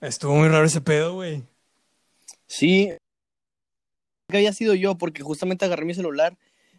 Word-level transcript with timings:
Estuvo 0.00 0.34
muy 0.34 0.48
raro 0.48 0.64
ese 0.64 0.80
pedo, 0.80 1.14
güey. 1.14 1.44
Sí, 2.46 2.90
que 4.28 4.36
había 4.36 4.52
sido 4.52 4.74
yo, 4.74 4.96
porque 4.96 5.22
justamente 5.22 5.64
agarré 5.64 5.84
mi 5.84 5.94
celular 5.94 6.36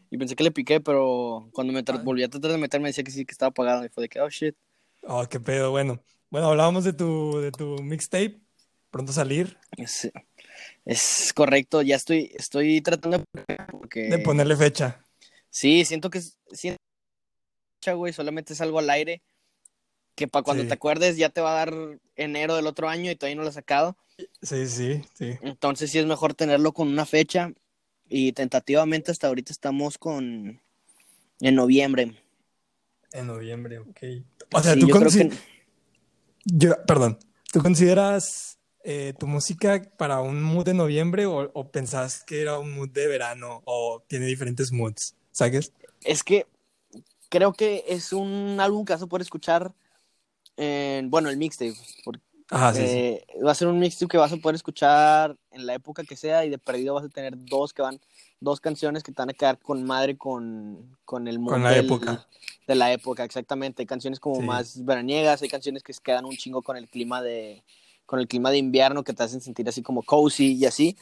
y 0.09 0.17
pensé 0.17 0.35
que 0.35 0.43
le 0.43 0.51
piqué, 0.51 0.81
pero 0.81 1.49
cuando 1.53 1.71
me 1.73 1.83
tra- 1.83 2.03
volví 2.03 2.23
a 2.23 2.29
tratar 2.29 2.51
de 2.51 2.57
meterme 2.57 2.89
decía 2.89 3.03
que 3.03 3.11
sí, 3.11 3.25
que 3.25 3.31
estaba 3.31 3.49
apagado. 3.49 3.85
Y 3.85 3.89
fue 3.89 4.03
de 4.03 4.09
que, 4.09 4.19
oh 4.19 4.29
shit. 4.29 4.55
Oh, 5.03 5.25
qué 5.29 5.39
pedo, 5.39 5.71
bueno. 5.71 6.03
Bueno, 6.29 6.47
hablábamos 6.47 6.83
de 6.83 6.93
tu, 6.93 7.39
de 7.39 7.51
tu 7.51 7.77
mixtape. 7.83 8.39
Pronto 8.89 9.13
salir. 9.13 9.57
Es, 9.77 10.11
es 10.83 11.31
correcto, 11.33 11.81
ya 11.81 11.95
estoy, 11.95 12.31
estoy 12.35 12.81
tratando 12.81 13.19
de. 13.19 13.57
Porque... 13.69 14.09
De 14.09 14.19
ponerle 14.19 14.57
fecha. 14.57 14.99
Sí, 15.49 15.85
siento 15.85 16.09
que 16.09 16.17
es. 16.17 16.37
Siento, 16.51 16.77
güey, 17.95 18.11
solamente 18.11 18.51
es 18.51 18.59
algo 18.59 18.79
al 18.79 18.89
aire. 18.89 19.21
Que 20.15 20.27
para 20.27 20.43
cuando 20.43 20.63
Sí. 20.63 20.67
te 20.69 20.73
acuerdes 20.73 21.17
ya 21.17 21.29
te 21.29 21.41
va 21.41 21.51
a 21.53 21.65
dar 21.65 21.99
enero 22.15 22.55
del 22.55 22.67
otro 22.67 22.89
año 22.89 23.09
y 23.11 23.15
todavía 23.15 23.35
no 23.37 23.43
lo 23.43 23.49
he 23.49 23.53
sacado. 23.53 23.97
Sí, 24.41 24.67
sí, 24.67 25.01
sí. 25.13 25.37
Entonces 25.41 25.89
sí 25.91 25.99
es 25.99 26.05
mejor 26.05 26.33
tenerlo 26.33 26.73
con 26.73 26.87
una 26.87 27.05
fecha. 27.05 27.53
Y 28.07 28.33
tentativamente 28.33 29.09
hasta 29.11 29.27
ahorita 29.27 29.51
estamos 29.53 29.97
con. 29.97 30.59
En 31.39 31.55
noviembre. 31.55 32.13
En 33.13 33.27
noviembre, 33.27 33.79
ok. 33.79 33.97
O 34.53 34.61
sea, 34.61 34.73
Sí, 34.73 34.81
tú 34.81 34.87
yo 34.89 34.95
creo 34.97 35.09
consi- 35.09 35.29
que- 35.29 35.37
yo- 36.45 36.75
perdón, 36.85 37.17
¿tú 37.51 37.61
consideras 37.61 38.57
eh, 38.83 39.13
tu 39.19 39.27
música 39.27 39.81
para 39.97 40.21
un 40.21 40.41
mood 40.41 40.65
de 40.65 40.73
noviembre 40.73 41.25
o, 41.27 41.51
o 41.53 41.71
pensás 41.71 42.23
que 42.23 42.41
era 42.41 42.57
un 42.59 42.73
mood 42.73 42.89
de 42.89 43.07
verano 43.07 43.61
o 43.65 44.03
tiene 44.07 44.25
diferentes 44.25 44.71
moods? 44.71 45.15
¿Sabes? 45.31 45.71
Es 46.03 46.23
que 46.23 46.47
creo 47.29 47.53
que 47.53 47.85
es 47.87 48.11
un 48.11 48.57
álbum 48.59 48.83
que 48.85 48.93
vas 48.93 49.01
a 49.03 49.07
poder 49.07 49.21
escuchar 49.21 49.71
en, 50.57 51.09
bueno, 51.09 51.29
el 51.29 51.37
mixtape. 51.37 51.73
Porque, 52.03 52.21
Ajá, 52.49 52.73
sí, 52.73 52.79
sí. 52.87 52.97
eh, 52.97 53.25
Va 53.45 53.51
a 53.51 53.55
ser 53.55 53.67
un 53.67 53.79
mixtape 53.79 54.09
que 54.09 54.17
vas 54.17 54.31
a 54.31 54.37
poder 54.37 54.55
escuchar 54.55 55.35
en 55.51 55.65
la 55.65 55.73
época 55.73 56.03
que 56.03 56.15
sea 56.15 56.45
y 56.45 56.49
de 56.49 56.57
perdido 56.57 56.93
vas 56.93 57.05
a 57.05 57.09
tener 57.09 57.33
dos 57.37 57.73
que 57.73 57.81
van, 57.81 57.99
dos 58.39 58.59
canciones 58.59 59.03
que 59.03 59.11
te 59.11 59.21
van 59.21 59.29
a 59.29 59.33
quedar 59.33 59.57
con 59.59 59.83
madre 59.83 60.17
con, 60.17 60.97
con 61.05 61.27
el 61.27 61.39
mood 61.39 61.53
Con 61.53 61.63
la 61.63 61.71
del- 61.71 61.85
época. 61.85 62.27
De 62.67 62.75
la 62.75 62.91
época, 62.91 63.23
exactamente. 63.23 63.81
Hay 63.81 63.85
canciones 63.85 64.19
como 64.19 64.35
Sí. 64.35 64.41
más 64.43 64.85
veraniegas, 64.85 65.41
hay 65.41 65.49
canciones 65.49 65.83
que 65.83 65.93
se 65.93 66.01
quedan 66.01 66.25
un 66.25 66.35
chingo 66.35 66.61
con 66.61 66.77
el 66.77 66.87
clima 66.89 67.21
de 67.21 67.63
con 68.05 68.19
el 68.19 68.27
clima 68.27 68.51
de 68.51 68.57
invierno 68.57 69.05
que 69.05 69.13
te 69.13 69.23
hacen 69.23 69.39
sentir 69.39 69.69
así 69.69 69.81
como 69.81 70.03
cozy 70.03 70.53
y 70.53 70.65
así. 70.65 70.97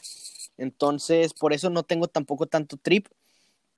Entonces, 0.58 1.34
por 1.34 1.54
eso 1.54 1.70
no 1.70 1.84
tengo 1.84 2.08
tampoco 2.08 2.46
tanto 2.46 2.78
trip, 2.78 3.08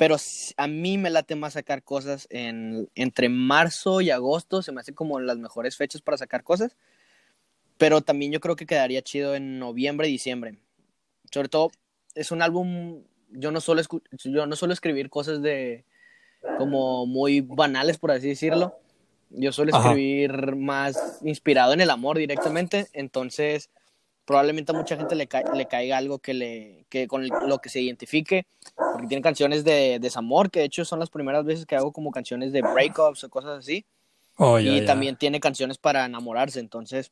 pero 0.01 0.15
a 0.57 0.67
mí 0.67 0.97
me 0.97 1.11
late 1.11 1.35
más 1.35 1.53
sacar 1.53 1.83
cosas 1.83 2.25
en, 2.31 2.89
entre 2.95 3.29
marzo 3.29 4.01
y 4.01 4.09
agosto, 4.09 4.63
se 4.63 4.71
me 4.71 4.81
hace 4.81 4.95
como 4.95 5.19
las 5.19 5.37
mejores 5.37 5.77
fechas 5.77 6.01
para 6.01 6.17
sacar 6.17 6.43
cosas, 6.43 6.75
pero 7.77 8.01
también 8.01 8.31
yo 8.31 8.39
creo 8.39 8.55
que 8.55 8.65
quedaría 8.65 9.03
chido 9.03 9.35
en 9.35 9.59
noviembre 9.59 10.07
y 10.07 10.13
diciembre. 10.13 10.57
Sobre 11.31 11.49
todo, 11.49 11.69
es 12.15 12.31
un 12.31 12.41
álbum, 12.41 13.03
yo 13.29 13.51
no 13.51 13.61
suelo, 13.61 13.79
escu- 13.79 14.01
yo 14.23 14.47
no 14.47 14.55
suelo 14.55 14.73
escribir 14.73 15.11
cosas 15.11 15.43
de 15.43 15.85
como 16.57 17.05
muy 17.05 17.41
banales, 17.41 17.99
por 17.99 18.09
así 18.09 18.29
decirlo. 18.29 18.73
Yo 19.29 19.51
suelo 19.51 19.71
Ajá. 19.71 19.91
escribir 19.91 20.55
más 20.55 21.19
inspirado 21.23 21.73
en 21.73 21.81
el 21.81 21.91
amor 21.91 22.17
directamente, 22.17 22.87
entonces 22.93 23.69
probablemente 24.31 24.71
a 24.71 24.75
mucha 24.75 24.95
gente 24.95 25.13
le, 25.13 25.27
ca- 25.27 25.43
le 25.53 25.65
caiga 25.65 25.97
algo 25.97 26.19
que 26.19 26.33
le 26.33 26.85
que 26.89 27.05
con 27.05 27.27
lo 27.27 27.57
que 27.59 27.67
se 27.67 27.81
identifique 27.81 28.45
porque 28.77 29.07
tiene 29.07 29.21
canciones 29.21 29.65
de 29.65 29.99
desamor 29.99 30.49
que 30.49 30.59
de 30.61 30.65
hecho 30.67 30.85
son 30.85 30.99
las 30.99 31.09
primeras 31.09 31.43
veces 31.43 31.65
que 31.65 31.75
hago 31.75 31.91
como 31.91 32.11
canciones 32.11 32.53
de 32.53 32.61
breakups 32.61 33.25
o 33.25 33.29
cosas 33.29 33.59
así 33.59 33.83
Oh, 34.37 34.57
y 34.57 34.85
también 34.85 35.17
tiene 35.17 35.41
canciones 35.41 35.77
para 35.77 36.05
enamorarse 36.05 36.61
entonces 36.61 37.11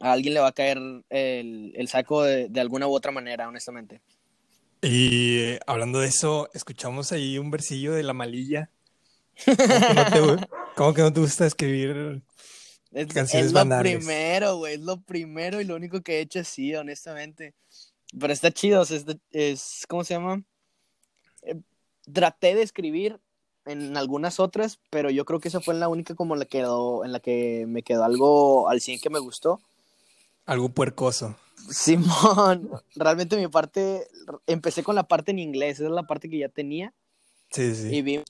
a 0.00 0.10
alguien 0.10 0.34
le 0.34 0.40
va 0.40 0.48
a 0.48 0.52
caer 0.52 0.78
el, 1.10 1.72
el 1.76 1.88
saco 1.88 2.24
de, 2.24 2.48
de 2.48 2.60
alguna 2.60 2.88
u 2.88 2.92
otra 2.92 3.12
manera 3.12 3.46
honestamente 3.48 4.00
Y 4.82 5.38
eh, 5.38 5.60
hablando 5.68 6.00
de 6.00 6.08
eso, 6.08 6.50
escuchamos 6.54 7.12
ahí 7.12 7.38
un 7.38 7.52
versillo 7.52 7.92
de 7.92 8.02
La 8.02 8.14
Malilla. 8.14 8.68
¿Cómo 9.46 9.78
que 9.86 9.94
no 9.94 10.06
te, 10.12 10.20
gu- 10.20 10.48
cómo 10.74 10.92
que 10.94 11.02
no 11.02 11.12
te 11.12 11.20
gusta 11.20 11.46
escribir? 11.46 12.20
Es, 12.92 13.06
Canciones 13.12 13.46
es 13.48 13.52
lo 13.52 13.58
banales. 13.60 13.96
primero 13.96 14.56
güey 14.56 14.74
es 14.74 14.80
lo 14.80 15.00
primero 15.00 15.60
y 15.60 15.64
lo 15.64 15.76
único 15.76 16.00
que 16.02 16.18
he 16.18 16.20
hecho 16.20 16.40
así 16.40 16.74
honestamente 16.74 17.54
pero 18.18 18.32
está 18.32 18.50
chido 18.50 18.82
o 18.82 18.84
sea, 18.84 18.96
es, 18.98 19.04
es 19.30 19.84
¿cómo 19.88 20.04
se 20.04 20.14
llama? 20.14 20.42
Eh, 21.42 21.60
traté 22.12 22.54
de 22.54 22.62
escribir 22.62 23.20
en 23.64 23.96
algunas 23.96 24.40
otras, 24.40 24.80
pero 24.90 25.08
yo 25.10 25.24
creo 25.24 25.38
que 25.40 25.48
esa 25.48 25.60
fue 25.60 25.74
en 25.74 25.80
la 25.80 25.88
única 25.88 26.14
como 26.14 26.34
la 26.36 26.44
quedó, 26.46 27.04
en 27.04 27.12
la 27.12 27.20
que 27.20 27.64
me 27.68 27.82
quedó 27.82 28.04
algo 28.04 28.68
al 28.68 28.80
100 28.80 29.00
que 29.00 29.08
me 29.10 29.20
gustó. 29.20 29.60
Algo 30.46 30.68
puercoso. 30.70 31.36
Simón, 31.70 32.68
realmente 32.96 33.36
mi 33.36 33.46
parte, 33.46 34.08
empecé 34.46 34.82
con 34.82 34.96
la 34.96 35.04
parte 35.04 35.30
en 35.30 35.38
inglés, 35.38 35.76
esa 35.76 35.84
es 35.84 35.90
la 35.92 36.02
parte 36.02 36.28
que 36.28 36.38
ya 36.38 36.48
tenía, 36.48 36.92
Sí, 37.52 37.72
sí. 37.74 37.94
y 37.94 38.02
vi, 38.02 38.22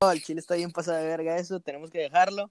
oh, 0.00 0.10
el 0.10 0.22
chile 0.22 0.40
está 0.40 0.54
bien 0.56 0.70
pasado 0.70 0.98
de 0.98 1.06
verga 1.06 1.38
eso, 1.38 1.60
tenemos 1.60 1.90
que 1.90 2.00
dejarlo, 2.00 2.50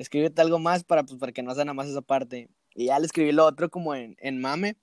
escríbete 0.00 0.40
algo 0.40 0.58
más 0.58 0.82
para, 0.82 1.04
pues, 1.04 1.18
para 1.18 1.32
que 1.32 1.42
no 1.42 1.54
sea 1.54 1.64
nada 1.64 1.74
más 1.74 1.88
esa 1.88 2.00
parte. 2.00 2.48
Y 2.74 2.86
ya 2.86 2.98
le 2.98 3.06
escribí 3.06 3.32
lo 3.32 3.44
otro 3.44 3.68
como 3.68 3.94
en, 3.94 4.16
en 4.20 4.40
mame, 4.40 4.76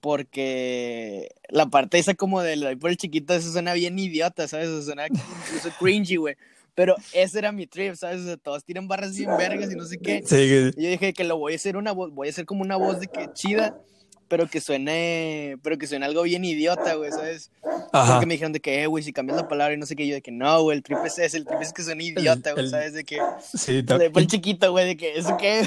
porque 0.00 1.28
la 1.48 1.66
parte 1.66 1.98
esa 1.98 2.14
como 2.14 2.42
del 2.42 2.66
ahí 2.66 2.76
por 2.76 2.90
el 2.90 2.96
chiquito, 2.96 3.34
eso 3.34 3.52
suena 3.52 3.72
bien 3.74 3.98
idiota, 3.98 4.48
¿sabes? 4.48 4.68
Eso 4.68 4.82
suena 4.82 5.06
incluso 5.06 5.70
cringy, 5.78 6.16
güey. 6.16 6.36
Pero 6.74 6.96
ese 7.14 7.38
era 7.38 7.52
mi 7.52 7.66
trip, 7.66 7.94
¿sabes? 7.94 8.20
O 8.20 8.24
sea, 8.24 8.36
todos 8.36 8.64
tiran 8.64 8.86
barras 8.86 9.16
bien 9.16 9.30
vergas 9.38 9.72
y 9.72 9.76
no 9.76 9.84
sé 9.84 9.98
qué. 9.98 10.22
Sí, 10.26 10.36
Y 10.76 10.82
yo 10.82 10.90
dije 10.90 11.14
que 11.14 11.24
lo 11.24 11.38
voy 11.38 11.54
a 11.54 11.56
hacer 11.56 11.76
una 11.76 11.92
voz, 11.92 12.10
voy 12.12 12.26
a 12.26 12.30
hacer 12.30 12.44
como 12.44 12.62
una 12.62 12.76
voz 12.76 13.00
de 13.00 13.06
que 13.06 13.32
chida, 13.32 13.80
pero 14.28 14.46
que 14.48 14.60
suene, 14.60 15.56
pero 15.62 15.78
que 15.78 15.86
suene 15.86 16.06
algo 16.06 16.22
bien 16.22 16.44
idiota, 16.44 16.94
güey, 16.94 17.10
¿sabes? 17.10 17.50
Ajá. 17.92 18.12
Porque 18.14 18.26
me 18.26 18.34
dijeron 18.34 18.52
de 18.52 18.60
que, 18.60 18.82
eh, 18.82 18.86
güey, 18.86 19.04
si 19.04 19.12
cambias 19.12 19.36
la 19.36 19.48
palabra 19.48 19.74
y 19.74 19.76
no 19.78 19.86
sé 19.86 19.96
qué, 19.96 20.06
yo 20.06 20.14
de 20.14 20.22
que 20.22 20.32
no, 20.32 20.62
güey, 20.62 20.76
el 20.76 20.82
trip 20.82 20.98
es 21.04 21.18
ese, 21.18 21.36
el 21.38 21.44
trip 21.44 21.60
es 21.62 21.72
que 21.72 21.82
suene 21.82 22.04
idiota, 22.04 22.52
güey, 22.52 22.68
¿sabes? 22.68 22.92
De 22.94 23.04
que, 23.04 23.18
Sí, 23.40 23.82
de 23.82 24.10
el 24.14 24.26
chiquito, 24.26 24.70
güey, 24.72 24.86
de 24.86 24.96
que, 24.96 25.18
¿eso 25.18 25.36
qué? 25.38 25.64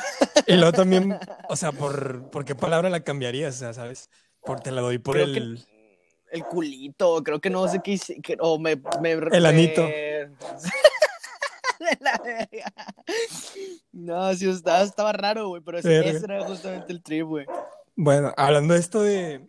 Y 0.47 0.55
luego 0.55 0.73
también, 0.73 1.17
o 1.49 1.55
sea, 1.55 1.71
¿por, 1.71 2.29
¿por 2.29 2.45
qué 2.45 2.55
palabra 2.55 2.89
la 2.89 3.03
cambiarías? 3.03 3.55
O 3.55 3.59
sea, 3.59 3.73
¿sabes? 3.73 4.09
Por, 4.43 4.59
te 4.59 4.71
la 4.71 4.81
doy 4.81 4.97
por 4.97 5.15
Creo 5.15 5.25
el... 5.25 5.65
El 6.31 6.43
culito, 6.43 7.23
creo 7.23 7.41
que 7.41 7.49
no 7.49 7.67
sé 7.67 7.81
qué 7.83 7.93
hice, 7.93 8.21
que, 8.21 8.37
o 8.39 8.59
me, 8.59 8.79
me... 9.01 9.13
El 9.13 9.45
anito. 9.47 9.81
me- 9.81 10.29
De 11.79 11.97
la 12.01 12.21
verga. 12.23 12.73
No, 13.93 14.33
sí, 14.35 14.49
estaba, 14.49 14.81
estaba 14.83 15.13
raro, 15.13 15.47
güey, 15.47 15.61
pero 15.65 15.79
ese, 15.79 16.07
ese 16.07 16.25
era 16.25 16.45
justamente 16.45 16.91
el 16.91 17.01
trip, 17.01 17.25
güey. 17.25 17.45
Bueno, 18.01 18.33
hablando 18.37 18.75
de 18.75 18.79
esto 18.79 19.01
de, 19.01 19.45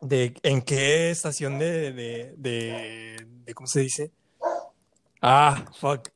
de 0.00 0.34
en 0.42 0.60
qué 0.60 1.12
estación 1.12 1.60
de, 1.60 1.92
de, 1.92 2.34
de, 2.36 3.26
de- 3.44 3.54
¿cómo 3.54 3.68
se 3.68 3.78
dice? 3.78 4.10
Ah, 5.22 5.64
fuck. 5.78 6.08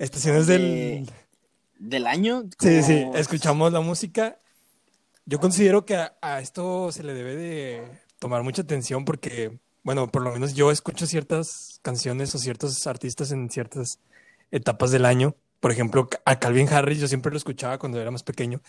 Estaciones 0.00 0.48
del... 0.48 1.08
¿Del 1.78 2.08
año? 2.08 2.42
Sí, 2.58 2.82
sí, 2.82 3.06
escuchamos 3.14 3.72
la 3.72 3.78
música. 3.80 4.40
Yo 5.26 5.38
considero 5.38 5.86
que 5.86 5.94
a, 5.94 6.16
a 6.20 6.40
esto 6.40 6.90
se 6.90 7.04
le 7.04 7.14
debe 7.14 7.36
de 7.36 7.88
tomar 8.18 8.42
mucha 8.42 8.62
atención 8.62 9.04
porque, 9.04 9.60
bueno, 9.84 10.08
por 10.08 10.22
lo 10.22 10.32
menos 10.32 10.54
yo 10.54 10.72
escucho 10.72 11.06
ciertas 11.06 11.78
canciones 11.82 12.34
o 12.34 12.38
ciertos 12.38 12.84
artistas 12.88 13.30
en 13.30 13.48
ciertas 13.48 14.00
etapas 14.50 14.90
del 14.90 15.04
año. 15.04 15.36
Por 15.60 15.70
ejemplo, 15.70 16.08
a 16.24 16.40
Calvin 16.40 16.68
Harris 16.68 16.98
yo 16.98 17.06
siempre 17.06 17.30
lo 17.30 17.38
escuchaba 17.38 17.78
cuando 17.78 18.00
era 18.00 18.10
más 18.10 18.24
pequeño, 18.24 18.60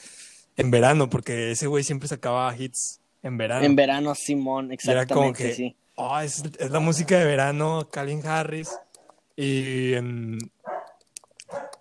en 0.58 0.72
verano, 0.72 1.10
porque 1.10 1.52
ese 1.52 1.68
güey 1.68 1.84
siempre 1.84 2.08
sacaba 2.08 2.56
hits 2.58 3.00
en 3.24 3.38
verano. 3.38 3.66
En 3.66 3.76
verano, 3.76 4.14
Simón, 4.16 4.72
Y 4.72 4.90
era 4.90 5.06
como 5.06 5.30
exactamente, 5.30 5.44
que, 5.44 5.54
sí. 5.54 5.76
"Ah, 5.98 6.24
es, 6.26 6.44
es 6.60 6.72
la 6.72 6.80
música 6.80 7.18
de 7.18 7.26
verano, 7.26 7.88
Calvin 7.92 8.26
Harris. 8.26 8.70
Y 9.36 9.94
en, 9.94 10.40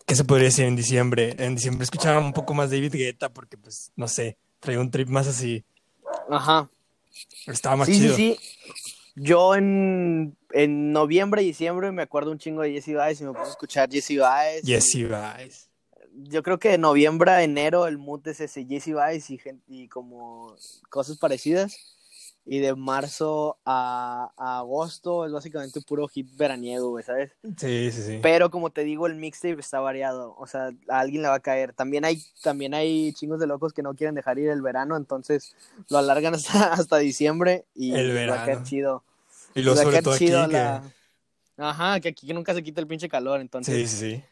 ¿qué 0.06 0.14
se 0.14 0.24
podría 0.24 0.46
decir 0.46 0.66
en 0.66 0.76
diciembre? 0.76 1.34
En 1.38 1.54
diciembre 1.54 1.84
escuchaba 1.84 2.18
un 2.20 2.32
poco 2.32 2.52
más 2.54 2.70
David 2.70 2.92
Guetta 2.94 3.30
porque, 3.30 3.56
pues, 3.56 3.92
no 3.96 4.06
sé, 4.08 4.36
traía 4.60 4.80
un 4.80 4.90
trip 4.90 5.08
más 5.08 5.26
así. 5.26 5.64
Ajá. 6.30 6.68
Estaba 7.46 7.76
más 7.76 7.88
Sí, 7.88 7.94
sí, 7.94 8.00
chido. 8.00 8.16
sí. 8.16 8.36
Yo 9.14 9.54
en, 9.54 10.36
en 10.52 10.92
noviembre 10.92 11.40
diciembre 11.40 11.90
me 11.92 12.02
acuerdo 12.02 12.30
un 12.30 12.38
chingo 12.38 12.60
de 12.60 12.72
Jesse 12.72 12.94
Baez 12.94 13.20
y 13.22 13.24
me 13.24 13.32
puse 13.32 13.46
a 13.46 13.50
escuchar 13.50 13.88
Jesse 13.90 14.18
Baez. 14.18 14.62
You 14.64 15.08
guys. 15.08 15.70
Yo 16.24 16.42
creo 16.42 16.58
que 16.58 16.70
de 16.70 16.78
noviembre 16.78 17.30
a 17.30 17.42
enero 17.42 17.86
el 17.86 17.98
mood 17.98 18.26
es 18.28 18.40
ese 18.40 18.64
Jesse 18.64 18.94
Baez 18.94 19.30
y, 19.30 19.38
y 19.68 19.88
como 19.88 20.54
cosas 20.90 21.18
parecidas. 21.18 21.92
Y 22.48 22.60
de 22.60 22.76
marzo 22.76 23.58
a, 23.64 24.30
a 24.36 24.58
agosto 24.58 25.26
es 25.26 25.32
básicamente 25.32 25.80
puro 25.80 26.06
hit 26.06 26.28
veraniego, 26.36 26.90
güey, 26.90 27.02
¿sabes? 27.04 27.32
Sí, 27.56 27.90
sí, 27.90 28.02
sí. 28.02 28.18
Pero 28.22 28.52
como 28.52 28.70
te 28.70 28.84
digo, 28.84 29.08
el 29.08 29.16
mixtape 29.16 29.58
está 29.58 29.80
variado. 29.80 30.36
O 30.38 30.46
sea, 30.46 30.70
a 30.88 31.00
alguien 31.00 31.22
le 31.22 31.28
va 31.28 31.34
a 31.34 31.40
caer. 31.40 31.72
También 31.72 32.04
hay, 32.04 32.22
también 32.42 32.72
hay 32.72 33.12
chingos 33.14 33.40
de 33.40 33.48
locos 33.48 33.72
que 33.72 33.82
no 33.82 33.94
quieren 33.94 34.14
dejar 34.14 34.38
ir 34.38 34.48
el 34.48 34.62
verano, 34.62 34.96
entonces 34.96 35.56
lo 35.88 35.98
alargan 35.98 36.34
hasta, 36.36 36.72
hasta 36.72 36.98
diciembre 36.98 37.64
y 37.74 37.94
El 37.96 38.14
les 38.14 38.30
va 38.30 38.34
a 38.34 38.44
caer 38.44 38.46
verano. 38.46 38.64
chido. 38.64 39.02
Y 39.56 39.62
lo 39.62 39.74
Les 39.74 39.78
va 39.78 39.82
a 39.82 39.84
sobre 39.84 39.98
aquí 39.98 40.26
que... 40.48 40.80
Ajá, 41.58 42.00
que 42.00 42.08
aquí 42.10 42.32
nunca 42.32 42.54
se 42.54 42.62
quita 42.62 42.80
el 42.80 42.86
pinche 42.86 43.08
calor, 43.08 43.40
entonces. 43.40 43.74
Sí, 43.74 43.86
sí, 43.88 43.96
sí. 44.16 44.24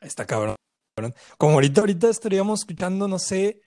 Está 0.00 0.26
cabrón. 0.26 0.56
Como 1.38 1.54
ahorita, 1.54 1.80
ahorita 1.80 2.08
estaríamos 2.10 2.60
escuchando, 2.60 3.08
no 3.08 3.18
sé, 3.18 3.62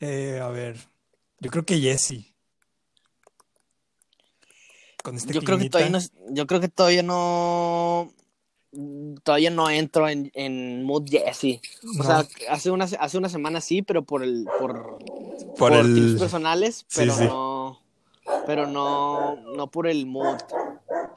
eh, 0.00 0.40
a 0.42 0.48
ver, 0.48 0.76
yo 1.38 1.50
creo 1.50 1.64
que 1.64 1.78
Jesse. 1.78 2.34
Con 5.02 5.16
este 5.16 5.32
Yo 5.32 5.40
creo 5.42 5.58
que 5.58 5.70
todavía 5.70 5.90
no, 5.98 5.98
yo 6.34 6.46
creo 6.46 6.60
que 6.60 6.68
todavía 6.68 7.02
no 7.02 8.12
todavía 9.24 9.50
no 9.50 9.68
entro 9.68 10.08
en, 10.08 10.30
en 10.34 10.84
mood 10.84 11.06
Jesse. 11.08 11.60
O 11.82 11.98
No. 11.98 12.04
sea, 12.04 12.26
hace 12.50 12.70
una 12.70 12.84
hace 12.84 13.18
una 13.18 13.28
semana 13.30 13.60
sí, 13.60 13.82
pero 13.82 14.04
por 14.04 14.22
el 14.22 14.46
por, 14.58 14.98
por 14.98 15.56
por 15.56 15.72
el... 15.72 15.94
tips 15.94 16.20
personales, 16.20 16.86
pero 16.94 17.14
sí. 17.14 17.24
no 17.24 17.80
pero 18.46 18.66
no 18.66 19.36
no 19.56 19.70
por 19.70 19.86
el 19.88 20.04
mood. 20.06 20.36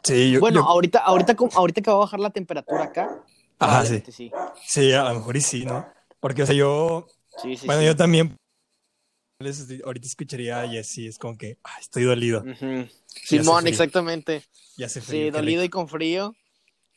Sí, 0.03 0.31
yo, 0.31 0.39
bueno, 0.39 0.61
yo- 0.61 0.65
ahorita 0.65 1.00
ahorita 1.00 1.35
como- 1.35 1.51
ahorita 1.53 1.81
que 1.81 1.91
va 1.91 1.97
a 1.97 2.00
bajar 2.00 2.19
la 2.21 2.29
temperatura 2.29 2.83
acá. 2.85 3.23
Ajá, 3.65 3.86
sí. 3.86 4.04
sí. 4.12 4.31
Sí, 4.65 4.92
a 4.94 5.04
lo 5.10 5.15
mejor 5.15 5.38
y 5.38 5.42
sí, 5.42 5.65
¿no? 5.65 5.88
Porque, 6.19 6.44
o 6.44 6.45
sea, 6.45 6.56
yo, 6.56 7.07
Sí, 7.42 7.56
sí, 7.57 7.65
bueno, 7.65 7.81
yo 7.81 7.95
también, 7.95 8.36
ahorita 9.86 10.07
escucharía 10.07 10.62
a 10.62 10.68
Jesse, 10.68 11.00
es 11.10 11.18
como 11.18 11.38
que, 11.38 11.57
ah, 11.63 11.77
estoy 11.80 12.04
dolido, 12.04 12.39
Ujú. 12.42 12.65
hace 12.81 12.89
Simón, 13.25 13.68
exactamente. 13.68 14.44
ya 14.77 14.86
hace 14.86 15.01
Sí, 15.01 15.07
frío. 15.07 15.31
dolido 15.31 15.62
rico. 15.62 15.65
y 15.65 15.69
con 15.69 15.88
frío. 15.88 16.36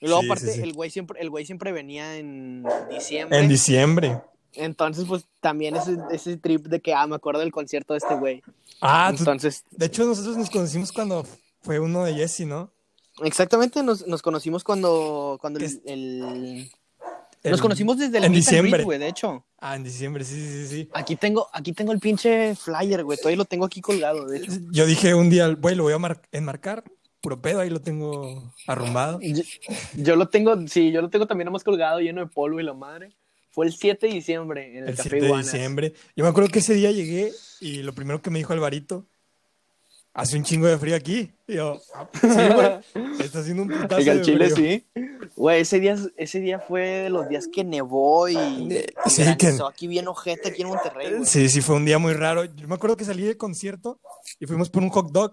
Y 0.00 0.06
luego 0.08 0.22
aparte 0.24 0.62
el 0.62 0.74
güey 0.74 0.90
siempre 0.90 1.20
el 1.22 1.30
güey 1.30 1.46
siempre 1.46 1.72
venía 1.72 2.16
en 2.18 2.64
diciembre. 2.90 3.38
En 3.38 3.48
diciembre. 3.48 4.20
Entonces, 4.52 5.06
pues 5.06 5.24
también 5.40 5.74
ese, 5.76 5.96
ese 6.12 6.36
trip 6.36 6.66
de 6.66 6.80
que, 6.80 6.94
ah, 6.94 7.06
me 7.06 7.16
acuerdo 7.16 7.40
del 7.40 7.50
concierto 7.50 7.94
de 7.94 7.98
este 7.98 8.14
güey. 8.14 8.42
Ah, 8.80 9.10
tú- 9.10 9.18
Entonces, 9.22 9.64
de 9.70 9.86
hecho, 9.86 10.04
nosotros 10.04 10.36
nos 10.36 10.50
conocimos 10.50 10.92
cuando 10.92 11.26
fue 11.62 11.80
uno 11.80 12.04
de 12.04 12.14
Jesse, 12.14 12.40
¿no? 12.46 12.70
Exactamente, 13.24 13.82
nos, 13.82 14.06
nos 14.06 14.22
conocimos 14.22 14.64
cuando, 14.64 15.38
cuando 15.40 15.58
el, 15.60 15.80
el- 15.86 16.70
El- 17.42 17.50
Nos 17.52 17.60
conocimos 17.60 17.96
desde 17.98 18.18
el 18.18 18.24
en 18.24 18.32
diciembre. 18.32 18.82
güey, 18.82 18.98
de 18.98 19.06
hecho. 19.08 19.44
Ah, 19.60 19.76
en 19.76 19.84
diciembre, 19.84 20.24
sí, 20.24 20.34
sí, 20.34 20.66
sí. 20.66 20.88
Aquí 20.92 21.14
tengo, 21.14 21.46
aquí 21.52 21.72
tengo 21.72 21.92
el 21.92 22.00
pinche 22.00 22.56
flyer, 22.56 23.04
güey, 23.04 23.18
todavía 23.18 23.36
lo 23.36 23.44
tengo 23.44 23.64
aquí 23.64 23.80
colgado, 23.80 24.26
de 24.26 24.38
hecho. 24.38 24.50
Yo 24.72 24.84
dije 24.84 25.14
un 25.14 25.30
día, 25.30 25.46
güey, 25.48 25.76
lo 25.76 25.84
voy 25.84 25.92
a 25.92 25.98
mar- 25.98 26.20
enmarcar, 26.32 26.82
puro 27.20 27.40
pedo, 27.40 27.60
ahí 27.60 27.70
lo 27.70 27.80
tengo 27.80 28.52
arrumbado. 28.66 29.20
Yo, 29.22 29.42
yo 29.94 30.16
lo 30.16 30.28
tengo, 30.28 30.56
sí, 30.66 30.90
yo 30.90 31.00
lo 31.02 31.08
tengo 31.08 31.26
también 31.28 31.44
nomás 31.46 31.62
colgado, 31.62 32.00
lleno 32.00 32.20
de 32.20 32.26
polvo 32.26 32.58
y 32.58 32.64
la 32.64 32.74
madre. 32.74 33.14
Fue 33.50 33.66
el 33.66 33.72
7 33.72 34.08
de 34.08 34.12
diciembre 34.14 34.78
en 34.78 34.82
el, 34.84 34.88
El 34.90 34.96
Café 34.96 35.10
7 35.10 35.16
de 35.20 35.26
Iguanas. 35.26 35.52
diciembre. 35.52 35.92
Yo 36.16 36.24
me 36.24 36.30
acuerdo 36.30 36.50
que 36.50 36.58
ese 36.58 36.74
día 36.74 36.90
llegué 36.90 37.32
y 37.60 37.82
lo 37.84 37.94
primero 37.94 38.20
que 38.20 38.30
me 38.30 38.38
dijo 38.40 38.52
Alvarito, 38.54 39.06
hace 40.16 40.36
un 40.36 40.42
chingo 40.44 40.66
de 40.66 40.78
frío 40.78 40.96
aquí. 40.96 41.30
Y 41.46 41.54
yo, 41.54 41.80
"Ah, 41.94 42.08
sí, 42.20 42.20
güey, 42.54 43.20
está 43.20 43.38
haciendo 43.40 43.62
un 43.62 43.68
putazo 43.68 43.96
Oiga, 43.96 44.12
de 44.14 44.18
el 44.20 44.24
chile 44.24 44.50
frío". 44.50 44.56
sí. 44.66 44.86
Güey, 45.36 45.60
ese 45.60 45.78
día, 45.80 45.96
ese 46.16 46.40
día 46.40 46.58
fue 46.58 46.80
de 46.86 47.10
los 47.10 47.28
días 47.28 47.48
que 47.52 47.62
nevó 47.64 48.28
y, 48.28 48.36
y 48.36 48.84
sí, 49.10 49.22
granizó 49.22 49.66
que- 49.68 49.72
aquí 49.74 49.86
bien 49.86 50.08
ojete, 50.08 50.48
aquí 50.48 50.62
en 50.62 50.68
Monterrey, 50.68 51.10
güey. 51.12 51.24
Sí, 51.26 51.48
sí, 51.48 51.60
fue 51.60 51.76
un 51.76 51.84
día 51.84 51.98
muy 51.98 52.14
raro. 52.14 52.44
Yo 52.44 52.66
me 52.66 52.74
acuerdo 52.74 52.96
que 52.96 53.04
salí 53.04 53.22
de 53.24 53.36
concierto 53.36 54.00
y 54.40 54.46
fuimos 54.46 54.70
por 54.70 54.82
un 54.82 54.88
hot 54.90 55.10
dog. 55.12 55.32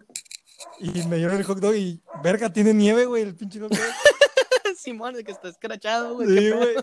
Y 0.79 1.03
me 1.07 1.17
dieron 1.17 1.37
el 1.37 1.43
hot 1.43 1.59
dog 1.59 1.75
y, 1.75 2.01
verga, 2.23 2.51
tiene 2.51 2.73
nieve, 2.73 3.05
güey, 3.05 3.23
el 3.23 3.35
pinche 3.35 3.59
hot 3.59 3.71
dog. 3.71 3.79
Simón, 4.77 5.13
de 5.13 5.23
que 5.23 5.31
está 5.31 5.47
escrachado, 5.49 6.15
güey. 6.15 6.27
Sí, 6.27 6.49
güey. 6.51 6.75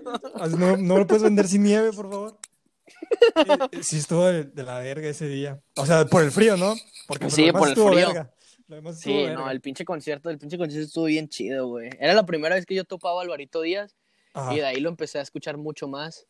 No, 0.58 0.76
no 0.76 0.98
lo 0.98 1.06
puedes 1.06 1.22
vender 1.22 1.46
sin 1.48 1.62
nieve, 1.62 1.92
por 1.92 2.08
favor. 2.10 2.38
Sí, 3.82 3.98
estuvo 3.98 4.24
de, 4.26 4.44
de 4.44 4.62
la 4.62 4.78
verga 4.80 5.08
ese 5.08 5.26
día. 5.28 5.60
O 5.76 5.86
sea, 5.86 6.04
por 6.06 6.22
el 6.22 6.30
frío, 6.30 6.56
¿no? 6.56 6.74
Porque 7.06 7.30
Sí, 7.30 7.50
por 7.52 7.68
el 7.68 7.74
frío. 7.74 7.90
verga. 7.90 8.30
Sí, 8.94 9.12
verga. 9.12 9.34
no, 9.34 9.50
el 9.50 9.60
pinche 9.60 9.84
concierto, 9.84 10.30
el 10.30 10.38
pinche 10.38 10.56
concierto 10.56 10.86
estuvo 10.86 11.04
bien 11.06 11.28
chido, 11.28 11.66
güey. 11.68 11.90
Era 11.98 12.14
la 12.14 12.24
primera 12.24 12.54
vez 12.54 12.66
que 12.66 12.74
yo 12.74 12.84
topaba 12.84 13.20
a 13.20 13.24
Alvarito 13.24 13.60
Díaz 13.62 13.96
Ajá. 14.32 14.54
y 14.54 14.58
de 14.58 14.66
ahí 14.66 14.80
lo 14.80 14.88
empecé 14.88 15.18
a 15.18 15.22
escuchar 15.22 15.56
mucho 15.56 15.88
más. 15.88 16.26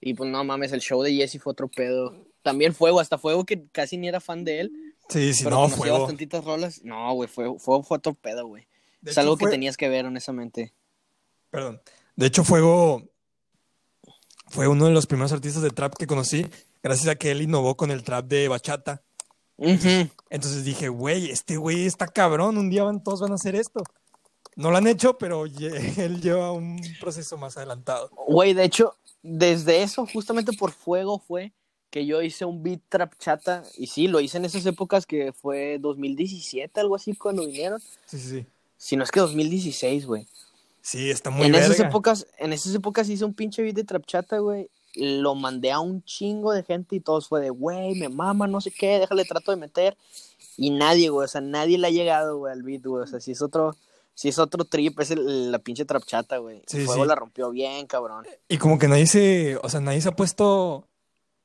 Y 0.00 0.14
pues 0.14 0.30
no 0.30 0.42
mames, 0.42 0.72
el 0.72 0.80
show 0.80 1.02
de 1.02 1.12
Jesse 1.14 1.40
fue 1.40 1.52
otro 1.52 1.68
pedo. 1.68 2.26
También 2.42 2.74
Fuego, 2.74 2.98
hasta 2.98 3.18
Fuego 3.18 3.44
que 3.44 3.66
casi 3.70 3.98
ni 3.98 4.08
era 4.08 4.20
fan 4.20 4.42
de 4.44 4.60
él, 4.60 4.72
Sí, 5.08 5.34
sí, 5.34 5.44
pero 5.44 5.56
no, 5.56 5.68
fuego. 5.68 5.98
bastantitas 6.00 6.44
rolas. 6.44 6.82
No, 6.82 7.12
güey, 7.12 7.28
Fuego, 7.28 7.58
Fuego 7.58 7.82
fue 7.82 7.98
otro 7.98 8.14
pedo, 8.14 8.46
güey. 8.46 8.66
Es 9.04 9.12
hecho, 9.12 9.20
algo 9.20 9.36
que 9.36 9.44
fue- 9.44 9.50
tenías 9.50 9.76
que 9.76 9.88
ver, 9.90 10.06
honestamente. 10.06 10.72
Perdón. 11.50 11.82
De 12.16 12.26
hecho, 12.26 12.42
Fuego 12.44 13.02
fue 14.52 14.68
uno 14.68 14.84
de 14.84 14.92
los 14.92 15.06
primeros 15.06 15.32
artistas 15.32 15.62
de 15.62 15.70
trap 15.70 15.94
que 15.96 16.06
conocí, 16.06 16.46
gracias 16.82 17.08
a 17.08 17.14
que 17.16 17.30
él 17.30 17.40
innovó 17.40 17.74
con 17.74 17.90
el 17.90 18.04
trap 18.04 18.26
de 18.26 18.48
bachata. 18.48 19.02
Entonces 19.56 20.64
dije, 20.64 20.88
güey, 20.88 21.30
este 21.30 21.56
güey 21.56 21.86
está 21.86 22.06
cabrón, 22.06 22.58
un 22.58 22.68
día 22.68 22.84
van, 22.84 23.02
todos 23.02 23.20
van 23.20 23.32
a 23.32 23.36
hacer 23.36 23.54
esto. 23.56 23.82
No 24.54 24.70
lo 24.70 24.76
han 24.76 24.86
hecho, 24.86 25.16
pero 25.16 25.46
él 25.96 26.20
lleva 26.20 26.52
un 26.52 26.78
proceso 27.00 27.38
más 27.38 27.56
adelantado. 27.56 28.10
Güey, 28.28 28.52
de 28.52 28.64
hecho, 28.64 28.94
desde 29.22 29.82
eso, 29.82 30.06
justamente 30.06 30.52
por 30.52 30.72
Fuego 30.72 31.18
fue 31.18 31.52
que 31.88 32.04
yo 32.04 32.20
hice 32.20 32.44
un 32.44 32.62
beat 32.62 32.80
trap 32.90 33.14
chata. 33.18 33.62
Y 33.78 33.86
sí, 33.86 34.06
lo 34.06 34.20
hice 34.20 34.36
en 34.36 34.44
esas 34.44 34.66
épocas 34.66 35.06
que 35.06 35.32
fue 35.32 35.78
2017, 35.80 36.78
algo 36.78 36.96
así, 36.96 37.14
cuando 37.14 37.46
vinieron. 37.46 37.80
Sí, 38.04 38.18
sí, 38.18 38.28
sí. 38.28 38.46
Si 38.76 38.96
no 38.96 39.04
es 39.04 39.10
que 39.10 39.20
2016, 39.20 40.04
güey. 40.04 40.26
Sí, 40.82 41.10
está 41.10 41.30
muy 41.30 41.46
En 41.46 41.54
esas 41.54 41.70
verga. 41.70 41.88
épocas, 41.88 42.26
en 42.38 42.52
esas 42.52 42.74
épocas 42.74 43.08
hice 43.08 43.24
un 43.24 43.34
pinche 43.34 43.62
beat 43.62 43.76
de 43.76 43.84
trap 43.84 44.04
chata, 44.04 44.38
güey. 44.38 44.68
Lo 44.94 45.34
mandé 45.34 45.70
a 45.70 45.80
un 45.80 46.04
chingo 46.04 46.52
de 46.52 46.64
gente 46.64 46.96
y 46.96 47.00
todos 47.00 47.28
fue 47.28 47.40
de, 47.40 47.50
güey, 47.50 47.94
me 47.94 48.08
mama, 48.08 48.46
no 48.46 48.60
sé 48.60 48.70
qué, 48.70 48.98
déjale, 48.98 49.24
trato 49.24 49.50
de 49.52 49.56
meter. 49.56 49.96
Y 50.56 50.70
nadie, 50.70 51.08
güey, 51.08 51.24
o 51.24 51.28
sea, 51.28 51.40
nadie 51.40 51.78
le 51.78 51.86
ha 51.86 51.90
llegado, 51.90 52.36
güey, 52.38 52.52
al 52.52 52.62
beat, 52.62 52.82
güey. 52.84 53.04
O 53.04 53.06
sea, 53.06 53.20
si 53.20 53.30
es 53.32 53.40
otro, 53.40 53.74
si 54.14 54.28
es 54.28 54.38
otro 54.38 54.64
trip, 54.64 54.98
es 55.00 55.12
el- 55.12 55.50
la 55.52 55.58
pinche 55.60 55.84
trap 55.86 56.04
chata, 56.04 56.36
güey. 56.38 56.62
Sí, 56.66 56.84
Fuego 56.84 57.04
sí. 57.04 57.08
la 57.08 57.14
rompió 57.14 57.50
bien, 57.50 57.86
cabrón. 57.86 58.26
Y 58.48 58.58
como 58.58 58.78
que 58.78 58.88
nadie 58.88 59.06
se, 59.06 59.56
o 59.62 59.68
sea, 59.70 59.80
nadie 59.80 60.00
se 60.02 60.08
ha 60.10 60.16
puesto 60.16 60.88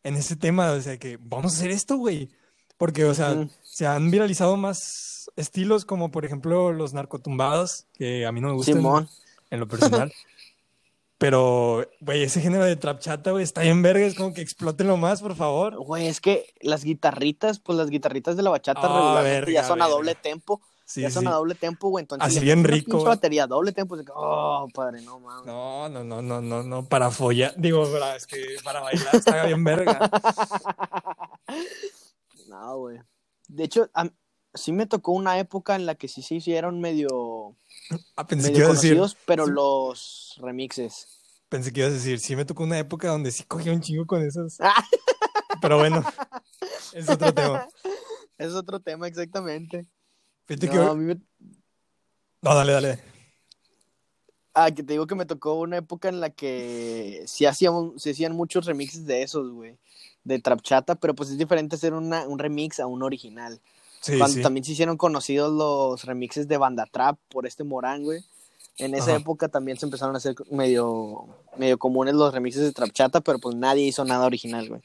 en 0.03 0.15
ese 0.15 0.35
tema, 0.35 0.71
o 0.71 0.81
sea, 0.81 0.97
que 0.97 1.17
vamos 1.21 1.53
a 1.53 1.57
hacer 1.57 1.71
esto, 1.71 1.95
güey. 1.97 2.29
Porque, 2.77 3.05
o 3.05 3.13
sea, 3.13 3.47
se 3.63 3.87
han 3.87 4.11
viralizado 4.11 4.57
más 4.57 5.31
estilos 5.35 5.85
como, 5.85 6.11
por 6.11 6.25
ejemplo, 6.25 6.73
los 6.73 6.93
narcotumbados, 6.93 7.85
que 7.93 8.25
a 8.25 8.31
mí 8.31 8.41
no 8.41 8.49
me 8.49 8.53
gustan 8.55 8.75
Simón. 8.75 9.09
En 9.49 9.59
lo 9.59 9.67
personal. 9.67 10.13
Pero, 11.19 11.89
güey, 11.99 12.21
ese 12.21 12.41
género 12.41 12.63
de 12.63 12.75
trap 12.75 12.99
chata, 12.99 13.31
güey, 13.31 13.43
está 13.43 13.61
bien 13.61 13.81
verga, 13.81 14.05
es 14.05 14.13
como 14.13 14.35
que 14.35 14.41
explótenlo 14.41 14.97
más, 14.97 15.19
por 15.21 15.35
favor. 15.35 15.75
Güey, 15.77 16.05
es 16.07 16.21
que 16.21 16.45
las 16.61 16.83
guitarritas, 16.83 17.59
pues 17.59 17.75
las 17.75 17.89
guitarritas 17.89 18.37
de 18.37 18.43
la 18.43 18.51
bachata 18.51 18.81
Ah, 18.83 18.87
regularmente 18.87 19.31
verga, 19.31 19.51
ya 19.51 19.63
son 19.63 19.81
a 19.81 19.87
doble 19.87 20.13
tempo. 20.13 20.61
Sí, 20.85 21.01
ya 21.01 21.09
son 21.09 21.23
sí. 21.23 21.27
a 21.27 21.31
doble 21.31 21.55
tempo, 21.55 21.89
güey. 21.89 22.03
Entonces, 22.03 22.27
Así 22.27 22.39
bien 22.39 22.63
rico, 22.63 22.97
güey. 22.97 23.07
batería 23.07 23.45
a 23.45 23.47
doble 23.47 23.71
tempo. 23.71 23.97
que, 23.97 24.03
oh, 24.13 24.67
padre, 24.71 25.01
no 25.01 25.19
mames. 25.19 25.45
No, 25.47 25.89
no, 25.89 26.03
no, 26.03 26.21
no, 26.21 26.39
no, 26.39 26.61
no, 26.63 26.85
para 26.85 27.09
follar, 27.09 27.53
digo, 27.57 27.91
para, 27.91 28.15
es 28.15 28.27
que 28.27 28.57
para 28.63 28.81
bailar 28.81 29.15
está 29.15 29.43
bien 29.47 29.63
verga. 29.63 30.11
No, 32.47 32.77
güey. 32.77 32.99
De 33.47 33.63
hecho, 33.65 33.89
a- 33.93 34.09
sí 34.57 34.71
me 34.71 34.85
tocó 34.85 35.11
una 35.13 35.39
época 35.39 35.75
en 35.75 35.85
la 35.85 35.95
que 35.95 36.07
sí 36.07 36.21
se 36.21 36.35
hicieron 36.35 36.79
medio, 36.81 37.55
Ah, 38.15 38.27
pensé 38.27 38.47
que 38.47 38.53
medio 38.59 38.65
ibas 38.65 38.79
a 38.79 38.81
decir, 38.81 38.95
conocidos, 38.97 39.17
pero 39.25 39.45
sí. 39.45 39.51
los 39.53 40.35
remixes. 40.41 41.07
pensé 41.49 41.71
que 41.71 41.79
ibas 41.81 41.93
a 41.93 41.95
decir, 41.95 42.19
sí 42.19 42.35
me 42.35 42.43
tocó 42.45 42.63
una 42.63 42.77
época 42.79 43.07
donde 43.09 43.31
sí 43.31 43.43
cogía 43.43 43.71
un 43.71 43.81
chingo 43.81 44.05
con 44.05 44.21
esos. 44.25 44.57
Ah. 44.59 44.83
Pero 45.61 45.77
bueno, 45.79 46.03
es 46.93 47.09
otro 47.09 47.33
tema. 47.33 47.67
Es 48.39 48.53
otro 48.53 48.79
tema, 48.79 49.07
exactamente. 49.07 49.87
Fíjate 50.45 50.67
No, 50.67 50.71
que... 50.73 50.79
a 50.79 50.93
mí 50.93 51.05
me- 51.05 51.21
No, 52.43 52.53
dale, 52.53 52.71
dale. 52.73 52.99
Ah, 54.53 54.69
que 54.69 54.83
te 54.83 54.93
digo 54.93 55.07
que 55.07 55.15
me 55.15 55.25
tocó 55.25 55.55
una 55.55 55.77
época 55.77 56.07
en 56.09 56.19
la 56.19 56.29
que 56.29 57.23
sí 57.25 57.47
hacían, 57.47 57.93
se 57.97 58.11
hacían 58.11 58.35
muchos 58.35 58.65
remixes 58.67 59.07
de 59.07 59.23
esos, 59.23 59.51
güey. 59.51 59.77
De 60.23 60.39
trap 60.39 60.61
chata, 60.61 60.93
pero 60.95 61.15
pues 61.15 61.29
es 61.31 61.37
diferente 61.39 61.75
hacer 61.77 61.93
una, 61.95 62.27
un 62.27 62.37
remix 62.37 62.79
a 62.79 62.85
un 62.85 63.01
original. 63.01 63.59
Sí, 64.07 64.17
Cuando 64.17 64.35
sí. 64.37 64.41
también 64.41 64.63
se 64.63 64.71
hicieron 64.71 64.97
conocidos 64.97 65.51
los 65.51 66.03
remixes 66.05 66.47
de 66.47 66.57
Banda 66.57 66.87
Trap 66.91 67.17
por 67.29 67.45
este 67.45 67.63
Morán, 67.63 68.03
güey. 68.03 68.21
En 68.77 68.93
esa 68.93 69.11
Ajá. 69.11 69.15
época 69.17 69.47
también 69.49 69.77
se 69.77 69.85
empezaron 69.85 70.15
a 70.15 70.19
hacer 70.19 70.35
medio, 70.51 71.25
medio 71.57 71.77
comunes 71.77 72.13
los 72.13 72.33
remixes 72.33 72.61
de 72.61 72.71
Trap 72.71 72.91
Chata, 72.91 73.21
pero 73.21 73.39
pues 73.39 73.55
nadie 73.55 73.85
hizo 73.85 74.05
nada 74.05 74.25
original, 74.25 74.69
güey. 74.69 74.81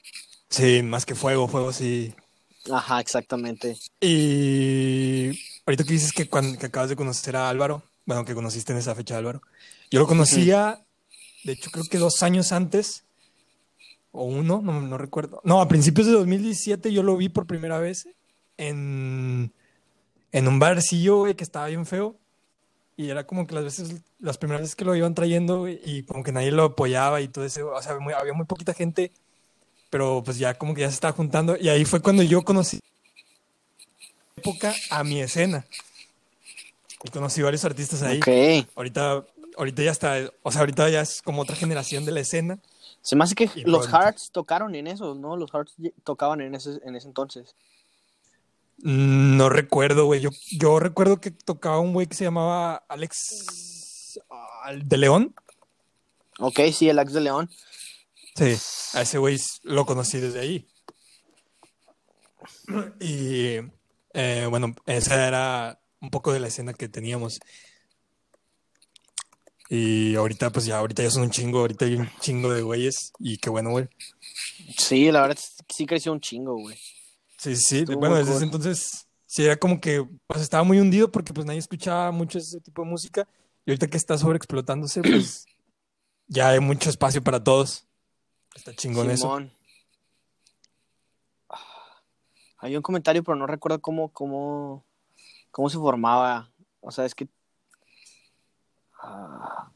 Sí, 0.49 0.83
más 0.83 1.05
que 1.07 1.15
fuego, 1.15 1.47
fuego, 1.47 1.73
sí. 1.73 2.15
Ajá, 2.71 3.01
exactamente. 3.01 3.77
Y 4.01 5.39
ahorita 5.67 5.85
que 5.85 5.93
dices 5.93 6.13
que, 6.13 6.29
cuando, 6.29 6.59
que 6.59 6.67
acabas 6.67 6.89
de 6.89 6.97
conocer 6.97 7.37
a 7.37 7.49
Álvaro, 7.49 7.83
bueno, 8.07 8.25
que 8.25 8.35
conociste 8.35 8.73
en 8.73 8.79
esa 8.79 8.95
fecha 8.95 9.15
a 9.15 9.19
Álvaro, 9.19 9.43
yo 9.91 10.01
lo 10.01 10.07
conocía, 10.07 10.81
de 11.45 11.53
hecho 11.53 11.71
creo 11.71 11.85
que 11.85 11.99
dos 11.99 12.23
años 12.23 12.53
antes, 12.53 13.05
o 14.11 14.25
uno, 14.25 14.61
no, 14.63 14.81
no 14.81 14.99
recuerdo. 14.99 15.41
No, 15.45 15.61
a 15.61 15.69
principios 15.69 16.07
de 16.07 16.13
2017 16.15 16.93
yo 16.93 17.03
lo 17.03 17.17
vi 17.17 17.29
por 17.29 17.47
primera 17.47 17.79
vez 17.79 18.09
en, 18.59 19.53
en 20.33 20.49
un 20.49 20.59
barcillo, 20.59 21.19
güey, 21.19 21.35
que 21.35 21.45
estaba 21.45 21.67
bien 21.67 21.87
feo. 21.87 22.17
Y 22.97 23.09
era 23.11 23.27
como 23.27 23.47
que 23.47 23.55
las 23.55 23.65
veces, 23.65 24.03
las 24.21 24.37
primeras 24.39 24.61
veces 24.63 24.77
que 24.77 24.85
lo 24.85 24.95
iban 24.95 25.15
trayendo, 25.15 25.61
güey, 25.61 25.81
y 25.85 26.03
como 26.03 26.23
que 26.23 26.31
nadie 26.33 26.53
lo 26.53 26.65
apoyaba 26.65 27.21
y 27.21 27.29
todo 27.29 27.45
eso, 27.45 27.71
o 27.73 27.83
sea, 27.83 27.99
muy- 27.99 28.13
había 28.13 28.35
muy 28.35 28.45
poquita 28.45 28.75
gente, 28.75 29.11
pero 29.91 30.23
pues 30.25 30.39
ya 30.39 30.55
como 30.55 30.75
que 30.75 30.83
ya 30.83 30.89
se 30.89 30.95
estaba 30.95 31.13
juntando. 31.15 31.57
Y 31.59 31.69
ahí 31.71 31.85
fue 31.85 32.01
cuando 32.01 32.23
yo 32.23 32.43
conocí 32.43 32.81
época 34.37 34.75
a 34.91 35.05
mi 35.05 35.21
escena. 35.21 35.65
Y 37.05 37.11
conocí 37.11 37.43
varios 37.43 37.65
artistas 37.65 38.03
ahí. 38.03 38.19
Ok. 38.19 38.69
Ahorita, 38.77 39.25
ahorita 39.57 39.83
ya 39.83 39.91
está, 39.91 40.31
o 40.43 40.53
sea, 40.53 40.61
ahorita 40.61 40.89
ya 40.89 41.01
es 41.01 41.21
como 41.23 41.43
otra 41.43 41.57
generación 41.57 42.05
de 42.05 42.13
la 42.13 42.21
escena. 42.21 42.59
Se 43.01 43.17
me 43.17 43.25
hace 43.25 43.35
que 43.35 43.45
Y 43.55 43.63
los 43.65 43.87
pronto. 43.87 43.99
Hearts 43.99 44.31
tocaron 44.31 44.75
en 44.75 44.87
eso, 44.87 45.15
¿no? 45.15 45.37
Los 45.37 45.51
Hearts 45.51 45.75
tocaban 46.05 46.41
en 46.41 46.55
ese, 46.55 46.79
en 46.85 46.95
ese 46.95 47.09
entonces. 47.09 47.55
No 48.79 49.49
recuerdo, 49.49 50.07
güey. 50.07 50.21
Yo, 50.21 50.31
yo 50.51 50.79
recuerdo 50.79 51.21
que 51.21 51.31
tocaba 51.31 51.79
un 51.79 51.93
güey 51.93 52.07
que 52.07 52.17
se 52.17 52.25
llamaba 52.25 52.77
Alex 52.89 54.19
de 54.85 54.97
León. 54.97 55.35
Ok, 56.39 56.61
sí, 56.73 56.89
el 56.89 56.99
Axe 56.99 57.15
de 57.15 57.21
León. 57.21 57.51
Sí, 58.35 58.57
a 58.97 59.03
ese 59.03 59.19
güey 59.19 59.39
lo 59.63 59.85
conocí 59.85 60.19
desde 60.19 60.41
ahí. 60.41 60.69
Y 63.01 63.59
eh, 64.15 64.47
bueno, 64.49 64.75
esa 64.87 65.27
era 65.27 65.81
un 66.01 66.11
poco 66.11 66.33
de 66.33 66.41
la 66.41 66.49
escena 66.49 66.73
que 66.73 66.89
teníamos. 66.89 67.39
Y 69.69 70.17
ahorita, 70.17 70.51
pues 70.51 70.67
ya, 70.67 70.79
ahorita 70.79 71.03
ya 71.03 71.11
son 71.11 71.23
un 71.23 71.31
chingo, 71.31 71.61
ahorita 71.61 71.85
hay 71.85 71.95
un 71.95 72.11
chingo 72.21 72.53
de 72.53 72.63
güeyes. 72.63 73.13
Y 73.19 73.39
qué 73.39 73.49
bueno, 73.49 73.71
güey. 73.71 73.89
Sí, 74.77 75.11
la 75.11 75.23
verdad 75.23 75.39
sí 75.69 75.87
creció 75.87 76.13
un 76.13 76.21
chingo, 76.21 76.57
güey. 76.57 76.79
Sí, 77.43 77.57
sí, 77.57 77.79
Estuvo 77.79 77.99
bueno, 77.99 78.15
desde 78.15 78.37
ese 78.37 78.45
entonces 78.45 79.09
sí 79.27 79.45
era 79.45 79.57
como 79.57 79.81
que 79.81 80.09
pues 80.29 80.41
estaba 80.41 80.63
muy 80.63 80.79
hundido 80.79 81.11
porque 81.11 81.35
pues 81.35 81.45
nadie 81.45 81.59
escuchaba 81.59 82.13
mucho 82.13 82.39
ese 82.39 82.61
tipo 82.61 82.83
de 82.83 82.89
música. 82.89 83.27
Y 83.67 83.73
ahorita 83.73 83.89
que 83.89 83.97
está 83.97 84.17
sobreexplotándose, 84.17 85.03
pues 85.03 85.47
ya 86.29 86.51
hay 86.51 86.61
mucho 86.61 86.89
espacio 86.89 87.21
para 87.21 87.43
todos. 87.43 87.85
Está 88.55 88.73
chingón 88.77 89.11
eso. 89.11 89.23
Simón. 89.23 89.53
Ah, 91.49 91.59
Hay 92.59 92.77
un 92.77 92.83
comentario, 92.83 93.25
pero 93.25 93.35
no 93.35 93.49
recuerdo 93.49 93.81
cómo, 93.81 94.11
cómo, 94.11 94.85
cómo 95.51 95.69
se 95.69 95.79
formaba. 95.79 96.49
O 96.81 96.93
sea, 96.93 97.07
es 97.07 97.15
que. 97.17 97.27
ah, 99.03 99.69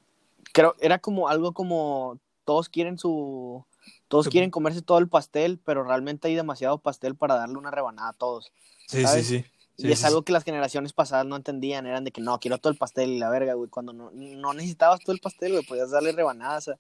creo, 0.53 0.77
era 0.79 1.01
como 1.01 1.29
algo 1.29 1.53
como. 1.53 2.21
Todos 2.45 2.69
quieren 2.69 2.97
su. 2.97 3.67
Todos 4.09 4.29
quieren 4.29 4.51
comerse 4.51 4.83
todo 4.83 4.99
el 4.99 5.09
pastel, 5.09 5.59
pero 5.65 5.85
realmente 5.85 6.29
hay 6.29 6.35
demasiado 6.35 6.79
pastel 6.79 7.17
para 7.17 7.35
darle 7.37 7.57
una 7.57 7.71
rebanada 7.71 8.11
a 8.11 8.13
todos. 8.13 8.53
Sí, 8.87 9.07
sí, 9.07 9.23
sí. 9.23 9.45
Sí, 9.77 9.89
y 9.89 9.93
es 9.93 9.99
sí, 9.99 10.07
algo 10.07 10.23
que 10.23 10.33
las 10.33 10.45
generaciones 10.45 10.95
pasadas 10.95 11.27
no 11.27 11.37
entendían. 11.37 11.87
Eran 11.87 12.05
de 12.05 12.11
que 12.11 12.23
no, 12.23 12.39
quiero 12.41 12.57
todo 12.59 12.73
el 12.73 12.79
pastel 12.79 13.11
y 13.11 13.19
la 13.19 13.29
verga, 13.29 13.55
güey. 13.55 13.69
Cuando 13.69 13.93
no, 13.93 14.11
no 14.13 14.55
necesitabas 14.55 15.01
todo 15.01 15.13
el 15.13 15.21
pastel, 15.21 15.53
güey. 15.53 15.67
Podías 15.67 15.91
darle 15.91 16.13
rebanadas 16.13 16.69
a, 16.69 16.79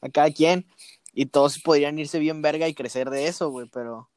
a 0.00 0.08
cada 0.10 0.30
quien. 0.30 0.64
Y 1.12 1.26
todos 1.26 1.58
podrían 1.58 1.98
irse 1.98 2.20
bien 2.20 2.42
verga 2.42 2.68
y 2.68 2.74
crecer 2.74 3.10
de 3.10 3.26
eso, 3.26 3.50
güey. 3.50 3.68
Pero 3.72 4.08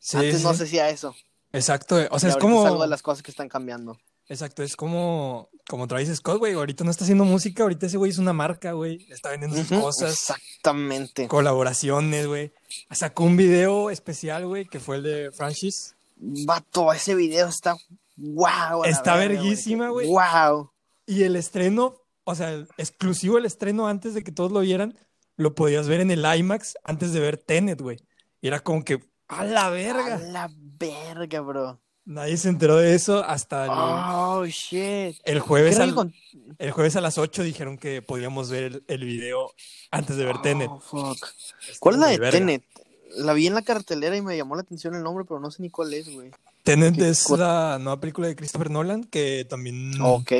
sí, 0.00 0.16
antes 0.16 0.42
no 0.42 0.52
se 0.54 0.64
hacía 0.64 0.88
eso. 0.88 1.14
Exacto, 1.52 1.96
o 2.10 2.18
sea, 2.18 2.30
Y 2.30 2.32
es 2.32 2.38
como, 2.38 2.62
es 2.62 2.66
algo 2.66 2.82
de 2.82 2.88
las 2.88 3.02
cosas 3.02 3.22
que 3.22 3.30
están 3.30 3.48
cambiando. 3.48 3.98
Exacto, 4.28 4.62
es 4.62 4.76
como, 4.76 5.48
como 5.68 5.86
Travis 5.86 6.14
Scott, 6.16 6.38
güey, 6.38 6.54
ahorita 6.54 6.84
no 6.84 6.90
está 6.90 7.04
haciendo 7.04 7.24
música, 7.24 7.62
ahorita 7.62 7.86
ese 7.86 7.96
güey 7.96 8.10
es 8.10 8.18
una 8.18 8.32
marca, 8.32 8.72
güey, 8.72 9.06
está 9.10 9.30
vendiendo 9.30 9.56
sus 9.56 9.80
cosas, 9.80 10.12
Exactamente. 10.12 11.28
colaboraciones, 11.28 12.26
güey, 12.26 12.52
sacó 12.90 13.24
un 13.24 13.36
video 13.36 13.90
especial, 13.90 14.46
güey, 14.46 14.66
que 14.66 14.80
fue 14.80 14.96
el 14.96 15.02
de 15.02 15.30
Francis, 15.32 15.94
Vato, 16.18 16.92
ese 16.92 17.14
video 17.14 17.48
está 17.48 17.76
wow. 18.16 18.84
Está 18.84 19.16
verguísima, 19.16 19.90
güey. 19.90 20.08
Wow. 20.08 20.70
y 21.06 21.24
el 21.24 21.36
estreno, 21.36 21.96
o 22.24 22.34
sea, 22.34 22.52
el 22.52 22.68
exclusivo 22.78 23.36
el 23.36 23.44
estreno 23.44 23.86
antes 23.86 24.14
de 24.14 24.24
que 24.24 24.32
todos 24.32 24.50
lo 24.50 24.60
vieran, 24.60 24.98
lo 25.36 25.54
podías 25.54 25.88
ver 25.88 26.00
en 26.00 26.10
el 26.10 26.24
IMAX 26.24 26.76
antes 26.84 27.12
de 27.12 27.20
ver 27.20 27.36
Tenet, 27.36 27.80
güey, 27.80 27.98
y 28.40 28.48
era 28.48 28.60
como 28.60 28.82
que, 28.82 29.02
a 29.28 29.44
la 29.44 29.66
A 29.66 29.70
verga, 29.70 30.18
la 30.18 30.50
verga, 30.56 31.40
bro. 31.40 31.80
Nadie 32.06 32.36
se 32.38 32.48
enteró 32.48 32.76
de 32.76 32.94
eso 32.94 33.22
hasta 33.24 33.64
el, 33.64 33.70
Oh, 33.72 34.44
shit. 34.46 35.16
el 35.24 35.40
jueves 35.40 35.78
al- 35.78 35.94
con- 35.94 36.14
El 36.58 36.70
jueves 36.70 36.96
a 36.96 37.00
las 37.00 37.18
8 37.18 37.42
dijeron 37.42 37.76
que 37.76 38.00
podíamos 38.02 38.48
ver 38.50 38.62
el, 38.64 38.84
el 38.88 39.04
video 39.04 39.52
antes 39.90 40.16
de 40.16 40.24
ver 40.24 40.40
Tenet. 40.42 40.70
Oh, 40.70 40.80
fuck. 40.80 41.16
Está 41.60 41.78
¿Cuál 41.80 41.96
es 41.96 42.00
la 42.00 42.06
de 42.08 42.18
verga. 42.18 42.38
Tenet? 42.38 42.62
La 43.16 43.32
vi 43.32 43.46
en 43.46 43.54
la 43.54 43.62
cartelera 43.62 44.16
y 44.16 44.22
me 44.22 44.36
llamó 44.36 44.56
la 44.56 44.62
atención 44.62 44.94
el 44.94 45.02
nombre, 45.02 45.24
pero 45.26 45.40
no 45.40 45.50
sé 45.50 45.62
ni 45.62 45.70
cuál 45.70 45.92
es, 45.94 46.08
güey. 46.12 46.30
Tenet 46.64 46.96
¿Qué- 46.96 47.08
es 47.08 47.28
la 47.30 47.78
nueva 47.80 48.00
película 48.00 48.26
de 48.28 48.36
Christopher 48.36 48.70
Nolan 48.70 49.04
que 49.04 49.44
también 49.48 49.92
Ok. 50.00 50.32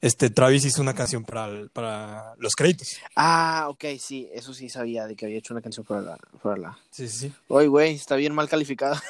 este, 0.00 0.28
Travis 0.30 0.64
hizo 0.66 0.82
una 0.82 0.94
canción 0.94 1.24
para, 1.24 1.46
el- 1.46 1.70
para 1.70 2.34
los 2.38 2.54
créditos. 2.54 2.96
Ah, 3.16 3.66
ok, 3.70 3.84
sí, 3.98 4.28
eso 4.32 4.52
sí 4.54 4.68
sabía 4.68 5.06
de 5.06 5.16
que 5.16 5.24
había 5.26 5.38
hecho 5.38 5.54
una 5.54 5.62
canción 5.62 5.84
para 5.86 6.02
la. 6.02 6.18
Para 6.42 6.56
la... 6.58 6.78
Sí, 6.90 7.08
sí, 7.08 7.18
sí. 7.28 7.32
Oye, 7.48 7.66
güey, 7.68 7.94
está 7.94 8.14
bien 8.16 8.34
mal 8.34 8.48
calificada. 8.48 9.02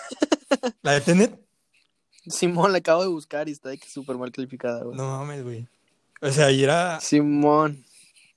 La 0.83 0.93
de 0.93 1.01
Tenet, 1.01 1.41
Simón 2.27 2.73
la 2.73 2.79
acabo 2.79 3.03
de 3.03 3.09
buscar 3.09 3.49
y 3.49 3.53
está 3.53 3.69
de 3.71 3.79
que 3.79 3.89
súper 3.89 4.17
mal 4.17 4.33
calificada, 4.33 4.83
güey. 4.85 4.97
no 4.97 5.19
mames, 5.19 5.43
güey. 5.45 5.67
O 6.23 6.31
sea, 6.31 6.51
y 6.51 6.63
era. 6.65 7.01
Simón. 7.01 7.85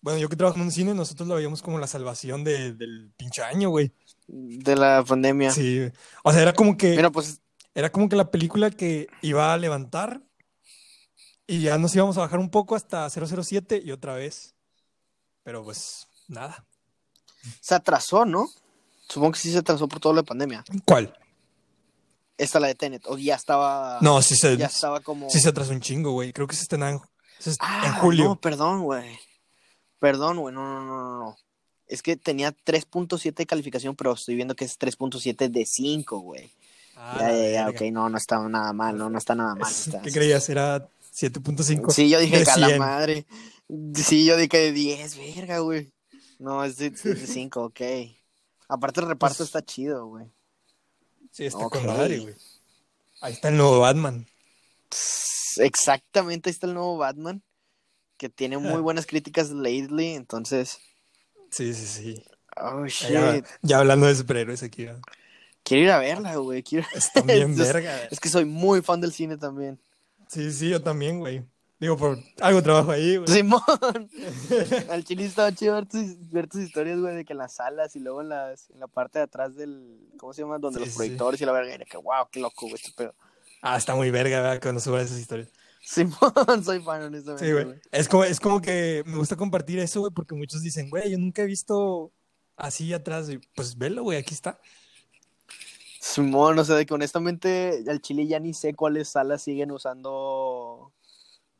Bueno, 0.01 0.19
yo 0.19 0.29
que 0.29 0.35
trabajo 0.35 0.57
en 0.57 0.63
un 0.65 0.71
cine, 0.71 0.93
nosotros 0.93 1.27
la 1.27 1.35
veíamos 1.35 1.61
como 1.61 1.79
la 1.79 1.87
salvación 1.87 2.43
de- 2.43 2.73
del 2.73 3.11
pinche 3.17 3.41
año, 3.43 3.69
güey. 3.69 3.91
De 4.27 4.75
la 4.75 5.03
pandemia. 5.07 5.51
Sí. 5.51 5.89
O 6.23 6.31
sea, 6.31 6.41
era 6.41 6.53
como 6.53 6.75
que. 6.77 6.95
Mira, 6.95 7.09
pues 7.11 7.41
Era 7.73 7.91
como 7.91 8.09
que 8.09 8.15
la 8.15 8.31
película 8.31 8.71
que 8.71 9.07
iba 9.21 9.53
a 9.53 9.57
levantar 9.57 10.21
y 11.45 11.61
ya 11.61 11.77
nos 11.77 11.95
íbamos 11.95 12.17
a 12.17 12.21
bajar 12.21 12.39
un 12.39 12.49
poco 12.49 12.75
hasta 12.75 13.07
007 13.09 13.81
y 13.85 13.91
otra 13.91 14.15
vez. 14.15 14.55
Pero 15.43 15.63
pues 15.63 16.07
nada. 16.27 16.65
se 17.61 17.75
atrasó, 17.75 18.25
¿no? 18.25 18.49
Supongo 19.07 19.33
que 19.33 19.39
sí 19.39 19.51
se 19.51 19.59
atrasó 19.59 19.87
por 19.87 19.99
toda 19.99 20.15
la 20.15 20.23
pandemia. 20.23 20.63
¿Cuál? 20.85 21.15
Esta 22.37 22.59
la 22.59 22.67
de 22.67 22.75
Tenet, 22.75 23.03
o 23.07 23.17
ya 23.17 23.35
estaba. 23.35 23.97
No, 24.01 24.21
sí 24.21 24.35
se, 24.35 24.57
Ya 24.57 24.67
estaba 24.67 24.99
como. 24.99 25.29
sí 25.29 25.39
se 25.39 25.49
atrasó 25.49 25.71
un 25.71 25.81
chingo, 25.81 26.11
güey. 26.11 26.31
Creo 26.33 26.45
que 26.47 26.55
se 26.55 26.61
estrena 26.63 26.91
en, 26.91 26.99
se 27.39 27.49
est- 27.51 27.59
Ah, 27.63 27.83
en 27.87 27.93
julio. 27.93 28.25
No, 28.25 28.39
perdón, 28.39 28.83
güey. 28.83 29.17
Perdón, 29.99 30.37
güey. 30.37 30.53
No, 30.53 30.61
no, 30.63 30.85
no, 30.85 31.01
no, 31.03 31.19
no. 31.25 31.37
Es 31.87 32.01
que 32.03 32.15
tenía 32.17 32.51
3.7 32.51 33.33
de 33.33 33.45
calificación, 33.47 33.95
pero 33.95 34.13
estoy 34.13 34.35
viendo 34.35 34.55
que 34.55 34.65
es 34.65 34.77
3.7 34.77 35.49
de 35.49 35.65
5, 35.65 36.19
güey. 36.19 36.51
Ah, 36.95 37.17
ya, 37.21 37.31
ya, 37.31 37.49
ya, 37.51 37.69
ok, 37.69 37.81
no, 37.91 38.09
no 38.09 38.17
está 38.17 38.39
nada 38.49 38.73
mal, 38.73 38.97
no, 38.97 39.09
no 39.09 39.17
está 39.17 39.35
nada 39.35 39.55
mal. 39.55 39.71
Está- 39.71 40.01
¿Qué 40.01 40.11
creías? 40.11 40.47
Era 40.49 40.87
7.5. 41.13 41.91
Sí, 41.91 42.09
yo 42.09 42.19
dije 42.19 42.39
de 42.39 42.43
que 42.43 42.51
a 42.51 42.57
la 42.57 42.67
100. 42.67 42.79
madre. 42.79 43.25
Sí, 43.95 44.25
yo 44.25 44.35
dije 44.37 44.57
de 44.57 44.71
10, 44.71 45.17
verga, 45.17 45.59
güey. 45.59 45.91
No, 46.39 46.63
es 46.63 46.77
de, 46.77 46.87
es 46.87 47.03
de 47.03 47.15
5, 47.27 47.63
ok. 47.65 47.81
Aparte 48.69 48.99
el 49.01 49.07
reparto 49.07 49.37
Pues- 49.37 49.47
está 49.47 49.63
chido, 49.63 50.05
güey. 50.07 50.25
Sí, 51.37 51.45
está 51.45 51.69
con 51.69 51.85
madre, 51.85 52.17
güey. 52.17 52.33
Ahí 53.21 53.33
está 53.33 53.49
el 53.49 53.57
nuevo 53.57 53.79
Batman. 53.81 54.25
Exactamente, 55.57 56.49
ahí 56.49 56.51
está 56.51 56.65
el 56.65 56.73
nuevo 56.73 56.97
Batman. 56.97 57.43
Que 58.17 58.27
tiene 58.29 58.57
muy 58.57 58.73
Ah. 58.73 58.79
buenas 58.79 59.05
críticas 59.05 59.51
lately, 59.51 60.15
entonces. 60.15 60.79
Sí, 61.51 61.73
sí, 61.75 61.85
sí. 61.85 62.23
Oh, 62.59 62.87
shit. 62.87 63.45
ya 63.61 63.77
hablando 63.77 64.07
de 64.07 64.15
superhéroes 64.15 64.63
aquí. 64.63 64.85
¿no? 64.85 64.99
Quiero 65.63 65.83
ir 65.83 65.91
a 65.91 65.99
verla, 65.99 66.35
güey. 66.37 66.63
Quiero... 66.63 66.87
Está 66.95 67.21
bien 67.21 67.51
Es- 67.51 67.57
verga. 67.59 68.05
Es 68.09 68.19
que 68.19 68.29
soy 68.29 68.45
muy 68.45 68.81
fan 68.81 68.99
del 68.99 69.13
cine 69.13 69.37
también. 69.37 69.79
Sí, 70.27 70.51
sí, 70.51 70.69
yo 70.69 70.81
también, 70.81 71.19
güey. 71.19 71.43
Digo, 71.79 71.95
por 71.95 72.17
algo 72.41 72.63
trabajo 72.63 72.91
ahí, 72.91 73.17
güey. 73.17 73.27
Simón. 73.27 73.61
Al 74.89 75.03
chile 75.03 75.25
estaba 75.25 75.51
chido 75.53 75.75
ver 75.75 75.85
tus, 75.85 76.29
ver 76.31 76.47
tus 76.47 76.61
historias, 76.61 76.99
güey, 76.99 77.15
de 77.15 77.25
que 77.25 77.33
en 77.33 77.39
las 77.39 77.53
salas 77.53 77.95
y 77.95 77.99
luego 77.99 78.21
en, 78.21 78.29
las, 78.29 78.69
en 78.71 78.79
la 78.79 78.87
parte 78.87 79.19
de 79.19 79.25
atrás 79.25 79.55
del. 79.55 79.99
¿Cómo 80.17 80.33
se 80.33 80.41
llama? 80.41 80.57
Donde 80.57 80.79
Sí, 80.79 80.85
los 80.85 80.93
sí. 80.93 80.97
proyectores 80.97 81.39
y 81.41 81.45
la 81.45 81.51
verga. 81.51 81.73
Era 81.73 81.85
que, 81.85 81.97
wow, 81.97 82.27
qué 82.31 82.39
loco, 82.39 82.61
güey, 82.61 82.75
este 82.75 82.91
pedo. 82.95 83.13
Ah, 83.61 83.77
está 83.77 83.93
muy 83.95 84.09
verga, 84.09 84.41
¿verdad? 84.41 84.61
Cuando 84.61 84.81
suban 84.81 85.01
esas 85.01 85.19
historias. 85.19 85.49
Simón, 85.83 86.17
soy 86.63 86.81
fan, 86.81 87.03
honestamente. 87.03 87.45
Sí, 87.45 87.51
güey. 87.51 87.65
güey. 87.65 87.79
Es 87.91 88.09
como, 88.09 88.23
es 88.23 88.39
como 88.39 88.59
que 88.61 89.03
me 89.05 89.17
gusta 89.17 89.35
compartir 89.35 89.77
eso, 89.79 89.99
güey, 89.99 90.11
porque 90.11 90.33
muchos 90.35 90.63
dicen, 90.63 90.89
güey, 90.89 91.11
yo 91.11 91.17
nunca 91.19 91.43
he 91.43 91.45
visto 91.45 92.11
así 92.55 92.91
atrás. 92.91 93.29
Y, 93.29 93.37
pues 93.55 93.77
velo, 93.77 94.01
güey, 94.03 94.17
aquí 94.17 94.33
está. 94.33 94.59
Simón, 96.01 96.57
o 96.57 96.65
sea, 96.65 96.75
de 96.75 96.85
que 96.85 96.93
honestamente 96.93 97.83
al 97.87 98.01
chile 98.01 98.25
ya 98.27 98.39
ni 98.39 98.53
sé 98.53 98.73
cuáles 98.73 99.09
salas 99.09 99.41
siguen 99.43 99.71
usando. 99.71 100.91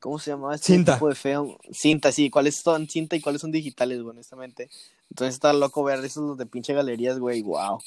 ¿Cómo 0.08 0.20
se 0.20 0.32
llama 0.32 0.56
este 0.56 0.68
Cinta. 0.68 0.94
tipo 0.94 1.10
de 1.10 1.16
film? 1.16 1.58
Cinta, 1.70 2.14
sí, 2.14 2.30
cuáles 2.30 2.56
son 2.56 2.88
cinta 2.88 3.18
y 3.18 3.20
cuáles 3.20 3.42
son 3.42 3.52
digitales, 3.52 4.02
güey, 4.02 4.12
honestamente. 4.12 4.70
Entonces 5.10 5.34
está 5.36 5.52
loco 5.52 5.84
ver 5.84 6.00
esos 6.06 6.24
los 6.24 6.38
de 6.38 6.46
pinche 6.46 6.74
galerías, 6.74 7.20
güey, 7.20 7.42
wow. 7.42 7.78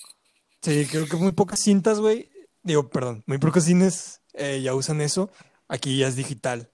Sí, 0.60 0.84
creo 0.84 1.06
que 1.06 1.16
muy 1.16 1.32
pocas 1.32 1.60
cintas, 1.60 1.98
güey. 1.98 2.28
Digo, 2.62 2.90
perdón, 2.90 3.24
muy 3.24 3.38
pocos 3.38 3.64
cines 3.64 4.20
eh, 4.34 4.60
ya 4.62 4.74
usan 4.74 5.00
eso. 5.00 5.30
Aquí 5.66 5.96
ya 5.96 6.08
es 6.08 6.16
digital. 6.16 6.68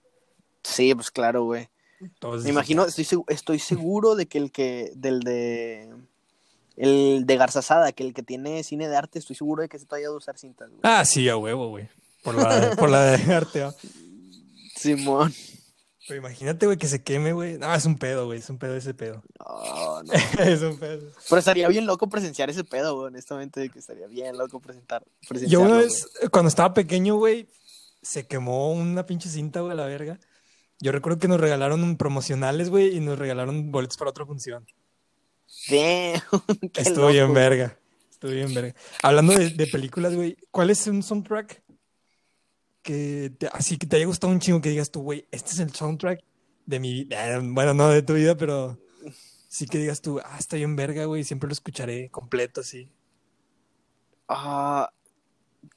Sí, 0.65 0.93
pues 0.93 1.11
claro, 1.11 1.45
güey. 1.45 1.69
Me 2.43 2.49
imagino, 2.49 2.83
estoy, 2.83 3.07
estoy 3.29 3.59
seguro 3.59 4.15
de 4.15 4.25
que 4.25 4.39
el 4.39 4.51
que, 4.51 4.91
del 4.95 5.21
de, 5.21 5.87
el 6.75 7.25
de 7.25 7.37
Garzazada, 7.37 7.93
que 7.93 8.03
el 8.03 8.13
que 8.13 8.21
tiene 8.21 8.65
cine 8.65 8.89
de 8.89 8.97
arte, 8.97 9.17
estoy 9.17 9.37
seguro 9.37 9.61
de 9.61 9.69
que 9.69 9.79
se 9.79 9.85
todavía 9.85 10.09
de 10.09 10.15
usar 10.17 10.37
cintas, 10.37 10.67
güey. 10.71 10.81
Ah, 10.83 11.05
sí, 11.05 11.29
a 11.29 11.37
huevo, 11.37 11.69
güey. 11.69 11.87
Por 12.21 12.35
la, 12.35 12.75
por 12.75 12.89
la 12.89 13.03
de 13.15 13.33
arte, 13.33 13.61
¿va? 13.61 13.73
Simón. 14.77 15.33
Pero 16.07 16.19
imagínate, 16.19 16.65
güey, 16.65 16.77
que 16.77 16.87
se 16.87 17.03
queme, 17.03 17.33
güey. 17.33 17.57
No, 17.57 17.73
es 17.73 17.85
un 17.85 17.97
pedo, 17.97 18.27
güey. 18.27 18.39
Es 18.39 18.49
un 18.49 18.57
pedo 18.57 18.77
ese 18.77 18.93
pedo. 18.93 19.21
No, 19.39 20.03
no. 20.03 20.13
es 20.39 20.61
un 20.61 20.77
pedo. 20.77 21.11
Pero 21.27 21.39
estaría 21.39 21.67
bien 21.67 21.85
loco 21.85 22.07
presenciar 22.07 22.49
ese 22.49 22.63
pedo, 22.63 22.95
güey, 22.95 23.07
honestamente, 23.07 23.69
que 23.69 23.79
estaría 23.79 24.07
bien 24.07 24.37
loco 24.37 24.61
presentar, 24.61 25.03
Yo 25.47 25.61
una 25.61 25.79
vez, 25.79 26.09
cuando 26.31 26.47
estaba 26.47 26.73
pequeño, 26.73 27.17
güey, 27.17 27.49
se 28.01 28.25
quemó 28.25 28.71
una 28.71 29.05
pinche 29.05 29.27
cinta, 29.27 29.59
güey, 29.59 29.73
a 29.73 29.75
la 29.75 29.85
verga. 29.85 30.17
Yo 30.79 30.93
recuerdo 30.93 31.19
que 31.19 31.27
nos 31.27 31.41
regalaron 31.41 31.97
promocionales, 31.97 32.69
güey, 32.69 32.95
y 32.95 33.01
nos 33.01 33.19
regalaron 33.19 33.71
boletos 33.71 33.97
para 33.97 34.11
otra 34.11 34.25
función. 34.25 34.65
Damn. 35.69 36.21
Estuvo 36.73 37.07
bien 37.07 37.33
verga. 37.33 37.77
Estuvo 38.11 38.31
bien 38.31 38.53
verga. 38.53 38.75
Hablando 39.03 39.33
de, 39.33 39.49
de 39.49 39.67
películas, 39.67 40.15
güey, 40.15 40.37
¿cuál 40.51 40.69
es 40.69 40.87
un 40.87 41.03
soundtrack 41.03 41.66
que 42.87 43.31
te- 43.37 43.47
así 43.51 43.77
que 43.77 43.85
te 43.85 43.97
haya 43.97 44.05
gustado 44.05 44.31
un 44.31 44.39
chingo 44.39 44.61
que 44.61 44.69
digas 44.69 44.89
tú, 44.91 45.01
güey, 45.01 45.27
este 45.31 45.51
es 45.51 45.59
el 45.59 45.73
soundtrack 45.73 46.21
de 46.65 46.79
mi 46.79 46.93
vida? 46.93 47.39
Bueno, 47.43 47.73
no 47.73 47.89
de 47.89 48.01
tu 48.01 48.13
vida, 48.13 48.35
pero 48.35 48.77
sí 49.49 49.65
que 49.67 49.77
digas 49.77 50.01
tú, 50.01 50.19
ah, 50.23 50.37
está 50.39 50.55
bien 50.55 50.75
verga, 50.77 51.03
güey, 51.05 51.23
siempre 51.25 51.47
lo 51.47 51.53
escucharé 51.53 52.09
completo 52.09 52.61
así. 52.61 52.89
Ah, 54.27 54.91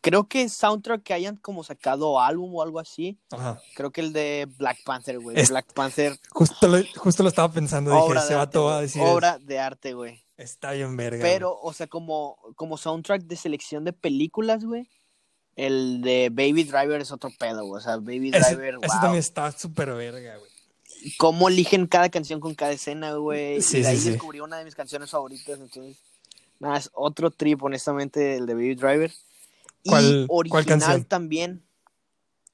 creo 0.01 0.27
que 0.29 0.49
soundtrack 0.49 1.03
que 1.03 1.15
hayan 1.15 1.37
como 1.37 1.63
sacado 1.65 2.21
álbum 2.21 2.55
o 2.55 2.63
algo 2.63 2.79
así. 2.81 3.19
Ajá. 3.31 3.61
Creo 3.75 3.91
que 3.93 4.01
el 4.01 4.13
de 4.13 4.49
Black 4.59 4.79
Panther, 4.85 5.19
güey. 5.21 5.37
Black 5.47 5.73
Panther, 5.73 6.19
Justo 6.31 6.69
lo, 6.69 6.79
justo 6.97 7.23
lo 7.23 7.29
estaba 7.29 7.53
pensando, 7.53 7.91
dije, 7.91 8.03
obra 8.03 8.25
vato 8.37 8.65
va 8.65 8.73
a 8.73 8.75
güey. 8.77 8.87
decir, 8.87 9.03
Obra 9.03 9.39
de 9.39 9.59
arte, 9.59 9.95
güey. 9.95 10.23
está 10.37 10.73
bien 10.73 10.97
verga. 10.97 11.23
Pero, 11.23 11.59
o 11.61 11.73
sea, 11.73 11.87
como, 11.87 12.37
como 12.57 12.77
soundtrack 12.77 13.23
de 13.23 13.37
selección 13.37 13.85
de 13.85 13.93
películas, 13.93 14.65
güey. 14.65 14.89
El 15.57 16.01
de 16.01 16.31
Baby 16.31 16.65
Driver 16.65 17.01
es 17.01 17.13
otro 17.13 17.31
pedo, 17.39 17.65
güey. 17.65 17.81
O 17.81 17.83
sea, 17.83 17.97
Baby. 17.97 18.31
Ese, 18.33 18.55
Driver, 18.57 18.75
ese 18.83 18.87
wow. 18.87 19.01
también 19.01 19.21
está 19.21 19.51
súper 19.53 19.93
verga, 19.95 20.37
güey. 20.39 20.51
Cómo 21.19 21.49
eligen 21.49 21.87
cada 21.87 22.09
canción 22.11 22.41
con 22.41 22.55
cada 22.55 22.73
escena, 22.73 23.15
güey. 23.15 23.61
Sí, 23.63 23.79
y 23.79 23.83
de 23.83 23.89
ahí 23.89 23.97
sí, 23.99 24.11
descubrí 24.11 24.41
una 24.41 24.59
de 24.59 24.65
mis 24.65 24.75
canciones 24.75 25.11
favoritas. 25.11 25.59
Entonces, 25.59 25.97
nada, 26.59 26.77
es 26.79 26.91
otro 26.93 27.31
trip, 27.31 27.63
honestamente, 27.63 28.37
el 28.37 28.47
de 28.47 28.55
Baby 28.55 28.75
Driver. 28.75 29.13
Y 29.83 29.89
¿Cuál- 29.91 30.27
cuál 30.29 30.39
original 30.41 30.67
canción? 30.67 31.05
también, 31.05 31.63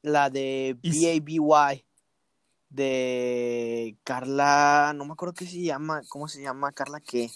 la 0.02 0.30
de 0.30 0.76
B.A.B.Y. 0.82 1.82
De 2.68 3.96
Carla, 4.04 4.92
no 4.94 5.04
me 5.04 5.12
acuerdo 5.12 5.34
qué 5.34 5.46
se 5.46 5.62
llama, 5.62 6.02
¿cómo 6.08 6.28
se 6.28 6.42
llama? 6.42 6.72
Carla 6.72 7.00
qué. 7.00 7.30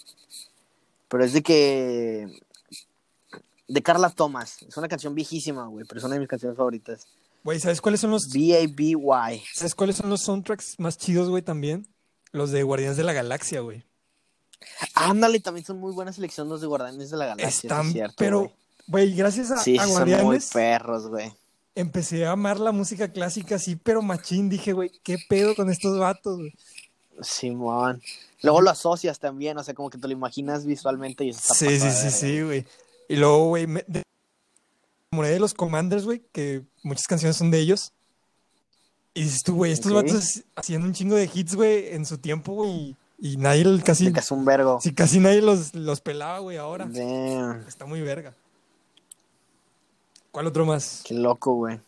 Pero 1.07 1.23
es 1.23 1.33
de 1.33 1.41
que 1.41 2.27
de 3.71 3.81
Carla 3.81 4.09
Thomas. 4.09 4.61
Es 4.67 4.75
una 4.77 4.87
canción 4.87 5.15
viejísima, 5.15 5.65
güey, 5.67 5.85
pero 5.87 5.99
es 5.99 6.03
una 6.03 6.15
de 6.15 6.19
mis 6.19 6.29
canciones 6.29 6.57
favoritas. 6.57 7.07
Güey, 7.43 7.59
¿sabes 7.59 7.81
cuáles 7.81 8.01
son 8.01 8.11
los, 8.11 8.29
B.A.B.Y. 8.29 9.43
¿sabes 9.53 9.73
cuáles 9.73 9.95
son 9.95 10.09
los 10.09 10.21
soundtracks 10.21 10.79
más 10.79 10.97
chidos, 10.97 11.29
güey, 11.29 11.41
también? 11.41 11.87
Los 12.31 12.51
de 12.51 12.63
Guardianes 12.63 12.97
de 12.97 13.03
la 13.03 13.13
Galaxia, 13.13 13.61
güey. 13.61 13.83
Ándale, 14.93 15.39
también 15.39 15.65
son 15.65 15.79
muy 15.79 15.91
buenas 15.93 16.15
selecciones 16.15 16.51
los 16.51 16.61
de 16.61 16.67
Guardianes 16.67 17.09
de 17.09 17.17
la 17.17 17.25
Galaxia, 17.27 17.49
sí 17.51 17.67
Están, 17.67 17.87
es 17.87 17.93
cierto, 17.93 18.15
pero, 18.17 18.51
güey. 18.87 19.15
gracias 19.15 19.51
a, 19.51 19.57
Sí, 19.57 19.77
a 19.77 19.85
sí 19.85 19.91
son 19.93 20.09
muy 20.23 20.39
perros, 20.53 21.07
güey. 21.07 21.33
empecé 21.73 22.25
a 22.25 22.31
amar 22.33 22.59
la 22.59 22.71
música 22.71 23.11
clásica 23.11 23.55
así, 23.55 23.75
pero 23.75 24.01
machín. 24.01 24.49
Dije, 24.49 24.73
güey, 24.73 24.91
¿qué 25.03 25.17
pedo 25.27 25.55
con 25.55 25.69
estos 25.71 25.97
vatos, 25.97 26.37
güey? 26.37 26.53
Simón. 27.21 28.01
Luego 28.43 28.61
lo 28.61 28.69
asocias 28.69 29.19
también, 29.19 29.57
o 29.57 29.63
sea, 29.63 29.73
como 29.73 29.89
que 29.89 29.97
te 29.97 30.07
lo 30.07 30.13
imaginas 30.13 30.65
visualmente 30.65 31.23
y 31.23 31.29
eso 31.29 31.39
está 31.39 31.53
Sí, 31.55 31.79
sí, 31.79 31.89
sí, 31.91 32.11
sí, 32.11 32.41
güey. 32.41 32.65
Y 33.11 33.17
luego, 33.17 33.47
güey, 33.49 33.67
me 33.67 33.83
enamoré 35.11 35.33
de 35.33 35.39
los 35.39 35.53
Commanders, 35.53 36.05
güey, 36.05 36.21
que 36.31 36.63
muchas 36.83 37.05
canciones 37.07 37.35
son 37.35 37.51
de 37.51 37.59
ellos. 37.59 37.91
Y 39.13 39.23
dices 39.23 39.43
tú, 39.43 39.55
güey, 39.55 39.73
estos 39.73 39.91
Ok. 39.91 39.97
vatos 40.03 40.43
haciendo 40.55 40.87
un 40.87 40.93
chingo 40.93 41.15
de 41.15 41.29
hits, 41.33 41.55
güey, 41.55 41.93
en 41.93 42.05
su 42.05 42.17
tiempo, 42.17 42.53
güey. 42.53 42.95
Y 43.19 43.37
nadie, 43.37 43.65
casi, 43.83 44.07
es 44.07 44.31
un 44.31 44.45
vergo. 44.45 44.79
sí, 44.81 44.93
casi 44.93 45.19
nadie 45.19 45.41
los, 45.41 45.75
los 45.75 45.99
pelaba, 46.01 46.39
güey, 46.39 46.57
ahora. 46.57 46.85
Damn, 46.85 47.67
Está 47.67 47.85
muy 47.85 48.01
verga. 48.01 48.33
¿Cuál 50.31 50.47
otro 50.47 50.65
más? 50.65 51.01
qué 51.05 51.13
loco, 51.13 51.53
güey. 51.55 51.79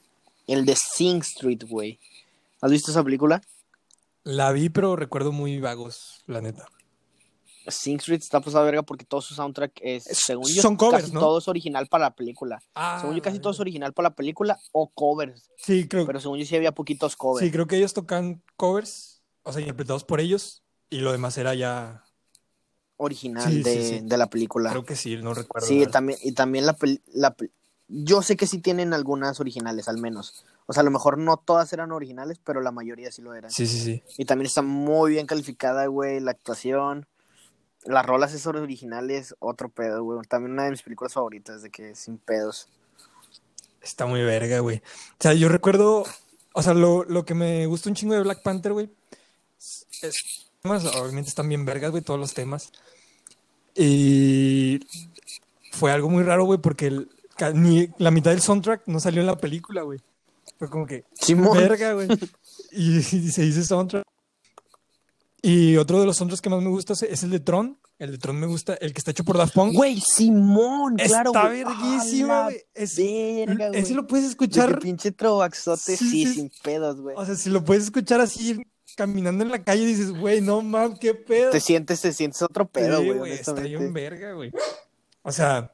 El 0.47 0.65
de 0.65 0.75
Sing 0.75 1.21
Street, 1.21 1.63
güey. 1.67 1.97
¿Has 2.61 2.69
visto 2.71 2.91
esa 2.91 3.03
película? 3.03 3.41
La 4.23 4.51
vi, 4.51 4.69
pero 4.69 4.95
recuerdo 4.97 5.31
muy 5.31 5.59
vagos, 5.61 6.21
la 6.27 6.41
neta. 6.41 6.67
Sing 7.67 7.97
Street 7.97 8.21
está 8.21 8.41
pasada 8.41 8.63
verga 8.65 8.83
porque 8.83 9.05
todo 9.05 9.21
su 9.21 9.33
soundtrack 9.35 9.71
es, 9.81 10.03
según 10.03 10.47
yo, 10.53 10.61
son 10.61 10.75
covers, 10.75 11.03
casi 11.03 11.13
¿no? 11.13 11.19
todo 11.19 11.37
es 11.39 11.47
original 11.47 11.87
para 11.87 12.05
la 12.05 12.15
película. 12.15 12.61
Ah, 12.75 12.97
según 12.99 13.15
yo, 13.15 13.21
casi 13.21 13.39
todo 13.39 13.53
es 13.53 13.59
original 13.59 13.93
para 13.93 14.09
la 14.09 14.15
película 14.15 14.59
o 14.71 14.89
covers. 14.89 15.49
Sí, 15.57 15.87
creo, 15.87 16.05
Pero 16.05 16.19
según 16.19 16.39
yo, 16.39 16.45
sí 16.45 16.55
había 16.55 16.73
poquitos 16.73 17.15
covers. 17.15 17.45
sí, 17.45 17.51
creo 17.51 17.67
que 17.67 17.77
ellos 17.77 17.93
tocan 17.93 18.41
covers, 18.57 19.21
o 19.43 19.51
sea, 19.53 19.61
interpretados 19.61 20.03
por 20.03 20.19
ellos, 20.19 20.63
y 20.89 20.99
lo 20.99 21.11
demás 21.11 21.37
era 21.37 21.53
ya. 21.55 22.03
original 22.97 23.51
Sí, 23.51 23.63
de, 23.63 23.83
sí. 23.83 23.99
de 24.03 24.17
la 24.17 24.29
película. 24.29 24.69
Creo 24.69 24.85
que 24.85 24.95
sí, 24.95 25.17
no 25.17 25.33
recuerdo. 25.33 25.67
Sí, 25.67 25.85
también, 25.87 26.19
y 26.21 26.33
también 26.33 26.65
la, 26.65 26.77
la 27.13 27.35
yo 27.87 28.21
sé 28.21 28.37
que 28.37 28.47
sí 28.47 28.59
tienen 28.59 28.93
algunas 28.93 29.39
originales, 29.39 29.87
al 29.87 29.97
menos. 29.97 30.45
O 30.65 30.73
sea, 30.73 30.81
a 30.81 30.83
lo 30.83 30.91
mejor 30.91 31.17
no 31.17 31.37
todas 31.37 31.71
eran 31.73 31.91
originales, 31.91 32.39
pero 32.43 32.61
la 32.61 32.71
mayoría 32.71 33.11
sí 33.11 33.21
lo 33.21 33.33
eran. 33.35 33.51
Sí, 33.51 33.67
sí, 33.67 33.79
sí. 33.79 34.03
Y 34.17 34.25
también 34.25 34.45
está 34.47 34.61
muy 34.61 35.11
bien 35.11 35.27
calificada, 35.27 35.85
güey, 35.87 36.19
la 36.21 36.31
actuación. 36.31 37.05
Las 37.85 38.05
rolas 38.05 38.33
esos 38.33 38.55
originales, 38.55 39.35
otro 39.39 39.69
pedo, 39.69 40.03
güey. 40.03 40.19
También 40.27 40.53
una 40.53 40.63
de 40.65 40.71
mis 40.71 40.81
películas 40.81 41.13
favoritas, 41.13 41.61
de 41.61 41.69
que 41.69 41.95
sin 41.95 42.17
pedos. 42.17 42.69
Está 43.81 44.05
muy 44.05 44.21
verga, 44.21 44.59
güey. 44.59 44.77
O 44.77 45.15
sea, 45.19 45.33
yo 45.33 45.49
recuerdo, 45.49 46.05
o 46.53 46.61
sea, 46.63 46.73
lo, 46.73 47.03
lo 47.03 47.25
que 47.25 47.33
me 47.33 47.65
gusta 47.65 47.89
un 47.89 47.95
chingo 47.95 48.13
de 48.13 48.21
Black 48.21 48.41
Panther, 48.41 48.71
güey, 48.71 48.89
es, 50.01 50.47
temas, 50.61 50.85
obviamente 50.95 51.27
están 51.29 51.49
bien 51.49 51.65
vergas, 51.65 51.91
güey, 51.91 52.01
todos 52.03 52.19
los 52.19 52.33
temas. 52.33 52.71
Y 53.75 54.79
fue 55.71 55.91
algo 55.91 56.09
muy 56.09 56.23
raro, 56.23 56.45
güey, 56.45 56.59
porque 56.59 56.87
el- 56.87 57.09
ca- 57.35 57.51
ni 57.51 57.89
la 57.97 58.11
mitad 58.11 58.31
del 58.31 58.41
soundtrack 58.41 58.83
no 58.87 58.99
salió 58.99 59.21
en 59.21 59.27
la 59.27 59.37
película, 59.37 59.81
güey. 59.81 59.99
Fue 60.59 60.69
como 60.69 60.85
que, 60.85 61.03
Simón. 61.19 61.57
verga, 61.57 61.93
güey. 61.93 62.07
Y, 62.71 62.97
y 62.99 63.01
se 63.31 63.41
dice 63.41 63.63
soundtrack. 63.63 64.05
Y 65.45 65.75
otro 65.75 65.99
de 65.99 66.05
los 66.05 66.15
soundtracks 66.15 66.41
que 66.41 66.49
más 66.49 66.61
me 66.61 66.69
gusta 66.69 66.93
es- 66.93 67.23
el 67.23 67.29
de 67.29 67.41
Tron. 67.41 67.77
El 67.99 68.11
de 68.13 68.17
Tron 68.17 68.39
me 68.39 68.47
gusta, 68.47 68.75
el 68.75 68.93
que 68.93 68.99
está 68.99 69.11
hecho 69.11 69.25
por 69.25 69.37
Daft 69.37 69.53
Punk. 69.53 69.73
Güey, 69.75 69.99
Simón, 69.99 70.95
claro, 70.95 71.31
está 71.31 71.47
güey. 71.47 71.63
verguísima, 71.65 72.33
¡A 72.33 72.39
la 72.39 72.43
güey. 72.45 72.61
Es- 72.73 72.95
Verga, 72.97 73.67
güey. 73.67 73.79
Ese 73.81 73.93
lo 73.93 74.07
puedes 74.07 74.23
De 74.25 74.29
escuchar. 74.31 74.79
pinche 74.79 75.11
trovaxote, 75.11 75.97
Sí, 75.97 76.09
sí, 76.09 76.25
sí. 76.25 76.33
sin 76.33 76.51
pedos, 76.63 77.01
güey. 77.01 77.15
O 77.17 77.25
sea, 77.25 77.35
si 77.35 77.49
lo 77.49 77.63
puedes 77.65 77.83
escuchar 77.83 78.21
así 78.21 78.65
caminando 78.95 79.43
en 79.43 79.51
la 79.51 79.63
calle, 79.63 79.85
dices, 79.85 80.11
güey, 80.17 80.39
no 80.41 80.61
mames, 80.61 80.97
qué 80.99 81.13
pedo. 81.13 81.51
Te 81.51 81.59
sientes, 81.59 81.99
te 82.01 82.13
sientes 82.13 82.41
otro 82.41 82.65
pedo, 82.67 83.01
Sí, 83.01 83.09
güey, 83.11 83.33
está 83.33 83.53
bien 83.53 83.91
verga, 83.93 84.31
güey. 84.33 84.51
O 85.23 85.31
sea, 85.33 85.71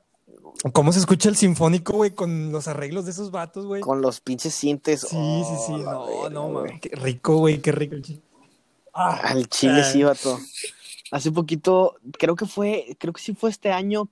cómo 0.74 0.92
se 0.92 1.00
escucha 1.00 1.30
el 1.30 1.36
sinfónico, 1.38 1.94
güey, 1.94 2.12
con 2.12 2.52
los 2.52 2.68
arreglos 2.68 3.06
de 3.06 3.12
esos 3.12 3.30
vatos, 3.32 3.66
güey. 3.68 3.82
Con 3.82 4.02
los 4.02 4.20
pinches 4.20 4.54
sientes. 4.56 5.02
Sí, 5.02 5.08
sí, 5.10 5.16
oh, 5.16 5.64
sí. 5.68 5.84
la 5.84 5.92
No, 5.94 6.06
verga, 6.08 6.30
no, 6.32 6.50
mames. 6.50 6.82
Qué 6.82 6.90
rico, 6.96 7.38
güey, 7.38 7.62
qué 7.62 7.72
rico. 7.72 7.96
Ah, 8.94 9.20
Al 9.24 9.48
chile 9.48 9.82
Ah. 9.82 9.84
sí, 9.84 10.04
vato. 10.04 10.40
Hace 11.12 11.32
poquito, 11.32 11.96
creo 12.20 12.36
que 12.36 12.46
fue, 12.46 12.96
creo 13.00 13.14
que 13.14 13.22
sí 13.22 13.34
fue 13.34 13.50
este 13.50 13.72
año. 13.72 14.10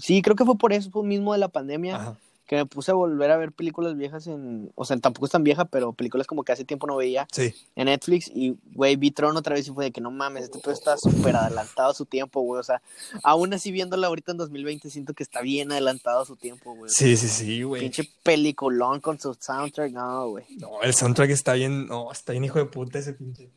Sí, 0.00 0.22
creo 0.22 0.34
que 0.36 0.44
fue 0.44 0.56
por 0.58 0.72
eso, 0.72 0.90
mismo 1.02 1.32
de 1.32 1.38
la 1.38 1.48
pandemia, 1.48 1.96
ajá. 1.96 2.18
Que 2.46 2.56
me 2.56 2.66
puse 2.66 2.92
a 2.92 2.94
volver 2.94 3.30
a 3.30 3.36
ver 3.36 3.52
películas 3.52 3.96
viejas 3.96 4.26
en, 4.28 4.70
o 4.74 4.84
sea, 4.84 4.96
tampoco 4.98 5.26
es 5.26 5.32
tan 5.32 5.42
vieja, 5.44 5.64
pero 5.64 5.92
películas 5.92 6.26
como 6.26 6.44
que 6.44 6.52
hace 6.52 6.64
tiempo 6.64 6.86
no 6.86 6.96
veía 6.96 7.26
Sí. 7.32 7.52
en 7.74 7.86
Netflix 7.86 8.30
y, 8.32 8.56
güey, 8.72 8.96
vi 8.96 9.10
Tron 9.10 9.36
otra 9.36 9.54
vez 9.54 9.66
y 9.66 9.72
fue 9.72 9.86
de 9.86 9.90
que 9.90 10.00
no 10.00 10.10
mames, 10.10 10.44
este 10.44 10.60
pedo 10.60 10.72
está 10.72 10.96
súper 10.96 11.34
adelantado 11.36 11.90
a 11.90 11.94
su 11.94 12.06
tiempo, 12.06 12.40
güey, 12.42 12.60
o 12.60 12.62
sea, 12.62 12.80
aún 13.22 13.52
así 13.52 13.72
viéndola 13.72 14.06
ahorita 14.06 14.32
en 14.32 14.38
2020 14.38 14.90
siento 14.90 15.12
que 15.12 15.22
está 15.22 15.40
bien 15.42 15.72
adelantado 15.72 16.20
a 16.22 16.24
su 16.24 16.36
tiempo, 16.36 16.74
güey. 16.74 16.90
Sí, 16.90 17.16
sí, 17.16 17.28
sí, 17.28 17.62
güey. 17.62 17.82
Pinche 17.82 18.08
peliculón 18.22 19.00
con 19.00 19.18
su 19.18 19.34
soundtrack, 19.34 19.92
no, 19.92 20.28
güey. 20.30 20.44
No, 20.58 20.80
el 20.82 20.94
soundtrack 20.94 21.30
está 21.30 21.54
bien, 21.54 21.86
no, 21.86 22.12
está 22.12 22.32
bien 22.32 22.44
hijo 22.44 22.58
de 22.58 22.66
puta 22.66 22.98
ese 23.00 23.12
pinche. 23.12 23.50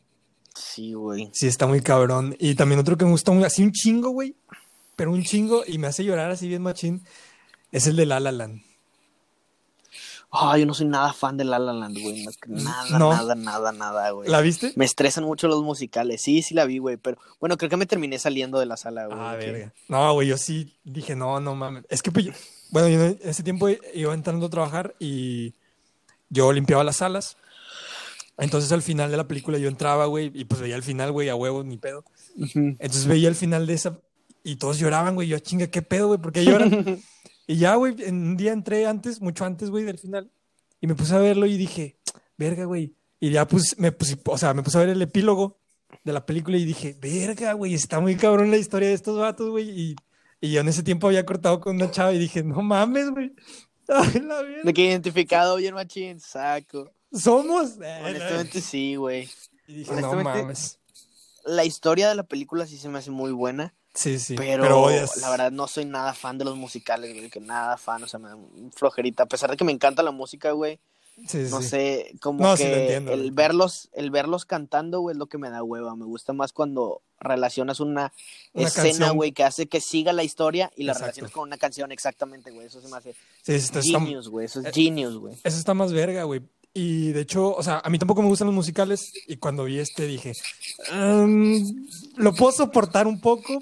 Sí, 0.54 0.94
güey. 0.94 1.30
Sí, 1.32 1.46
está 1.46 1.66
muy 1.66 1.80
cabrón. 1.80 2.34
Y 2.40 2.56
también 2.56 2.80
otro 2.80 2.96
que 2.96 3.04
me 3.04 3.12
gusta 3.12 3.30
muy, 3.30 3.44
así 3.44 3.62
un 3.62 3.70
chingo, 3.72 4.10
güey, 4.10 4.34
pero 4.96 5.12
un 5.12 5.22
chingo 5.22 5.62
y 5.66 5.78
me 5.78 5.86
hace 5.86 6.04
llorar 6.04 6.30
así 6.32 6.48
bien 6.48 6.62
machín, 6.62 7.02
es 7.72 7.86
el 7.86 7.94
de 7.96 8.04
La 8.04 8.18
La 8.20 8.32
Land. 8.32 8.62
Ah, 10.32 10.56
yo 10.56 10.64
no 10.64 10.74
soy 10.74 10.86
nada 10.86 11.12
fan 11.12 11.36
de 11.36 11.44
La 11.44 11.58
La 11.58 11.72
Land, 11.72 11.98
güey. 12.00 12.24
no, 12.24 12.30
Nada, 12.62 12.98
No. 12.98 13.10
nada, 13.12 13.34
nada, 13.34 13.72
nada, 13.72 14.10
güey. 14.10 14.28
¿La 14.28 14.40
viste? 14.40 14.72
Me 14.76 14.84
estresan 14.84 15.24
mucho 15.24 15.48
los 15.48 15.62
musicales. 15.62 16.22
Sí, 16.22 16.40
sí 16.42 16.54
la 16.54 16.64
vi, 16.66 16.78
güey. 16.78 16.96
Pero 16.98 17.18
bueno, 17.40 17.56
creo 17.56 17.68
que 17.68 17.76
me 17.76 17.86
terminé 17.86 18.18
saliendo 18.18 18.58
de 18.60 18.66
la 18.66 18.76
sala, 18.76 19.06
güey. 19.06 19.18
Ah, 19.20 19.36
que- 19.38 19.50
verga. 19.50 19.74
No, 19.88 20.12
güey, 20.14 20.28
yo 20.28 20.36
sí 20.36 20.76
dije, 20.84 21.16
no, 21.16 21.40
no 21.40 21.54
mames. 21.56 21.84
Es 21.88 22.00
que, 22.02 22.12
pues, 22.12 22.26
yo- 22.26 22.32
bueno, 22.70 22.88
yo 22.88 23.02
en 23.04 23.18
ese 23.22 23.42
tiempo 23.42 23.68
iba 23.94 24.14
entrando 24.14 24.46
a 24.46 24.50
trabajar 24.50 24.94
y 25.00 25.54
yo 26.28 26.52
limpiaba 26.52 26.84
las 26.84 26.98
salas. 26.98 27.36
Entonces 28.38 28.72
al 28.72 28.82
final 28.82 29.10
de 29.10 29.16
la 29.18 29.28
película 29.28 29.58
yo 29.58 29.68
entraba, 29.68 30.06
güey, 30.06 30.30
y 30.34 30.44
pues 30.46 30.60
veía 30.60 30.76
el 30.76 30.82
final, 30.82 31.12
güey, 31.12 31.28
a 31.28 31.34
huevo, 31.34 31.62
ni 31.62 31.76
pedo. 31.76 32.04
Entonces 32.54 33.06
veía 33.06 33.28
el 33.28 33.34
final 33.34 33.66
de 33.66 33.74
esa 33.74 33.98
y 34.42 34.56
todos 34.56 34.78
lloraban, 34.78 35.14
güey. 35.14 35.28
Yo, 35.28 35.38
chinga, 35.40 35.66
¿qué 35.66 35.82
pedo, 35.82 36.06
güey? 36.06 36.20
¿Por 36.20 36.32
qué 36.32 36.44
lloran? 36.44 36.70
y 37.50 37.56
ya, 37.56 37.74
güey, 37.74 37.96
en 37.98 38.14
un 38.14 38.36
día 38.36 38.52
entré 38.52 38.86
antes, 38.86 39.20
mucho 39.20 39.44
antes, 39.44 39.70
güey, 39.70 39.82
del 39.82 39.98
final. 39.98 40.30
Y 40.80 40.86
me 40.86 40.94
puse 40.94 41.16
a 41.16 41.18
verlo 41.18 41.46
y 41.46 41.56
dije, 41.56 41.98
verga, 42.38 42.64
güey. 42.64 42.94
Y 43.18 43.32
ya 43.32 43.44
pues, 43.44 43.76
me 43.76 43.90
puse, 43.90 44.16
o 44.24 44.38
sea, 44.38 44.54
me 44.54 44.62
puse 44.62 44.78
a 44.78 44.82
ver 44.82 44.90
el 44.90 45.02
epílogo 45.02 45.58
de 46.04 46.12
la 46.12 46.24
película 46.24 46.58
y 46.58 46.64
dije, 46.64 46.96
verga, 47.00 47.54
güey, 47.54 47.74
está 47.74 47.98
muy 47.98 48.14
cabrón 48.14 48.52
la 48.52 48.56
historia 48.56 48.86
de 48.86 48.94
estos 48.94 49.18
vatos, 49.18 49.50
güey. 49.50 49.68
Y, 49.68 49.96
y 50.40 50.52
yo 50.52 50.60
en 50.60 50.68
ese 50.68 50.84
tiempo 50.84 51.08
había 51.08 51.26
cortado 51.26 51.58
con 51.58 51.74
una 51.74 51.90
chava 51.90 52.12
y 52.12 52.20
dije, 52.20 52.44
no 52.44 52.62
mames, 52.62 53.10
güey. 53.10 53.34
De 54.62 54.72
que 54.72 54.84
identificado 54.84 55.56
bien 55.56 55.74
machín, 55.74 56.20
saco. 56.20 56.92
Somos. 57.12 57.78
Eh, 57.82 58.02
Honestamente 58.04 58.60
sí, 58.60 58.94
güey. 58.94 59.28
Y 59.66 59.74
dije, 59.74 60.00
no 60.00 60.14
mames. 60.22 60.78
la 61.44 61.64
historia 61.64 62.10
de 62.10 62.14
la 62.14 62.22
película 62.22 62.64
sí 62.64 62.78
se 62.78 62.88
me 62.88 63.00
hace 63.00 63.10
muy 63.10 63.32
buena. 63.32 63.74
Sí, 63.94 64.18
sí. 64.18 64.34
Pero, 64.36 64.82
odias- 64.82 65.16
la 65.16 65.30
verdad 65.30 65.50
no 65.52 65.66
soy 65.66 65.84
nada 65.84 66.14
fan 66.14 66.38
de 66.38 66.44
los 66.44 66.56
musicales, 66.56 67.12
güey, 67.14 67.28
que 67.30 67.40
nada 67.40 67.76
fan, 67.76 68.02
o 68.02 68.06
sea, 68.08 68.20
me 68.20 68.28
da 68.28 68.36
flojerita. 68.74 69.24
A 69.24 69.26
pesar 69.26 69.50
de 69.50 69.56
que 69.56 69.64
me 69.64 69.72
encanta 69.72 70.02
la 70.02 70.12
música, 70.12 70.52
güey, 70.52 70.78
Sí, 71.26 71.38
no 71.50 71.60
sí. 71.60 71.68
sé, 71.68 72.14
como 72.22 72.40
No, 72.42 72.56
sí 72.56 72.62
que 72.62 72.70
lo 72.70 72.76
entiendo, 72.76 73.12
el 73.12 73.18
güey. 73.20 73.30
verlos, 73.30 73.90
el 73.92 74.10
verlos 74.10 74.44
cantando, 74.46 75.00
güey, 75.00 75.14
es 75.14 75.18
lo 75.18 75.26
que 75.26 75.38
me 75.38 75.50
da 75.50 75.62
hueva. 75.62 75.94
Me 75.96 76.04
gusta 76.06 76.32
más 76.32 76.52
cuando 76.52 77.02
relacionas 77.18 77.80
una, 77.80 78.12
Una 78.54 78.68
escena, 78.68 78.84
canción. 78.84 79.16
güey, 79.16 79.32
que 79.32 79.44
hace 79.44 79.66
que 79.66 79.80
siga 79.80 80.12
la 80.14 80.22
historia 80.24 80.70
y 80.76 80.84
la 80.84 80.92
Exacto. 80.92 81.06
relacionas 81.06 81.32
con 81.32 81.42
una 81.48 81.58
canción, 81.58 81.92
exactamente, 81.92 82.50
güey. 82.52 82.68
Eso 82.68 82.80
se 82.80 82.88
me 82.88 82.96
hace 82.96 83.14
Sí, 83.42 83.52
está- 83.54 83.82
genius, 83.82 84.28
güey. 84.28 84.46
Eso 84.46 84.60
es 84.60 84.66
eh, 84.66 84.70
genius, 84.72 85.16
güey. 85.18 85.34
Eso 85.44 85.58
está 85.58 85.74
más 85.74 85.92
verga, 85.92 86.22
güey. 86.22 86.40
Y 86.72 87.10
de 87.10 87.22
hecho, 87.22 87.54
o 87.54 87.62
sea, 87.64 87.82
a 87.84 87.90
mí 87.90 87.98
tampoco 87.98 88.22
me 88.22 88.28
gustan 88.28 88.46
los 88.46 88.54
musicales. 88.54 89.12
Y 89.26 89.36
cuando 89.36 89.64
vi 89.64 89.80
este 89.80 90.06
dije, 90.06 90.32
"Mm, 90.92 91.86
lo 92.16 92.32
puedo 92.34 92.52
soportar 92.52 93.06
un 93.06 93.20
poco, 93.20 93.58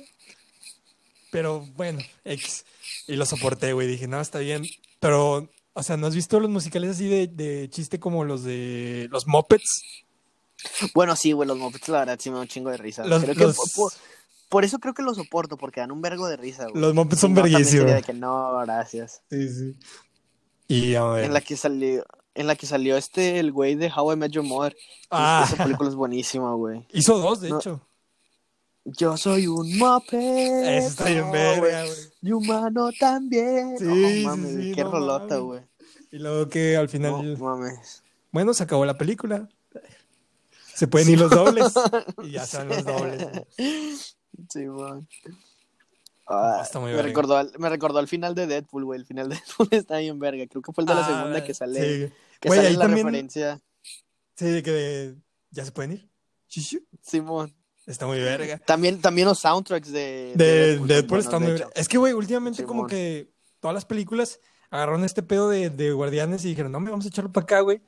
pero 1.30 1.60
bueno, 1.76 2.00
X. 2.24 2.64
Y 3.06 3.16
lo 3.16 3.26
soporté, 3.26 3.72
güey. 3.72 3.86
Dije, 3.86 4.06
no, 4.08 4.20
está 4.20 4.38
bien. 4.38 4.64
Pero, 5.00 5.48
o 5.72 5.82
sea, 5.82 5.96
¿no 5.96 6.06
has 6.06 6.14
visto 6.14 6.40
los 6.40 6.50
musicales 6.50 6.90
así 6.90 7.08
de, 7.08 7.26
de 7.26 7.68
chiste 7.70 7.98
como 8.00 8.24
los 8.24 8.42
de 8.44 9.08
los 9.10 9.26
Muppets? 9.26 9.82
Bueno, 10.94 11.14
sí, 11.16 11.32
güey, 11.32 11.46
los 11.48 11.58
Muppets, 11.58 11.88
la 11.88 12.00
verdad, 12.00 12.18
sí 12.20 12.30
me 12.30 12.36
da 12.36 12.42
un 12.42 12.48
chingo 12.48 12.70
de 12.70 12.76
risa. 12.78 13.04
Los- 13.06 13.22
Creo 13.22 13.34
que 13.34 13.44
los- 13.44 13.56
por, 13.56 13.70
por- 13.74 13.92
por 14.48 14.64
eso 14.64 14.78
creo 14.78 14.94
que 14.94 15.02
los 15.02 15.16
soporto, 15.18 15.56
porque 15.58 15.80
dan 15.80 15.92
un 15.92 16.00
vergo 16.00 16.26
de 16.26 16.36
risa, 16.38 16.66
güey. 16.68 16.80
Los 16.80 16.94
Muppets 16.94 17.20
son 17.20 17.34
no, 17.34 17.42
verguísimos. 17.42 17.92
de 17.92 18.02
que 18.02 18.14
no, 18.14 18.58
gracias. 18.60 19.22
Sí, 19.30 19.48
sí. 19.48 19.76
Y 20.68 20.94
a 20.94 21.04
ver. 21.04 21.24
En 21.24 21.32
la 21.34 21.40
que 21.42 21.56
salió, 21.56 22.04
en 22.34 22.46
la 22.46 22.56
que 22.56 22.66
salió 22.66 22.96
este, 22.96 23.38
el 23.40 23.52
güey 23.52 23.74
de 23.74 23.90
How 23.94 24.12
I 24.12 24.16
Met 24.16 24.32
Your 24.32 24.44
Mother. 24.44 24.76
Ah. 25.10 25.44
Esa 25.46 25.64
película 25.64 25.88
es 25.90 25.94
buenísima, 25.94 26.54
güey. 26.54 26.86
Hizo 26.92 27.18
dos, 27.18 27.40
de 27.40 27.50
No. 27.50 27.58
hecho. 27.58 27.86
Yo 28.96 29.16
soy 29.16 29.46
un 29.46 29.76
Muppet. 29.78 30.18
Eso 30.78 30.88
está 30.88 31.04
bien 31.06 31.26
no, 31.26 31.32
verga, 31.32 31.84
güey. 31.84 31.96
Y 32.22 32.32
humano 32.32 32.90
también. 32.98 33.76
Sí, 33.78 33.84
no 34.24 34.30
mames, 34.30 34.54
sí, 34.54 34.72
qué 34.74 34.84
no 34.84 34.90
rolota, 34.92 35.36
güey. 35.38 35.60
Y 36.10 36.18
luego 36.18 36.48
que 36.48 36.76
al 36.76 36.84
No 36.86 36.90
final, 36.90 37.38
mames. 37.38 38.02
bueno, 38.32 38.54
se 38.54 38.62
acabó 38.62 38.86
la 38.86 38.96
película. 38.96 39.48
Se 40.74 40.86
pueden 40.88 41.10
ir 41.10 41.18
los 41.18 41.30
dobles. 41.30 41.72
Y 42.22 42.32
ya 42.32 42.44
están 42.44 42.68
los 42.68 42.84
dobles. 42.84 43.26
Sí, 44.48 44.64
man. 44.66 45.06
Ah, 46.26 46.60
Está 46.62 46.78
muy 46.78 46.90
me, 46.90 46.96
verga. 46.96 47.08
recordó 47.08 47.36
al, 47.36 47.52
me 47.58 47.68
recordó 47.68 47.98
al 47.98 48.06
final 48.08 48.34
de 48.34 48.46
Deadpool, 48.46 48.84
güey. 48.84 49.00
El 49.00 49.06
final 49.06 49.28
de 49.28 49.34
Deadpool 49.36 49.68
está 49.72 49.98
bien 49.98 50.18
verga. 50.18 50.46
Creo 50.46 50.62
que 50.62 50.72
fue 50.72 50.82
el 50.82 50.88
de 50.88 50.94
la 50.94 51.04
Ah, 51.04 51.08
segunda 51.08 51.44
que 51.44 51.54
sale, 51.54 51.80
Sí, 52.08 52.12
que 52.40 52.48
Güey, 52.48 52.60
sale 52.60 52.72
la 52.74 52.78
también- 52.84 53.06
referencia. 53.06 53.60
sí 54.36 54.44
de 54.46 54.62
que 54.62 55.14
ya 55.50 55.64
se 55.64 55.72
pueden 55.72 55.92
ir. 55.92 56.08
Simón. 57.02 57.54
Está 57.88 58.06
muy 58.06 58.18
verga. 58.20 58.58
También, 58.58 59.00
también 59.00 59.26
los 59.26 59.38
soundtracks 59.38 59.90
de, 59.90 60.32
De 60.36 60.44
Deadpool 60.46 60.78
son 60.78 60.86
Deadpool 60.88 61.08
buenos, 61.08 61.24
está 61.24 61.38
de 61.38 61.46
muy 61.46 61.56
hecho. 61.56 61.70
Es 61.74 61.88
que, 61.88 61.98
güey, 61.98 62.12
últimamente 62.12 62.64
como 62.64 62.86
que 62.86 63.30
todas 63.60 63.74
las 63.74 63.86
películas 63.86 64.40
agarraron 64.70 65.04
este 65.04 65.22
pedo 65.22 65.48
de, 65.48 65.70
de 65.70 65.92
guardianes 65.92 66.44
y 66.44 66.48
dijeron, 66.48 66.70
no, 66.70 66.80
me 66.80 66.90
vamos 66.90 67.06
a 67.06 67.08
echarlo 67.08 67.32
para 67.32 67.44
acá, 67.44 67.60
güey. 67.60 67.80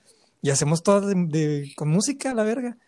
Y 0.42 0.48
hacemos 0.50 0.82
todas 0.82 1.06
de, 1.06 1.14
de- 1.14 1.72
con 1.76 1.88
música, 1.90 2.32
la 2.34 2.42
verga. 2.44 2.78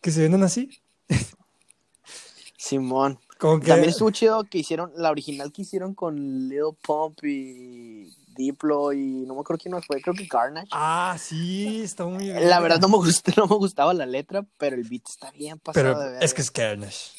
Que 0.00 0.10
se 0.10 0.22
venden 0.22 0.42
así. 0.42 0.70
Simón. 2.56 3.18
Como 3.44 3.60
que... 3.60 3.66
También 3.66 3.90
estuvo 3.90 4.10
chido 4.10 4.42
que 4.44 4.56
hicieron, 4.56 4.90
la 4.96 5.10
original 5.10 5.52
que 5.52 5.60
hicieron 5.60 5.94
con 5.94 6.48
Lil 6.48 6.62
Pump 6.80 7.22
y 7.24 8.10
Diplo 8.34 8.94
y 8.94 9.26
no 9.26 9.34
me 9.34 9.40
acuerdo 9.42 9.60
quién 9.60 9.74
más 9.74 9.84
fue, 9.84 10.00
creo 10.00 10.14
que 10.14 10.26
Carnage. 10.26 10.68
Ah, 10.70 11.14
sí, 11.20 11.82
está 11.82 12.06
muy 12.06 12.28
La 12.28 12.58
verdad 12.60 12.80
no 12.80 12.88
me, 12.88 12.96
gustó, 12.96 13.32
no 13.36 13.46
me 13.46 13.56
gustaba 13.56 13.92
la 13.92 14.06
letra, 14.06 14.46
pero 14.56 14.76
el 14.76 14.84
beat 14.84 15.02
está 15.06 15.30
bien 15.32 15.58
pasado 15.58 15.84
Pero 15.88 15.98
de 16.00 16.06
verga. 16.12 16.24
es 16.24 16.32
que 16.32 16.40
es 16.40 16.50
Carnage. 16.50 17.10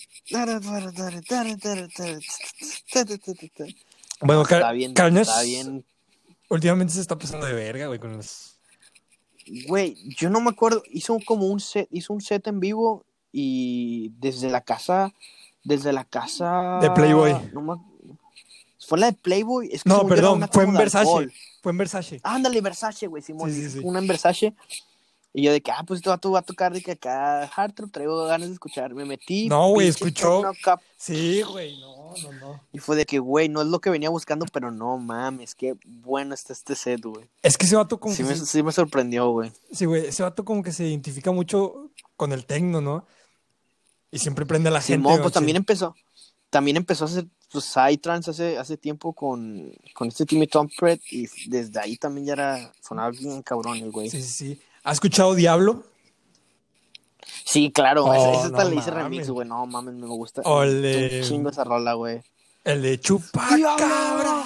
Bueno, 4.22 4.42
está 4.42 4.60
Car- 4.62 4.74
bien, 4.74 4.94
Carnage 4.96 5.30
está 5.30 5.44
bien. 5.44 5.86
últimamente 6.50 6.94
se 6.96 7.02
está 7.02 7.20
pasando 7.20 7.46
de 7.46 7.54
verga, 7.54 7.86
güey, 7.86 8.00
con 8.00 8.18
los... 8.18 8.58
Güey, 9.68 9.96
yo 10.18 10.32
no 10.32 10.42
me 10.42 10.50
acuerdo, 10.50 10.82
hizo 10.90 11.20
como 11.24 11.46
un 11.46 11.60
set, 11.60 11.88
hizo 11.92 12.14
un 12.14 12.22
set 12.22 12.48
en 12.48 12.60
vivo 12.60 13.06
y 13.32 14.10
desde 14.18 14.50
la 14.50 14.62
casa, 14.62 15.14
desde 15.65 15.91
la 15.91 16.06
casa 16.06 16.80
De 16.82 16.89
Playboy. 16.91 17.36
no 17.54 17.62
me- 17.62 17.95
fue 18.88 18.99
la 18.99 19.08
de 19.08 19.13
Playboy, 19.13 19.69
es 19.71 19.84
que 19.84 19.89
No, 19.89 20.06
perdón, 20.06 20.47
fue 20.51 20.63
en 20.63 20.73
Versace. 20.75 21.30
Fue 21.63 21.71
en 21.71 21.78
Versace. 21.80 22.19
Ándale, 22.23 22.62
Versace, 22.62 23.08
güey, 23.08 23.23
Simón. 23.23 23.51
Sí, 23.51 23.63
sí, 23.63 23.69
sí. 23.71 23.80
Una 23.84 23.97
en 23.99 24.08
Versace. 24.08 24.54
Y 25.34 25.41
yo 25.41 25.51
de 25.51 25.60
que, 25.60 25.69
ah, 25.71 25.84
pues 25.86 26.01
vato 26.01 26.32
va 26.32 26.39
a 26.39 26.43
tocar 26.43 26.71
de 26.71 26.82
que 26.82 26.91
acá 26.91 27.45
Hardtop 27.47 27.91
traigo 27.91 28.23
ganas 28.25 28.47
de 28.47 28.54
escuchar. 28.54 28.93
Me 28.93 29.04
metí. 29.04 29.49
No, 29.49 29.67
güey, 29.69 29.88
escuchó. 29.89 30.43
Sí, 30.97 31.41
güey, 31.41 31.78
no, 31.80 32.13
no, 32.23 32.32
no. 32.39 32.62
Y 32.71 32.78
fue 32.80 32.95
de 32.95 33.06
que, 33.06 33.19
güey, 33.19 33.49
no 33.49 33.62
es 33.62 33.67
lo 33.67 33.82
que 33.82 33.89
venía 33.89 34.10
buscando, 34.10 34.45
pero 34.54 34.71
no 34.71 34.97
mames, 34.97 35.54
qué 35.56 35.75
bueno 35.84 36.34
está 36.36 36.54
este 36.54 36.75
set, 36.75 37.01
güey. 37.04 37.25
Es 37.41 37.58
que 37.58 37.65
ese 37.65 37.75
vato 37.75 37.99
como 37.99 38.13
Sí 38.15 38.23
que 38.23 38.30
me, 38.30 38.36
se- 38.36 38.45
sí 38.45 38.63
me 38.63 38.71
sorprendió, 38.71 39.30
güey. 39.32 39.51
sí, 39.73 39.84
güey, 39.86 40.06
ese 40.06 40.23
vato 40.23 40.45
como 40.45 40.63
que 40.63 40.71
se 40.71 40.88
identifica 40.88 41.32
mucho 41.32 41.89
con 42.15 42.32
el 42.32 42.45
tecno, 42.45 42.80
¿no? 42.80 43.06
Y 44.12 44.20
siempre 44.20 44.46
prende 44.46 44.70
a 44.70 44.72
la 44.72 44.82
gente. 44.82 44.98
Simón, 44.98 45.13
pues 45.13 45.20
machín. 45.20 45.34
también 45.34 45.58
empezó. 45.58 45.96
También 46.50 46.78
empezó 46.78 47.06
a 47.06 47.08
hacer 47.08 47.26
pues, 47.52 47.65
Psytrance 47.65 48.32
hace, 48.32 48.58
hace 48.58 48.78
tiempo 48.78 49.13
con, 49.13 49.74
con 49.94 50.08
este 50.08 50.26
Timmy 50.26 50.48
Trumpet 50.48 51.02
y 51.12 51.28
desde 51.48 51.80
ahí 51.80 51.98
también 51.98 52.28
ya 52.28 52.34
era, 52.34 52.74
sonaba 52.82 53.12
bien 53.12 53.41
cabrón 53.41 53.78
el 53.78 53.91
güey. 53.91 54.10
Sí, 54.10 54.22
sí, 54.22 54.30
sí. 54.30 54.62
¿Has 54.84 54.96
escuchado 54.96 55.36
Diablo? 55.36 55.84
Sí, 57.44 57.72
claro, 57.72 58.06
Oh, 58.06 58.13
esa, 58.13 58.48
esa 58.48 58.50
no 58.63 58.70
le 58.70 58.76
hice 58.76 58.91
remix, 58.91 59.30
güey. 59.30 59.48
No 59.48 59.65
mames, 59.65 59.96
me 59.96 60.08
gusta. 60.08 60.41
Ole. 60.46 61.20
Un 61.22 61.28
chingo 61.28 61.50
esa 61.50 61.63
rola, 61.63 61.94
güey. 61.94 62.22
El 62.63 62.82
de 62.82 63.00
Chupacabra. 63.00 64.44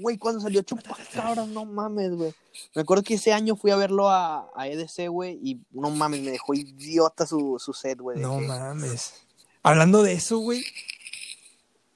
Güey, 0.00 0.18
cuando 0.18 0.40
salió 0.40 0.62
Chupacabra, 0.62 1.46
no 1.46 1.64
mames, 1.64 2.12
güey. 2.12 2.34
Me 2.74 2.82
acuerdo 2.82 3.02
que 3.04 3.14
ese 3.14 3.32
año 3.32 3.56
fui 3.56 3.70
a 3.70 3.76
verlo 3.76 4.08
a, 4.08 4.50
a 4.54 4.68
EDC, 4.68 5.08
güey, 5.08 5.38
y 5.42 5.60
no 5.70 5.90
mames, 5.90 6.22
me 6.22 6.30
dejó 6.30 6.54
idiota 6.54 7.26
su, 7.26 7.56
su 7.58 7.72
set, 7.72 7.98
güey. 7.98 8.18
No 8.18 8.38
que- 8.38 8.46
mames. 8.46 9.14
Hablando 9.62 10.02
de 10.02 10.12
eso, 10.14 10.38
güey. 10.38 10.64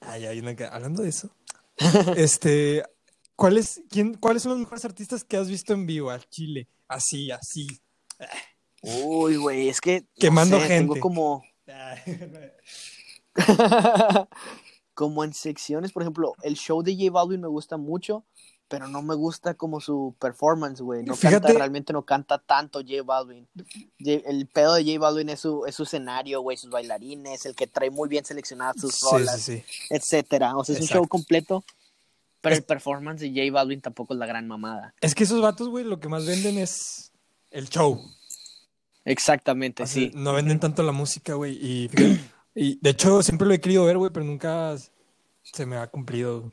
Ay, 0.00 0.26
hay 0.26 0.38
una 0.40 0.54
Hablando 0.70 1.02
de 1.02 1.08
eso. 1.10 1.30
este, 2.16 2.82
¿cuáles, 3.36 3.82
quién, 3.88 4.14
¿cuáles 4.14 4.42
son 4.42 4.50
los 4.52 4.58
mejores 4.60 4.84
artistas 4.84 5.24
que 5.24 5.36
has 5.36 5.48
visto 5.48 5.72
en 5.72 5.86
vivo 5.86 6.10
al 6.10 6.28
Chile? 6.28 6.68
Así, 6.88 7.30
así. 7.30 7.66
Uy, 8.82 9.36
güey, 9.36 9.68
es 9.68 9.80
que. 9.80 10.00
no 10.00 10.06
Quemando 10.18 10.60
sé, 10.60 10.68
Tengo 10.68 10.94
gente. 10.94 11.00
como. 11.00 11.44
como 14.94 15.24
en 15.24 15.32
secciones, 15.34 15.92
por 15.92 16.02
ejemplo, 16.02 16.34
el 16.42 16.54
show 16.56 16.82
de 16.82 16.94
J 16.96 17.10
Balvin 17.10 17.40
me 17.40 17.48
gusta 17.48 17.76
mucho, 17.76 18.24
pero 18.68 18.88
no 18.88 19.02
me 19.02 19.14
gusta 19.14 19.54
como 19.54 19.80
su 19.80 20.14
performance, 20.18 20.80
güey. 20.80 21.02
No 21.04 21.14
Fíjate- 21.14 21.42
canta, 21.42 21.58
realmente 21.58 21.92
no 21.92 22.04
canta 22.04 22.38
tanto 22.38 22.80
J 22.80 23.02
Balvin. 23.04 23.46
El 23.98 24.46
pedo 24.48 24.74
de 24.74 24.84
J 24.84 24.98
Balvin 24.98 25.28
es 25.28 25.40
su, 25.40 25.66
es 25.66 25.74
su 25.74 25.82
escenario, 25.82 26.40
güey, 26.40 26.56
sus 26.56 26.70
bailarines, 26.70 27.44
el 27.46 27.54
que 27.54 27.66
trae 27.66 27.90
muy 27.90 28.08
bien 28.08 28.24
seleccionadas 28.24 28.76
sus 28.80 28.94
Sí, 28.94 29.06
rolas, 29.10 29.40
sí, 29.42 29.58
sí. 29.58 29.64
etcétera. 29.90 30.56
O 30.56 30.64
sea, 30.64 30.74
es 30.74 30.80
un 30.80 30.86
show 30.88 31.06
completo, 31.06 31.64
pero 32.40 32.54
Es- 32.54 32.60
el 32.60 32.64
performance 32.64 33.20
de 33.20 33.28
J 33.30 33.52
Balvin 33.52 33.80
tampoco 33.82 34.14
es 34.14 34.18
la 34.20 34.26
gran 34.26 34.46
mamada. 34.48 34.94
Es 35.02 35.14
que 35.14 35.24
esos 35.24 35.40
vatos, 35.42 35.68
güey, 35.68 35.84
lo 35.84 36.00
que 36.00 36.08
más 36.08 36.24
venden 36.26 36.56
es 36.58 37.12
el 37.50 37.68
show. 37.68 38.00
Exactamente, 39.04 39.86
sí. 39.86 40.12
No 40.14 40.32
venden 40.32 40.60
tanto 40.60 40.82
la 40.82 40.92
música, 40.92 41.34
güey. 41.34 41.58
Y, 41.60 41.88
fíjate, 41.88 42.20
y 42.54 42.78
de 42.80 42.90
hecho, 42.90 43.22
siempre 43.22 43.46
lo 43.48 43.54
he 43.54 43.60
querido 43.60 43.84
ver, 43.84 43.98
güey, 43.98 44.10
pero 44.12 44.24
nunca 44.26 44.76
se 45.42 45.66
me 45.66 45.76
ha 45.76 45.86
cumplido. 45.86 46.52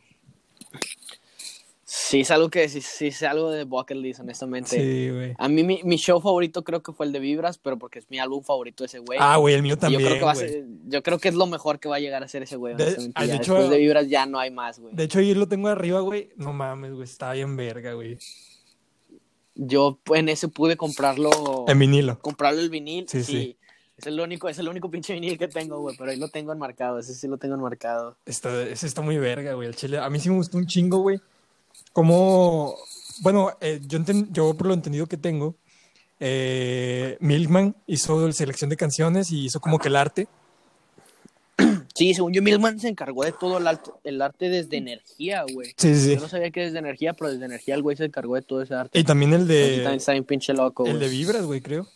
Sí, 1.91 2.19
es 2.19 2.29
algo 2.29 2.49
que 2.49 2.69
sí, 2.69 2.81
sí 2.81 3.07
es 3.07 3.23
algo 3.23 3.49
de 3.49 3.63
bucket 3.63 3.97
list, 3.97 4.19
honestamente. 4.19 4.69
Sí, 4.79 5.09
güey. 5.09 5.33
A 5.39 5.49
mí 5.49 5.63
mi, 5.63 5.81
mi 5.83 5.95
show 5.97 6.21
favorito 6.21 6.63
creo 6.63 6.83
que 6.83 6.93
fue 6.93 7.07
el 7.07 7.12
de 7.12 7.19
Vibras, 7.19 7.57
pero 7.57 7.79
porque 7.79 7.97
es 7.97 8.09
mi 8.12 8.19
álbum 8.19 8.43
favorito 8.43 8.85
ese 8.85 8.99
güey. 8.99 9.17
Ah, 9.19 9.38
güey, 9.38 9.55
el 9.55 9.63
mío 9.63 9.73
Y 9.73 9.75
yo 9.75 9.79
también, 9.79 10.03
creo 10.03 10.19
que 10.19 10.25
va 10.25 10.31
a 10.31 10.35
güey. 10.35 10.49
ser- 10.49 10.65
yo 10.88 11.01
creo 11.01 11.17
que 11.17 11.29
es 11.29 11.35
lo 11.35 11.47
mejor 11.47 11.79
que 11.79 11.89
va 11.89 11.95
a 11.95 11.99
llegar 11.99 12.23
a 12.23 12.27
ser 12.27 12.43
ese 12.43 12.57
güey. 12.57 12.75
De- 12.75 13.12
ah, 13.15 13.25
de 13.25 13.35
hecho- 13.35 13.53
después 13.55 13.69
de 13.71 13.77
Vibras 13.79 14.07
ya 14.07 14.27
no 14.27 14.38
hay 14.39 14.51
más, 14.51 14.79
güey. 14.79 14.93
De 14.95 15.03
hecho, 15.03 15.17
ahí 15.19 15.33
lo 15.33 15.47
tengo 15.47 15.67
arriba, 15.67 15.99
güey. 16.01 16.29
No 16.35 16.53
mames, 16.53 16.91
güey. 16.93 17.03
Está 17.05 17.33
bien 17.33 17.55
verga, 17.57 17.93
güey. 17.93 18.19
Yo 19.55 19.99
en 20.13 20.29
ese 20.29 20.47
pude 20.47 20.77
comprarlo, 20.77 21.65
En 21.67 21.79
vinilo. 21.79 22.19
comprarlo 22.19 22.62
el 22.62 22.69
vinil. 22.69 23.05
Sí, 23.09 23.23
sí. 23.23 23.57
Es 23.99 24.07
el 24.07 24.19
único, 24.19 24.49
es 24.49 24.57
el 24.59 24.67
único 24.67 24.89
pinche 24.89 25.13
vinil 25.13 25.38
que 25.38 25.47
tengo, 25.47 25.79
güey, 25.79 25.95
pero 25.97 26.12
ahí 26.12 26.17
lo 26.17 26.29
tengo 26.29 26.51
enmarcado, 26.51 26.99
ese 26.99 27.13
sí 27.13 27.27
lo 27.27 27.38
tengo 27.38 27.55
enmarcado. 27.55 28.17
Está, 28.25 28.63
ese 28.63 28.88
está 28.88 29.01
muy 29.01 29.17
verga, 29.17 29.53
güey. 29.53 29.67
El 29.67 29.75
chile. 29.75 29.99
A 29.99 30.09
mí 30.09 30.19
sí 30.19 30.29
me 30.29 30.35
gustó 30.35 30.57
un 30.57 30.65
chingo, 30.65 30.99
güey. 30.99 31.19
Como. 31.93 32.75
Bueno, 33.21 33.51
eh, 33.62 33.79
yo, 33.85 33.99
enten- 33.99 34.27
yo 34.31 34.53
por 34.55 34.67
lo 34.67 34.73
entendido 34.73 35.05
que 35.07 35.17
tengo, 35.17 35.55
eh, 36.19 37.17
Milkman 37.19 37.75
hizo 37.88 38.25
la 38.25 38.31
selección 38.33 38.69
de 38.69 38.77
canciones 38.77 39.31
y 39.31 39.45
hizo 39.45 39.59
como 39.59 39.77
que 39.79 39.89
el 39.89 39.95
arte. 39.95 40.27
Sí, 41.93 42.13
según 42.13 42.31
yo, 42.31 42.41
Milman 42.41 42.79
se 42.79 42.88
encargó 42.88 43.25
de 43.25 43.33
todo 43.33 43.57
el 43.57 43.67
arte, 43.67 43.91
el 44.05 44.21
arte 44.21 44.47
desde 44.47 44.77
energía, 44.77 45.43
güey. 45.51 45.73
Sí, 45.75 45.93
sí, 45.95 46.15
Yo 46.15 46.21
no 46.21 46.29
sabía 46.29 46.49
que 46.51 46.62
desde 46.62 46.79
energía, 46.79 47.12
pero 47.13 47.29
desde 47.31 47.43
energía 47.43 47.75
el 47.75 47.81
güey 47.81 47.97
se 47.97 48.05
encargó 48.05 48.35
de 48.35 48.41
todo 48.41 48.62
ese 48.62 48.73
arte. 48.73 48.97
Y 48.97 49.03
también 49.03 49.33
el 49.33 49.41
Y 49.41 49.47
también 49.47 49.83
de. 49.83 49.95
está 49.95 50.13
bien 50.13 50.23
pinche 50.23 50.53
loco, 50.53 50.85
El 50.85 50.99
de. 50.99 51.09
Vibras, 51.09 51.43
güey, 51.43 51.59
creo. 51.59 51.88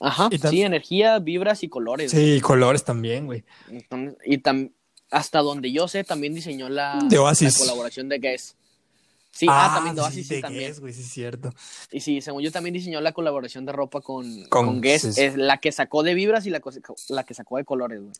Ajá, 0.00 0.28
sí, 0.50 0.62
energía, 0.62 1.18
vibras 1.18 1.62
y 1.64 1.68
colores. 1.68 2.10
Sí, 2.12 2.34
y 2.36 2.40
colores 2.40 2.84
también, 2.84 3.26
güey. 3.26 3.44
Entonces, 3.68 4.16
y 4.24 4.38
tam- 4.38 4.72
hasta 5.10 5.40
donde 5.40 5.72
yo 5.72 5.88
sé, 5.88 6.04
también 6.04 6.34
diseñó 6.34 6.68
la, 6.68 6.98
De 7.08 7.18
Oasis. 7.18 7.54
la 7.58 7.66
colaboración 7.66 8.08
de 8.08 8.18
Guess. 8.18 8.54
Sí, 9.30 9.46
ah, 9.48 9.70
también 9.74 9.94
de 9.96 10.02
sí, 10.02 10.06
Oasis, 10.06 10.28
sí, 10.28 10.34
de 10.36 10.40
también. 10.40 10.64
Guess, 10.68 10.80
güey, 10.80 10.92
sí 10.92 11.00
es 11.02 11.08
cierto. 11.08 11.52
Y 11.90 12.00
sí, 12.00 12.20
según 12.20 12.42
yo 12.42 12.50
también 12.52 12.74
diseñó 12.74 13.00
la 13.00 13.12
colaboración 13.12 13.64
de 13.66 13.72
ropa 13.72 14.00
con, 14.00 14.44
Con- 14.48 14.66
con, 14.66 14.80
Guess. 14.80 15.02
sí, 15.02 15.12
sí. 15.12 15.22
Es 15.22 15.36
la 15.36 15.58
que 15.58 15.72
sacó 15.72 16.02
de 16.02 16.14
vibras 16.14 16.46
y 16.46 16.50
la, 16.50 16.60
la 17.08 17.24
que 17.24 17.34
sacó 17.34 17.56
de 17.56 17.64
colores, 17.64 18.00
güey. 18.00 18.12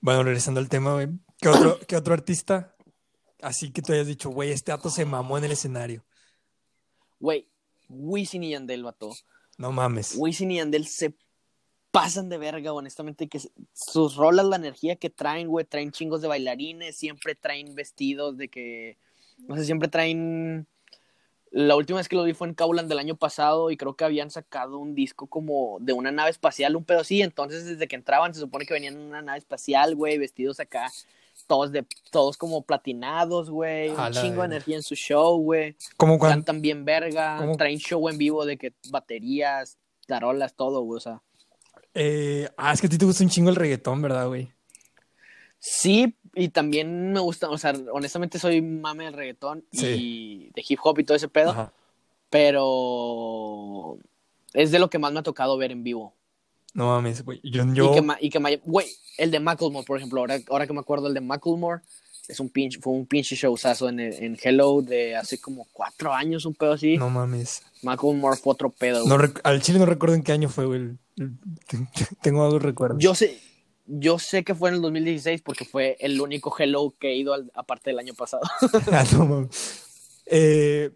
Bueno, 0.00 0.22
regresando 0.24 0.58
al 0.60 0.68
tema, 0.68 0.94
güey. 0.94 1.08
¿Qué 1.40 1.48
otro, 1.48 1.78
qué 1.86 1.96
otro 1.96 2.14
artista? 2.14 2.74
Así 3.40 3.70
que 3.70 3.82
tú 3.82 3.92
hayas 3.92 4.06
dicho, 4.06 4.30
güey, 4.30 4.50
este 4.52 4.70
dato 4.72 4.88
se 4.90 5.04
mamó 5.04 5.36
en 5.38 5.44
el 5.44 5.52
escenario. 5.52 6.04
Güey, 7.20 7.46
Wisin 7.88 8.42
y 8.44 8.50
Yandel, 8.50 8.82
vato. 8.84 9.12
No 9.58 9.72
mames. 9.72 10.14
Wisin 10.16 10.50
y 10.50 10.56
Yandel 10.56 10.86
se 10.86 11.14
pasan 11.90 12.28
de 12.28 12.38
verga, 12.38 12.72
honestamente, 12.72 13.28
que 13.28 13.40
sus 13.72 14.16
rolas, 14.16 14.46
la 14.46 14.56
energía 14.56 14.96
que 14.96 15.10
traen, 15.10 15.48
güey, 15.48 15.66
traen 15.66 15.92
chingos 15.92 16.22
de 16.22 16.28
bailarines, 16.28 16.96
siempre 16.96 17.34
traen 17.34 17.74
vestidos 17.74 18.36
de 18.38 18.48
que, 18.48 18.96
no 19.46 19.56
sé, 19.56 19.64
siempre 19.64 19.88
traen... 19.88 20.66
La 21.50 21.76
última 21.76 21.98
vez 21.98 22.08
que 22.08 22.16
lo 22.16 22.24
vi 22.24 22.32
fue 22.32 22.48
en 22.48 22.54
Kaulan 22.54 22.88
del 22.88 22.98
año 22.98 23.14
pasado 23.14 23.70
y 23.70 23.76
creo 23.76 23.94
que 23.94 24.04
habían 24.04 24.30
sacado 24.30 24.78
un 24.78 24.94
disco 24.94 25.26
como 25.26 25.76
de 25.80 25.92
una 25.92 26.10
nave 26.10 26.30
espacial, 26.30 26.76
un 26.76 26.84
pedo 26.84 27.00
así, 27.00 27.20
entonces 27.20 27.66
desde 27.66 27.86
que 27.88 27.96
entraban 27.96 28.32
se 28.32 28.40
supone 28.40 28.64
que 28.64 28.72
venían 28.72 28.94
en 28.94 29.02
una 29.02 29.20
nave 29.20 29.36
espacial, 29.36 29.94
güey, 29.94 30.16
vestidos 30.16 30.60
acá, 30.60 30.90
todos 31.52 31.70
de, 31.70 31.84
todos 32.10 32.38
como 32.38 32.62
platinados, 32.62 33.50
güey, 33.50 33.90
un 33.90 34.10
chingo 34.12 34.40
de 34.40 34.46
energía 34.46 34.76
en 34.76 34.82
su 34.82 34.94
show, 34.94 35.36
güey. 35.36 35.76
Como 35.98 36.18
cuando, 36.18 36.36
Cantan 36.36 36.62
bien 36.62 36.86
verga, 36.86 37.36
¿Cómo? 37.40 37.58
traen 37.58 37.76
show 37.78 38.08
en 38.08 38.16
vivo 38.16 38.46
de 38.46 38.56
que 38.56 38.72
baterías, 38.88 39.76
tarolas, 40.06 40.54
todo, 40.54 40.80
güey, 40.80 40.96
o 40.96 41.00
sea. 41.00 41.20
eh, 41.92 42.48
ah, 42.56 42.72
es 42.72 42.80
que 42.80 42.86
a 42.86 42.90
ti 42.90 42.96
te 42.96 43.04
gusta 43.04 43.22
un 43.22 43.28
chingo 43.28 43.50
el 43.50 43.56
reggaetón, 43.56 44.00
¿verdad, 44.00 44.28
güey? 44.28 44.50
Sí, 45.58 46.16
y 46.34 46.48
también 46.48 47.12
me 47.12 47.20
gusta, 47.20 47.50
o 47.50 47.58
sea, 47.58 47.74
honestamente 47.92 48.38
soy 48.38 48.62
mame 48.62 49.04
del 49.04 49.12
reggaetón 49.12 49.66
y 49.72 50.48
de 50.54 50.64
hip 50.66 50.78
hop 50.82 51.00
y 51.00 51.04
todo 51.04 51.18
ese 51.18 51.28
pedo, 51.28 51.50
Ajá. 51.50 51.72
pero 52.30 53.98
es 54.54 54.70
de 54.70 54.78
lo 54.78 54.88
que 54.88 54.98
más 54.98 55.12
me 55.12 55.18
ha 55.18 55.22
tocado 55.22 55.58
ver 55.58 55.70
en 55.70 55.84
vivo. 55.84 56.14
No 56.74 56.86
mames, 56.88 57.22
güey. 57.24 57.40
Yo, 57.42 57.62
Y 57.64 57.74
que, 57.74 58.06
y 58.20 58.30
que 58.30 58.60
güey, 58.64 58.86
el 59.18 59.30
de 59.30 59.40
Macklemore, 59.40 59.84
por 59.86 59.98
ejemplo, 59.98 60.20
ahora, 60.20 60.38
ahora 60.48 60.66
que 60.66 60.72
me 60.72 60.80
acuerdo, 60.80 61.08
el 61.08 61.14
de 61.14 61.20
Macklemore 61.20 61.82
es 62.28 62.40
un 62.40 62.48
pinche, 62.48 62.78
fue 62.80 62.92
un 62.94 63.04
pinche 63.06 63.34
showzazo 63.36 63.88
en, 63.88 64.00
el- 64.00 64.14
en 64.14 64.38
Hello 64.42 64.80
de 64.80 65.16
hace 65.16 65.38
como 65.40 65.66
cuatro 65.72 66.14
años, 66.14 66.44
un 66.46 66.54
pedo 66.54 66.72
así. 66.72 66.96
no 66.96 67.10
mames. 67.10 67.62
Macklemore 67.82 68.36
fue 68.36 68.52
otro 68.52 68.70
pedo. 68.70 69.06
No 69.06 69.18
al 69.42 69.60
chile 69.60 69.78
no 69.78 69.86
recuerdo 69.86 70.14
en 70.14 70.22
qué 70.22 70.32
año 70.32 70.48
fue, 70.48 70.64
güey. 70.66 70.96
Tengo 72.22 72.44
algo 72.44 72.58
recuerdo. 72.58 72.98
Yo 72.98 73.14
sé, 73.14 73.38
yo 73.86 74.18
sé 74.18 74.44
que 74.44 74.54
fue 74.54 74.70
en 74.70 74.76
el 74.76 74.82
2016 74.82 75.42
porque 75.42 75.64
fue 75.64 75.96
el 76.00 76.20
único 76.20 76.54
Hello 76.56 76.94
que 76.98 77.08
he 77.08 77.16
ido 77.16 77.34
al- 77.34 77.50
aparte 77.54 77.90
del 77.90 77.98
año 77.98 78.14
pasado. 78.14 78.42
Ah, 78.92 79.04
no 79.12 79.26
mames. 79.26 80.22
Eh, 80.26 80.90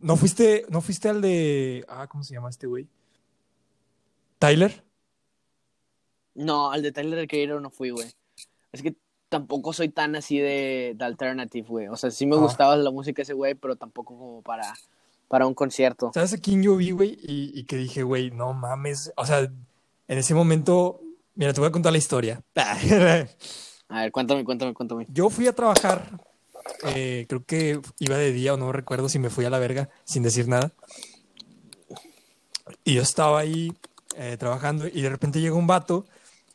¿no 0.00 0.16
fuiste, 0.16 0.64
no 0.70 0.80
fuiste 0.80 1.08
al 1.08 1.20
de. 1.20 1.84
Ah, 1.88 2.06
¿cómo 2.06 2.22
se 2.22 2.32
llama 2.32 2.48
este 2.48 2.66
güey? 2.68 2.86
¿Tyler? 4.38 4.82
No, 6.34 6.70
al 6.72 6.82
de 6.82 6.92
Tyler 6.92 7.18
the 7.20 7.28
Creator 7.28 7.60
no 7.62 7.70
fui, 7.70 7.90
güey. 7.90 8.08
Es 8.72 8.82
que 8.82 8.94
tampoco 9.28 9.72
soy 9.72 9.88
tan 9.88 10.16
así 10.16 10.38
de, 10.38 10.94
de 10.96 11.04
alternative, 11.04 11.66
güey. 11.68 11.88
O 11.88 11.96
sea, 11.96 12.10
sí 12.10 12.26
me 12.26 12.36
Ah. 12.36 12.40
gustaba 12.40 12.76
la 12.76 12.90
música 12.90 13.22
ese 13.22 13.32
güey, 13.34 13.54
pero 13.54 13.76
tampoco 13.76 14.16
como 14.16 14.42
para, 14.42 14.72
para 15.28 15.46
un 15.46 15.54
concierto. 15.54 16.10
¿Sabes 16.14 16.32
a 16.34 16.38
quién 16.38 16.62
yo 16.62 16.76
vi, 16.76 16.90
güey? 16.90 17.18
Y, 17.22 17.52
y 17.58 17.64
que 17.64 17.76
dije, 17.76 18.02
güey, 18.02 18.30
no 18.30 18.52
mames. 18.52 19.12
O 19.16 19.24
sea, 19.26 19.40
en 19.40 20.18
ese 20.18 20.34
momento. 20.34 21.00
Mira, 21.36 21.52
te 21.52 21.60
voy 21.60 21.68
a 21.68 21.72
contar 21.72 21.90
la 21.92 21.98
historia. 21.98 22.40
A 23.88 24.00
ver, 24.02 24.12
cuéntame, 24.12 24.44
cuéntame, 24.44 24.72
cuéntame. 24.72 25.06
Yo 25.10 25.30
fui 25.30 25.46
a 25.46 25.52
trabajar. 25.52 26.18
eh, 26.94 27.26
creo 27.28 27.44
que 27.44 27.80
iba 27.98 28.16
de 28.16 28.32
día 28.32 28.54
o 28.54 28.56
no 28.56 28.72
recuerdo 28.72 29.08
si 29.08 29.18
me 29.18 29.30
fui 29.30 29.44
a 29.44 29.50
la 29.50 29.58
verga 29.58 29.88
sin 30.04 30.22
decir 30.22 30.48
nada. 30.48 30.72
Y 32.84 32.94
yo 32.94 33.02
estaba 33.02 33.40
ahí 33.40 33.72
eh, 34.16 34.36
trabajando 34.38 34.86
y 34.88 35.02
de 35.02 35.10
repente 35.10 35.40
llega 35.40 35.54
un 35.56 35.66
vato 35.66 36.06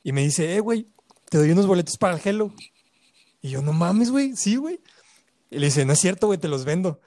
y 0.04 0.12
me 0.12 0.22
dice, 0.24 0.56
eh, 0.56 0.60
güey, 0.60 0.88
te 1.30 1.38
doy 1.38 1.52
unos 1.52 1.68
boletos 1.68 1.98
para 1.98 2.16
el 2.16 2.22
Hello. 2.24 2.54
Y 3.42 3.50
yo, 3.50 3.62
no 3.62 3.74
mames, 3.74 4.12
güey, 4.12 4.36
sí, 4.36 4.56
güey. 4.58 4.80
Y 5.50 5.60
le 5.60 5.68
dice, 5.68 5.86
no 5.86 5.94
es 5.94 6.00
cierto, 6.00 6.28
güey, 6.28 6.40
te 6.40 6.48
los 6.48 6.66
vendo. 6.66 7.00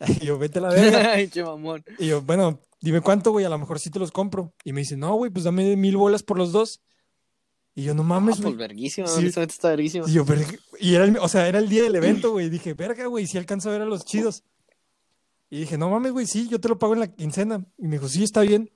Y 0.20 0.26
yo, 0.26 0.38
vete 0.38 0.58
a 0.58 0.62
la 0.62 0.68
verga. 0.68 1.12
Ay, 1.14 1.28
che 1.28 1.42
mamón. 1.42 1.84
Y 1.98 2.06
yo, 2.06 2.22
bueno, 2.22 2.60
dime 2.80 3.00
cuánto, 3.00 3.32
güey, 3.32 3.44
a 3.44 3.48
lo 3.48 3.58
mejor 3.58 3.80
sí 3.80 3.90
te 3.90 3.98
los 3.98 4.12
compro. 4.12 4.52
Y 4.64 4.72
me 4.72 4.80
dice, 4.82 4.96
no, 4.96 5.14
güey, 5.14 5.30
pues 5.30 5.44
dame 5.44 5.74
mil 5.76 5.96
bolas 5.96 6.22
por 6.22 6.38
los 6.38 6.52
dos. 6.52 6.80
Y 7.74 7.82
yo, 7.84 7.94
no 7.94 8.02
Ah, 8.02 8.06
mames, 8.06 8.36
pues 8.36 8.44
güey. 8.46 8.56
verguísima, 8.56 9.06
Sí. 9.08 9.18
honestamente 9.18 9.54
está 9.54 9.68
verguísima. 9.70 10.08
Y 10.08 10.12
yo, 10.12 10.24
"Verga", 10.24 10.46
y 10.80 10.94
era 10.94 11.04
el, 11.04 11.16
o 11.18 11.28
sea, 11.28 11.46
era 11.48 11.58
el 11.60 11.68
día 11.68 11.82
del 11.84 11.94
evento, 11.94 12.32
güey. 12.32 12.48
Dije, 12.50 12.74
verga, 12.74 13.06
güey, 13.06 13.26
si 13.26 13.38
alcanzo 13.38 13.68
a 13.68 13.72
ver 13.72 13.82
a 13.82 13.86
los 13.86 14.04
chidos. 14.04 14.42
Y 15.50 15.60
dije, 15.60 15.78
no 15.78 15.88
mames, 15.88 16.12
güey, 16.12 16.26
sí, 16.26 16.48
yo 16.48 16.60
te 16.60 16.68
lo 16.68 16.78
pago 16.78 16.94
en 16.94 17.00
la 17.00 17.06
quincena. 17.12 17.64
Y 17.78 17.82
me 17.88 17.96
dijo, 17.96 18.08
sí, 18.08 18.22
está 18.24 18.40
bien. 18.42 18.70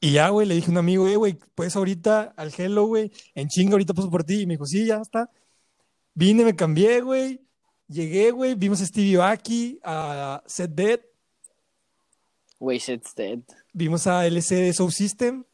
Y 0.00 0.12
ya, 0.12 0.28
güey, 0.28 0.46
le 0.46 0.54
dije 0.54 0.68
a 0.68 0.70
un 0.70 0.78
amigo, 0.78 1.08
eh, 1.08 1.16
güey, 1.16 1.36
pues 1.54 1.74
ahorita 1.74 2.32
al 2.36 2.52
Hello, 2.56 2.86
güey, 2.86 3.10
en 3.34 3.48
chinga, 3.48 3.72
ahorita 3.72 3.94
paso 3.94 4.10
por 4.10 4.22
ti. 4.24 4.42
Y 4.42 4.46
me 4.46 4.54
dijo, 4.54 4.64
sí, 4.66 4.86
ya 4.86 4.98
está. 4.98 5.28
Vine, 6.14 6.44
me 6.44 6.54
cambié, 6.54 7.00
güey. 7.00 7.40
Llegué, 7.88 8.30
güey, 8.30 8.54
vimos 8.54 8.80
a 8.82 8.86
Stevie 8.86 9.20
Aki, 9.20 9.80
a 9.82 10.42
Set 10.46 10.70
Dead, 10.72 11.00
Güey, 12.60 12.80
Set's 12.80 13.14
dead. 13.14 13.38
vimos 13.72 14.06
a 14.08 14.26
LC 14.26 14.56
de 14.56 14.72
Soul 14.72 14.92
System. 14.92 15.44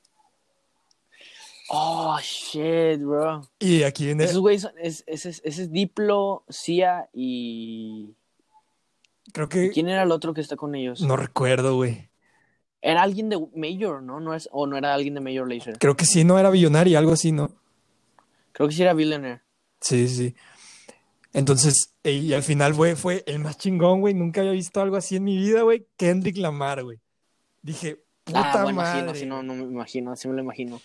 Oh, 1.71 2.19
shit, 2.23 3.01
bro. 3.01 3.49
Y 3.59 3.83
aquí 3.83 4.07
viene, 4.07 4.25
Esos 4.25 4.39
güeyes, 4.41 4.63
son- 4.63 4.73
es- 4.79 5.05
ese 5.07 5.31
es, 5.31 5.41
ese 5.45 5.63
es 5.63 5.71
Diplo, 5.73 6.45
Cia 6.51 7.09
y... 7.13 8.15
creo 9.33 9.49
que, 9.49 9.71
¿Quién 9.71 9.89
era 9.89 10.03
el 10.03 10.13
otro 10.13 10.35
que 10.35 10.41
está 10.43 10.57
con 10.57 10.75
ellos? 10.75 11.01
no 11.03 11.17
recuerdo, 11.17 11.77
güey. 11.77 12.09
Era 12.87 13.03
alguien 13.03 13.31
de 13.31 13.39
Major, 13.57 14.03
¿no? 14.03 14.21
no 14.21 14.35
es, 14.35 14.47
o 14.53 14.67
no 14.67 14.77
era 14.77 14.93
alguien 14.93 15.15
de 15.15 15.21
Major 15.21 15.51
Lazer. 15.51 15.79
Creo 15.79 15.97
que 15.97 16.05
sí, 16.05 16.23
no 16.23 16.39
era 16.39 16.51
billonario, 16.51 16.99
algo 16.99 17.13
así, 17.13 17.33
¿no? 17.33 17.51
Creo 18.53 18.69
que 18.69 18.75
sí 18.75 18.83
era 18.83 18.93
Billionaire. 18.93 19.41
Sí, 19.81 20.07
sí. 20.07 20.35
Entonces, 21.33 21.95
y 22.05 22.35
al 22.35 22.43
final, 22.43 22.75
güey, 22.75 22.95
fue 22.95 23.25
el 23.27 23.39
más 23.39 23.57
chingón, 23.57 24.01
güey. 24.01 24.13
Nunca 24.13 24.43
había 24.43 24.53
visto 24.53 24.83
algo 24.83 24.97
así 24.97 25.17
en 25.17 25.25
mi 25.25 25.37
vida, 25.39 25.63
güey. 25.63 25.87
Kendrick 25.97 26.37
Lamar, 26.37 26.85
güey. 26.85 27.01
Dije, 27.63 28.05
puta 28.23 28.53
ah, 28.53 28.63
bueno, 28.65 28.77
madre. 28.83 29.01
sí, 29.01 29.07
no, 29.07 29.15
sí, 29.15 29.27
no, 29.27 29.43
no 29.43 29.55
me 29.55 29.63
imagino, 29.65 30.13
así 30.13 30.29
me 30.29 30.35
lo 30.35 30.43
imagino. 30.43 30.79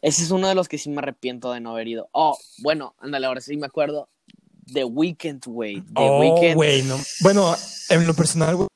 Ese 0.00 0.22
es 0.22 0.30
uno 0.30 0.48
de 0.48 0.54
los 0.54 0.66
que 0.66 0.78
sí 0.78 0.88
me 0.88 0.98
arrepiento 0.98 1.52
de 1.52 1.60
no 1.60 1.72
haber 1.72 1.88
ido. 1.88 2.08
Oh, 2.12 2.36
bueno, 2.62 2.94
ándale, 2.98 3.26
ahora 3.26 3.42
sí 3.42 3.54
me 3.58 3.66
acuerdo. 3.66 4.08
The 4.72 4.84
Weeknd, 4.84 5.44
güey. 5.46 5.82
The 5.82 5.92
Oh, 5.96 6.20
Weeknd. 6.20 6.54
güey, 6.54 6.82
no. 6.84 6.96
Bueno, 7.20 7.54
en 7.90 8.06
lo 8.06 8.14
personal, 8.14 8.56
güey, 8.56 8.68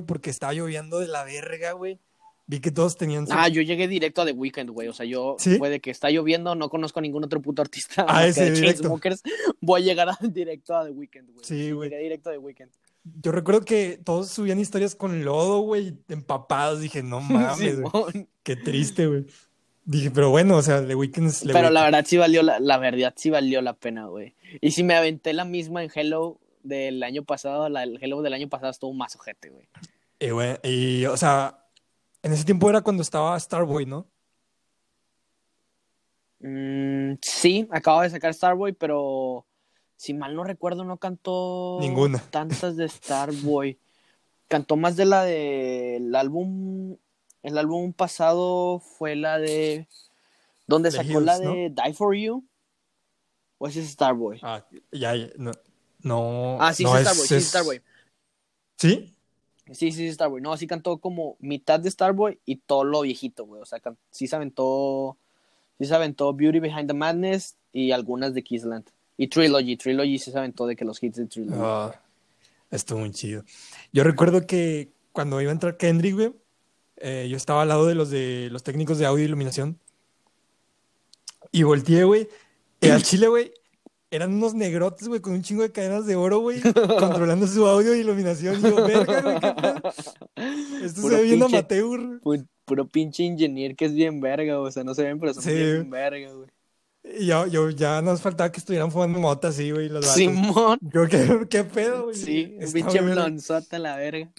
porque 0.00 0.30
estaba 0.30 0.54
lloviendo 0.54 1.00
de 1.00 1.08
la 1.08 1.24
verga, 1.24 1.72
güey. 1.72 1.98
Vi 2.46 2.60
que 2.60 2.70
todos 2.70 2.96
tenían. 2.96 3.26
Ah, 3.30 3.48
yo 3.48 3.62
llegué 3.62 3.86
directo 3.88 4.22
a 4.22 4.24
The 4.26 4.32
Weeknd, 4.32 4.70
güey. 4.70 4.88
O 4.88 4.92
sea, 4.92 5.06
yo, 5.06 5.36
¿Sí? 5.38 5.58
fue 5.58 5.70
de 5.70 5.80
que 5.80 5.90
está 5.90 6.10
lloviendo, 6.10 6.54
no 6.54 6.68
conozco 6.70 6.98
a 6.98 7.02
ningún 7.02 7.24
otro 7.24 7.40
puto 7.40 7.62
artista. 7.62 8.04
Ah, 8.08 8.26
ese, 8.26 8.50
de. 8.50 8.60
Chainsmokers. 8.60 9.22
Voy 9.60 9.82
a 9.82 9.84
llegar 9.84 10.08
a- 10.08 10.18
directo 10.20 10.74
a 10.74 10.84
The 10.84 10.90
Weeknd, 10.90 11.30
güey. 11.32 11.44
Sí, 11.44 11.70
güey. 11.70 11.90
Llegué 11.90 12.02
directo 12.02 12.30
a 12.30 12.32
The 12.32 12.38
Weeknd. 12.38 12.70
Yo 13.22 13.32
recuerdo 13.32 13.62
que 13.64 13.98
todos 14.02 14.28
subían 14.28 14.58
historias 14.60 14.94
con 14.94 15.24
lodo, 15.24 15.60
güey, 15.60 15.94
empapados. 16.08 16.80
Dije, 16.80 17.02
no 17.02 17.20
mames, 17.20 17.80
güey. 17.80 18.26
Qué 18.42 18.56
triste, 18.56 19.06
güey. 19.06 19.26
Dije, 19.84 20.10
pero 20.10 20.30
bueno, 20.30 20.56
o 20.56 20.62
sea, 20.62 20.84
The 20.86 20.94
Weeknd 20.94 21.28
es 21.28 21.40
The 21.40 21.52
Pero 21.52 21.70
la 21.70 21.82
verdad 21.84 22.04
sí 22.06 22.16
valió 22.16 22.42
la, 22.42 22.60
la 22.60 22.78
verdad 22.78 23.12
sí 23.16 23.30
valió 23.30 23.60
la 23.62 23.74
pena, 23.74 24.06
güey. 24.06 24.34
Y 24.60 24.72
si 24.72 24.82
me 24.84 24.94
aventé 24.94 25.32
la 25.32 25.44
misma 25.44 25.82
en 25.84 25.90
Hello 25.94 26.38
del 26.62 27.02
año 27.02 27.24
pasado, 27.24 27.68
la 27.68 27.82
el 27.82 27.98
Hello 28.02 28.22
del 28.22 28.34
año 28.34 28.48
pasado 28.48 28.70
estuvo 28.70 28.92
más 28.92 29.16
ojete, 29.16 29.50
güey. 29.50 29.68
Y, 30.18 30.30
güey, 30.30 30.56
y, 30.62 31.06
o 31.06 31.16
sea, 31.16 31.66
en 32.22 32.32
ese 32.32 32.44
tiempo 32.44 32.70
era 32.70 32.80
cuando 32.80 33.02
estaba 33.02 33.38
Starboy, 33.38 33.86
¿no? 33.86 34.06
Mm, 36.40 37.14
sí, 37.20 37.68
acaba 37.70 38.02
de 38.02 38.10
sacar 38.10 38.34
Starboy, 38.34 38.72
pero 38.72 39.46
si 39.96 40.14
mal 40.14 40.34
no 40.34 40.44
recuerdo 40.44 40.84
no 40.84 40.96
cantó 40.96 41.78
Ninguna. 41.80 42.18
tantas 42.30 42.76
de 42.76 42.88
Starboy. 42.88 43.78
Cantó 44.48 44.76
más 44.76 44.96
de 44.96 45.04
la 45.06 45.24
del 45.24 46.14
álbum 46.14 46.96
el 47.42 47.58
álbum 47.58 47.92
pasado 47.92 48.78
fue 48.78 49.16
la 49.16 49.38
de 49.38 49.88
donde 50.66 50.90
The 50.90 50.98
sacó 50.98 51.20
la 51.20 51.38
de 51.38 51.70
Die 51.70 51.94
for 51.94 52.16
You. 52.16 52.44
¿O 53.58 53.68
ese 53.68 53.80
es 53.80 53.90
Starboy? 53.90 54.40
Ah, 54.42 54.64
ya, 54.90 55.14
ya, 55.14 55.28
no. 55.36 55.52
No, 56.02 56.58
Ah, 56.60 56.72
sí, 56.74 56.84
no 56.84 56.96
sí, 56.96 57.02
Starboy, 57.04 57.26
sí, 57.26 57.34
es- 57.36 57.48
Starboy. 57.48 57.82
¿Sí? 58.76 59.14
Sí, 59.66 59.92
sí, 59.92 59.92
sí, 59.92 60.12
Starboy. 60.12 60.40
No, 60.42 60.56
sí 60.56 60.66
cantó 60.66 60.98
como 60.98 61.36
mitad 61.40 61.78
de 61.80 61.90
Starboy 61.90 62.38
y 62.44 62.56
todo 62.56 62.84
lo 62.84 63.02
viejito, 63.02 63.44
güey. 63.46 63.62
O 63.62 63.66
sea, 63.66 63.80
can- 63.80 63.96
sí 64.10 64.26
se 64.26 64.36
aventó. 64.36 65.16
Sí 65.78 65.86
se 65.86 65.94
aventó 65.94 66.32
Beauty 66.34 66.58
Behind 66.60 66.86
the 66.88 66.94
Madness 66.94 67.56
y 67.72 67.92
algunas 67.92 68.34
de 68.34 68.42
Kissland. 68.42 68.84
Y 69.16 69.28
Trilogy. 69.28 69.76
Trilogy 69.76 70.18
sí 70.18 70.30
se 70.32 70.38
aventó 70.38 70.66
de 70.66 70.74
que 70.76 70.84
los 70.84 71.02
hits 71.02 71.16
de 71.16 71.26
Trilogy. 71.26 71.58
Ah, 71.62 71.94
estuvo 72.70 72.98
muy 73.00 73.10
chido. 73.12 73.44
Yo 73.92 74.02
recuerdo 74.04 74.46
que 74.46 74.90
cuando 75.12 75.40
iba 75.40 75.50
a 75.50 75.54
entrar 75.54 75.76
Kendrick, 75.76 76.14
güey, 76.14 76.32
eh, 76.96 77.26
yo 77.30 77.36
estaba 77.36 77.62
al 77.62 77.68
lado 77.68 77.86
de 77.86 77.94
los 77.94 78.10
de 78.10 78.48
los 78.50 78.62
técnicos 78.62 78.98
de 78.98 79.06
audio 79.06 79.22
y 79.22 79.26
iluminación. 79.26 79.78
Y 81.50 81.62
volteé, 81.64 82.04
güey. 82.04 82.28
Y 82.80 82.88
al 82.90 83.02
chile, 83.02 83.28
güey, 83.28 83.52
eran 84.12 84.32
unos 84.34 84.54
negrotes, 84.54 85.08
güey, 85.08 85.20
con 85.20 85.32
un 85.32 85.42
chingo 85.42 85.62
de 85.62 85.72
cadenas 85.72 86.06
de 86.06 86.14
oro, 86.14 86.38
güey, 86.38 86.60
controlando 86.98 87.46
su 87.48 87.66
audio 87.66 87.94
y 87.96 87.98
iluminación. 88.00 88.58
Y 88.58 88.62
yo, 88.62 88.76
verga, 88.86 89.20
güey, 89.22 89.40
qué 89.40 89.54
pedo? 89.60 89.92
Esto 90.84 91.00
Puro 91.02 91.16
se 91.16 91.22
ve 91.22 91.28
bien 91.28 91.42
amateur. 91.42 92.00
Pu- 92.20 92.48
Puro 92.64 92.86
pinche 92.86 93.24
ingeniero 93.24 93.74
que 93.76 93.86
es 93.86 93.92
bien 93.94 94.20
verga, 94.20 94.60
o 94.60 94.70
sea, 94.70 94.84
no 94.84 94.94
se 94.94 95.02
ven, 95.02 95.18
pero 95.18 95.34
son 95.34 95.42
Sí. 95.42 95.52
bien 95.52 95.90
verga, 95.90 96.32
güey. 96.32 96.48
Y 97.18 97.26
yo, 97.26 97.46
yo 97.48 97.68
ya 97.70 98.00
nos 98.00 98.20
faltaba 98.20 98.52
que 98.52 98.60
estuvieran 98.60 98.92
fumando 98.92 99.18
mota 99.18 99.48
así, 99.48 99.72
güey, 99.72 99.88
los 99.88 100.02
vatos. 100.02 100.14
Simón. 100.14 100.78
Yo, 100.80 101.08
¿qué, 101.08 101.46
qué 101.50 101.64
pedo, 101.64 102.04
güey? 102.04 102.14
Sí, 102.14 102.54
un 102.56 102.62
Está 102.62 102.74
pinche 102.74 103.00
blonzota 103.00 103.78
la 103.80 103.96
verga. 103.96 104.30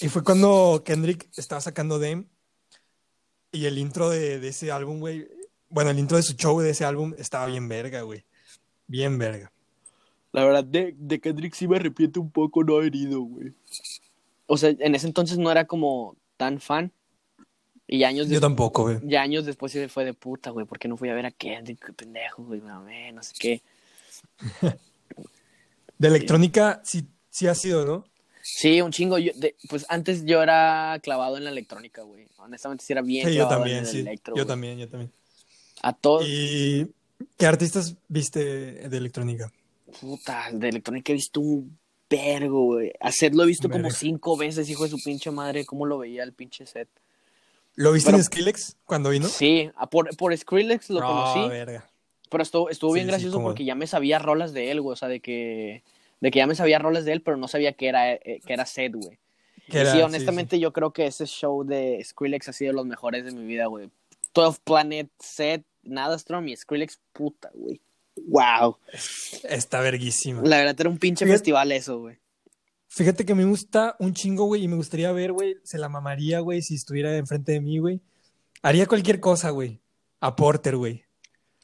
Y 0.00 0.08
fue 0.08 0.24
cuando 0.24 0.82
Kendrick 0.84 1.28
estaba 1.36 1.60
sacando 1.60 1.98
Dame. 1.98 2.26
Y 3.52 3.66
el 3.66 3.76
intro 3.78 4.08
de, 4.08 4.40
de 4.40 4.48
ese 4.48 4.72
álbum, 4.72 4.98
güey. 5.00 5.28
Bueno, 5.68 5.90
el 5.90 5.98
intro 5.98 6.16
de 6.16 6.22
su 6.22 6.32
show 6.32 6.58
de 6.60 6.70
ese 6.70 6.84
álbum 6.86 7.12
estaba 7.18 7.46
bien 7.46 7.68
verga, 7.68 8.00
güey. 8.00 8.24
Bien 8.86 9.18
verga. 9.18 9.50
La 10.32 10.44
verdad, 10.44 10.64
de, 10.64 10.94
de 10.98 11.20
Kendrick 11.20 11.54
sí 11.54 11.68
me 11.68 11.76
arrepiento 11.76 12.20
un 12.20 12.30
poco 12.30 12.64
no 12.64 12.76
haber 12.76 12.94
ido, 12.94 13.20
güey. 13.22 13.52
O 14.46 14.56
sea, 14.56 14.70
en 14.78 14.94
ese 14.94 15.06
entonces 15.06 15.38
no 15.38 15.50
era 15.50 15.66
como 15.66 16.16
tan 16.36 16.60
fan. 16.60 16.92
Y 17.86 18.04
años, 18.04 18.28
Yo 18.28 18.40
tampoco, 18.40 18.84
güey. 18.84 18.98
ya 19.02 19.22
años 19.22 19.44
después 19.44 19.70
sí 19.72 19.86
fue 19.88 20.04
de 20.04 20.14
puta, 20.14 20.50
güey. 20.50 20.66
¿Por 20.66 20.78
qué 20.78 20.88
no 20.88 20.96
fui 20.96 21.08
a 21.10 21.14
ver 21.14 21.26
a 21.26 21.30
Kendrick? 21.30 21.84
Qué 21.84 21.92
pendejo, 21.92 22.42
güey. 22.42 22.60
Mamé, 22.60 23.12
no 23.12 23.22
sé 23.22 23.34
qué. 23.38 23.62
De 25.98 26.08
electrónica 26.08 26.80
sí, 26.84 27.06
sí 27.30 27.46
ha 27.46 27.54
sido, 27.54 27.84
¿no? 27.84 28.04
Sí, 28.42 28.80
un 28.82 28.90
chingo. 28.92 29.18
Yo, 29.18 29.32
de- 29.36 29.56
pues 29.68 29.86
antes 29.88 30.24
yo 30.24 30.42
era 30.42 30.98
clavado 31.02 31.36
en 31.36 31.44
la 31.44 31.50
electrónica, 31.50 32.02
güey. 32.02 32.26
Honestamente 32.38 32.84
sí 32.84 32.92
era 32.92 33.02
bien 33.02 33.28
Sí, 33.28 33.34
yo 33.34 33.42
clavado 33.46 33.56
también, 33.56 33.78
en 33.78 33.84
el 33.86 33.90
sí. 33.90 34.00
electro, 34.00 34.34
Yo 34.36 34.44
güey. 34.44 34.46
también, 34.46 34.78
yo 34.78 34.88
también. 34.88 35.12
A 35.82 35.92
todos. 35.92 36.24
¿Y 36.26 36.90
qué 37.36 37.46
artistas 37.46 37.96
viste 38.08 38.88
de 38.88 38.96
electrónica? 38.96 39.52
Puta, 40.00 40.46
de 40.52 40.68
electrónica 40.68 41.12
he 41.12 41.14
visto 41.16 41.40
un 41.40 41.78
vergo, 42.10 42.64
güey. 42.64 42.92
A 43.00 43.10
Seth 43.12 43.34
lo 43.34 43.44
he 43.44 43.46
visto 43.46 43.68
como 43.68 43.90
cinco 43.90 44.36
veces, 44.36 44.68
hijo 44.68 44.84
de 44.84 44.90
su 44.90 44.98
pinche 45.04 45.30
madre. 45.30 45.64
¿Cómo 45.64 45.86
lo 45.86 45.98
veía 45.98 46.22
el 46.22 46.32
pinche 46.32 46.66
Seth? 46.66 46.88
¿Lo 47.76 47.92
viste 47.92 48.08
Pero- 48.08 48.18
en 48.18 48.24
Skrillex 48.24 48.76
cuando 48.84 49.10
vino? 49.10 49.26
Sí, 49.28 49.70
por, 49.90 50.16
por 50.16 50.36
Skrillex 50.36 50.90
lo 50.90 51.00
Ah, 51.02 51.32
conocí. 51.34 51.48
verga. 51.50 51.90
Pero 52.30 52.42
estuvo, 52.42 52.70
estuvo 52.70 52.90
Sí, 52.92 52.96
bien 52.96 53.06
gracioso 53.08 53.40
porque 53.42 53.64
ya 53.64 53.74
me 53.74 53.86
sabía 53.86 54.18
rolas 54.18 54.52
de 54.52 54.70
él, 54.70 54.80
güey. 54.80 54.92
O 54.92 54.96
sea, 54.96 55.08
de 55.08 55.20
que, 55.20 55.82
de 56.20 56.30
que 56.30 56.38
ya 56.38 56.46
me 56.46 56.54
sabía 56.54 56.78
rolas 56.78 57.04
de 57.04 57.12
él, 57.12 57.22
pero 57.22 57.36
no 57.36 57.48
sabía 57.48 57.72
que 57.72 57.88
era, 57.88 58.12
eh, 58.12 58.40
que 58.46 58.52
era 58.52 58.66
Seth, 58.66 58.94
güey. 58.94 59.18
Y 59.68 59.76
era- 59.76 59.92
sí, 59.92 59.98
sí, 59.98 60.02
honestamente, 60.02 60.58
yo 60.58 60.72
creo 60.72 60.92
que 60.92 61.06
ese 61.06 61.26
show 61.26 61.64
de 61.64 62.00
Skrillex 62.04 62.48
ha 62.48 62.52
sido 62.52 62.70
de 62.72 62.76
los 62.76 62.86
mejores 62.86 63.24
de 63.24 63.32
mi 63.32 63.44
vida, 63.44 63.66
güey. 63.66 63.90
12 64.34 64.60
Planet, 64.64 65.08
Seth, 65.18 65.64
Nadastrom 65.86 66.46
y 66.48 66.56
Skrillex, 66.56 66.98
puta, 67.12 67.50
güey. 67.54 67.80
Wow. 68.28 68.76
Está 69.44 69.80
verguísima. 69.80 70.42
La 70.44 70.58
verdad 70.58 70.76
era 70.78 70.88
un 70.90 70.98
pinche 70.98 71.24
Fíjate- 71.24 71.38
festival 71.38 71.72
eso, 71.72 71.98
güey. 72.00 72.18
Fíjate 72.88 73.24
que 73.26 73.34
me 73.34 73.44
gusta 73.44 73.96
un 73.98 74.14
chingo, 74.14 74.44
güey, 74.44 74.62
y 74.62 74.68
me 74.68 74.76
gustaría 74.76 75.10
ver, 75.10 75.32
güey, 75.32 75.56
se 75.64 75.78
la 75.78 75.88
mamaría, 75.88 76.38
güey, 76.40 76.62
si 76.62 76.76
estuviera 76.76 77.16
enfrente 77.16 77.50
de 77.50 77.60
mí, 77.60 77.78
güey. 77.78 78.00
Haría 78.62 78.86
cualquier 78.86 79.18
cosa, 79.18 79.50
güey. 79.50 79.80
A 80.20 80.36
Porter, 80.36 80.76
güey. 80.76 81.04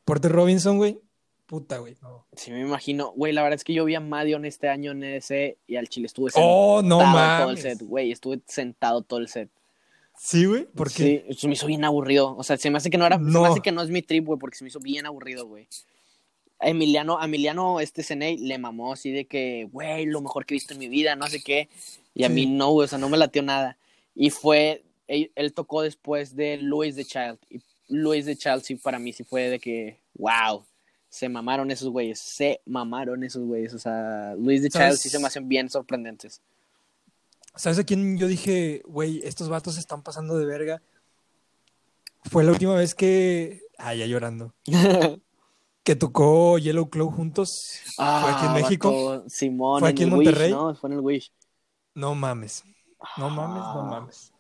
Porter 0.04 0.32
Robinson, 0.32 0.76
güey. 0.76 0.98
Puta, 1.46 1.78
güey. 1.78 1.96
No. 2.02 2.26
Sí, 2.34 2.50
me 2.50 2.60
imagino. 2.60 3.12
Güey, 3.12 3.32
la 3.32 3.42
verdad 3.42 3.56
es 3.56 3.64
que 3.64 3.74
yo 3.74 3.84
vi 3.84 3.94
a 3.94 4.00
Madion 4.00 4.44
este 4.44 4.68
año 4.68 4.90
en 4.92 5.02
EDC 5.04 5.56
y 5.68 5.76
al 5.76 5.88
Chile 5.88 6.06
estuve 6.06 6.30
sentado 6.30 6.52
Oh, 6.52 6.82
no 6.82 6.98
todo 6.98 7.50
el 7.50 7.58
set, 7.58 7.80
güey. 7.82 8.10
Estuve 8.12 8.40
sentado 8.46 9.02
todo 9.02 9.20
el 9.20 9.28
set. 9.28 9.50
Sí, 10.22 10.44
güey. 10.44 10.66
¿Por 10.66 10.92
qué? 10.92 11.24
Sí, 11.30 11.34
se 11.34 11.48
me 11.48 11.54
hizo 11.54 11.66
bien 11.66 11.82
aburrido. 11.82 12.36
O 12.36 12.44
sea, 12.44 12.58
se 12.58 12.68
me 12.70 12.76
hace 12.76 12.90
que 12.90 12.98
no 12.98 13.06
era, 13.06 13.16
se 13.16 13.22
No. 13.22 13.40
me 13.40 13.48
hace 13.48 13.60
que 13.60 13.72
no 13.72 13.80
es 13.82 13.88
mi 13.88 14.02
trip, 14.02 14.26
güey, 14.26 14.38
porque 14.38 14.58
se 14.58 14.64
me 14.64 14.68
hizo 14.68 14.78
bien 14.78 15.06
aburrido, 15.06 15.46
güey. 15.46 15.66
A 16.58 16.68
Emiliano, 16.68 17.18
Emiliano, 17.24 17.80
este 17.80 18.02
Ceney, 18.02 18.36
le 18.36 18.58
mamó 18.58 18.92
así 18.92 19.10
de 19.10 19.24
que, 19.24 19.66
güey, 19.72 20.04
lo 20.04 20.20
mejor 20.20 20.44
que 20.44 20.52
he 20.52 20.56
visto 20.56 20.74
en 20.74 20.78
mi 20.78 20.88
vida, 20.88 21.16
no 21.16 21.26
sé 21.26 21.40
qué. 21.42 21.70
Y 22.14 22.24
a 22.24 22.28
Sí. 22.28 22.34
mí 22.34 22.44
no, 22.46 22.70
güey, 22.70 22.84
o 22.84 22.88
sea, 22.88 22.98
no 22.98 23.08
me 23.08 23.16
latió 23.16 23.42
nada. 23.42 23.78
Y 24.14 24.28
fue, 24.28 24.82
él, 25.08 25.32
él 25.36 25.54
tocó 25.54 25.80
después 25.80 26.36
de 26.36 26.58
Louis 26.58 26.94
the 26.96 27.04
Child. 27.06 27.38
Y 27.48 27.62
Louis 27.88 28.26
the 28.26 28.36
Child 28.36 28.60
sí, 28.60 28.74
para 28.74 28.98
mí 28.98 29.14
sí 29.14 29.24
fue 29.24 29.48
de 29.48 29.58
que, 29.58 29.96
wow, 30.16 30.62
se 31.08 31.30
mamaron 31.30 31.70
esos 31.70 31.88
güeyes, 31.88 32.18
se 32.20 32.60
mamaron 32.66 33.24
esos 33.24 33.42
güeyes. 33.42 33.72
O 33.72 33.78
sea, 33.78 34.34
the 34.36 34.68
¿Sabes? 34.70 34.72
Child 34.72 34.96
sí 34.98 35.08
se 35.08 35.18
me 35.18 35.28
hacen 35.28 35.48
bien 35.48 35.70
sorprendentes. 35.70 36.42
¿Sabes 37.56 37.78
a 37.78 37.84
quién 37.84 38.16
yo 38.18 38.26
dije, 38.26 38.82
güey, 38.86 39.20
estos 39.24 39.48
vatos 39.48 39.74
se 39.74 39.80
están 39.80 40.02
pasando 40.02 40.36
de 40.38 40.46
verga? 40.46 40.82
Fue 42.24 42.44
la 42.44 42.52
última 42.52 42.74
vez 42.74 42.94
que. 42.94 43.62
Ay, 43.78 43.98
ya 43.98 44.06
llorando. 44.06 44.54
Que 45.82 45.96
tocó 45.96 46.58
Yellow 46.58 46.90
Claw 46.90 47.10
juntos. 47.10 47.80
Fue 47.96 48.04
aquí 48.04 48.44
en 48.44 48.50
Ah, 48.50 48.54
México. 48.54 49.24
Simón, 49.28 49.80
Fue 49.80 49.88
aquí 49.88 50.02
en 50.02 50.12
Wish, 50.12 50.16
Monterrey. 50.26 50.50
¿no? 50.52 50.74
Fue 50.74 50.90
en 50.90 50.94
el 50.96 51.00
Wish. 51.00 51.32
No 51.94 52.14
mames. 52.14 52.64
No 53.16 53.30
mames, 53.30 53.62
no 53.62 53.80
Ah. 53.80 53.86
mames. 53.90 54.32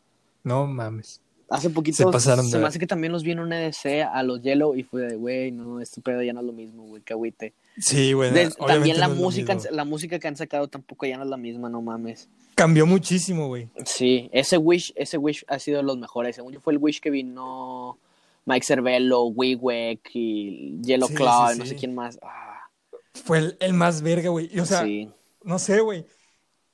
No 0.44 0.66
mames. 0.66 1.20
Hace 1.48 1.70
poquito 1.70 1.96
Se 1.96 2.04
pasaron 2.04 2.44
de 2.44 2.50
se 2.52 2.58
me 2.58 2.66
hace 2.66 2.78
que 2.78 2.86
también 2.86 3.10
los 3.12 3.22
vi 3.22 3.30
en 3.32 3.40
un 3.40 3.54
EDC 3.54 4.02
a 4.02 4.22
los 4.22 4.42
Yellow 4.42 4.76
y 4.76 4.82
fue 4.82 5.00
de, 5.00 5.16
güey, 5.16 5.50
no, 5.50 5.80
este 5.80 6.02
pedo 6.02 6.22
ya 6.22 6.34
no 6.34 6.40
es 6.40 6.46
lo 6.46 6.52
mismo, 6.52 6.84
güey, 6.84 7.02
que 7.02 7.14
agüite. 7.14 7.54
Sí, 7.80 8.14
obviamente 8.14 8.54
también 8.66 9.00
la 9.00 9.08
no 9.08 9.14
música, 9.14 9.56
la 9.70 9.84
música 9.84 10.18
que 10.18 10.28
han 10.28 10.36
sacado 10.36 10.68
tampoco 10.68 11.06
ya 11.06 11.16
no 11.16 11.24
es 11.24 11.30
la 11.30 11.36
misma, 11.36 11.68
no 11.68 11.80
mames. 11.82 12.28
Cambió 12.54 12.86
muchísimo, 12.86 13.48
güey. 13.48 13.68
Sí, 13.86 14.28
ese 14.32 14.58
Wish, 14.58 14.92
ese 14.96 15.16
Wish 15.16 15.44
ha 15.48 15.58
sido 15.58 15.78
de 15.78 15.82
los 15.82 15.96
mejores. 15.98 16.36
Según 16.36 16.52
yo 16.52 16.60
fue 16.60 16.74
el 16.74 16.78
Wish 16.78 17.00
que 17.00 17.10
vino 17.10 17.98
Mike 18.44 18.66
Cervello, 18.66 19.24
Wigwek 19.24 20.10
y 20.12 20.78
Yellow 20.82 21.08
Sí, 21.08 21.14
Claw, 21.14 21.52
sí, 21.52 21.58
no 21.58 21.64
sí. 21.64 21.70
sé 21.70 21.76
quién 21.76 21.94
más. 21.94 22.18
Ah, 22.22 22.68
Fue 23.14 23.38
el, 23.38 23.56
el 23.60 23.72
más 23.72 24.02
verga, 24.02 24.28
güey. 24.28 24.58
O 24.60 24.66
sea, 24.66 24.82
sí. 24.82 25.08
no 25.42 25.58
sé, 25.58 25.80
güey. 25.80 26.04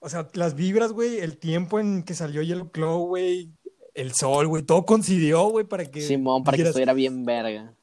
O 0.01 0.09
sea, 0.09 0.29
las 0.35 0.55
vibras, 0.55 0.92
güey, 0.92 1.19
el 1.21 1.38
tiempo 1.38 1.79
en 1.79 2.03
que 2.03 2.14
salió 2.14 2.42
Yellow 2.42 2.71
Claw, 2.71 3.07
güey, 3.07 3.53
el 3.95 4.12
sol, 4.12 4.49
güey, 4.49 4.62
todo 4.64 4.85
coincidió, 4.85 5.45
güey, 5.49 5.64
para 5.64 5.87
que. 5.87 6.01
Simón, 6.01 6.42
para 6.42 6.57
que 6.57 6.62
dijeras, 6.62 6.71
estuviera 6.71 6.92
bien 6.95 7.25
verga. 7.25 7.75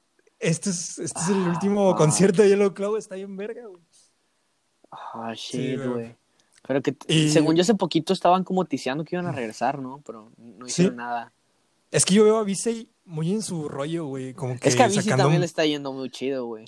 Este 0.43 0.69
es, 0.71 0.99
este 0.99 1.19
es 1.19 1.29
el 1.29 1.37
último 1.37 1.91
Ah. 1.91 1.95
concierto 1.95 2.41
de 2.41 2.49
Yellow 2.49 2.73
Claw, 2.73 2.97
está 2.97 3.15
bien 3.15 3.35
verga, 3.37 3.65
güey. 3.67 3.81
Ah, 4.91 5.33
shit, 5.35 5.77
güey. 5.77 5.89
güey. 5.89 6.15
Pero 6.67 6.81
que, 6.81 6.95
Y- 7.07 7.29
según 7.29 7.55
yo, 7.55 7.61
hace 7.61 7.75
poquito 7.75 8.13
estaban 8.13 8.43
como 8.43 8.65
ticiando 8.65 9.03
que 9.03 9.15
iban 9.15 9.27
a 9.27 9.31
regresar, 9.31 9.79
¿no? 9.79 10.01
Pero 10.05 10.31
no 10.37 10.65
Sí. 10.65 10.71
hicieron 10.71 10.97
nada. 10.97 11.33
Es 11.91 12.05
que 12.05 12.13
yo 12.13 12.23
veo 12.23 12.37
a 12.37 12.43
Visey 12.43 12.89
muy 13.05 13.31
en 13.31 13.41
su 13.41 13.67
rollo, 13.69 14.05
güey. 14.05 14.33
Como 14.33 14.57
que 14.59 14.69
Es 14.69 14.75
que 14.75 14.83
a 14.83 14.89
sacando 14.89 15.23
también 15.23 15.41
le 15.41 15.45
está 15.45 15.65
yendo 15.65 15.91
muy 15.93 16.09
chido, 16.09 16.45
güey. 16.45 16.65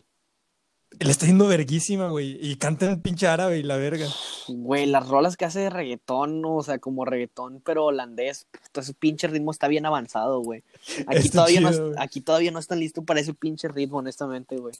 Le 1.00 1.12
está 1.12 1.26
yendo 1.26 1.48
verguísima, 1.48 2.10
güey. 2.10 2.38
Y 2.42 2.56
canta 2.56 2.86
en 2.86 3.02
pinche 3.02 3.28
árabe 3.28 3.58
y 3.58 3.64
la 3.64 3.78
verga. 3.78 4.08
Güey, 4.48 4.86
las 4.86 5.08
rolas 5.08 5.38
que 5.38 5.46
hace 5.46 5.60
de 5.60 5.70
reggaetón, 5.70 6.44
o 6.46 6.64
sea, 6.64 6.80
como 6.80 7.06
reggaetón, 7.06 7.62
pero 7.66 7.86
holandés, 7.86 8.48
puta, 8.52 8.82
ese 8.82 8.94
pinche 8.94 9.28
ritmo 9.28 9.52
está 9.52 9.68
bien 9.68 9.86
avanzado, 9.86 10.40
güey. 10.40 10.64
Aquí, 11.08 11.18
Está 11.18 11.40
todavía 11.40 11.62
no, 11.62 11.72
güey. 11.72 11.94
aquí 11.98 12.22
todavía 12.22 12.52
no 12.52 12.60
están 12.60 12.80
listos 12.80 13.04
para 13.04 13.20
ese 13.20 13.34
pinche 13.34 13.68
ritmo, 13.68 13.98
honestamente, 13.98 14.58
güey. 14.58 14.74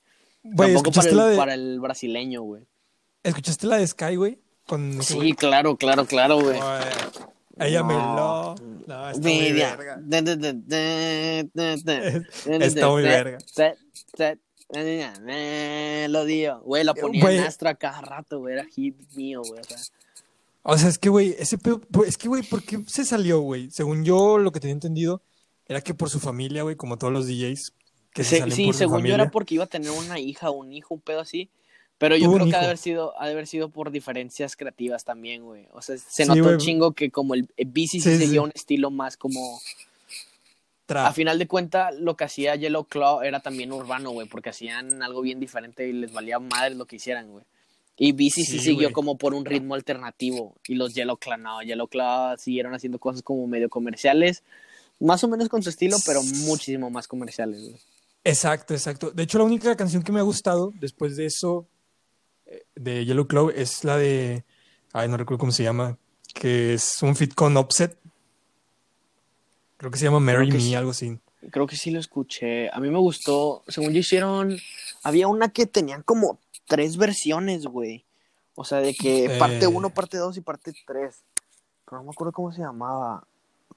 Güey, 0.44 0.74
Tampoco 0.74 0.92
para 0.92 1.08
¿escuchaste 1.08 1.10
el, 1.10 1.18
la, 1.18 1.26
de, 1.28 1.38
para 1.38 1.54
el 1.54 1.80
brasileño, 1.80 2.42
güey. 2.44 2.64
¿escuchaste 3.24 3.68
la 3.68 3.78
de 3.78 3.88
Sky, 3.88 4.16
güey? 4.16 4.40
Con 4.68 5.02
Sí, 5.04 5.34
claro, 5.34 5.76
claro, 5.76 6.06
claro, 6.06 6.40
güey. 6.40 6.60
Güey, 6.60 7.70
Ella 7.70 7.84
me 7.84 7.94
lo. 7.94 8.56
No, 8.88 9.10
está 9.10 9.28
muy 9.28 9.52
verga. 9.54 10.00
Está 12.46 12.90
muy 12.90 13.04
verga. 13.04 13.38
De- 14.70 16.08
Lo 16.10 16.26
dio. 16.26 16.60
Güey, 16.62 16.84
la 16.84 16.94
ponía 16.94 17.22
Güey. 17.22 17.38
en 17.38 17.44
Astro 17.44 17.70
a 17.70 17.76
cada 17.76 18.02
rato, 18.02 18.40
güey. 18.40 18.54
Era 18.56 18.66
hit 18.66 18.96
mío, 19.16 19.42
güey. 19.48 19.62
o 19.62 19.64
sea. 19.64 19.78
O 20.64 20.78
sea, 20.78 20.90
es 20.90 20.98
que, 20.98 21.10
güey, 21.10 21.36
ese 21.38 21.58
pedo. 21.58 21.82
Es 22.08 22.18
que, 22.18 22.28
güey, 22.28 22.42
¿por 22.44 22.64
qué 22.64 22.80
se 22.88 23.06
salió, 23.06 23.40
güey? 23.42 23.70
Según 23.72 24.04
yo, 24.04 24.38
lo 24.40 24.52
que 24.52 24.60
tenía 24.60 24.74
entendido 24.74 25.22
era 25.68 25.82
que 25.82 25.94
por 25.94 26.10
su 26.10 26.20
familia, 26.20 26.64
güey, 26.64 26.76
como 26.76 26.98
todos 26.98 27.14
los 27.14 27.28
DJs 27.28 27.74
que 28.14 28.24
se 28.24 28.30
Se- 28.32 28.40
salen 28.40 28.56
sí, 28.56 28.66
por 28.66 28.74
su 28.74 28.78
según 28.80 28.94
yo 28.94 28.98
familia. 29.00 29.16
era 29.16 29.32
porque 29.32 29.56
iba 29.56 29.64
a 29.66 29.68
tener 29.68 29.92
una 29.92 30.20
hija 30.20 30.50
un 30.50 30.72
hijo, 30.74 30.94
un 30.96 31.02
pedo 31.02 31.20
así. 31.20 31.50
Pero 31.98 32.18
yo 32.18 32.26
Tuvo 32.26 32.36
creo 32.36 32.48
que 32.50 32.56
ha 32.56 32.60
de 32.60 32.66
haber 32.66 32.78
sido, 32.78 33.14
ha 33.22 33.26
de 33.26 33.32
haber 33.34 33.48
sido 33.48 33.70
por 33.70 33.90
diferencias 33.90 34.56
creativas 34.58 35.06
también, 35.06 35.44
güey. 35.44 35.66
O 35.72 35.82
sea, 35.82 35.98
se 35.98 36.24
Sí, 36.24 36.28
notó 36.28 36.50
un 36.50 36.58
chingo 36.58 36.92
que 36.92 37.10
como 37.10 37.36
el 37.36 37.48
el 37.56 37.68
BC 37.68 37.88
sí, 37.88 38.02
Sí, 38.02 38.12
sí. 38.12 38.18
seguía 38.26 38.42
un 38.42 38.52
estilo 38.54 38.90
más 38.92 39.16
como. 39.18 39.60
Trap. 40.86 41.08
A 41.08 41.14
final 41.14 41.40
de 41.40 41.48
cuentas, 41.48 41.96
lo 41.96 42.16
que 42.16 42.26
hacía 42.26 42.56
Yellow 42.56 42.86
Claw 42.86 43.22
era 43.22 43.40
también 43.40 43.72
urbano, 43.72 44.12
güey, 44.12 44.28
porque 44.28 44.50
hacían 44.50 45.02
algo 45.02 45.22
bien 45.22 45.40
diferente 45.40 45.88
y 45.88 45.94
les 45.94 46.14
valía 46.14 46.40
madre 46.40 46.76
lo 46.76 46.86
que 46.86 46.98
hicieran, 46.98 47.32
güey. 47.32 47.44
Y 47.98 48.12
BC 48.12 48.44
sí, 48.44 48.60
siguió 48.60 48.92
como 48.92 49.18
por 49.18 49.34
un 49.34 49.46
ritmo 49.46 49.74
alternativo. 49.74 50.56
Y 50.68 50.76
los 50.76 50.94
Yellow 50.94 51.18
Claw 51.18 51.38
no, 51.38 51.62
Yellow 51.64 51.88
Claw 51.88 52.38
siguieron 52.38 52.74
haciendo 52.74 53.00
cosas 53.00 53.22
como 53.22 53.48
medio 53.48 53.70
comerciales, 53.70 54.44
más 55.00 55.24
o 55.24 55.28
menos 55.28 55.50
con 55.50 55.64
su 55.64 55.70
estilo, 55.70 55.98
pero 56.06 56.22
muchísimo 56.24 56.90
más 56.90 57.08
comerciales, 57.08 57.62
güey. 57.62 57.80
Exacto, 58.24 58.74
exacto. 58.74 59.12
De 59.12 59.24
hecho, 59.24 59.38
la 59.38 59.44
única 59.44 59.76
canción 59.76 60.04
que 60.04 60.12
me 60.12 60.20
ha 60.20 60.24
gustado 60.24 60.74
después 60.80 61.16
de 61.16 61.28
eso, 61.28 61.68
eh, 62.48 62.66
de 62.76 63.06
Yellow 63.06 63.28
Claw, 63.28 63.50
es 63.50 63.84
la 63.84 63.98
de. 63.98 64.44
Ay, 64.92 65.08
no 65.08 65.16
recuerdo 65.16 65.40
cómo 65.40 65.52
se 65.52 65.64
llama. 65.64 65.98
Que 66.34 66.74
es 66.74 67.02
un 67.02 67.16
fit 67.16 67.34
con 67.34 67.56
Offset. 67.56 67.98
Creo 69.78 69.92
que 69.92 69.98
se 69.98 70.06
llama 70.06 70.20
que 70.20 70.48
Me, 70.48 70.60
sí. 70.60 70.76
algo 70.76 70.92
así. 70.92 71.20
Creo 71.52 71.68
que 71.68 71.76
sí 71.76 71.92
lo 71.92 72.00
escuché. 72.00 72.70
A 72.72 72.80
mí 72.80 72.90
me 72.90 72.98
gustó. 73.00 73.64
Según 73.68 73.92
yo 73.94 74.00
hicieron. 74.00 74.58
Había 75.04 75.28
una 75.28 75.50
que 75.50 75.66
tenían 75.66 76.02
como 76.04 76.40
tres 76.68 76.98
versiones, 76.98 77.66
güey. 77.66 78.06
O 78.56 78.64
sea, 78.64 78.80
de 78.80 78.94
que 78.96 79.26
Eh. 79.26 79.38
parte 79.40 79.68
1, 79.68 79.90
parte 79.92 80.18
2 80.18 80.38
y 80.38 80.42
parte 80.42 80.74
3. 80.88 81.24
Pero 81.86 81.98
no 81.98 82.04
me 82.06 82.10
acuerdo 82.12 82.32
cómo 82.34 82.52
se 82.52 82.62
llamaba. 82.62 83.28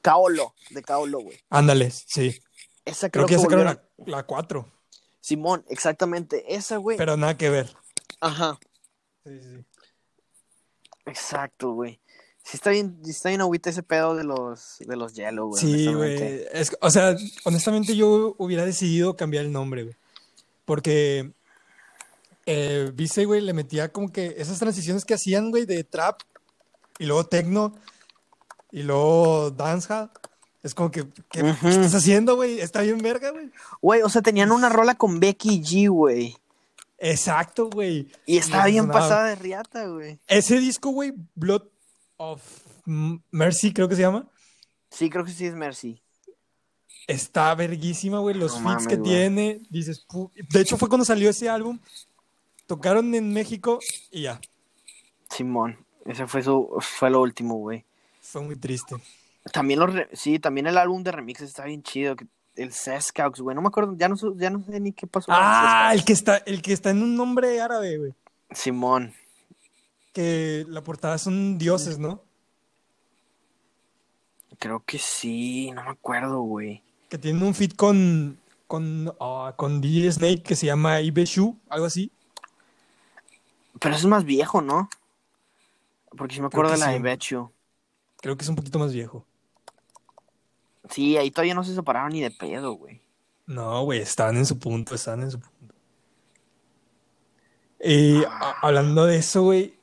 Kaolo, 0.00 0.54
de 0.70 0.82
Kaolo, 0.82 1.18
güey. 1.20 1.38
Ándale, 1.50 1.90
sí. 1.90 2.40
Esa 2.84 3.10
Creo 3.10 3.26
creo, 3.26 3.26
que 3.26 3.34
ya 3.34 3.40
sacaron 3.40 3.64
volvieron- 3.66 4.06
la, 4.06 4.16
la 4.18 4.22
4, 4.22 4.72
Simón, 5.20 5.64
exactamente. 5.68 6.54
Esa, 6.54 6.76
güey. 6.78 6.96
pero 6.96 7.16
nada 7.16 7.36
que 7.36 7.50
ver. 7.50 7.68
Ajá. 8.20 8.58
Sí, 9.24 9.38
sí, 9.42 9.48
sí. 9.56 9.64
Exacto, 11.06 11.72
güey. 11.72 12.00
Sí 12.48 12.56
está 12.56 12.70
bien, 12.70 12.98
está 13.06 13.28
bien 13.28 13.42
agüita 13.42 13.68
ese 13.68 13.82
pedo 13.82 14.14
de 14.14 14.24
los, 14.24 14.78
de 14.78 14.96
los 14.96 15.12
Yellow, 15.12 15.48
güey. 15.48 15.60
Sí, 15.60 15.86
honestamente. 15.86 16.48
güey. 16.50 16.64
O 16.80 16.90
sea, 16.90 17.14
honestamente 17.44 17.94
yo 17.94 18.34
hubiera 18.38 18.64
decidido 18.64 19.16
cambiar 19.16 19.44
el 19.44 19.52
nombre, 19.52 19.82
güey. 19.82 19.96
Porque 20.64 21.30
eh, 22.46 22.90
Vise, 22.94 23.26
güey, 23.26 23.42
le 23.42 23.52
metía 23.52 23.92
como 23.92 24.10
que 24.10 24.36
esas 24.38 24.58
transiciones 24.58 25.04
que 25.04 25.12
hacían, 25.12 25.50
güey, 25.50 25.66
de 25.66 25.84
trap 25.84 26.22
y 26.98 27.04
luego 27.04 27.26
techno 27.26 27.74
y 28.72 28.82
luego 28.82 29.50
dancehall. 29.50 30.10
Es 30.62 30.74
como 30.74 30.90
que, 30.90 31.06
¿qué, 31.30 31.54
qué 31.60 31.68
estás 31.68 31.96
haciendo, 31.96 32.36
güey? 32.36 32.60
Está 32.60 32.80
bien 32.80 32.96
verga, 32.96 33.30
güey. 33.30 33.50
Güey, 33.82 34.00
o 34.00 34.08
sea, 34.08 34.22
tenían 34.22 34.52
una 34.52 34.70
rola 34.70 34.94
con 34.94 35.20
Becky 35.20 35.60
G, 35.62 35.90
güey. 35.90 36.34
Exacto, 36.96 37.68
güey. 37.68 38.08
Y 38.24 38.38
estaba 38.38 38.64
bien 38.64 38.88
pasada 38.88 39.26
de 39.26 39.34
riata, 39.34 39.86
güey. 39.86 40.18
Ese 40.26 40.58
disco, 40.58 40.88
güey, 40.88 41.12
Blood 41.34 41.64
of 42.18 42.42
Mercy, 42.84 43.72
creo 43.72 43.88
que 43.88 43.96
se 43.96 44.02
llama. 44.02 44.26
Sí, 44.90 45.08
creo 45.10 45.24
que 45.24 45.30
sí 45.32 45.46
es 45.46 45.54
Mercy. 45.54 46.00
Está 47.06 47.54
verguísima, 47.54 48.18
güey. 48.18 48.34
Los 48.34 48.60
No 48.60 48.68
feats 48.68 48.86
que 48.86 48.96
güey. 48.96 49.08
tiene. 49.10 49.60
Dices, 49.70 50.06
pu- 50.06 50.30
de 50.34 50.60
hecho, 50.60 50.76
fue 50.76 50.88
cuando 50.88 51.04
salió 51.04 51.30
ese 51.30 51.48
álbum. 51.48 51.78
Tocaron 52.66 53.14
en 53.14 53.32
México 53.32 53.78
y 54.10 54.22
ya. 54.22 54.40
Simón. 55.30 55.78
Ese 56.04 56.26
fue 56.26 56.42
su, 56.42 56.68
fue 56.80 57.10
lo 57.10 57.20
último, 57.22 57.54
güey. 57.56 57.84
Fue 58.20 58.42
muy 58.42 58.56
triste. 58.56 58.96
También 59.52 59.80
los 59.80 59.94
re- 59.94 60.08
sí, 60.12 60.38
también 60.38 60.66
el 60.66 60.76
álbum 60.76 61.02
de 61.02 61.12
remixes 61.12 61.48
está 61.48 61.64
bien 61.64 61.82
chido. 61.82 62.16
que- 62.16 62.26
El 62.56 62.72
Sescaux, 62.72 63.40
güey. 63.40 63.54
No 63.54 63.62
me 63.62 63.68
acuerdo, 63.68 63.94
ya 63.96 64.08
no, 64.08 64.16
ya 64.36 64.50
no 64.50 64.62
sé 64.64 64.80
ni 64.80 64.92
qué 64.92 65.06
pasó. 65.06 65.26
Ah, 65.32 65.92
el 65.94 66.04
que 66.04 66.12
está, 66.12 66.38
el 66.38 66.60
que 66.60 66.72
está 66.72 66.90
en 66.90 67.02
un 67.02 67.14
nombre 67.14 67.60
árabe, 67.60 67.96
güey. 67.98 68.14
Simón. 68.50 69.14
Que 70.12 70.64
la 70.68 70.82
portada 70.82 71.18
son 71.18 71.58
dioses, 71.58 71.98
¿no? 71.98 72.22
Creo 74.58 74.82
que 74.84 74.98
sí, 74.98 75.70
no 75.72 75.84
me 75.84 75.90
acuerdo, 75.90 76.40
güey. 76.40 76.82
Que 77.08 77.18
tienen 77.18 77.42
un 77.42 77.54
feat 77.54 77.74
con. 77.76 78.38
Con, 78.66 79.14
ah, 79.18 79.54
con 79.56 79.80
DJ 79.80 80.12
Snake 80.12 80.42
que 80.42 80.54
se 80.54 80.66
llama 80.66 81.00
Ibeshu, 81.00 81.56
algo 81.70 81.86
así. 81.86 82.12
Pero 83.80 83.94
eso 83.94 84.06
es 84.06 84.10
más 84.10 84.24
viejo, 84.24 84.60
¿no? 84.60 84.90
Porque 86.16 86.34
si 86.34 86.40
me 86.40 86.48
acuerdo 86.48 86.72
de 86.72 86.78
la 86.78 86.86
sí. 86.86 86.92
de 86.92 86.98
Bechu. 86.98 87.50
Creo 88.20 88.36
que 88.36 88.42
es 88.42 88.48
un 88.48 88.56
poquito 88.56 88.78
más 88.78 88.92
viejo. 88.92 89.24
Sí, 90.90 91.16
ahí 91.16 91.30
todavía 91.30 91.54
no 91.54 91.64
se 91.64 91.74
separaron 91.74 92.12
ni 92.12 92.20
de 92.20 92.30
pedo, 92.30 92.72
güey. 92.72 93.00
No, 93.46 93.82
güey, 93.84 94.00
estaban 94.00 94.36
en 94.36 94.46
su 94.46 94.58
punto, 94.58 94.94
estaban 94.94 95.22
en 95.22 95.30
su 95.30 95.40
punto. 95.40 95.74
Y 97.80 98.24
a- 98.24 98.56
hablando 98.60 99.06
de 99.06 99.16
eso, 99.16 99.42
güey, 99.42 99.77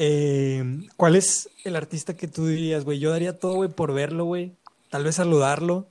eh, 0.00 0.88
¿cuál 0.96 1.14
es 1.14 1.48
el 1.64 1.76
artista 1.76 2.16
que 2.16 2.26
tú 2.26 2.46
dirías, 2.46 2.84
güey? 2.84 2.98
Yo 2.98 3.10
daría 3.10 3.38
todo, 3.38 3.54
güey, 3.54 3.68
por 3.68 3.92
verlo, 3.92 4.24
güey. 4.24 4.56
Tal 4.88 5.04
vez 5.04 5.14
saludarlo, 5.14 5.86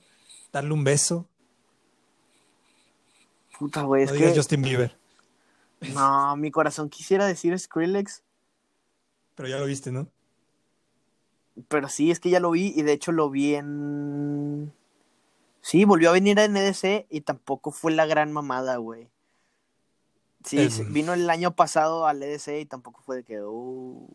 darle 0.52 0.74
un 0.74 0.84
beso. 0.84 1.26
Puta, 3.58 3.82
güey, 3.82 4.02
es 4.02 4.10
no 4.10 4.16
digas 4.16 4.32
que... 4.32 4.38
Justin 4.38 4.62
Bieber, 4.62 4.96
No, 5.94 6.36
mi 6.36 6.50
corazón 6.50 6.90
quisiera 6.90 7.26
decir 7.26 7.58
Skrillex, 7.58 8.22
pero 9.34 9.48
ya 9.48 9.58
lo 9.58 9.64
viste, 9.64 9.90
¿no? 9.90 10.08
pero 11.68 11.88
sí, 11.88 12.10
es 12.10 12.20
que 12.20 12.30
ya 12.30 12.40
lo 12.40 12.50
vi 12.50 12.72
y 12.76 12.82
de 12.82 12.92
hecho 12.92 13.12
lo 13.12 13.30
vi 13.30 13.54
en... 13.54 14.72
Sí, 15.62 15.84
volvió 15.84 16.10
a 16.10 16.14
venir 16.14 16.40
a 16.40 16.48
NDC 16.48 17.06
y 17.10 17.20
tampoco 17.20 17.70
fue 17.70 17.92
la 17.92 18.06
gran 18.06 18.32
mamada, 18.32 18.76
güey. 18.76 19.08
Sí, 20.44 20.68
vino 20.88 21.12
el 21.12 21.28
año 21.28 21.54
pasado 21.54 22.06
al 22.06 22.22
EDC 22.22 22.60
y 22.60 22.66
tampoco 22.66 23.02
fue 23.04 23.16
de 23.16 23.22
que... 23.24 23.42
uh. 23.42 24.08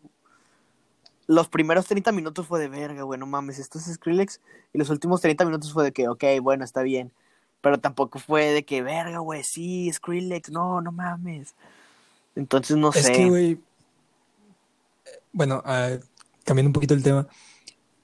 Los 1.28 1.48
primeros 1.48 1.86
30 1.86 2.12
minutos 2.12 2.46
fue 2.46 2.60
de 2.60 2.68
verga, 2.68 3.02
güey, 3.02 3.18
no 3.18 3.26
mames, 3.26 3.58
esto 3.58 3.78
es 3.78 3.86
Skrillex. 3.86 4.40
Y 4.72 4.78
los 4.78 4.90
últimos 4.90 5.20
30 5.20 5.44
minutos 5.44 5.72
fue 5.72 5.82
de 5.84 5.92
que, 5.92 6.08
ok, 6.08 6.22
bueno, 6.40 6.64
está 6.64 6.82
bien. 6.82 7.10
Pero 7.60 7.78
tampoco 7.78 8.20
fue 8.20 8.46
de 8.52 8.64
que, 8.64 8.82
verga, 8.82 9.18
güey, 9.18 9.42
sí, 9.42 9.90
Skrillex, 9.92 10.50
no, 10.50 10.80
no 10.80 10.92
mames. 10.92 11.54
Entonces 12.36 12.76
no 12.76 12.90
Es 12.92 13.06
sé. 13.06 13.12
que, 13.12 13.28
güey, 13.28 13.58
bueno, 15.32 15.62
ah, 15.64 15.90
cambiando 16.44 16.68
un 16.68 16.72
poquito 16.72 16.94
el 16.94 17.02
tema, 17.02 17.26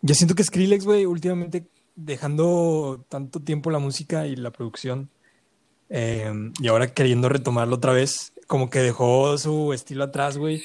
yo 0.00 0.14
siento 0.14 0.34
que 0.34 0.44
Skrillex, 0.44 0.84
güey, 0.84 1.06
últimamente 1.06 1.64
dejando 1.94 3.04
tanto 3.08 3.40
tiempo 3.40 3.70
la 3.70 3.78
música 3.78 4.26
y 4.26 4.36
la 4.36 4.50
producción, 4.50 5.10
eh, 5.94 6.32
y 6.58 6.68
ahora 6.68 6.92
queriendo 6.94 7.28
retomarlo 7.28 7.76
otra 7.76 7.92
vez, 7.92 8.32
como 8.46 8.70
que 8.70 8.78
dejó 8.78 9.36
su 9.36 9.74
estilo 9.74 10.04
atrás, 10.04 10.38
güey. 10.38 10.62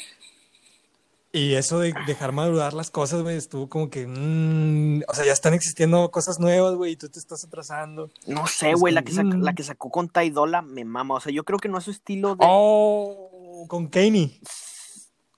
Y 1.33 1.55
eso 1.55 1.79
de 1.79 1.93
dejar 2.07 2.31
madurar 2.31 2.73
las 2.73 2.89
cosas, 2.89 3.21
güey, 3.21 3.35
estuvo 3.35 3.67
como 3.67 3.89
que, 3.89 4.07
mm, 4.07 5.03
o 5.05 5.13
sea, 5.13 5.25
ya 5.25 5.33
están 5.33 5.53
existiendo 5.53 6.09
cosas 6.09 6.39
nuevas, 6.39 6.75
güey, 6.75 6.93
y 6.93 6.95
tú 6.95 7.09
te 7.09 7.19
estás 7.19 7.43
atrasando. 7.43 8.09
No 8.25 8.47
sé, 8.47 8.73
güey, 8.73 8.93
la, 8.93 9.03
que 9.03 9.11
saca- 9.11 9.35
mm. 9.35 9.43
la 9.43 9.53
que 9.53 9.63
sacó 9.63 9.91
con 9.91 10.07
Ty 10.07 10.29
Dolla 10.29 10.61
me 10.61 10.85
mama. 10.85 11.15
O 11.15 11.19
sea, 11.19 11.33
yo 11.33 11.43
creo 11.43 11.59
que 11.59 11.67
no 11.67 11.77
es 11.77 11.83
su 11.83 11.91
estilo 11.91 12.35
de. 12.37 12.45
Oh, 12.47 13.65
con 13.67 13.87
Kanye, 13.87 14.39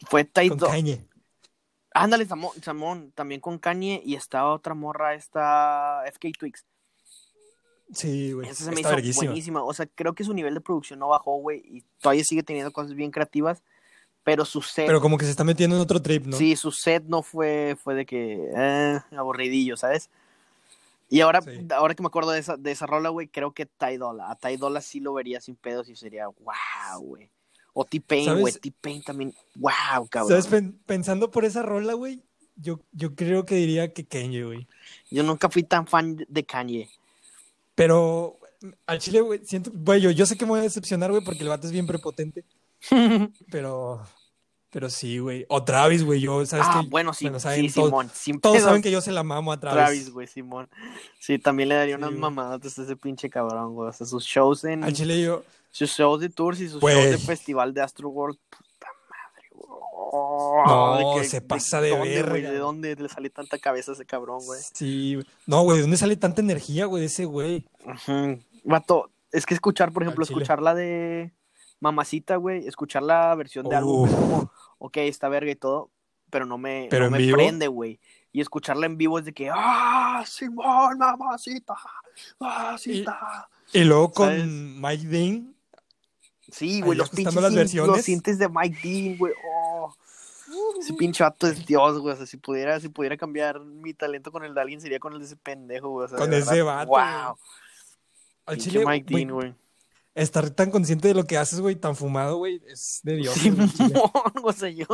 Fue 0.08 0.30
con. 0.48 0.60
Kanye. 0.60 1.04
Ándale, 1.96 2.28
Samón, 2.28 2.52
Samón, 2.62 3.12
también 3.16 3.42
con 3.42 3.58
Kanye 3.58 4.02
y 4.06 4.14
está 4.14 4.46
otra 4.48 4.76
morra, 4.76 5.16
esta 5.16 6.04
FK 6.06 6.32
Twix. 6.38 6.64
Sí, 7.94 8.34
güey, 8.34 8.48
Esa 8.50 8.66
se 8.66 8.72
me 8.72 8.82
hizo 8.82 8.90
verguísima. 8.90 9.26
buenísima. 9.32 9.64
O 9.64 9.74
sea, 9.74 9.88
creo 9.88 10.14
que 10.14 10.24
su 10.24 10.34
nivel 10.34 10.54
de 10.54 10.62
producción 10.62 11.00
no 11.00 11.08
bajó, 11.10 11.38
güey, 11.38 11.60
y 11.66 11.84
todavía 12.02 12.24
sigue 12.24 12.44
teniendo 12.44 12.72
cosas 12.72 12.94
bien 12.94 13.12
creativas. 13.12 13.64
Pero 14.24 14.46
su 14.46 14.62
set, 14.62 14.86
Pero 14.86 15.02
como 15.02 15.18
que 15.18 15.26
se 15.26 15.32
está 15.32 15.44
metiendo 15.44 15.76
en 15.78 15.82
otro 15.82 16.02
trip, 16.02 16.26
¿no? 16.26 16.38
sí, 16.38 16.56
su 16.56 16.72
set 16.72 17.04
no 17.06 17.24
fue, 17.24 17.78
fue 17.82 17.96
de 17.96 18.06
que, 18.06 18.50
eh, 18.56 19.00
aburridillo, 19.18 19.76
¿sabes? 19.78 20.10
Y 21.10 21.22
ahora, 21.22 21.42
Sí. 21.42 21.66
ahora 21.76 21.96
que 21.96 22.04
me 22.04 22.08
acuerdo 22.08 22.32
de 22.32 22.40
esa, 22.40 22.56
de 22.58 22.70
esa 22.72 22.86
rola, 22.86 23.10
güey, 23.10 23.28
creo 23.28 23.54
que 23.54 23.66
Ty 23.66 23.98
Dolla. 23.98 24.30
A 24.30 24.36
Ty 24.36 24.58
Dolla 24.58 24.82
sí 24.82 25.00
lo 25.00 25.14
vería 25.14 25.42
sin 25.42 25.56
pedos 25.56 25.90
y 25.90 25.96
sería, 25.96 26.28
wow, 26.28 27.02
güey. 27.02 27.30
O 27.74 27.86
T-Pain, 27.86 28.40
güey. 28.42 28.54
T-Pain 28.54 29.02
también, 29.04 29.34
wow, 29.56 30.08
cabrón. 30.10 30.30
¿Sabes? 30.30 30.48
Pen- 30.48 30.78
pensando 30.86 31.32
por 31.32 31.46
esa 31.46 31.64
rola, 31.64 31.94
güey, 31.94 32.22
yo, 32.58 32.82
yo 32.92 33.16
creo 33.16 33.46
que 33.46 33.56
diría 33.56 33.94
que 33.94 34.06
Kanye, 34.06 34.44
güey. 34.44 34.68
Yo 35.10 35.24
nunca 35.24 35.50
fui 35.50 35.64
tan 35.64 35.88
fan 35.88 36.18
de 36.28 36.44
Kanye. 36.44 36.90
Pero 37.80 38.38
al 38.88 39.00
chile, 39.00 39.22
güey, 39.22 39.40
siento, 39.46 39.72
güey, 39.74 40.02
yo, 40.02 40.12
yo 40.12 40.26
sé 40.26 40.38
que 40.38 40.44
me 40.44 40.50
voy 40.52 40.60
a 40.60 40.64
decepcionar, 40.64 41.12
güey, 41.12 41.24
porque 41.24 41.44
el 41.44 41.48
vato 41.48 41.66
es 41.66 41.72
bien 41.72 41.88
prepotente, 41.88 42.44
pero, 43.50 44.02
pero 44.70 44.90
sí, 44.90 45.20
güey. 45.20 45.46
O 45.48 45.64
Travis, 45.64 46.04
güey, 46.04 46.20
yo, 46.20 46.46
¿sabes 46.46 46.66
ah, 46.68 46.82
qué? 46.84 46.90
bueno, 46.90 47.14
sí, 47.14 47.24
Bueno, 47.24 47.40
saben 47.40 47.70
sí, 47.70 47.74
todos- 47.74 47.88
Simón. 47.88 48.12
Sin 48.14 48.42
Todos 48.42 48.62
saben 48.62 48.82
que 48.82 48.92
yo 48.92 49.00
se 49.00 49.14
la 49.14 49.24
mamo 49.24 49.54
a 49.54 49.60
Travis. 49.62 49.78
Travis, 49.78 50.10
güey, 50.12 50.28
Simón. 50.28 50.68
Sí, 51.22 51.40
también 51.40 51.70
le 51.70 51.76
daría 51.76 51.96
Sí, 51.96 52.00
unas 52.00 52.10
güey. 52.10 52.20
mamadas 52.20 52.78
a 52.78 52.82
ese 52.84 52.96
pinche 52.98 53.30
cabrón, 53.30 53.74
güey. 53.76 53.88
O 53.90 53.94
sea, 53.94 54.06
sus 54.06 54.26
shows 54.26 54.66
en. 54.66 54.84
Al 54.84 54.92
chile 54.92 55.22
yo, 55.22 55.44
Sus 55.72 55.92
shows 55.92 56.20
de 56.20 56.28
tours 56.30 56.60
y 56.60 56.68
sus 56.68 56.82
Güey. 56.82 56.96
shows 56.96 57.12
de 57.12 57.18
festival 57.18 57.74
de 57.74 57.82
Astro 57.82 58.10
World. 58.10 58.38
Oh, 60.12 60.64
No, 61.18 61.24
se 61.24 61.40
pasa 61.42 61.82
de 61.82 61.90
dónde, 61.92 62.22
güey? 62.24 62.32
verga. 62.42 62.52
¿De 62.52 62.58
dónde 62.58 62.96
le 62.96 63.10
sale 63.10 63.30
tanta 63.30 63.60
cabeza 63.60 63.92
a 63.92 63.94
ese 63.94 64.06
cabrón, 64.06 64.40
güey? 64.46 64.60
sí. 64.74 65.20
No, 65.46 65.62
güey, 65.64 65.78
¿de 65.78 65.82
dónde 65.84 65.98
sale 65.98 66.16
tanta 66.16 66.42
energía, 66.42 66.86
güey, 66.86 67.02
de 67.02 67.08
ese 67.08 67.26
güey? 67.26 67.66
Vato, 68.64 69.10
es 69.32 69.46
que 69.46 69.54
escuchar, 69.54 69.92
por 69.92 70.04
ejemplo, 70.04 70.24
escuchar 70.24 70.62
la 70.62 70.74
de 70.74 71.32
Mamacita, 71.80 72.36
güey, 72.38 72.68
escuchar 72.68 73.04
la 73.04 73.34
versión 73.36 73.68
de 73.70 73.76
álbum, 73.76 74.04
Uf. 74.10 74.14
como, 74.16 74.52
ok, 74.80 74.98
está 74.98 75.30
verga 75.30 75.52
y 75.52 75.56
todo, 75.56 75.92
pero 76.30 76.46
no 76.46 76.58
me, 76.58 76.88
Pero 76.90 77.02
no 77.10 77.16
en 77.16 77.22
me 77.22 77.26
vivo. 77.28 77.38
prende, 77.38 77.68
güey. 77.68 78.00
Y 78.32 78.42
escucharla 78.42 78.86
en 78.86 78.98
vivo 78.98 79.18
es 79.20 79.26
de 79.26 79.34
que, 79.34 79.50
¡ah, 79.54 80.24
Simón, 80.28 80.98
mamacita! 80.98 81.76
¡Ah, 82.40 82.76
sí 82.80 83.04
Y-! 83.72 83.78
Y 83.80 83.84
luego 83.86 84.12
con 84.12 84.28
¿Sabes? 84.30 84.46
Mike 84.46 85.08
Dean, 85.08 85.56
Sí, 86.52 86.82
güey, 86.82 86.98
los 86.98 87.12
pinches 87.12 87.36
las 87.36 87.46
sin- 87.50 87.56
versiones. 87.56 87.96
los 87.96 88.02
sintes 88.06 88.40
de 88.40 88.50
Mike 88.50 88.80
Dean, 88.84 89.18
güey. 89.20 89.34
Oh. 89.48 89.69
Ese 90.80 90.94
pinche 90.94 91.24
vato 91.24 91.48
es 91.48 91.66
Dios, 91.66 92.00
güey. 92.00 92.14
O 92.14 92.18
sea, 92.18 92.26
si 92.26 92.38
pudiera, 92.38 92.80
si 92.80 92.90
pudiera 92.90 93.18
cambiar 93.18 93.60
mi 93.60 93.94
talento 93.94 94.32
con 94.32 94.44
el 94.44 94.54
de 94.54 94.62
alguien, 94.62 94.82
sería 94.82 95.00
con 95.00 95.14
el 95.14 95.20
de 95.20 95.26
ese 95.26 95.36
pendejo, 95.36 95.90
güey. 95.90 96.06
O 96.06 96.08
sea, 96.10 96.18
Con 96.18 96.34
ese 96.34 96.52
verdad, 96.64 96.88
vato, 96.88 96.90
Wow. 96.90 97.38
al 98.46 98.58
chile, 98.58 98.84
Mike 98.86 99.06
güey, 99.12 99.26
Dean, 99.26 99.34
güey. 99.36 99.56
estar 100.16 100.50
tan 100.50 100.72
consciente 100.72 101.08
de 101.08 101.14
lo 101.14 101.26
que 101.26 101.38
haces, 101.38 101.60
güey, 101.62 101.76
tan 101.76 101.96
fumado, 101.96 102.38
güey, 102.38 102.62
es 102.68 103.00
de 103.04 103.16
Dios. 103.18 103.36
güey, 103.44 103.70
chile. 103.70 103.94
o 104.44 104.54
sea, 104.54 104.70
yo 104.70 104.86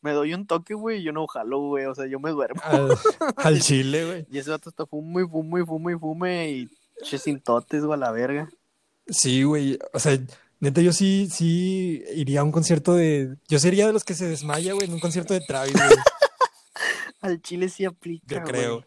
me 0.00 0.12
doy 0.12 0.34
un 0.34 0.46
toque, 0.46 0.74
güey, 0.74 0.98
y 1.00 1.02
yo 1.04 1.12
no 1.12 1.26
jalo, 1.26 1.60
güey, 1.60 1.84
o 1.86 1.94
sea, 1.94 2.06
yo 2.06 2.18
me 2.20 2.30
duermo. 2.30 2.60
al, 2.64 2.90
al 3.36 3.60
chile, 3.60 4.04
güey. 4.04 4.26
Y 4.30 4.38
ese 4.38 4.50
vato 4.50 4.68
está 4.70 4.84
fume 4.86 5.22
y 5.22 5.26
fume 5.28 5.60
y 5.62 5.64
fume 5.64 5.92
y 5.92 5.96
fume 5.96 6.50
y 6.50 6.68
che 7.04 7.18
sin 7.18 7.40
totes, 7.40 7.84
güey, 7.84 7.94
a 7.96 8.00
la 8.00 8.10
verga. 8.10 8.50
Sí, 9.06 9.42
güey. 9.44 9.78
O 9.94 9.98
sea, 10.00 10.18
neta, 10.60 10.80
yo 10.80 10.92
sí, 10.92 11.28
sí 11.30 12.02
iría 12.14 12.40
a 12.40 12.44
un 12.44 12.52
concierto 12.52 12.94
de. 12.94 13.36
Yo 13.48 13.58
sería 13.58 13.86
de 13.86 13.92
los 13.92 14.04
que 14.04 14.14
se 14.14 14.26
desmaya, 14.28 14.72
güey, 14.74 14.86
en 14.86 14.94
un 14.94 15.00
concierto 15.00 15.34
de 15.34 15.40
Travis, 15.40 15.74
güey. 15.74 15.88
Al 17.20 17.40
chile 17.42 17.68
sí 17.68 17.84
aplica, 17.84 18.26
Yo 18.26 18.42
creo. 18.44 18.86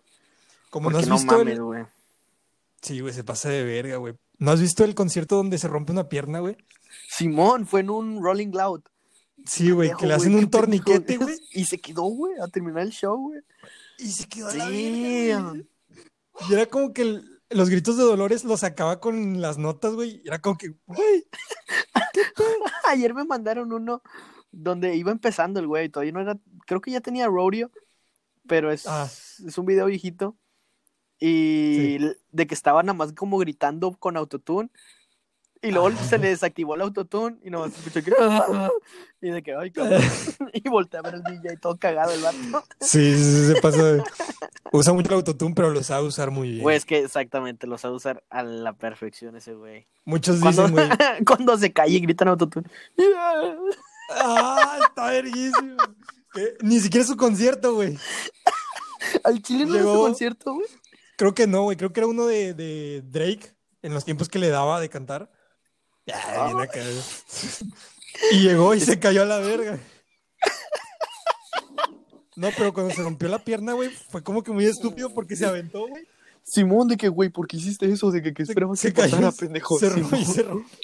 Como 0.70 0.90
no 0.90 0.98
has 1.00 1.08
no 1.08 1.16
visto 1.16 1.38
mames, 1.38 1.56
el. 1.56 1.64
güey. 1.64 1.84
Sí, 2.82 3.00
güey, 3.02 3.14
se 3.14 3.24
pasa 3.24 3.50
de 3.50 3.64
verga, 3.64 3.98
güey. 3.98 4.14
¿No 4.38 4.52
has 4.52 4.62
visto 4.62 4.84
el 4.84 4.96
concierto 4.96 5.36
donde 5.36 5.58
se 5.58 5.68
rompe 5.68 5.92
una 5.92 6.08
pierna, 6.10 6.40
güey? 6.40 6.58
Simón 7.10 7.68
fue 7.68 7.82
en 7.82 7.90
un 7.90 8.24
Rolling 8.24 8.52
Loud. 8.54 8.82
Sí, 9.46 9.72
güey, 9.72 9.92
que 10.00 10.08
le 10.08 10.14
hacen 10.14 10.36
un 10.36 10.50
torniquete, 10.50 11.18
güey. 11.18 11.36
Y 11.52 11.66
se 11.66 11.80
quedó, 11.80 12.04
güey, 12.04 12.34
a 12.40 12.48
terminar 12.48 12.84
el 12.84 12.92
show, 12.92 13.18
güey. 13.18 13.42
Y 14.00 14.08
se 14.12 14.28
quedó 14.28 14.48
a 14.48 14.52
Sí. 14.52 14.58
la 14.58 14.70
verga. 14.70 15.54
Y 16.50 16.54
era 16.54 16.66
como 16.68 16.94
que 16.94 17.02
el- 17.04 17.31
los 17.52 17.70
gritos 17.70 17.98
de 17.98 18.04
Dolores 18.04 18.44
los 18.44 18.62
sacaba 18.62 19.00
con 19.00 19.42
las 19.42 19.58
notas, 19.58 19.94
güey. 19.94 20.22
Era 20.26 20.40
como 20.40 20.58
que, 20.58 20.76
güey. 20.86 21.28
Ayer 22.88 23.14
me 23.14 23.24
mandaron 23.26 23.72
uno 23.74 24.02
donde 24.52 24.96
iba 24.96 25.12
empezando 25.12 25.60
el 25.60 25.68
güey, 25.68 25.90
todavía 25.90 26.12
no 26.12 26.22
era, 26.22 26.38
creo 26.68 26.82
que 26.82 26.92
ya 26.92 27.00
tenía 27.02 27.28
rodeo, 27.28 27.72
pero 28.48 28.72
es, 28.72 28.86
Ah. 28.88 29.06
es 29.06 29.58
un 29.58 29.66
video 29.66 29.86
viejito. 29.86 30.38
Y 31.20 32.00
de 32.32 32.48
que 32.48 32.56
estaba 32.56 32.82
nada 32.82 32.96
más 32.96 33.14
como 33.14 33.38
gritando 33.38 33.92
con 33.94 34.18
autotune. 34.18 34.72
Y 35.64 35.70
luego 35.72 35.90
Ah. 35.90 36.04
se 36.10 36.18
le 36.18 36.30
desactivó 36.30 36.74
el 36.76 36.82
autotune 36.82 37.38
y 37.44 37.50
nomás 37.52 37.78
escuché 37.78 38.04
que... 38.04 38.12
Y 39.24 39.30
de 39.30 39.44
que, 39.44 39.54
ay, 39.54 39.70
cabrón. 39.70 40.02
y 40.54 40.68
volteé 40.68 41.00
a 41.00 41.04
ver 41.04 41.14
el 41.14 41.24
DJ 41.24 41.58
todo 41.58 41.78
cagado 41.78 42.12
el 42.12 42.22
vato. 42.24 42.66
Sí, 42.80 43.16
sí, 43.16 43.24
sí, 43.24 43.54
se 43.54 43.62
pasa. 43.62 44.04
Usa 44.72 44.94
mucho 44.94 45.10
el 45.10 45.16
autotune, 45.18 45.54
pero 45.54 45.70
lo 45.70 45.84
sabe 45.84 46.08
usar 46.08 46.32
muy 46.32 46.50
bien. 46.50 46.64
Güey, 46.64 46.76
es 46.78 46.86
que 46.86 46.98
exactamente, 47.04 47.68
lo 47.68 47.78
sabe 47.78 47.94
usar 47.94 48.24
a 48.32 48.42
la 48.42 48.74
perfección 48.74 49.36
ese 49.36 49.54
güey. 49.54 49.86
Muchos 50.06 50.40
Cuando, 50.40 50.68
dicen, 50.68 50.76
güey. 50.76 50.90
cuando 51.28 51.56
se 51.58 51.72
cae 51.72 51.90
y 51.92 52.00
gritan 52.00 52.30
autotune. 52.30 52.68
¡Ah! 54.16 54.80
Está 54.90 55.12
verguísimo. 55.12 55.78
Que 56.34 56.56
Ni 56.62 56.80
siquiera 56.80 57.02
es 57.04 57.08
su 57.10 57.18
concierto, 57.18 57.76
güey. 57.76 57.98
Al 59.24 59.42
chile 59.42 59.66
no 59.66 59.76
era 59.76 59.84
su 59.84 59.90
Llegó- 59.90 60.04
concierto, 60.06 60.54
güey. 60.56 60.68
Creo 61.18 61.34
que 61.36 61.46
no, 61.46 61.64
güey. 61.64 61.78
Creo 61.78 61.94
que 61.94 62.00
era 62.00 62.08
uno 62.08 62.26
de, 62.26 62.54
de 62.56 63.04
Drake 63.06 63.54
en 63.84 63.94
los 63.94 64.06
tiempos 64.06 64.30
que 64.30 64.40
le 64.40 64.50
daba 64.50 64.80
de 64.80 64.90
cantar. 64.90 65.30
Bien 66.06 66.60
acá. 66.60 66.80
Y 68.32 68.40
llegó 68.40 68.74
y 68.76 68.80
se 68.80 69.00
cayó 69.00 69.24
a 69.24 69.26
la 69.26 69.40
verga. 69.40 69.80
No, 72.36 72.50
pero 72.58 72.74
cuando 72.74 72.94
se 72.94 73.02
rompió 73.04 73.28
la 73.30 73.44
pierna, 73.44 73.74
güey, 73.74 73.90
fue 73.90 74.24
como 74.24 74.42
que 74.42 74.52
muy 74.52 74.66
estúpido 74.66 75.14
porque 75.14 75.36
se 75.36 75.46
aventó, 75.46 75.88
güey. 75.88 76.04
Simón, 76.44 76.88
de 76.88 76.98
que, 76.98 77.08
güey, 77.08 77.30
¿por 77.30 77.48
qué 77.48 77.58
hiciste 77.58 77.92
eso? 77.92 78.10
De 78.10 78.22
que, 78.22 78.34
que 78.34 78.44
esperabas 78.44 78.80
Se 78.80 78.94
que 78.94 79.02
pasara, 79.02 79.28
cayó, 79.28 79.38
pendejo. 79.38 79.78
se 79.80 79.90
rompió 79.90 80.18
y 80.20 80.26
se 80.26 80.44
rompió. 80.44 80.78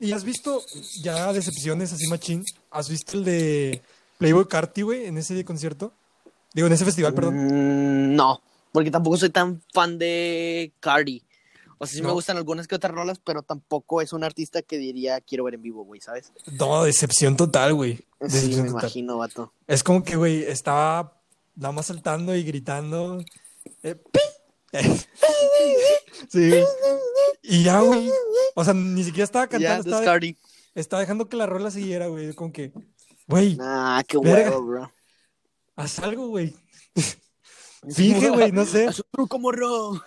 ¿Y 0.00 0.12
has 0.12 0.24
visto 0.24 0.60
ya 1.00 1.32
decepciones 1.32 1.92
así 1.92 2.08
machín? 2.08 2.44
¿Has 2.70 2.88
visto 2.88 3.16
el 3.18 3.24
de 3.24 3.82
Playboy 4.18 4.46
Carti, 4.48 4.82
güey, 4.82 5.06
en 5.06 5.16
ese 5.16 5.44
concierto? 5.44 5.92
Digo, 6.54 6.66
en 6.66 6.72
ese 6.72 6.84
festival, 6.84 7.14
perdón. 7.14 7.36
Mm, 7.36 8.16
no, 8.16 8.42
porque 8.72 8.90
tampoco 8.90 9.16
soy 9.16 9.30
tan 9.30 9.62
fan 9.72 9.98
de 9.98 10.72
Cardi. 10.80 11.22
O 11.82 11.86
sea, 11.86 11.96
sí 11.96 12.02
me 12.02 12.12
gustan 12.12 12.36
algunas 12.36 12.68
que 12.68 12.76
otras 12.76 12.92
rolas, 12.94 13.18
pero 13.18 13.42
tampoco 13.42 14.00
es 14.00 14.12
un 14.12 14.22
artista 14.22 14.62
que 14.62 14.78
diría 14.78 15.20
quiero 15.20 15.42
ver 15.42 15.54
en 15.54 15.62
vivo, 15.62 15.84
güey, 15.84 16.00
¿sabes? 16.00 16.32
No, 16.52 16.84
decepción 16.84 17.36
total, 17.36 17.74
güey. 17.74 18.06
Sí, 18.28 18.50
me 18.50 18.56
total. 18.56 18.68
imagino, 18.68 19.18
vato. 19.18 19.52
Es 19.66 19.82
como 19.82 20.04
que, 20.04 20.14
güey, 20.14 20.44
estaba 20.44 21.20
nada 21.56 21.72
más 21.72 21.86
saltando 21.86 22.36
y 22.36 22.44
gritando. 22.44 23.18
eh, 23.82 23.96
¡pi! 23.96 24.20
sí. 26.30 26.52
Y 27.42 27.64
ya, 27.64 27.80
güey. 27.80 28.10
O 28.54 28.64
sea, 28.64 28.74
ni 28.74 29.02
siquiera 29.02 29.24
estaba 29.24 29.48
cantando, 29.48 29.98
estaba, 29.98 30.18
estaba 30.76 31.00
dejando 31.00 31.28
que 31.28 31.36
la 31.36 31.46
rola 31.46 31.72
siguiera, 31.72 32.06
güey. 32.06 32.32
Como 32.32 32.52
que, 32.52 32.72
güey, 33.26 33.56
Nah, 33.56 34.02
qué 34.04 34.18
huevo, 34.18 34.62
bro. 34.62 34.92
haz 35.74 35.98
algo, 35.98 36.28
güey. 36.28 36.54
Finge, 37.90 38.30
güey, 38.30 38.52
no 38.52 38.64
sé. 38.64 38.86
Haz 38.86 39.00
un 39.00 39.06
truco, 39.10 39.40
morro. 39.40 40.00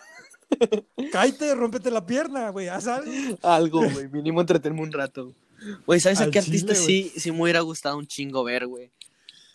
Cállate, 1.11 1.55
rómpete 1.55 1.91
la 1.91 2.05
pierna, 2.05 2.49
güey, 2.49 2.67
haz 2.67 2.87
algo. 2.87 3.11
Algo, 3.41 3.89
güey, 3.89 4.07
mínimo 4.09 4.41
entretenerme 4.41 4.81
un 4.81 4.91
rato. 4.91 5.33
Güey, 5.85 5.99
¿sabes 5.99 6.21
a 6.21 6.29
qué 6.29 6.39
artista 6.39 6.73
chile, 6.73 6.85
sí, 6.85 7.19
sí 7.19 7.31
me 7.31 7.41
hubiera 7.43 7.61
gustado 7.61 7.97
un 7.97 8.05
chingo 8.05 8.43
ver, 8.43 8.67
güey? 8.67 8.91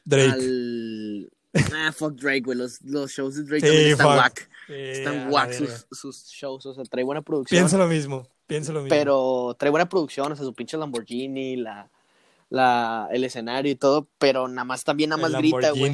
Drake. 0.05 0.33
Al... 0.33 1.31
Ah, 1.75 1.93
fuck 1.93 2.15
Drake, 2.15 2.41
güey. 2.41 2.57
Los, 2.57 2.81
los 2.83 3.11
shows 3.11 3.37
de 3.37 3.43
Drake 3.45 3.61
Sí, 3.61 3.67
también 3.67 3.91
están 3.93 4.07
fuck. 4.07 4.17
whack. 4.17 4.51
Están 4.69 5.33
whack 5.33 5.53
sus, 5.53 5.87
sus 5.91 6.27
shows. 6.29 6.65
O 6.67 6.75
sea, 6.75 6.85
trae 6.85 7.05
buena 7.05 7.23
producción. 7.23 7.59
Pienso 7.59 7.77
lo 7.77 7.87
mismo, 7.87 8.29
pienso 8.47 8.73
lo 8.73 8.83
mismo. 8.83 8.91
pero 8.91 9.57
trae 9.59 9.71
buena 9.71 9.89
producción, 9.89 10.31
o 10.33 10.37
sea, 10.37 10.45
su 10.45 10.55
pinche 10.55 10.77
Lamborghini, 10.77 11.57
la, 11.57 11.91
la, 12.49 13.09
el 13.11 13.25
escenario 13.25 13.73
y 13.73 13.77
todo, 13.77 14.09
pero 14.19 14.49
nada 14.49 14.65
más 14.65 14.85
también 14.85 15.11
nada 15.11 15.27
El 15.27 15.33
más 15.33 15.41
grita, 15.41 15.71
güey. 15.71 15.91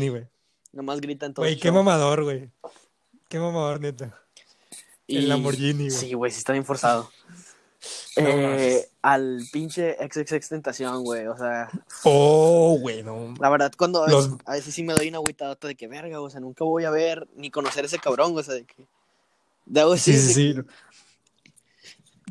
Nada 0.73 0.83
más 0.83 1.01
grita 1.01 1.27
en 1.27 1.35
todo 1.35 1.45
Güey, 1.45 1.59
qué 1.59 1.73
mamador, 1.73 2.25
güey. 2.25 2.51
Qué 3.29 3.39
mamador, 3.39 3.81
neta. 3.81 4.15
Y- 5.07 5.19
el 5.19 5.29
Lamborghini, 5.29 5.89
güey. 5.89 5.91
Sí, 5.91 6.13
güey, 6.15 6.33
sí 6.33 6.39
está 6.39 6.53
bien 6.53 6.65
forzado. 6.65 7.11
Eh, 8.17 8.89
al 9.03 9.43
pinche 9.53 9.95
XXX 10.01 10.49
Tentación, 10.49 11.05
güey, 11.05 11.27
o 11.27 11.37
sea, 11.37 11.69
Oh, 12.03 12.77
güey, 12.81 13.03
no. 13.03 13.35
la 13.39 13.49
verdad, 13.51 13.71
cuando 13.77 14.03
a 14.03 14.09
Los- 14.09 14.31
veces, 14.31 14.43
a 14.47 14.53
veces 14.55 14.75
sí 14.75 14.83
me 14.83 14.95
doy 14.95 15.09
una 15.09 15.19
agüitadota 15.19 15.69
de 15.69 15.75
que 15.77 15.87
verga, 15.87 16.21
o 16.21 16.29
sea, 16.31 16.41
nunca 16.41 16.65
voy 16.65 16.85
a 16.85 16.91
ver 16.91 17.29
ni 17.37 17.51
conocer 17.51 17.85
a 17.85 17.87
ese 17.87 17.99
cabrón, 17.99 18.37
o 18.37 18.43
sea, 18.43 18.55
de 18.55 18.65
que. 18.65 18.87
Debo 19.67 19.97
Sí, 19.99 20.15
sí, 20.15 20.33
sí. 20.35 20.55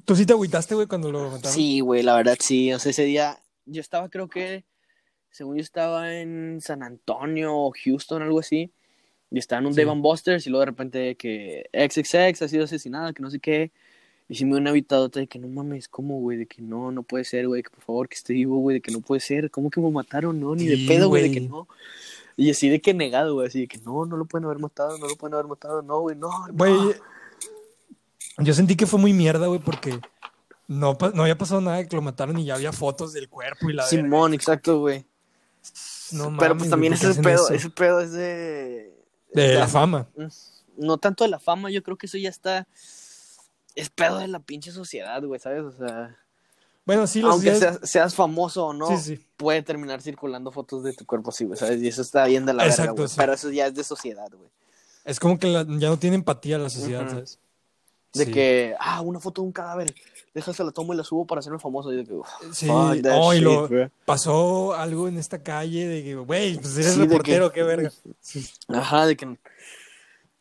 ¿Tú 0.04 0.16
sí 0.16 0.26
te 0.26 0.34
agüitaste, 0.34 0.76
güey, 0.76 0.88
cuando 0.88 1.12
lo 1.12 1.30
mataron? 1.30 1.52
Sí, 1.54 1.80
güey, 1.80 2.04
la 2.04 2.16
verdad 2.16 2.38
sí. 2.40 2.74
O 2.74 2.80
sea, 2.80 2.90
ese 2.90 3.04
día 3.04 3.40
yo 3.66 3.80
estaba, 3.82 4.10
creo 4.10 4.28
que, 4.28 4.66
según 5.32 5.56
yo 5.58 5.62
estaba 5.62 6.14
en 6.16 6.60
San 6.62 6.84
Antonio 6.84 7.56
o 7.56 7.72
Houston, 7.84 8.22
algo 8.24 8.40
así. 8.40 8.72
Y 9.32 9.40
estaba 9.40 9.60
en 9.60 9.68
un 9.68 9.74
Sí. 9.74 9.84
Dave 9.84 10.00
Busters 10.00 10.46
y 10.48 10.50
luego 10.50 10.62
de 10.62 10.66
repente 10.68 11.16
que 11.16 11.70
XXX 11.74 12.42
ha 12.42 12.48
sido 12.48 12.66
asesinada, 12.66 13.14
que 13.14 13.22
no 13.22 13.30
sé 13.30 13.40
qué. 13.40 13.72
Y 14.28 14.36
sí 14.36 14.46
me 14.46 14.58
una 14.58 14.72
habitadota 14.72 15.20
de 15.20 15.28
que 15.28 15.38
no 15.38 15.48
mames, 15.48 15.88
¿cómo, 15.88 16.20
güey? 16.20 16.38
De 16.38 16.46
que 16.48 16.62
no, 16.62 16.92
no 16.92 17.04
puede 17.04 17.26
ser, 17.26 17.48
güey, 17.48 17.62
que 17.62 17.70
por 17.70 17.84
favor 17.84 18.10
que 18.10 18.16
esté 18.16 18.34
vivo, 18.34 18.58
güey, 18.58 18.76
de 18.76 18.82
que 18.82 18.92
no 18.92 19.02
puede 19.02 19.20
ser. 19.20 19.52
¿Cómo 19.52 19.70
que 19.70 19.80
me 19.80 19.92
mataron? 19.92 20.40
No, 20.40 20.56
ni 20.56 20.66
de 20.66 20.88
pedo, 20.88 21.10
güey, 21.10 21.30
de 21.30 21.32
que 21.32 21.42
no. 21.42 21.68
Y 22.36 22.50
así 22.50 22.68
de 22.70 22.82
que 22.82 22.94
negado, 22.94 23.36
güey, 23.36 23.48
así 23.48 23.62
de 23.62 23.68
que 23.68 23.78
no, 23.80 24.06
no 24.06 24.18
lo 24.18 24.26
pueden 24.26 24.46
haber 24.46 24.60
matado, 24.60 24.98
no 24.98 25.08
lo 25.08 25.16
pueden 25.16 25.36
haber 25.36 25.48
matado, 25.48 25.82
no, 25.84 26.00
güey, 26.00 26.16
no. 26.16 26.48
no. 26.48 26.54
Güey, 26.54 26.96
yo 28.40 28.54
sentí 28.54 28.76
que 28.76 28.88
fue 28.88 29.00
muy 29.00 29.14
mierda, 29.14 29.48
güey, 29.48 29.60
porque 29.60 30.00
no, 30.68 30.98
no 31.14 31.22
había 31.22 31.38
pasado 31.38 31.62
nada 31.62 31.78
de 31.78 31.88
que 31.88 31.96
lo 31.96 32.02
mataron 32.02 32.38
y 32.40 32.46
ya 32.46 32.56
había 32.56 32.74
fotos 32.74 33.14
del 33.14 33.30
cuerpo 33.30 33.70
y 33.70 33.74
la 33.74 33.84
verga. 33.84 33.90
Simón, 33.90 34.34
exacto, 34.34 34.80
güey. 34.80 35.06
No 36.12 36.36
Pero 36.38 36.56
mames, 36.56 36.58
pues 36.58 36.70
también 36.70 36.94
güey, 36.94 37.02
¿por 37.02 37.12
ese 37.12 37.22
pedo, 37.22 37.46
eso? 37.46 37.54
ese 37.54 37.70
pedo 37.70 38.02
es 38.02 38.12
de... 38.12 38.95
De 39.36 39.56
la 39.56 39.68
fama. 39.68 40.08
No 40.78 40.98
tanto 40.98 41.24
de 41.24 41.30
la 41.30 41.40
fama, 41.40 41.70
yo 41.72 41.84
creo 41.84 41.98
que 41.98 42.06
eso 42.08 42.18
ya 42.18 42.30
está... 42.30 42.68
Es 43.76 43.90
pedo 43.90 44.20
de 44.20 44.28
la 44.28 44.40
pinche 44.40 44.72
sociedad, 44.72 45.22
güey, 45.24 45.40
¿sabes? 45.40 45.64
O 45.64 45.72
sea, 45.72 46.18
Bueno, 46.86 47.08
sí, 47.08 47.22
los 47.22 47.34
aunque 47.34 47.50
días- 47.52 47.60
seas, 47.60 47.80
seas 47.84 48.16
famoso 48.16 48.68
o 48.68 48.74
no, 48.74 48.88
Sí, 48.98 49.16
sí. 49.18 49.26
puede 49.38 49.62
terminar 49.64 50.02
circulando 50.02 50.52
fotos 50.52 50.84
de 50.84 50.94
tu 50.94 51.06
cuerpo 51.06 51.30
así, 51.32 51.44
güey, 51.46 51.60
¿sabes? 51.60 51.82
Y 51.82 51.88
eso 51.90 52.02
está 52.02 52.26
bien 52.26 52.46
de 52.46 52.54
la 52.54 52.64
verga, 52.64 52.74
Exacto, 52.76 52.96
güey. 52.96 53.08
sí. 53.10 53.16
Pero 53.18 53.34
eso 53.34 53.50
ya 53.52 53.68
es 53.68 53.76
de 53.76 53.84
sociedad, 53.84 54.30
güey. 54.32 54.50
Es 55.04 55.20
como 55.20 55.38
que 55.38 55.48
la- 55.48 55.66
ya 55.68 55.90
no 55.90 56.00
tiene 56.00 56.16
empatía 56.16 56.58
la 56.58 56.70
sociedad. 56.70 57.08
¿sabes? 57.10 57.40
De 58.16 58.26
Sí. 58.26 58.32
que, 58.32 58.76
ah, 58.80 59.02
una 59.02 59.20
foto 59.20 59.42
de 59.42 59.48
un 59.48 59.52
cadáver, 59.52 59.94
déjase 60.34 60.64
la 60.64 60.72
tomo 60.72 60.94
y 60.94 60.98
la 60.98 61.04
subo 61.04 61.26
para 61.26 61.40
hacerme 61.40 61.60
famoso. 61.60 61.92
Y 61.94 61.98
de 61.98 62.06
que, 62.06 62.16
Sí, 62.54 62.68
oh, 62.70 62.94
shit, 63.34 63.44
lo- 63.44 63.70
pasó 64.06 64.74
algo 64.74 65.08
en 65.08 65.18
esta 65.18 65.44
calle 65.44 65.88
de 65.88 66.04
que, 66.04 66.16
güey, 66.16 66.56
pues 66.58 66.78
eres 66.78 66.94
Sí, 66.94 67.00
reportero, 67.02 67.50
que- 67.52 67.56
qué 67.56 67.64
verga. 67.64 67.92
Ajá, 68.70 69.06
de 69.06 69.16
que 69.18 69.38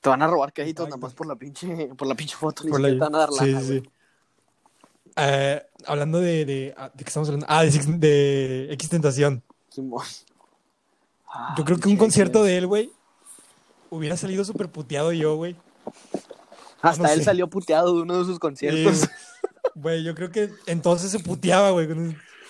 te 0.01 0.09
van 0.09 0.23
a 0.23 0.27
robar 0.27 0.53
créditos 0.53 0.87
nada 0.89 0.99
más 0.99 1.15
por 1.15 1.27
la 1.27 1.35
pinche, 1.37 1.89
por 1.97 2.07
la 2.07 2.15
pinche 2.15 2.37
foto, 2.37 2.63
ni 2.65 2.71
Por 2.71 2.81
siquiera 2.81 2.95
la- 2.99 3.07
te 3.07 3.13
van 3.13 3.15
a 3.15 3.19
dar 3.19 3.31
lana, 3.31 3.61
sí, 3.61 3.81
sí. 3.81 3.91
Eh, 5.17 5.63
hablando 5.87 6.19
de, 6.21 6.45
de, 6.45 6.75
ah, 6.77 6.91
¿de 6.93 7.05
qué 7.05 7.09
estamos 7.09 7.29
hablando? 7.29 7.47
Ah, 7.49 7.63
de, 7.65 7.71
de 7.71 8.73
X 8.73 8.89
Tentación. 8.89 9.43
Simón. 9.71 10.05
Ah, 11.33 11.55
Yo 11.57 11.65
creo 11.65 11.79
que 11.79 11.89
un 11.89 11.97
concierto 11.97 12.43
de 12.43 12.57
él, 12.59 12.67
güey, 12.67 12.91
hubiera 13.91 14.17
salido 14.17 14.45
súper 14.45 14.69
puteado 14.71 15.13
yo, 15.13 15.37
güey. 15.37 15.57
Hasta 16.91 17.03
no 17.05 17.09
él 17.13 17.19
sé. 17.19 17.25
salió 17.25 17.49
puteado 17.49 17.95
de 17.97 18.03
uno 18.03 18.19
de 18.19 18.25
sus 18.25 18.35
Sí, 18.35 18.41
conciertos. 18.41 19.09
Güey, 19.77 20.05
yo 20.05 20.15
creo 20.15 20.31
que 20.31 20.51
entonces 20.67 21.11
se 21.11 21.19
puteaba, 21.19 21.71
güey. 21.71 21.87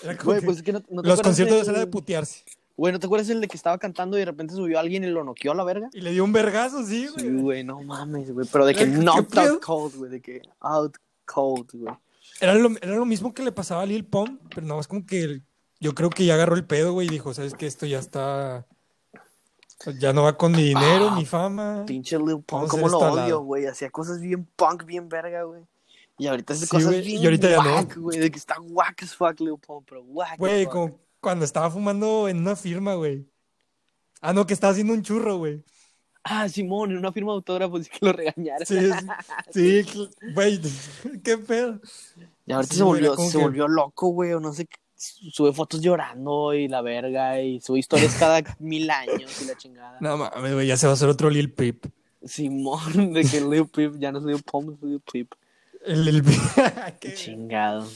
Era 0.02 0.16
como 0.18 0.32
Güey, 0.32 0.40
pues 0.44 0.58
es 0.58 0.62
que 0.62 0.72
no, 0.72 0.82
no 0.90 1.00
te 1.02 1.08
los 1.08 1.22
conciertos 1.22 1.66
eran 1.68 1.80
de 1.80 1.86
putearse. 1.86 2.44
Güey, 2.76 2.92
¿no 2.92 2.98
te 2.98 3.06
acuerdas 3.06 3.30
el 3.30 3.40
de 3.40 3.48
que 3.48 3.56
estaba 3.56 3.78
cantando 3.78 4.16
y 4.16 4.20
de 4.20 4.26
repente 4.26 4.52
subió 4.54 4.78
alguien 4.80 5.04
y 5.04 5.06
lo 5.06 5.24
noqueó 5.24 5.52
a 5.52 5.54
la 5.54 5.64
verga? 5.64 5.88
Y 5.94 6.00
le 6.00 6.10
dio 6.10 6.24
un 6.24 6.32
vergazo, 6.32 6.84
sí, 6.84 7.06
Sí, 7.16 7.28
güey. 7.28 7.40
güey, 7.40 7.64
no 7.64 7.80
mames, 7.82 8.30
güey. 8.32 8.46
Pero 8.52 8.66
de 8.66 8.74
que 8.74 8.84
¿Qué 8.84 8.90
knocked 8.90 9.38
out 9.38 9.62
cold, 9.62 9.94
güey. 9.96 10.10
De 10.10 10.20
que 10.20 10.42
out 10.60 10.96
cold, 11.24 11.70
güey. 11.72 11.94
Era 12.40 12.54
lo, 12.54 12.70
era 12.82 12.96
lo 12.96 13.06
mismo 13.06 13.32
que 13.32 13.44
le 13.44 13.52
pasaba 13.52 13.82
a 13.82 13.86
Lil 13.86 14.04
Pump, 14.04 14.40
pero 14.52 14.66
nada 14.66 14.76
más 14.78 14.88
como 14.88 15.06
que 15.06 15.22
el- 15.22 15.42
yo 15.80 15.94
creo 15.94 16.10
que 16.10 16.24
ya 16.26 16.34
agarró 16.34 16.56
el 16.56 16.64
pedo, 16.66 16.92
güey, 16.92 17.06
y 17.06 17.10
dijo, 17.10 17.32
¿sabes 17.32 17.54
qué? 17.54 17.66
Esto 17.66 17.86
ya 17.86 18.00
está... 18.00 18.66
Ya 19.98 20.12
no 20.12 20.22
va 20.22 20.36
con 20.36 20.52
mi 20.52 20.62
dinero, 20.62 21.08
Ah, 21.10 21.16
mi 21.16 21.24
fama. 21.24 21.84
Pinche 21.86 22.18
Lil 22.18 22.42
Pump, 22.44 22.68
cómo 22.68 22.88
lo 22.88 22.98
odio, 22.98 23.40
güey. 23.40 23.66
Hacía 23.66 23.90
cosas 23.90 24.20
bien 24.20 24.46
punk, 24.56 24.84
bien 24.84 25.08
verga, 25.08 25.42
güey. 25.42 25.62
Y 26.18 26.26
ahorita 26.28 26.52
hace 26.52 26.66
Sí, 26.66 26.70
cosas 26.70 26.90
bien 27.04 27.22
y 27.22 27.24
ahorita 27.24 27.50
ya 27.50 27.62
no. 27.62 27.74
whack, 27.74 27.96
güey. 27.96 28.18
De 28.18 28.30
que 28.30 28.38
está 28.38 28.56
whack 28.60 29.02
as 29.02 29.14
fuck, 29.16 29.40
Lil 29.40 29.56
Pump, 29.58 29.86
pero 29.88 30.02
whack 30.04 30.38
Güey, 30.38 30.66
como 30.66 30.98
cuando 31.20 31.44
estaba 31.44 31.70
fumando 31.70 32.28
en 32.28 32.38
una 32.38 32.54
firma, 32.56 32.94
güey. 32.94 33.26
Ah, 34.20 34.32
no, 34.32 34.46
que 34.46 34.54
estaba 34.54 34.70
haciendo 34.72 34.92
un 34.94 35.02
churro, 35.02 35.36
güey. 35.38 35.62
Ah, 36.22 36.48
Simón, 36.48 36.90
en 36.92 36.96
una 36.98 37.12
firma 37.12 37.32
de 37.32 37.36
autógrafos 37.36 37.86
que 37.88 37.98
lo 38.00 38.12
regañaron. 38.12 38.64
Sí, 38.64 38.78
sí, 39.50 39.84
güey, 40.34 40.58
qué 41.24 41.36
pedo. 41.36 41.80
Y 42.46 42.52
ahorita 42.52 42.72
Sí, 42.72 42.78
se 42.78 42.84
volvió, 42.84 43.16
se 43.16 43.36
que- 43.36 43.44
volvió 43.44 43.68
loco, 43.68 44.08
güey, 44.08 44.32
o 44.32 44.40
no 44.40 44.52
sé, 44.54 44.64
qué, 44.66 44.76
sube 44.96 45.52
fotos 45.52 45.80
llorando 45.80 46.54
y 46.54 46.68
la 46.68 46.80
verga, 46.82 47.40
y 47.40 47.60
sube 47.60 47.78
historias 47.80 48.14
cada 48.18 48.42
mil 48.58 48.90
años 48.90 49.42
y 49.42 49.46
la 49.46 49.56
chingada. 49.56 49.96
No 50.00 50.16
mames, 50.16 50.54
güey, 50.54 50.66
ya 50.66 50.76
se 50.76 50.86
va 50.86 50.92
a 50.92 50.94
hacer 50.94 51.08
otro 51.08 51.30
Lil 51.30 51.52
Peep. 51.52 51.86
Simón, 52.24 53.12
de 53.12 53.22
que 53.24 53.40
Lil 53.40 53.66
Peep 53.68 53.98
ya 53.98 54.12
no 54.12 54.18
es 54.18 54.24
Lil 54.24 54.42
Pump, 54.42 54.74
es 54.76 54.82
Lil 54.82 55.00
Peep. 55.00 55.32
El 55.84 56.04
Lil 56.04 56.22
Qué- 57.00 57.14
Chingado. 57.14 57.86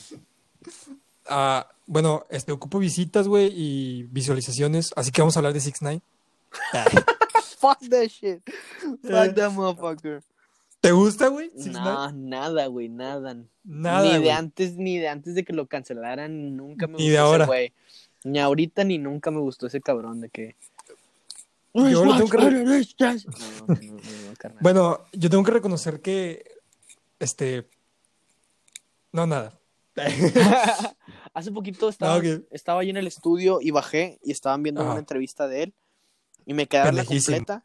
Ah, 1.27 1.67
bueno, 1.87 2.27
este, 2.31 2.53
ocupo 2.53 2.79
visitas, 2.79 3.29
güey, 3.29 3.51
y 3.55 4.03
visualizaciones, 4.05 4.93
así 4.97 5.11
que 5.11 5.21
vamos 5.23 5.37
a 5.37 5.41
hablar 5.41 5.53
de 5.53 5.61
6 5.61 5.75
9 5.81 6.01
Fuck 7.59 7.81
that 7.91 8.07
shit. 8.09 8.41
Eh. 8.47 8.53
Fuck 9.03 9.35
that 9.35 9.51
motherfucker. 9.53 10.23
¿Te 10.81 10.93
gusta, 10.93 11.29
güey? 11.29 11.51
6 11.57 11.73
No, 11.73 12.13
nada, 12.13 12.67
güey, 12.67 12.89
nada. 12.89 13.37
Nada, 13.65 14.03
ni 14.05 14.13
de 14.13 14.19
güey. 14.21 14.31
antes, 14.31 14.77
ni 14.77 14.99
de 14.99 15.09
antes 15.09 15.35
de 15.35 15.45
que 15.45 15.53
lo 15.53 15.67
cancelaran, 15.67 16.57
nunca 16.57 16.87
me 16.87 16.99
Ni 16.99 17.05
gustó 17.05 17.11
de 17.13 17.19
ahora. 17.19 17.45
ese 17.45 17.49
güey. 17.49 17.73
Ni 18.25 18.39
ahorita 18.39 18.85
ni 18.85 18.99
nunca 18.99 19.31
me 19.31 19.41
gustó 19.41 19.67
ese 19.67 19.81
cabrón 19.81 20.21
de 20.21 20.29
que. 20.31 20.57
Yo 21.75 22.05
lo 22.05 22.17
tengo 22.17 22.31
que 22.31 22.39
No, 22.39 22.51
no, 22.51 22.65
no. 23.67 24.55
Bueno, 24.61 25.05
yo 25.13 25.31
tengo 25.31 25.45
que 25.45 25.51
reconocer 25.51 26.01
que, 26.01 26.45
este, 27.19 27.69
no, 29.13 29.27
nada. 29.27 29.59
Hace 31.35 31.53
poquito 31.53 31.89
estaba, 31.89 32.15
Ah, 32.15 32.19
ok. 32.19 32.45
estaba 32.51 32.81
ahí 32.81 32.91
en 32.91 32.97
el 32.97 33.07
estudio 33.07 33.59
y 33.61 33.71
bajé 33.71 34.19
y 34.25 34.31
estaban 34.33 34.63
viendo 34.63 34.81
Ajá. 34.81 34.91
una 34.93 35.01
entrevista 35.01 35.47
de 35.49 35.65
él 35.65 35.75
y 36.47 36.55
me 36.55 36.67
quedaron 36.67 36.97
la 36.97 37.05
completa 37.05 37.65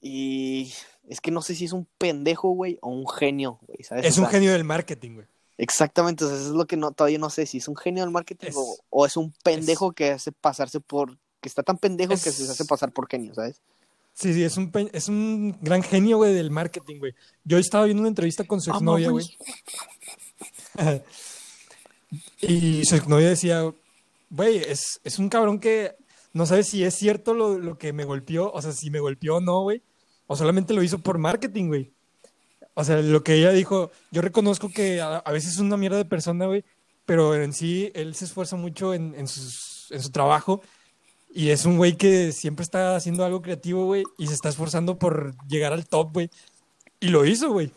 y 0.00 0.72
es 1.08 1.20
que 1.20 1.30
no 1.30 1.42
sé 1.42 1.54
si 1.54 1.64
es 1.64 1.72
un 1.72 1.86
pendejo, 1.98 2.50
güey, 2.50 2.78
o 2.82 2.88
un 2.90 3.08
genio, 3.08 3.58
güey, 3.66 3.82
¿sabes? 3.82 4.04
Es 4.06 4.18
O 4.18 4.22
un 4.22 4.28
genio 4.28 4.52
del 4.52 4.64
marketing, 4.64 5.14
güey. 5.14 5.26
Exactamente, 5.56 6.24
o 6.24 6.28
sea, 6.28 6.36
eso 6.36 6.46
es 6.50 6.54
lo 6.54 6.66
que 6.66 6.76
no, 6.76 6.92
todavía 6.92 7.18
no 7.18 7.30
sé 7.30 7.44
si 7.46 7.58
es 7.58 7.66
un 7.66 7.76
genio 7.76 8.04
del 8.04 8.12
marketing 8.12 8.46
Es- 8.48 8.56
o, 8.56 8.78
o 8.90 9.06
es 9.06 9.16
un 9.16 9.32
pendejo 9.42 9.92
que 9.92 10.12
hace 10.12 10.30
pasarse 10.30 10.78
por, 10.80 11.16
que 11.40 11.48
está 11.48 11.62
tan 11.64 11.78
pendejo 11.78 12.12
que 12.12 12.18
se 12.30 12.50
hace 12.50 12.64
pasar 12.64 12.92
por 12.92 13.08
genio, 13.08 13.34
¿sabes? 13.34 13.60
Sí, 14.14 14.34
sí, 14.34 14.42
es 14.42 14.56
un, 14.56 14.70
es 14.92 15.08
un 15.08 15.56
gran 15.60 15.82
genio, 15.82 16.16
güey, 16.18 16.34
del 16.34 16.50
marketing, 16.50 16.98
güey. 16.98 17.14
Yo 17.44 17.58
estaba 17.58 17.84
viendo 17.84 18.00
una 18.00 18.08
entrevista 18.08 18.44
con 18.44 18.60
su 18.60 18.70
exnovia, 18.70 19.10
güey. 19.10 19.26
Y 22.40 22.84
su 22.86 22.96
exnovia 22.96 23.28
decía, 23.28 23.70
güey, 24.30 24.58
es, 24.58 25.00
es 25.04 25.18
un 25.18 25.28
cabrón 25.28 25.58
que 25.60 25.94
no 26.32 26.46
sabe 26.46 26.62
si 26.64 26.82
es 26.84 26.94
cierto 26.94 27.34
lo, 27.34 27.58
lo 27.58 27.76
que 27.78 27.92
me 27.92 28.04
golpeó, 28.04 28.50
o 28.50 28.62
sea, 28.62 28.72
si 28.72 28.90
me 28.90 29.00
golpeó 29.00 29.36
o 29.36 29.40
no, 29.40 29.62
güey. 29.62 29.82
O 30.28 30.36
solamente 30.36 30.72
lo 30.74 30.82
hizo 30.84 30.98
por 31.00 31.18
marketing, 31.18 31.66
güey. 31.66 31.92
O 32.74 32.84
sea, 32.84 32.98
lo 33.02 33.24
que 33.24 33.34
ella 33.34 33.50
dijo, 33.50 33.90
yo 34.12 34.22
reconozco 34.22 34.68
que 34.70 35.00
a, 35.00 35.16
a 35.16 35.32
veces 35.32 35.54
es 35.54 35.58
una 35.58 35.76
mierda 35.76 35.96
de 35.96 36.04
persona, 36.04 36.46
güey, 36.46 36.64
pero 37.06 37.34
en 37.34 37.52
sí 37.52 37.90
él 37.94 38.14
se 38.14 38.26
esfuerza 38.26 38.54
mucho 38.54 38.94
en, 38.94 39.16
en, 39.16 39.26
sus- 39.26 39.88
en 39.90 40.00
su 40.00 40.10
trabajo 40.10 40.62
y 41.34 41.48
es 41.50 41.64
un 41.64 41.76
güey 41.76 41.96
que 41.96 42.30
siempre 42.30 42.62
está 42.62 42.94
haciendo 42.94 43.24
algo 43.24 43.42
creativo, 43.42 43.84
güey, 43.86 44.04
y 44.16 44.28
se 44.28 44.34
está 44.34 44.48
esforzando 44.48 44.96
por 44.98 45.34
llegar 45.48 45.72
al 45.72 45.88
top, 45.88 46.12
güey. 46.12 46.30
Y 47.00 47.08
lo 47.08 47.24
hizo, 47.24 47.50
güey. 47.50 47.72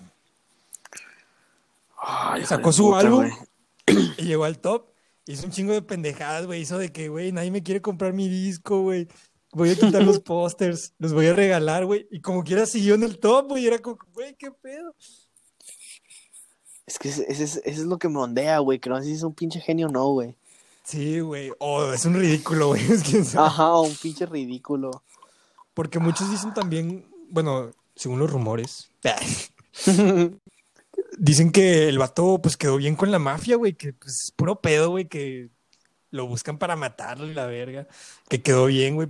Sacó 2.46 2.72
su 2.72 2.84
puta, 2.86 3.00
álbum 3.00 3.30
y 4.18 4.24
llegó 4.24 4.44
al 4.46 4.60
top. 4.60 4.88
Hizo 5.28 5.46
un 5.46 5.52
chingo 5.52 5.74
de 5.74 5.82
pendejadas, 5.82 6.46
güey. 6.46 6.62
Hizo 6.62 6.78
de 6.78 6.92
que, 6.92 7.10
güey, 7.10 7.32
nadie 7.32 7.52
me 7.52 7.64
quiere 7.64 7.82
comprar 7.82 8.14
mi 8.14 8.28
disco, 8.28 8.82
güey. 8.82 9.08
Voy 9.54 9.70
a 9.70 9.76
quitar 9.76 10.04
los 10.04 10.20
pósters, 10.22 10.94
los 10.98 11.14
voy 11.14 11.28
a 11.28 11.34
regalar, 11.34 11.86
güey. 11.86 12.08
Y 12.12 12.22
como 12.22 12.44
quiera 12.44 12.66
siguió 12.66 12.96
en 12.96 13.04
el 13.04 13.20
top, 13.20 13.50
güey. 13.50 13.68
Era 13.68 13.80
como, 13.80 13.98
güey, 14.14 14.36
qué 14.36 14.52
pedo. 14.52 14.96
Es 16.86 17.00
que 17.00 17.10
ese, 17.10 17.26
ese 17.30 17.44
es, 17.44 17.56
ese 17.58 17.82
es 17.82 17.86
lo 17.86 17.98
que 17.98 18.10
me 18.10 18.20
ondea, 18.20 18.60
güey, 18.60 18.80
que 18.80 18.90
no 18.90 18.98
sé 18.98 19.06
si 19.06 19.14
es 19.14 19.24
un 19.24 19.34
pinche 19.34 19.60
genio 19.62 19.88
o 19.88 19.92
no, 19.92 20.08
güey. 20.08 20.36
Sí, 20.84 21.20
güey. 21.20 21.52
Oh, 21.60 21.92
es 21.94 22.06
un 22.06 22.16
ridículo, 22.16 22.70
güey. 22.70 22.82
Es 22.92 23.04
que, 23.04 23.24
Ajá, 23.38 23.80
un 23.80 23.96
pinche 23.96 24.26
ridículo. 24.26 25.04
Porque 25.74 26.00
muchos 26.00 26.30
dicen 26.30 26.54
también, 26.54 27.06
bueno, 27.30 27.72
según 27.96 28.20
los 28.20 28.30
rumores, 28.30 28.90
dicen 31.18 31.52
que 31.52 31.88
el 31.88 31.98
vato, 31.98 32.40
pues, 32.42 32.58
quedó 32.58 32.78
bien 32.78 32.96
con 32.96 33.12
la 33.12 33.20
mafia, 33.20 33.56
güey. 33.56 33.74
Que, 33.74 33.94
pues, 33.94 34.26
es 34.26 34.32
puro 34.32 34.60
pedo, 34.60 34.90
güey. 34.90 35.08
Que 35.08 35.50
lo 36.10 36.28
buscan 36.28 36.58
para 36.58 36.76
matarlo 36.76 37.26
y 37.28 37.34
la 37.34 37.46
verga. 37.46 37.88
Que 38.28 38.42
quedó 38.42 38.66
bien, 38.66 38.96
güey. 38.96 39.08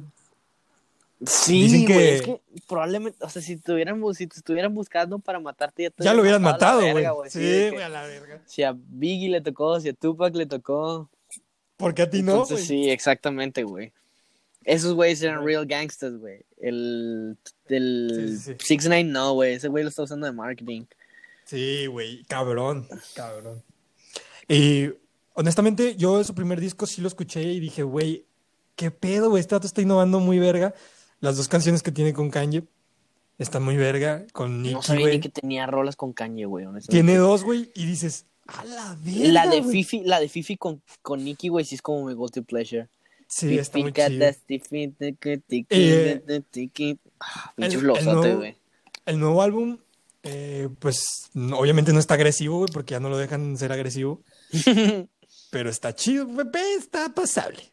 Sí, 1.26 1.63
Dicen 1.63 1.86
güey, 1.86 1.97
que- 1.97 2.15
es 2.15 2.22
que 2.24 2.41
probablemente, 2.67 3.24
o 3.24 3.30
sea, 3.30 3.41
si 3.41 3.55
bu- 3.57 4.13
si 4.15 4.26
te 4.26 4.38
estuvieran 4.38 4.74
buscando 4.74 5.19
para 5.19 5.39
matarte, 5.39 5.84
ya 5.84 5.89
te 5.91 6.03
Ya 6.03 6.13
lo 6.13 6.22
hubieran 6.22 6.41
matado 6.41 6.82
güey. 6.82 7.05
Sí, 7.30 7.69
güey, 7.69 7.84
a 7.84 7.89
la 7.89 8.03
verga. 8.07 8.41
Si 8.47 8.63
a 8.63 8.74
Biggie 8.76 9.30
le 9.30 9.41
tocó, 9.41 9.80
si 9.80 9.89
a 9.89 9.93
Tupac 9.93 10.36
le 10.36 10.47
tocó. 10.47 11.09
Porque 11.78 12.01
a 12.03 12.09
ti 12.09 12.24
no, 12.24 12.34
Entonces, 12.43 12.65
sí, 12.65 12.89
exactamente, 12.89 13.63
güey. 13.63 13.91
Esos 14.63 14.93
güeyes 14.93 15.22
eran 15.22 15.43
real 15.45 15.65
gangsters, 15.65 16.17
güey. 16.17 16.41
El, 16.59 17.38
el 17.67 18.11
Sí, 18.15 18.38
sí, 18.38 18.53
sí. 18.59 18.78
6 18.78 18.86
9 18.88 19.03
no, 19.03 19.34
güey. 19.34 19.53
Ese 19.53 19.67
güey 19.67 19.84
lo 19.84 19.89
está 19.89 20.03
usando 20.03 20.26
de 20.28 20.34
marketing. 20.34 20.84
Sí, 21.45 21.86
güey, 21.88 22.24
cabrón, 22.26 22.88
cabrón. 23.15 23.63
Y 24.47 24.89
honestamente, 25.34 25.95
yo 25.95 26.24
su 26.24 26.34
primer 26.36 26.59
disco 26.59 26.86
sí 26.86 27.01
lo 27.01 27.07
escuché 27.07 27.41
y 27.43 27.59
dije, 27.59 27.84
güey, 27.84 28.26
qué 28.76 28.91
pedo, 28.91 29.30
güey, 29.30 29.41
este 29.41 29.55
vato 29.55 29.67
está 29.67 29.82
innovando 29.82 30.19
muy 30.19 30.39
verga. 30.39 30.74
Las 31.22 31.38
dos 31.38 31.47
canciones 31.47 31.82
que 31.84 31.91
tiene 31.91 32.13
con 32.13 32.30
Kanye 32.30 32.63
están 33.38 33.63
muy 33.63 33.78
verga, 33.78 34.26
con 34.34 34.61
no 34.61 34.69
Nicki, 34.69 34.84
sabía 34.86 35.01
güey. 35.05 35.15
ni 35.15 35.22
que 35.22 35.30
tenía 35.30 35.65
rolas 35.67 35.95
con 35.95 36.13
Kanye, 36.13 36.45
güey. 36.45 36.65
Tiene 36.89 37.15
dos, 37.17 37.43
güey, 37.43 37.72
y 37.74 37.86
dices, 37.86 38.26
a 38.47 38.65
la 38.65 38.97
verga, 39.03 39.32
La 39.32 39.47
de 39.47 39.61
güey". 39.61 39.72
Fifi, 39.72 40.01
la 40.03 40.19
de 40.19 40.28
Fifi 40.30 40.57
con, 40.57 40.82
con 41.01 41.24
Nicki, 41.24 41.47
güey, 41.49 41.63
sí 41.65 41.76
es 41.76 41.82
como 41.82 42.05
mi 42.05 42.13
guilty 42.13 42.41
pleasure. 42.41 42.88
Sí, 43.28 43.57
está 43.57 43.78
muy 43.80 43.93
chido. 43.93 44.19
tiqui, 45.47 45.65
Eh. 45.69 46.24
Ah, 47.19 47.53
el- 47.67 47.72
el 47.99 48.05
nuevo-. 48.15 48.41
El 49.05 49.19
nuevo 49.19 49.41
álbum, 49.41 49.78
eh, 50.24 50.67
pues, 50.80 51.30
no- 51.34 51.57
obviamente 51.57 51.93
no 51.93 51.99
está 51.99 52.15
agresivo, 52.15 52.57
güey, 52.57 52.69
porque 52.74 52.91
ya 52.93 52.99
no 52.99 53.09
lo 53.09 53.17
dejan 53.17 53.57
ser 53.57 53.72
agresivo, 53.72 54.22
pero 55.51 55.69
está 55.69 55.95
chido, 55.95 56.28
güey, 56.28 56.47
está 56.78 57.13
pasable. 57.13 57.72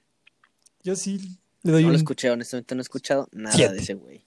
Yo 0.83 0.95
sí 0.97 1.39
le 1.63 1.73
doy 1.73 1.83
No 1.83 1.89
lo 1.89 1.95
un... 1.95 1.97
escuché, 2.01 2.31
honestamente 2.31 2.75
no 2.75 2.81
he 2.81 2.83
escuchado 2.83 3.29
nada 3.33 3.55
Siete. 3.57 3.75
de 3.75 3.81
ese 3.81 3.95
güey. 3.95 4.25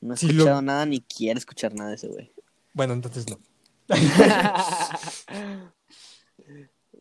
No 0.00 0.14
he 0.14 0.22
lo- 0.26 0.30
escuchado 0.32 0.62
nada 0.62 0.86
ni 0.86 1.00
quiero 1.00 1.38
escuchar 1.38 1.74
nada 1.74 1.90
de 1.90 1.96
ese 1.96 2.08
güey. 2.08 2.32
Bueno, 2.72 2.92
entonces 2.94 3.26
no. 3.28 3.38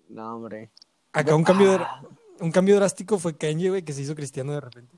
no, 0.10 0.36
hombre. 0.36 0.70
Acá 1.14 1.36
un 1.36 1.44
cambio, 1.44 1.74
Ah, 1.82 2.02
un 2.40 2.52
cambio 2.52 2.76
drástico 2.76 3.18
fue 3.20 3.36
Kanye, 3.38 3.70
güey, 3.70 3.82
que 3.84 3.94
se 3.94 4.02
hizo 4.02 4.16
cristiano 4.16 4.54
de 4.54 4.62
repente. 4.62 4.96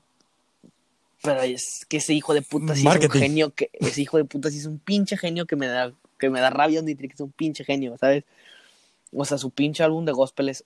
Pero 1.22 1.42
es 1.42 1.84
que 1.88 1.98
ese 1.98 2.14
hijo 2.14 2.32
de 2.32 2.40
puta 2.42 2.74
sí 2.74 2.82
Marketing. 2.84 3.08
es 3.10 3.14
un 3.16 3.20
genio 3.20 3.54
que 3.54 3.70
ese 3.74 4.00
hijo 4.02 4.16
de 4.16 4.24
puta 4.24 4.50
sí 4.50 4.58
es 4.58 4.66
un 4.66 4.78
pinche 4.78 5.16
genio 5.18 5.46
que 5.46 5.54
me 5.56 5.66
da 5.66 5.92
que 6.18 6.30
me 6.30 6.40
da 6.40 6.50
rabia 6.50 6.78
donde 6.80 6.96
que 6.96 7.06
es 7.06 7.20
un 7.20 7.32
pinche 7.32 7.64
genio, 7.64 7.96
¿sabes? 7.98 8.24
O 9.12 9.24
sea, 9.24 9.36
su 9.38 9.50
pinche 9.50 9.82
álbum 9.82 10.04
de 10.04 10.12
gospel 10.12 10.48
es 10.50 10.64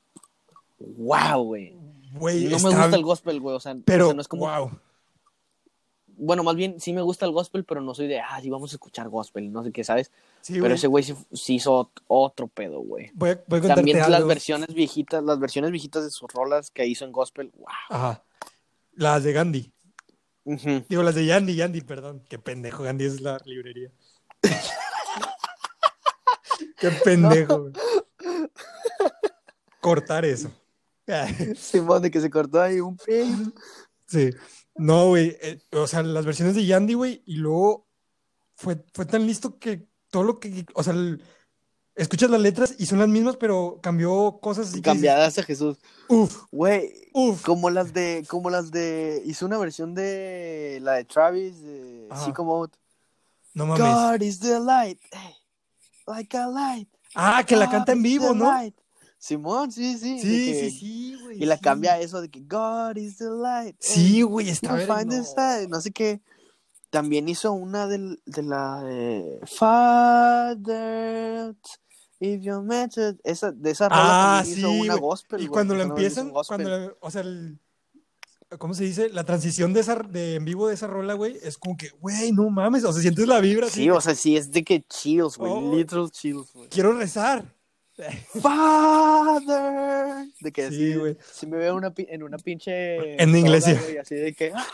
wow, 0.78 1.42
güey. 1.42 1.74
Güey, 2.18 2.44
No 2.44 2.56
está- 2.56 2.68
me 2.70 2.76
gusta 2.76 2.96
el 2.96 3.02
gospel, 3.02 3.40
güey, 3.40 3.56
o 3.56 3.60
sea, 3.60 3.76
Pero, 3.84 4.04
o 4.04 4.08
sea, 4.08 4.14
no 4.14 4.20
es 4.20 4.28
como 4.28 4.46
wow. 4.46 4.70
bueno, 6.16 6.44
más 6.44 6.54
bien 6.54 6.80
sí 6.80 6.92
me 6.92 7.02
gusta 7.02 7.26
el 7.26 7.32
gospel, 7.32 7.64
pero 7.64 7.80
no 7.80 7.92
soy 7.94 8.06
de, 8.06 8.20
ah, 8.20 8.38
sí 8.40 8.48
vamos 8.50 8.72
a 8.72 8.76
escuchar 8.76 9.08
gospel, 9.08 9.50
no 9.52 9.64
sé 9.64 9.72
qué, 9.72 9.82
¿sabes? 9.82 10.12
Sí, 10.42 10.60
pero 10.60 10.74
ese 10.74 10.86
güey 10.86 11.02
sí, 11.02 11.14
sí 11.32 11.56
hizo 11.56 11.72
ot- 11.86 12.02
otro 12.06 12.46
pedo, 12.48 12.80
güey. 12.80 13.10
Voy 13.14 13.30
a, 13.30 13.34
voy 13.48 13.58
a 13.58 13.62
contarte 13.62 13.74
También 13.74 13.98
las 14.10 14.24
versiones 14.26 14.72
viejitas, 14.74 15.24
las 15.24 15.40
versiones 15.40 15.70
viejitas 15.72 16.04
de 16.04 16.10
sus 16.10 16.30
rolas 16.32 16.70
que 16.70 16.86
hizo 16.86 17.04
en 17.04 17.10
gospel, 17.12 17.50
wow. 17.56 17.66
Ajá. 17.90 18.22
Las 18.92 19.24
de 19.24 19.32
Gandhi. 19.32 19.72
Digo, 20.88 21.02
las 21.02 21.14
de 21.14 21.24
Yandy, 21.26 21.56
Yandy, 21.56 21.80
perdón. 21.80 22.22
Qué 22.28 22.38
pendejo, 22.38 22.82
Gandhi 22.84 23.06
es 23.06 23.20
la 23.22 23.40
librería. 23.46 23.90
Qué 26.78 26.90
pendejo. 27.02 27.62
güey. 27.62 27.72
Cortar 29.80 30.24
eso. 30.24 30.50
Simón, 31.56 32.02
de 32.02 32.10
que 32.10 32.20
se 32.20 32.30
cortó 32.30 32.60
ahí 32.60 32.80
un 32.80 32.96
pedo. 32.96 33.52
Sí. 34.06 34.30
No, 34.76 35.08
güey. 35.08 35.36
eh, 35.40 35.60
o 35.72 35.86
sea, 35.86 36.02
las 36.02 36.24
versiones 36.26 36.54
de 36.54 36.66
Yandy, 36.66 36.94
güey, 36.94 37.22
y 37.26 37.36
luego 37.36 37.86
fue, 38.54 38.84
fue 38.92 39.06
tan 39.06 39.26
listo 39.26 39.58
que 39.58 39.86
todo 40.10 40.22
lo 40.24 40.40
que. 40.40 40.64
O 40.74 40.82
sea, 40.82 40.92
el- 40.92 41.22
escuchas 41.96 42.28
las 42.30 42.40
letras 42.40 42.74
y 42.78 42.86
son 42.86 42.98
las 42.98 43.08
mismas, 43.08 43.36
pero 43.36 43.78
cambió 43.82 44.38
cosas 44.42 44.66
así 44.68 44.74
que 44.82 44.90
dices, 44.90 44.92
Cambiadas 44.94 45.38
a 45.38 45.42
Jesús. 45.44 45.78
Uf, 46.08 46.42
Güey, 46.50 46.92
uf. 47.12 47.42
como 47.42 47.70
las 47.70 47.92
de, 47.92 48.24
como 48.28 48.50
las 48.50 48.70
de, 48.72 49.22
hizo 49.24 49.46
una 49.46 49.58
versión 49.58 49.94
de 49.94 50.80
la 50.82 50.94
de 50.94 51.04
Travis, 51.04 51.62
de 51.62 52.08
Mode. 52.38 52.72
No 53.54 53.66
mames. 53.66 53.80
God 53.80 54.22
is 54.22 54.40
the 54.40 54.58
light, 54.58 54.98
like 56.08 56.36
a 56.36 56.48
light. 56.48 56.88
Ah, 57.14 57.44
que 57.46 57.54
la 57.54 57.66
God 57.66 57.72
canta 57.72 57.92
en 57.92 58.02
vivo, 58.02 58.34
¿no? 58.34 58.46
light. 58.52 58.74
Simón, 59.26 59.72
sí, 59.72 59.96
sí. 59.96 60.16
de 60.16 60.20
Sí, 60.20 60.52
que- 60.52 60.60
sí, 60.60 60.70
sí, 60.78 61.16
güey. 61.22 61.42
Y 61.42 61.46
la 61.46 61.56
sí. 61.56 61.62
cambia 61.62 61.94
a 61.94 62.00
eso 62.00 62.20
de 62.20 62.28
que 62.28 62.40
God 62.40 62.96
is 62.96 63.16
the 63.16 63.30
light. 63.30 63.74
Sí, 63.78 64.20
güey, 64.20 64.50
está 64.50 64.76
find 64.76 65.10
no. 65.12 65.18
this 65.18 65.32
light", 65.34 65.70
no 65.70 65.80
sé 65.80 65.92
qué. 65.92 66.20
También 66.90 67.26
hizo 67.28 67.52
una 67.54 67.86
del- 67.86 68.20
de, 68.26 68.42
la 68.42 68.82
de 68.82 69.40
Father, 69.46 71.54
if 72.20 72.42
you 72.42 72.62
met 72.62 72.92
it", 72.98 73.18
esa, 73.24 73.52
de 73.52 73.70
esa 73.70 73.88
rola 73.88 74.38
Ah, 74.40 74.44
sí, 74.44 74.52
hizo 74.58 74.70
una 74.70 74.94
güey. 74.94 75.00
gospel. 75.00 75.42
Y 75.42 75.46
cuando 75.48 75.74
una 75.74 75.84
vez 75.84 75.90
empiezan, 75.90 76.30
cuando 76.30 76.68
la- 76.68 76.94
o 77.00 77.10
sea, 77.10 77.22
el, 77.22 77.58
¿cómo 78.58 78.74
se 78.74 78.84
dice? 78.84 79.08
La 79.08 79.24
transición 79.24 79.72
de 79.72 79.80
esa 79.80 79.96
de 79.96 80.34
en 80.36 80.44
vivo 80.44 80.68
de 80.68 80.74
esa 80.74 80.86
rola, 80.86 81.14
güey, 81.14 81.38
es 81.42 81.56
como 81.58 81.76
que, 81.76 81.90
güey, 82.00 82.32
no 82.32 82.48
mames, 82.50 82.84
o 82.84 82.92
sea, 82.92 83.02
sientes 83.02 83.26
la 83.26 83.40
vibra 83.40 83.66
así. 83.68 83.84
Sí, 83.84 83.90
o 83.90 84.00
sea, 84.00 84.14
sí, 84.14 84.36
es 84.36 84.50
de 84.50 84.62
que 84.64 84.84
chills, 84.86 85.36
güey, 85.38 85.52
Oh. 85.52 85.74
literal 85.74 86.10
chills, 86.10 86.52
güey. 86.52 86.68
Quiero 86.68 86.92
rezar. 86.92 87.53
Father. 88.40 90.26
De 90.40 90.52
que 90.52 90.70
Sí, 90.70 90.94
güey. 90.94 91.16
sí 91.32 91.46
me 91.46 91.56
veo 91.58 91.76
una, 91.76 91.92
en 91.96 92.22
una 92.22 92.38
pinche... 92.38 93.22
En 93.22 93.36
iglesia. 93.36 93.80
güey, 93.82 93.98
así 93.98 94.14
de 94.14 94.32
que... 94.34 94.52
ah, 94.54 94.66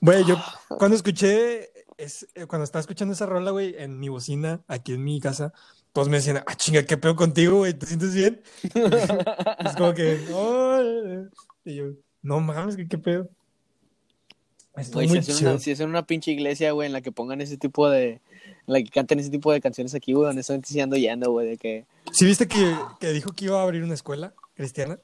Güey, 0.00 0.24
yo 0.24 0.36
cuando 0.78 0.96
escuché, 0.96 1.70
es, 1.96 2.26
eh, 2.34 2.46
cuando 2.46 2.64
estaba 2.64 2.80
escuchando 2.80 3.14
esa 3.14 3.26
rola, 3.26 3.50
güey, 3.50 3.74
en 3.78 4.00
mi 4.00 4.08
bocina, 4.08 4.60
aquí 4.66 4.94
en 4.94 5.04
mi 5.04 5.20
casa, 5.20 5.52
todos 5.92 6.08
me 6.08 6.16
decían, 6.16 6.42
ah, 6.46 6.54
chinga, 6.56 6.84
¿qué 6.84 6.96
pedo 6.96 7.14
contigo, 7.14 7.58
güey? 7.58 7.74
¿Te 7.74 7.86
sientes 7.86 8.14
bien? 8.14 8.42
es 8.62 9.76
como 9.76 9.94
que, 9.94 10.18
no, 10.30 10.80
eh, 10.80 11.02
eh". 11.04 11.28
y 11.64 11.74
yo, 11.76 11.84
no 12.22 12.40
mames, 12.40 12.76
¿qué, 12.76 12.88
qué 12.88 12.98
pedo? 12.98 13.28
Está 14.76 14.94
Güey, 14.94 15.08
si 15.08 15.20
chido. 15.34 15.50
una, 15.50 15.58
si 15.60 15.70
hacen 15.72 15.88
una 15.88 16.06
pinche 16.06 16.30
iglesia, 16.30 16.72
güey, 16.72 16.86
en 16.86 16.92
la 16.92 17.02
que 17.02 17.12
pongan 17.12 17.40
ese 17.40 17.56
tipo 17.58 17.90
de... 17.90 18.20
En 18.66 18.74
la 18.74 18.82
que 18.82 18.88
canten 18.90 19.18
ese 19.20 19.28
tipo 19.30 19.52
de 19.52 19.60
canciones 19.60 19.94
aquí, 19.94 20.12
güey, 20.14 20.30
honestamente 20.30 20.68
sí 20.68 20.80
ando 20.80 20.96
yendo, 20.96 21.30
güey, 21.30 21.46
de 21.46 21.56
que... 21.58 21.84
¿Sí 22.12 22.24
viste 22.24 22.48
que, 22.48 22.74
que 23.00 23.12
dijo 23.12 23.32
que 23.32 23.46
iba 23.46 23.60
a 23.60 23.62
abrir 23.64 23.82
una 23.82 23.94
escuela 23.94 24.32
cristiana? 24.54 24.98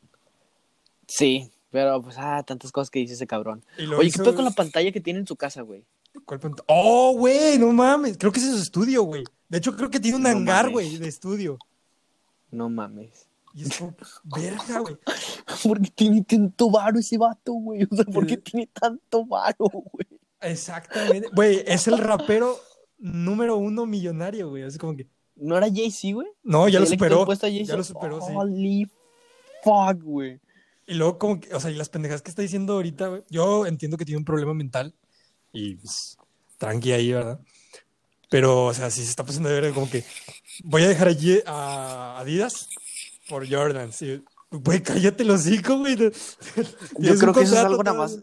Sí, 1.06 1.50
pero 1.70 2.00
pues, 2.02 2.16
ah, 2.18 2.42
tantas 2.46 2.72
cosas 2.72 2.90
que 2.90 2.98
dice 3.00 3.14
ese 3.14 3.26
cabrón. 3.26 3.62
Oye, 3.78 4.08
hizo- 4.08 4.18
¿qué 4.18 4.24
pedo 4.24 4.36
con 4.36 4.44
la 4.44 4.50
pantalla 4.52 4.90
que 4.92 5.00
tiene 5.00 5.20
en 5.20 5.26
su 5.26 5.36
casa, 5.36 5.62
güey? 5.62 5.84
¿Cuál 6.24 6.40
pant- 6.40 6.62
Oh, 6.66 7.14
güey, 7.16 7.58
no 7.58 7.72
mames. 7.72 8.16
Creo 8.18 8.32
que 8.32 8.40
ese 8.40 8.48
es 8.50 8.56
su 8.56 8.62
estudio, 8.62 9.02
güey. 9.02 9.24
De 9.48 9.58
hecho, 9.58 9.76
creo 9.76 9.90
que 9.90 10.00
tiene 10.00 10.16
un 10.16 10.22
No 10.22 10.30
hangar, 10.30 10.70
güey, 10.70 10.96
de 10.98 11.08
estudio. 11.08 11.58
No 12.50 12.68
mames. 12.70 13.27
Y 13.58 13.62
es 13.62 13.76
como, 13.76 13.92
verga, 14.22 14.78
güey. 14.78 14.96
¿Por 15.64 15.80
qué 15.80 15.90
tiene 15.90 16.22
tanto 16.22 16.70
varo 16.70 17.00
ese 17.00 17.18
vato, 17.18 17.54
güey? 17.54 17.88
O 17.90 17.96
sea, 17.96 18.04
¿por 18.04 18.24
qué 18.24 18.36
tiene 18.36 18.68
tanto 18.68 19.26
varo, 19.26 19.68
güey? 19.68 20.06
Exactamente. 20.40 21.28
Güey, 21.34 21.64
es 21.66 21.88
el 21.88 21.98
rapero 21.98 22.56
número 22.98 23.56
uno 23.56 23.84
millonario, 23.84 24.50
güey. 24.50 24.62
Es 24.62 24.78
como 24.78 24.96
que. 24.96 25.08
¿No 25.34 25.56
era 25.56 25.66
Jay-Z, 25.66 26.14
güey? 26.14 26.28
No, 26.44 26.68
ya 26.68 26.78
¿Le 26.78 26.84
lo 26.84 26.86
superó. 26.86 27.26
Ya 27.34 27.76
lo 27.76 27.82
superó, 27.82 28.20
sí. 28.20 28.32
Holy 28.32 28.88
fuck, 29.64 30.02
güey. 30.04 30.40
Y 30.86 30.94
luego, 30.94 31.18
como 31.18 31.40
que, 31.40 31.52
o 31.52 31.58
sea, 31.58 31.72
y 31.72 31.74
las 31.74 31.88
pendejas 31.88 32.22
que 32.22 32.30
está 32.30 32.42
diciendo 32.42 32.74
ahorita, 32.74 33.08
güey. 33.08 33.24
Yo 33.28 33.66
entiendo 33.66 33.96
que 33.96 34.04
tiene 34.04 34.18
un 34.18 34.24
problema 34.24 34.54
mental. 34.54 34.94
Y 35.52 35.74
pues, 35.74 36.16
tranqui 36.58 36.92
ahí, 36.92 37.12
¿verdad? 37.12 37.40
Pero, 38.30 38.66
o 38.66 38.74
sea, 38.74 38.88
sí 38.90 39.02
se 39.02 39.10
está 39.10 39.24
pasando 39.24 39.48
de 39.48 39.60
ver 39.60 39.74
como 39.74 39.90
que 39.90 40.04
voy 40.62 40.84
a 40.84 40.88
dejar 40.88 41.08
allí 41.08 41.40
a 41.44 42.18
Adidas 42.20 42.68
por 43.28 43.48
Jordan. 43.48 43.92
Sí. 43.92 44.22
Güey, 44.50 44.82
cállate 44.82 45.24
los 45.24 45.40
hocico, 45.40 45.78
güey. 45.78 45.96
Yo 46.98 47.18
creo 47.18 47.32
que 47.34 47.42
eso 47.42 47.54
es 47.54 47.64
algo 47.64 47.82
nada 47.82 47.96
más. 47.96 48.18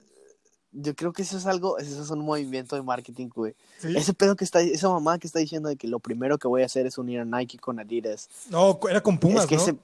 Yo 0.78 0.94
creo 0.94 1.14
que 1.14 1.22
eso 1.22 1.38
es 1.38 1.46
algo, 1.46 1.78
eso 1.78 2.02
es 2.02 2.10
un 2.10 2.20
movimiento 2.20 2.76
de 2.76 2.82
marketing, 2.82 3.30
güey. 3.34 3.56
Sí. 3.80 3.96
Ese 3.96 4.14
pedo 4.14 4.36
que 4.36 4.44
está, 4.44 4.60
esa 4.60 4.90
mamá 4.90 5.18
que 5.20 5.28
está 5.28 5.40
diciendo 5.40 5.70
de 5.70 5.78
que 5.78 5.88
lo 5.88 6.00
primero 6.00 6.38
que 6.38 6.50
voy 6.50 6.64
a 6.64 6.66
hacer 6.66 6.86
es 6.86 6.98
unir 6.98 7.22
a 7.22 7.26
Nike 7.26 7.58
con 7.58 7.80
Adidas. 7.80 8.28
No, 8.50 8.78
era 8.90 9.02
con 9.02 9.18
Pumas, 9.18 9.44
es 9.44 9.50
que 9.50 9.56
¿no? 9.56 9.62
ese. 9.62 9.76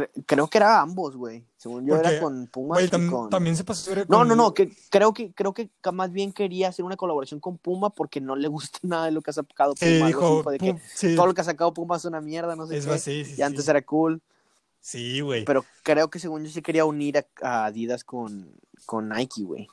Cre- 0.00 0.10
creo 0.26 0.48
que 0.48 0.58
era 0.58 0.80
ambos, 0.80 1.16
güey. 1.16 1.44
Según 1.56 1.86
yo 1.86 1.94
Porque, 1.94 2.08
era 2.08 2.20
con 2.20 2.46
Pumas 2.48 2.76
Güey, 2.76 2.86
y 2.86 2.90
tam- 2.90 3.10
con. 3.10 3.30
también 3.30 3.56
se 3.56 3.64
pasó 3.64 3.94
No, 3.94 4.06
con- 4.06 4.28
no, 4.28 4.36
no, 4.36 4.54
que 4.54 4.70
creo 4.90 5.12
que 5.14 5.32
creo 5.32 5.52
que 5.54 5.70
más 5.92 6.12
bien 6.12 6.32
quería 6.32 6.68
hacer 6.68 6.84
una 6.84 6.96
colaboración 6.96 7.40
con 7.40 7.58
Puma 7.58 7.90
porque 7.90 8.20
no 8.20 8.36
le 8.36 8.48
gusta 8.48 8.78
nada 8.82 9.06
de 9.06 9.10
lo 9.12 9.22
que 9.22 9.30
ha 9.30 9.34
sacado 9.34 9.74
Puma. 9.74 9.88
Sí, 9.90 10.02
dijo, 10.04 10.34
así, 10.34 10.42
fue 10.42 10.52
de 10.54 10.58
que 10.58 10.72
Pum, 10.74 10.80
sí, 10.94 11.16
todo 11.16 11.26
lo 11.26 11.34
que 11.34 11.40
ha 11.40 11.44
sacado 11.44 11.72
Puma 11.74 11.96
es 11.96 12.04
una 12.04 12.20
mierda, 12.20 12.54
no 12.56 12.66
sé 12.66 12.76
es 12.78 12.84
qué. 12.84 12.90
más, 12.90 13.00
sí, 13.02 13.24
y 13.36 13.42
antes 13.42 13.66
era 13.68 13.82
cool, 13.82 14.20
Sí, 14.80 15.20
güey. 15.20 15.44
pero 15.44 15.64
creo 15.82 16.08
que 16.10 16.18
según 16.18 16.44
yo 16.44 16.50
sí 16.50 16.62
quería 16.62 16.84
unir 16.84 17.18
a, 17.18 17.26
a 17.42 17.64
Adidas 17.66 18.04
con, 18.04 18.52
con 18.84 19.08
Nike, 19.08 19.42
güey. 19.42 19.66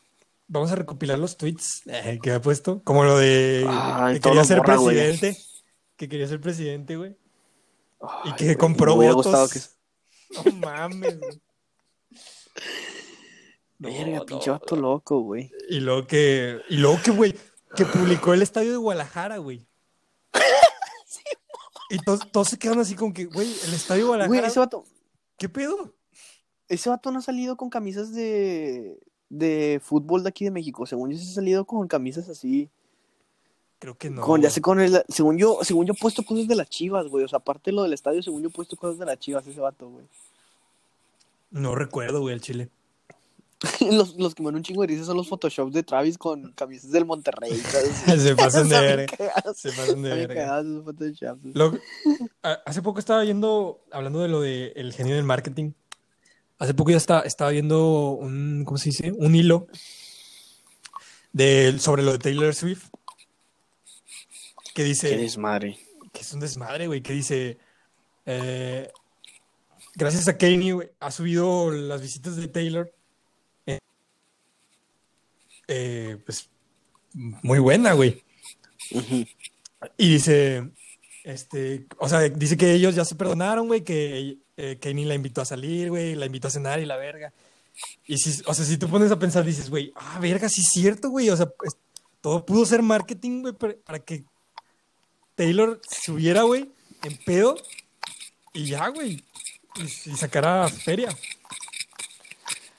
Vamos 0.47 0.71
a 0.71 0.76
recopilar 0.76 1.17
los 1.19 1.38
tweets 1.38 1.82
eh, 1.86 2.19
que 2.21 2.32
ha 2.32 2.41
puesto. 2.41 2.82
Como 2.84 3.03
lo 3.05 3.17
de 3.17 3.65
Ay, 3.67 4.15
que 4.15 4.19
quería 4.21 4.43
ser 4.43 4.61
presidente. 4.61 5.38
Que 5.95 6.09
quería 6.09 6.28
ser 6.28 6.41
presidente, 6.41 6.95
güey. 6.97 7.15
Y 8.26 8.34
que 8.34 8.45
güey, 8.45 8.57
compró 8.57 8.95
votos. 8.95 9.15
gustado 9.15 9.47
que... 9.47 9.59
No 10.34 10.51
mames, 10.57 11.19
güey. 11.19 11.41
No, 13.79 13.89
Verga, 13.89 14.17
no. 14.19 14.25
pinche 14.25 14.49
vato 14.49 14.75
loco, 14.75 15.19
güey. 15.21 15.51
Y 15.69 15.79
luego 15.79 16.07
que, 16.07 16.61
y 16.69 16.77
luego 16.77 16.99
que, 17.03 17.11
güey, 17.11 17.36
que 17.75 17.86
publicó 17.86 18.34
el 18.34 18.41
estadio 18.41 18.71
de 18.71 18.77
Guadalajara, 18.77 19.38
güey. 19.38 19.65
Y 21.89 21.99
todos, 21.99 22.31
todos 22.31 22.47
se 22.47 22.57
quedan 22.57 22.79
así 22.79 22.95
como 22.95 23.13
que, 23.13 23.25
güey, 23.25 23.47
el 23.65 23.73
estadio 23.73 24.05
de 24.05 24.07
Güey, 24.07 24.17
Guadalajara, 24.27 24.47
ese 24.47 24.59
vato, 24.59 24.86
¿qué 25.38 25.47
pedo? 25.47 25.93
ese 26.67 26.89
vato 26.89 27.11
no 27.11 27.19
ha 27.19 27.21
salido 27.21 27.55
con 27.55 27.69
camisas 27.69 28.13
de, 28.13 28.99
de 29.29 29.79
fútbol 29.84 30.23
de 30.23 30.29
aquí 30.29 30.45
de 30.45 30.51
México. 30.51 30.86
Según 30.88 31.11
yo, 31.11 31.17
sí 31.17 31.29
ha 31.29 31.36
salido 31.36 31.65
con 31.65 31.88
camisas 31.88 32.29
así. 32.29 32.71
Creo 33.84 33.97
que 33.97 34.09
no. 34.09 34.21
con, 34.21 34.41
ya 34.41 34.49
sé, 34.49 34.61
con 34.61 34.79
el, 34.79 35.03
según 35.09 35.38
yo, 35.38 35.59
según 35.61 35.86
yo 35.86 35.91
he 35.91 35.99
puesto 35.99 36.23
cosas 36.23 36.47
de 36.47 36.55
las 36.55 36.69
chivas, 36.69 37.05
güey. 37.09 37.25
O 37.25 37.27
sea, 37.27 37.39
aparte 37.39 37.69
de 37.69 37.75
lo 37.75 37.84
del 37.84 37.91
estadio, 37.91 38.23
según 38.23 38.41
yo 38.41 38.47
he 38.47 38.51
puesto 38.51 38.77
cosas 38.77 38.97
de 38.97 39.05
las 39.05 39.19
chivas, 39.19 39.45
ese 39.45 39.59
vato, 39.59 39.89
güey. 39.89 40.05
No 41.51 41.75
recuerdo, 41.75 42.21
güey, 42.21 42.34
el 42.34 42.39
chile. 42.39 42.69
los, 43.91 44.15
los 44.15 44.36
que 44.36 44.41
me 44.41 44.47
dan 44.47 44.55
un 44.55 44.63
chingo 44.63 44.84
de 44.84 44.88
risa 44.88 45.03
son 45.03 45.17
los 45.17 45.27
photoshops 45.27 45.73
de 45.73 45.84
Travis 45.84 46.17
con 46.17 46.53
camisas 46.53 46.91
del 46.91 47.03
Monterrey. 47.03 47.51
Se 48.17 48.38
pasan 48.38 48.69
de 48.69 48.79
verga. 48.79 49.43
Se 49.53 49.73
pasan 49.73 50.01
de 50.01 50.15
verga. 50.15 50.63
Lo- 51.53 51.77
hace 52.65 52.81
poco 52.81 52.99
estaba 52.99 53.21
viendo, 53.23 53.81
hablando 53.91 54.21
de 54.21 54.29
lo 54.29 54.39
del 54.39 54.71
el 54.77 54.93
genio 54.93 55.15
del 55.15 55.25
marketing, 55.25 55.71
hace 56.57 56.73
poco 56.73 56.91
ya 56.91 56.97
está, 56.97 57.19
estaba 57.19 57.51
viendo 57.51 58.11
un, 58.11 58.63
¿cómo 58.65 58.77
se 58.77 58.91
dice? 58.91 59.11
Un 59.11 59.36
hilo 59.36 59.67
de, 61.34 61.77
sobre 61.79 62.01
lo 62.03 62.13
de 62.13 62.19
Taylor 62.19 62.55
Swift, 62.55 62.86
que 64.74 64.84
dice, 64.84 65.09
Qué 65.09 65.17
desmadre. 65.17 65.78
que 66.11 66.21
es 66.21 66.34
un 66.34 66.39
desmadre, 66.39 66.88
güey, 66.88 67.01
que 67.01 67.13
dice, 67.13 67.57
eh, 68.26 68.89
gracias 69.95 70.28
a 70.28 70.38
Kanye, 70.38 70.74
güey, 70.74 70.89
ha 70.99 71.11
subido 71.11 71.71
las 71.71 72.01
visitas 72.01 72.36
de 72.36 72.47
Taylor, 72.47 72.93
eh, 73.65 73.80
eh, 75.67 76.17
pues, 76.26 76.49
muy 77.13 77.59
buena, 77.59 77.93
güey. 77.93 78.24
Y 79.97 80.13
dice, 80.13 80.69
este, 81.24 81.86
o 81.99 82.09
sea, 82.09 82.21
dice 82.21 82.57
que 82.57 82.74
ellos 82.74 82.95
ya 82.95 83.05
se 83.05 83.15
perdonaron, 83.15 83.67
güey, 83.67 83.84
que 83.84 84.38
eh, 84.57 84.78
Kanye 84.80 85.05
la 85.05 85.15
invitó 85.15 85.41
a 85.41 85.45
salir, 85.45 85.89
güey, 85.89 86.15
la 86.15 86.26
invitó 86.26 86.47
a 86.47 86.51
cenar 86.51 86.80
y 86.80 86.86
la 86.86 86.97
verga. 86.97 87.34
Y 88.05 88.17
si, 88.17 88.41
o 88.45 88.53
sea, 88.53 88.65
si 88.65 88.78
tú 88.78 88.88
pones 88.88 89.11
a 89.11 89.19
pensar, 89.19 89.43
dices, 89.43 89.69
güey, 89.69 89.91
ah, 89.95 90.19
verga, 90.19 90.49
sí 90.49 90.61
es 90.61 90.69
cierto, 90.71 91.09
güey, 91.09 91.30
o 91.30 91.38
sea, 91.38 91.47
pues, 91.47 91.76
todo 92.21 92.45
pudo 92.45 92.65
ser 92.65 92.82
marketing, 92.82 93.41
güey, 93.41 93.53
para, 93.53 93.76
para 93.86 93.99
que 93.99 94.24
Taylor 95.36 95.81
subiera, 95.89 96.43
güey, 96.43 96.69
en 97.03 97.17
pedo 97.17 97.55
y 98.53 98.65
ya, 98.67 98.88
güey, 98.89 99.23
y, 99.75 99.81
y 99.84 100.15
sacara 100.15 100.67
feria. 100.69 101.09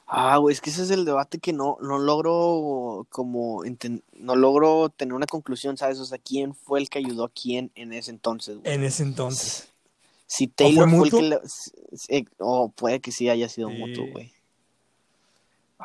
Ah, 0.06 0.36
güey, 0.36 0.52
es 0.52 0.60
que 0.60 0.70
ese 0.70 0.82
es 0.84 0.90
el 0.90 1.04
debate 1.04 1.38
que 1.38 1.52
no, 1.52 1.76
no 1.80 1.98
logro 1.98 3.06
como 3.10 3.64
no 4.12 4.36
logro 4.36 4.88
tener 4.90 5.14
una 5.14 5.26
conclusión, 5.26 5.76
¿sabes? 5.76 5.98
O 5.98 6.04
sea, 6.04 6.18
¿quién 6.18 6.54
fue 6.54 6.78
el 6.78 6.88
que 6.88 6.98
ayudó 6.98 7.24
a 7.24 7.30
quién 7.30 7.72
en 7.74 7.92
ese 7.92 8.12
entonces, 8.12 8.58
güey? 8.58 8.72
En 8.72 8.84
ese 8.84 9.02
entonces. 9.02 9.68
Si 10.26 10.46
Taylor 10.46 10.88
fue 10.88 10.98
fue, 10.98 11.08
el 11.08 11.14
que 11.14 11.22
le... 11.22 11.36
s- 11.44 11.72
s- 11.92 12.26
O 12.38 12.68
puede 12.70 13.00
que 13.00 13.10
sí 13.12 13.28
haya 13.28 13.48
sido 13.48 13.68
Sí. 13.70 13.74
mutuo, 13.76 14.06
güey. 14.06 14.32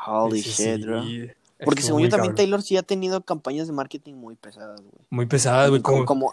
Holy 0.05 0.39
Ese 0.41 0.49
shit, 0.49 0.75
sí, 0.77 0.81
bro. 0.83 1.03
Porque 1.63 1.81
según 1.81 2.03
yo 2.03 2.09
también 2.09 2.31
cabrón. 2.31 2.35
Taylor 2.35 2.61
sí 2.61 2.77
ha 2.77 2.83
tenido 2.83 3.21
campañas 3.21 3.67
de 3.67 3.73
marketing 3.73 4.13
muy 4.13 4.35
pesadas, 4.35 4.81
güey. 4.81 4.93
Muy 5.09 5.25
pesada, 5.25 5.67
güey, 5.67 5.81
Como, 5.81 6.31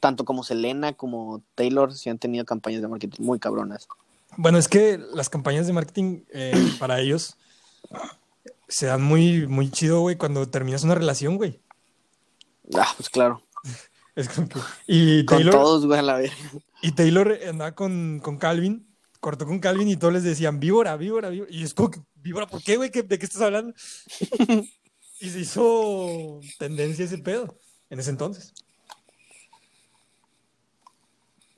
tanto 0.00 0.24
como 0.24 0.44
Selena 0.44 0.92
como 0.92 1.42
Taylor 1.54 1.94
sí 1.94 2.10
han 2.10 2.18
tenido 2.18 2.44
campañas 2.44 2.82
de 2.82 2.88
marketing 2.88 3.24
muy 3.24 3.38
cabronas. 3.38 3.88
Bueno, 4.36 4.58
es 4.58 4.68
que 4.68 4.98
las 5.14 5.28
campañas 5.28 5.66
de 5.66 5.72
marketing 5.72 6.20
eh, 6.32 6.72
para 6.78 7.00
ellos 7.00 7.36
se 8.68 8.86
dan 8.86 9.02
muy, 9.02 9.46
muy 9.46 9.70
chido, 9.70 10.00
güey, 10.00 10.16
cuando 10.16 10.48
terminas 10.48 10.84
una 10.84 10.94
relación, 10.94 11.36
güey. 11.36 11.60
Ah, 12.74 12.92
pues 12.96 13.08
claro. 13.08 13.42
Es 14.14 14.28
como 14.28 14.48
que... 14.48 14.58
Y 14.88 15.24
Con 15.24 15.38
Taylor, 15.38 15.54
todos, 15.54 15.86
güey, 15.86 16.00
a 16.00 16.02
la 16.02 16.16
verga. 16.16 16.34
y 16.82 16.90
Taylor 16.90 17.38
andaba 17.48 17.76
con, 17.76 18.18
con 18.20 18.36
Calvin, 18.36 18.84
cortó 19.20 19.46
con 19.46 19.60
Calvin 19.60 19.88
y 19.88 19.96
todos 19.96 20.12
les 20.12 20.24
decían 20.24 20.58
víbora, 20.58 20.96
víbora, 20.96 21.28
víbora. 21.28 21.48
Y 21.52 21.62
es 21.62 21.72
como 21.72 21.92
que, 21.92 22.00
víbora, 22.22 22.46
¿por 22.46 22.62
qué, 22.62 22.76
güey? 22.76 22.90
¿Qué- 22.90 23.02
¿De 23.02 23.18
qué 23.18 23.26
estás 23.26 23.42
hablando? 23.42 23.74
y 25.20 25.30
se 25.30 25.40
hizo 25.40 26.40
tendencia 26.58 27.04
ese 27.04 27.18
pedo 27.18 27.58
en 27.90 27.98
ese 28.00 28.10
entonces. 28.10 28.52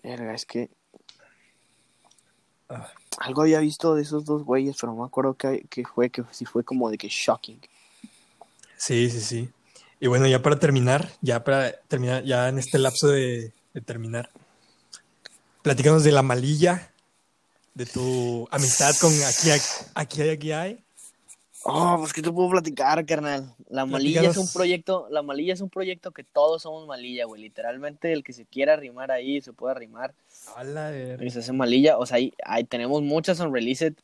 Verga, 0.03 0.35
es 0.35 0.47
que 0.47 0.71
Ah. 2.69 2.89
algo 3.19 3.43
había 3.43 3.59
visto 3.59 3.97
de 3.97 4.03
esos 4.03 4.25
dos 4.25 4.45
güeyes, 4.45 4.77
pero 4.81 4.93
no 4.95 5.01
me 5.01 5.07
acuerdo 5.07 5.35
que, 5.35 5.67
que 5.69 5.85
fue, 5.85 6.09
que 6.11 6.23
sí 6.31 6.45
fue 6.45 6.63
como 6.63 6.89
de 6.89 6.99
que 6.99 7.09
shocking. 7.09 7.61
Sí, 8.77 9.11
sí, 9.11 9.21
sí. 9.21 9.51
Y 9.99 10.07
bueno, 10.07 10.27
ya 10.29 10.41
para 10.41 10.59
terminar, 10.59 11.11
ya 11.21 11.43
para 11.43 11.73
terminar, 11.89 12.23
ya 12.25 12.49
en 12.49 12.59
este 12.61 12.79
lapso 12.79 13.09
de, 13.09 13.53
de 13.75 13.81
terminar, 13.81 14.31
platícanos 15.63 16.05
de 16.05 16.13
la 16.13 16.23
malilla, 16.23 16.93
de 17.81 17.87
tu 17.87 18.47
amistad 18.51 18.93
con 19.01 19.11
aquí, 19.25 19.51
hay- 19.51 19.61
aquí 19.95 20.21
hay, 20.23 20.29
aquí 20.31 20.53
hay. 20.53 20.79
Oh, 21.65 21.97
pues 21.99 22.13
qué 22.13 22.23
te 22.23 22.31
puedo 22.31 22.49
platicar, 22.51 23.05
carnal. 23.05 23.55
La 23.69 23.85
malilla 23.85 24.23
es 24.31 24.37
un 24.37 24.49
proyecto, 24.49 25.09
la 25.11 25.23
malilla 25.23 25.53
es 25.55 25.61
un 25.61 25.69
proyecto 25.69 26.11
que 26.11 26.25
todos 26.25 26.63
somos 26.63 26.87
malilla, 26.87 27.27
güey. 27.27 27.43
Literalmente 27.43 28.13
el 28.13 28.23
que 28.25 28.33
se 28.33 28.45
quiera 28.47 28.73
arrimar 28.75 29.11
ahí 29.11 29.41
se 29.43 29.53
puede 29.53 29.73
arrimar. 29.73 30.15
A 30.57 30.65
la 30.65 30.91
verga. 30.91 31.25
Y 31.25 31.31
se 31.31 31.41
hace 31.41 31.53
malilla. 31.53 31.99
O 31.99 32.07
sea, 32.07 32.17
ahí, 32.17 32.33
ahí 32.45 32.65
tenemos 32.65 33.03
muchas 33.03 33.41
unreleased 33.41 33.95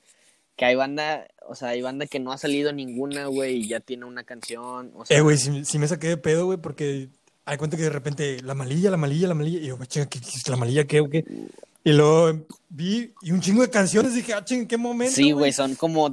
que 0.56 0.64
hay 0.64 0.74
banda, 0.74 1.26
o 1.48 1.54
sea, 1.54 1.68
hay 1.68 1.82
banda 1.82 2.06
que 2.06 2.18
no 2.18 2.32
ha 2.32 2.38
salido 2.38 2.72
ninguna, 2.72 3.26
güey, 3.26 3.56
y 3.56 3.68
ya 3.68 3.80
tiene 3.80 4.04
una 4.06 4.24
canción. 4.24 4.90
O 4.94 5.04
sea, 5.06 5.16
Eh, 5.16 5.20
güey, 5.20 5.36
sí 5.38 5.78
me 5.78 5.86
saqué 5.88 6.08
de 6.08 6.16
pedo, 6.16 6.46
güey, 6.46 6.58
porque 6.58 7.08
hay 7.46 7.56
cuenta 7.58 7.76
que 7.76 7.84
de 7.84 7.90
repente 7.90 8.40
la 8.42 8.54
malilla, 8.54 8.90
la 8.90 8.96
malilla, 8.96 9.28
la 9.28 9.34
malilla, 9.34 9.58
y 9.60 9.66
yo, 9.68 9.76
güey, 9.76 9.86
chinga, 9.88 10.06
¿qué, 10.06 10.20
qué- 10.20 10.50
la 10.50 10.56
malilla 10.56 10.84
qué 10.86 11.00
o 11.00 11.08
qué? 11.08 11.24
Y 11.86 11.92
luego 11.92 12.44
vi 12.68 13.12
y 13.22 13.30
un 13.30 13.40
chingo 13.40 13.62
de 13.62 13.70
canciones, 13.70 14.12
dije, 14.12 14.34
ah, 14.34 14.44
chinga, 14.44 14.62
¿en 14.62 14.66
qué 14.66 14.76
momento? 14.76 15.14
Sí, 15.14 15.30
güey, 15.30 15.52
son 15.52 15.76
como. 15.76 16.10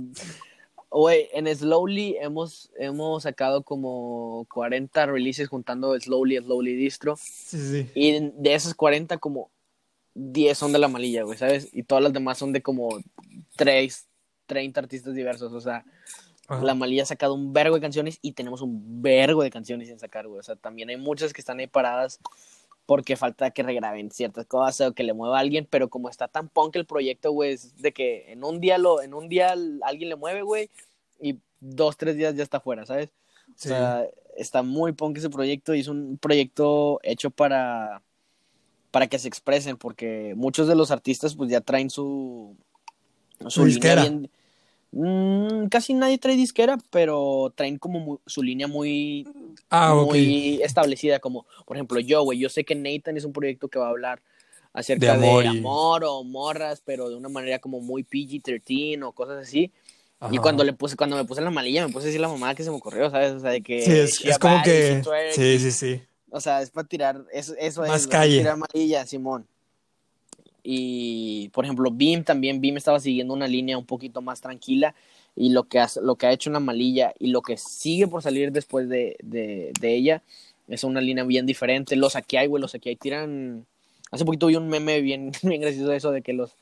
Güey, 0.91 1.30
en 1.34 1.47
Slowly 1.47 2.15
hemos, 2.21 2.69
hemos 2.78 3.24
sacado 3.24 3.63
como 3.63 4.45
40 4.53 5.07
releases 5.07 5.47
juntando 5.47 5.99
Slowly, 5.99 6.38
Slowly 6.38 6.76
Distro. 6.76 7.15
Sí, 7.17 7.57
sí. 7.57 7.89
Y 7.95 8.19
de 8.36 8.53
esos 8.53 8.76
40, 8.76 9.17
como 9.17 9.49
10 10.13 10.55
son 10.55 10.74
de 10.74 10.78
la 10.78 10.88
malilla, 10.88 11.24
güey, 11.24 11.39
¿sabes? 11.39 11.69
Y 11.74 11.82
todas 11.82 12.03
las 12.03 12.13
demás 12.13 12.38
son 12.38 12.53
de 12.53 12.61
como 12.61 12.89
3, 13.55 14.05
30 14.45 14.80
artistas 14.80 15.15
diversos. 15.15 15.53
O 15.53 15.59
sea, 15.59 15.84
Ajá. 16.47 16.63
la 16.63 16.76
malilla 16.76 17.01
ha 17.01 17.07
sacado 17.07 17.34
un 17.34 17.51
vergo 17.51 17.74
de 17.74 17.82
canciones 17.82 18.19
y 18.21 18.34
tenemos 18.34 18.61
un 18.61 19.01
vergo 19.01 19.41
de 19.41 19.49
canciones 19.49 19.88
sin 19.88 19.97
sacar, 19.97 20.28
güey. 20.28 20.39
O 20.39 20.43
sea, 20.43 20.55
también 20.55 20.89
hay 20.89 20.97
muchas 20.97 21.34
que 21.34 21.41
están 21.41 21.57
ahí 21.57 21.65
paradas 21.65 22.19
porque 22.86 23.15
falta 23.15 23.51
que 23.51 23.63
regraben 23.63 24.11
ciertas 24.11 24.45
cosas 24.45 24.89
o 24.89 24.93
que 24.93 25.03
le 25.03 25.13
mueva 25.13 25.38
a 25.38 25.41
alguien, 25.41 25.65
pero 25.69 25.89
como 25.89 26.09
está 26.09 26.27
tan 26.27 26.49
punk 26.49 26.75
el 26.75 26.86
proyecto, 26.86 27.31
güey, 27.31 27.53
es 27.53 27.81
de 27.81 27.93
que 27.93 28.31
en 28.31 28.43
un 28.43 28.59
día 28.59 28.77
lo, 28.77 29.01
en 29.01 29.13
un 29.13 29.29
día 29.29 29.53
alguien 29.84 30.09
le 30.09 30.15
mueve, 30.15 30.41
güey, 30.41 30.69
y 31.21 31.38
dos, 31.61 31.95
tres 31.97 32.17
días 32.17 32.36
ya 32.36 32.43
está 32.43 32.59
fuera, 32.59 32.86
¿sabes? 32.86 33.09
Sí. 33.55 33.69
O 33.69 33.71
sea, 33.71 34.05
está 34.36 34.63
muy 34.63 34.91
punk 34.91 35.17
ese 35.17 35.29
proyecto 35.29 35.73
y 35.75 35.79
es 35.79 35.88
un 35.88 36.17
proyecto 36.17 36.99
hecho 37.03 37.29
para, 37.29 38.01
para 38.91 39.07
que 39.07 39.17
se 39.19 39.27
expresen, 39.29 39.77
porque 39.77 40.34
muchos 40.36 40.67
de 40.67 40.75
los 40.75 40.91
artistas 40.91 41.36
pues 41.36 41.49
ya 41.49 41.61
traen 41.61 41.89
su, 41.89 42.55
Su 43.47 43.63
disquera. 43.65 44.01
bien- 44.01 44.29
Mm, 44.96 45.68
casi 45.70 45.94
nadie 45.96 46.20
trae 46.20 46.36
disquera, 46.36 46.78
pero 46.91 47.52
traen 47.56 47.80
como 47.80 48.22
su 48.28 48.44
línea 48.44 48.68
muy, 48.68 49.28
ah, 49.72 49.96
muy 49.96 50.62
establecida, 50.62 51.20
como 51.20 51.48
por 51.66 51.78
ejemplo 51.78 52.00
yo, 52.00 52.22
güey, 52.24 52.38
yo 52.38 52.48
sé 52.48 52.64
que 52.64 52.76
Nathan 52.76 53.18
es 53.18 53.26
un 53.26 53.34
proyecto 53.34 53.70
que 53.70 53.80
va 53.80 53.88
a 53.88 53.89
hablar 53.89 54.22
acerca 54.72 55.18
De 55.18 55.20
de 55.20 55.48
amor 55.48 56.04
y- 56.04 56.08
o 56.08 56.24
morras, 56.24 56.82
pero 56.86 57.10
de 57.10 57.16
una 57.16 57.30
manera 57.30 57.58
como 57.60 57.80
muy 57.80 58.04
PG-13 58.04 59.04
o 59.04 59.12
cosas 59.14 59.41
así. 59.48 59.72
Y 60.32 60.38
cuando 60.38 60.64
le 60.64 60.74
puse, 60.74 60.96
cuando 60.96 61.18
me 61.18 61.26
puse 61.26 61.41
la 61.41 61.50
malilla, 61.50 61.86
me 61.86 61.91
puse 61.91 62.06
a 62.06 62.08
decir 62.08 62.22
la 62.22 62.30
mamada 62.30 62.56
que 62.56 62.64
se 62.64 62.70
me 62.70 62.78
ocurrió, 62.78 63.10
¿sabes? 63.10 63.34
O 63.34 63.39
sea, 63.39 63.50
de 63.52 63.62
que 63.62 63.82
Sí, 64.08 64.28
es, 64.30 64.39
como 64.39 64.62
que... 64.64 65.02
Sí, 65.32 65.60
sí, 65.60 65.72
sí. 65.72 66.02
o 66.30 66.39
sea, 66.39 66.62
es 66.62 66.70
para 66.70 66.88
tirar, 66.88 67.26
eso, 67.34 67.56
eso 67.58 67.82
Más 67.86 68.04
es, 68.04 68.08
calle. 68.08 68.38
tirar 68.38 68.58
malilla, 68.58 69.06
Simón. 69.06 69.48
Y, 70.64 71.49
por 71.49 71.66
ejemplo, 71.66 71.89
Beam 71.91 72.24
también, 72.24 72.61
Beam 72.61 72.78
estaba 72.78 72.99
siguiendo 72.99 73.34
una 73.34 73.47
línea 73.47 73.78
un 73.78 73.86
poquito 73.86 74.22
más 74.22 74.39
tranquila 74.41 74.95
y 75.36 75.49
lo 75.49 75.64
que, 75.64 75.80
hace- 75.80 76.01
lo 76.01 76.16
que 76.16 76.26
ha 76.28 76.32
hecho 76.32 76.49
una 76.49 76.59
malilla 76.59 77.14
y 77.20 77.28
lo 77.28 77.41
que 77.41 77.57
sigue 77.57 78.07
por 78.07 78.22
salir 78.22 78.51
después 78.51 78.88
de, 78.88 79.18
de, 79.24 79.72
de 79.80 79.95
ella 79.95 80.22
es 80.70 80.84
una 80.86 81.01
línea 81.01 81.24
bien 81.26 81.45
diferente. 81.45 81.95
Los 81.97 82.16
aquí 82.16 82.38
hay, 82.38 82.47
güey, 82.47 82.61
los 82.61 82.74
aquí 82.76 82.89
hay 82.89 82.95
tiran... 82.95 83.66
Hace 84.11 84.26
poquito 84.26 84.47
vi 84.47 84.55
un 84.55 84.70
meme 84.70 85.01
bien, 85.01 85.32
bien 85.43 85.59
gracioso 85.61 85.89
de 85.89 85.97
eso, 85.97 86.11
de 86.11 86.22
que 86.22 86.34
los, 86.34 86.55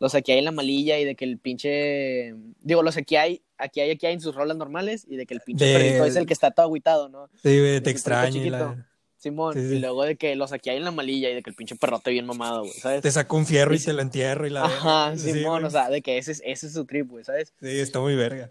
los 0.00 0.14
aquí 0.14 0.32
hay 0.32 0.38
en 0.38 0.44
la 0.46 0.52
malilla 0.52 0.98
y 0.98 1.04
de 1.04 1.14
que 1.14 1.24
el 1.26 1.36
pinche... 1.38 2.34
Digo, 2.62 2.82
los 2.82 2.96
aquí 2.96 3.16
hay, 3.16 3.42
aquí 3.58 3.80
hay, 3.80 3.90
aquí 3.90 4.06
hay 4.06 4.14
en 4.14 4.20
sus 4.20 4.34
rolas 4.34 4.56
normales 4.56 5.04
y 5.08 5.16
de 5.16 5.26
que 5.26 5.34
el 5.34 5.40
pinche 5.40 5.66
De- 5.66 5.74
perrito 5.74 6.04
es 6.04 6.16
el 6.16 6.26
que 6.26 6.32
está 6.32 6.52
todo 6.52 6.64
agüitado, 6.66 7.08
¿no? 7.08 7.28
Sí, 7.42 7.58
güey, 7.58 7.80
te 7.82 7.90
extraño. 7.90 8.84
Simón, 9.22 9.54
Sí, 9.54 9.68
sí. 9.68 9.74
y 9.76 9.78
luego 9.78 10.02
de 10.04 10.16
que 10.16 10.34
los 10.34 10.52
aquí 10.52 10.70
hay 10.70 10.78
en 10.78 10.84
la 10.84 10.90
malilla 10.90 11.30
y 11.30 11.34
de 11.34 11.42
que 11.42 11.50
el 11.50 11.56
pinche 11.56 11.76
perrote 11.76 12.10
bien 12.10 12.26
mamado, 12.26 12.62
güey, 12.62 12.72
¿sabes? 12.72 13.02
Te 13.02 13.10
saco 13.12 13.36
un 13.36 13.46
fierro 13.46 13.72
y 13.74 13.78
Sí. 13.78 13.86
te 13.86 13.92
lo 13.92 14.02
entierro 14.02 14.46
y 14.46 14.50
la... 14.50 14.64
Ajá, 14.64 15.16
Simón, 15.16 15.64
o 15.64 15.70
sea, 15.70 15.88
de 15.90 16.02
que 16.02 16.18
ese 16.18 16.32
es, 16.32 16.42
ese 16.44 16.66
es 16.66 16.72
su 16.72 16.84
trip, 16.84 17.08
güey, 17.08 17.24
¿sabes? 17.24 17.52
Sí, 17.60 17.78
está 17.78 18.00
muy 18.00 18.16
verga. 18.16 18.50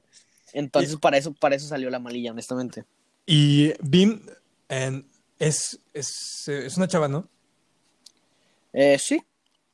Entonces, 0.54 0.96
para 0.98 1.18
eso, 1.18 1.34
para 1.34 1.56
eso 1.56 1.68
salió 1.68 1.90
la 1.90 2.00
malilla, 2.00 2.32
honestamente. 2.32 2.86
Y 3.26 3.74
Bim 3.82 4.22
es, 5.40 5.80
es, 5.94 6.48
es 6.48 6.78
una 6.78 6.88
chava, 6.88 7.08
¿no? 7.10 7.28
Eh, 8.74 8.98
sí, 9.00 9.22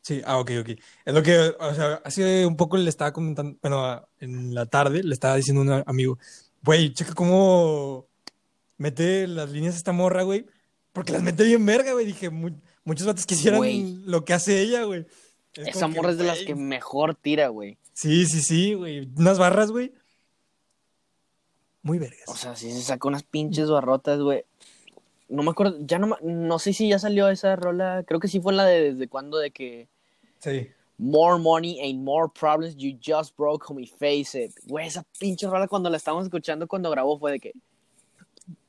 Sí, 0.01 0.21
ah, 0.25 0.37
ok, 0.39 0.51
ok. 0.61 0.69
Es 1.03 1.13
lo 1.13 1.21
que, 1.21 1.37
o 1.37 1.73
sea, 1.75 2.01
hace 2.05 2.45
un 2.45 2.55
poco 2.55 2.77
le 2.77 2.89
estaba 2.89 3.11
comentando, 3.11 3.57
bueno, 3.61 3.83
a- 3.85 4.07
en 4.21 4.55
la 4.55 4.65
tarde 4.65 5.03
le 5.03 5.13
estaba 5.13 5.35
diciendo 5.35 5.61
a 5.61 5.77
un 5.79 5.83
amigo, 5.85 6.17
güey, 6.63 6.93
checa 6.93 7.13
cómo 7.13 8.05
mete 8.77 9.27
las 9.27 9.49
líneas 9.51 9.75
esta 9.75 9.91
morra, 9.91 10.23
güey, 10.23 10.45
porque 10.97 11.13
las 11.13 11.21
mete 11.23 11.43
bien 11.43 11.65
verga, 11.65 11.93
güey. 11.93 12.05
Dije, 12.05 12.29
"Mu- 12.29 12.59
muchos 12.83 13.05
vatos 13.07 13.25
quisieran 13.25 13.59
Güey. 13.59 13.97
lo 14.05 14.25
que 14.25 14.33
hace 14.33 14.59
ella, 14.61 14.83
güey. 14.83 15.05
Es 15.53 15.67
esa 15.75 15.87
morra 15.87 16.11
es 16.11 16.17
de 16.17 16.23
las 16.25 16.39
que 16.39 16.55
mejor 16.55 17.15
tira, 17.15 17.47
güey. 17.49 17.77
Sí, 17.93 18.25
sí, 18.25 18.41
sí, 18.41 18.73
güey. 18.73 19.07
Unas 19.15 19.39
barras, 19.39 19.71
güey. 19.71 19.91
Muy 21.81 21.99
vergas. 21.99 22.23
O 22.27 22.35
sea, 22.35 22.55
sí 22.55 22.71
se 22.71 22.81
saca 22.81 23.07
unas 23.07 23.23
pinches 23.23 23.69
barrotas, 23.69 24.19
güey. 24.19 24.43
No 25.29 25.43
me 25.43 25.51
acuerdo, 25.51 25.77
ya 25.81 25.99
no, 25.99 26.17
no 26.21 26.59
sé 26.59 26.73
si 26.73 26.89
ya 26.89 26.99
salió 26.99 27.29
esa 27.29 27.55
rola, 27.55 28.03
creo 28.07 28.19
que 28.19 28.27
sí 28.27 28.39
fue 28.39 28.53
la 28.53 28.65
de 28.65 28.93
desde 28.93 29.07
cuando 29.07 29.37
de 29.37 29.51
que 29.51 29.87
Sí. 30.39 30.67
More 30.99 31.39
money 31.39 31.79
and 31.81 32.03
more 32.03 32.27
problems, 32.39 32.75
you 32.75 32.97
just 33.05 33.35
broke 33.37 33.71
me 33.73 33.85
face 33.85 34.45
it. 34.45 34.51
Güey, 34.65 34.87
esa 34.87 35.05
pinche 35.19 35.45
rola 35.47 35.67
cuando 35.67 35.89
la 35.89 35.97
estábamos 35.97 36.25
escuchando 36.25 36.67
cuando 36.67 36.89
grabó 36.89 37.19
fue 37.19 37.31
de 37.33 37.39
que. 37.39 37.53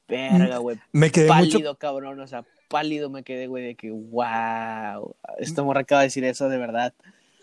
Verga, 0.08 0.58
güey. 0.58 0.78
Me 0.92 1.10
quedé 1.10 1.28
Pálido, 1.28 1.58
mucho. 1.58 1.74
cabrón. 1.78 2.18
O 2.20 2.26
sea, 2.26 2.44
pálido 2.68 3.10
me 3.10 3.22
quedé, 3.22 3.46
güey, 3.46 3.64
de 3.64 3.74
que, 3.74 3.90
wow. 3.90 5.14
Esta 5.38 5.62
morra 5.62 5.80
acaba 5.82 6.00
de 6.02 6.06
decir 6.08 6.24
eso 6.24 6.48
de 6.48 6.58
verdad. 6.58 6.94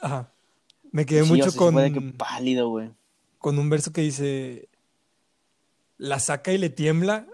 Ajá. 0.01 0.29
Me 0.91 1.05
quedé 1.05 1.23
Sí, 1.23 1.29
mucho 1.29 1.47
o 1.47 1.51
sea, 1.51 1.57
con, 1.59 1.75
de 1.75 1.91
que 1.93 2.01
pálido, 2.01 2.69
güey. 2.69 2.89
con 3.39 3.59
un 3.59 3.69
verso 3.69 3.91
que 3.91 4.01
dice, 4.01 4.67
la 5.97 6.19
saca 6.19 6.51
y 6.53 6.57
le 6.57 6.69
tiembla, 6.69 7.27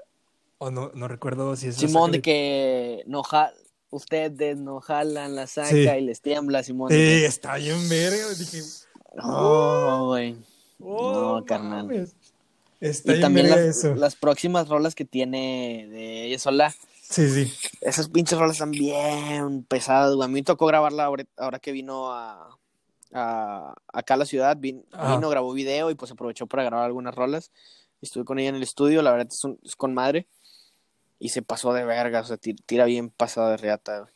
o 0.57 0.71
no, 0.71 0.91
no 0.93 1.07
recuerdo 1.07 1.55
si 1.55 1.67
es 1.67 1.75
Simón, 1.75 2.11
de 2.11 2.17
le- 2.17 2.21
que 2.21 3.03
no 3.07 3.23
ja- 3.23 3.53
ustedes 3.89 4.57
no 4.57 4.79
jalan 4.81 5.35
la 5.35 5.47
saca 5.47 5.69
Sí. 5.69 5.87
y 5.87 6.01
les 6.01 6.21
tiembla, 6.21 6.63
Simón. 6.63 6.89
Sí, 6.91 6.95
que, 6.97 7.25
está 7.25 7.55
bien 7.55 7.87
verga. 7.89 8.29
Dije, 8.37 8.61
no, 9.15 10.05
güey. 10.07 10.35
oh, 10.79 11.37
No, 11.39 11.45
carnal. 11.45 11.85
mames. 11.87 12.15
Está 12.81 13.15
Y 13.15 13.21
también 13.21 13.45
verga 13.47 13.61
las, 13.65 13.77
eso. 13.77 13.95
las 13.95 14.15
próximas 14.15 14.67
rolas 14.67 14.93
que 14.95 15.05
tiene 15.05 15.87
de 15.89 16.25
ella 16.25 16.39
sola. 16.39 16.75
Sí, 17.01 17.29
sí. 17.29 17.53
Esas 17.81 18.09
pinches 18.09 18.37
rolas 18.37 18.55
están 18.57 18.71
bien 18.71 19.63
pesadas, 19.63 20.15
güey. 20.15 20.25
A 20.25 20.27
mí 20.27 20.33
me 20.33 20.43
tocó 20.43 20.65
grabarla 20.65 21.05
ahora, 21.05 21.23
ahora 21.37 21.59
que 21.59 21.71
vino 21.71 22.11
a, 22.11 22.57
a- 23.13 23.73
acá 23.93 24.15
a 24.15 24.17
la 24.17 24.25
ciudad. 24.25 24.57
Vin- 24.57 24.83
Ajá. 24.91 25.15
vino, 25.15 25.29
grabó 25.29 25.53
video 25.53 25.91
y 25.91 25.95
pues 25.95 26.11
aprovechó 26.11 26.47
para 26.47 26.63
grabar 26.63 26.85
algunas 26.87 27.13
rolas. 27.15 27.51
Estuve 28.01 28.25
con 28.25 28.39
ella 28.39 28.49
en 28.49 28.55
el 28.55 28.63
estudio, 28.63 29.01
la 29.03 29.11
verdad 29.11 29.27
es, 29.29 29.43
un- 29.43 29.59
es 29.63 29.75
con 29.75 29.93
madre. 29.93 30.27
Y 31.19 31.29
se 31.29 31.43
pasó 31.43 31.71
de 31.73 31.85
verga, 31.85 32.21
o 32.21 32.23
sea, 32.23 32.37
ti- 32.37 32.55
tira 32.65 32.85
bien 32.85 33.09
pasada 33.11 33.51
de 33.51 33.57
reata, 33.57 33.99
güey. 33.99 34.11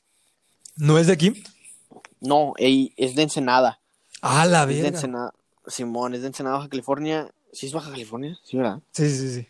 ¿No 0.77 0.97
es 0.97 1.05
de 1.07 1.13
aquí? 1.13 1.43
No, 2.19 2.53
ey, 2.57 2.93
es 2.97 3.13
de 3.15 3.21
Ensenada. 3.21 3.79
Ah, 4.23 4.45
la 4.47 4.63
Es 4.63 4.69
de 4.69 4.73
verga. 4.75 4.87
Ensenada. 4.89 5.33
Simón, 5.67 6.15
es 6.15 6.21
de 6.21 6.27
Ensenada, 6.27 6.57
Baja 6.57 6.69
California. 6.69 7.29
¿Sí 7.55 7.67
es 7.67 7.73
Baja 7.73 7.89
California? 7.89 8.37
Sí, 8.43 8.57
¿verdad? 8.57 8.79
Sí, 8.91 9.09
sí, 9.09 9.29
sí. 9.33 9.47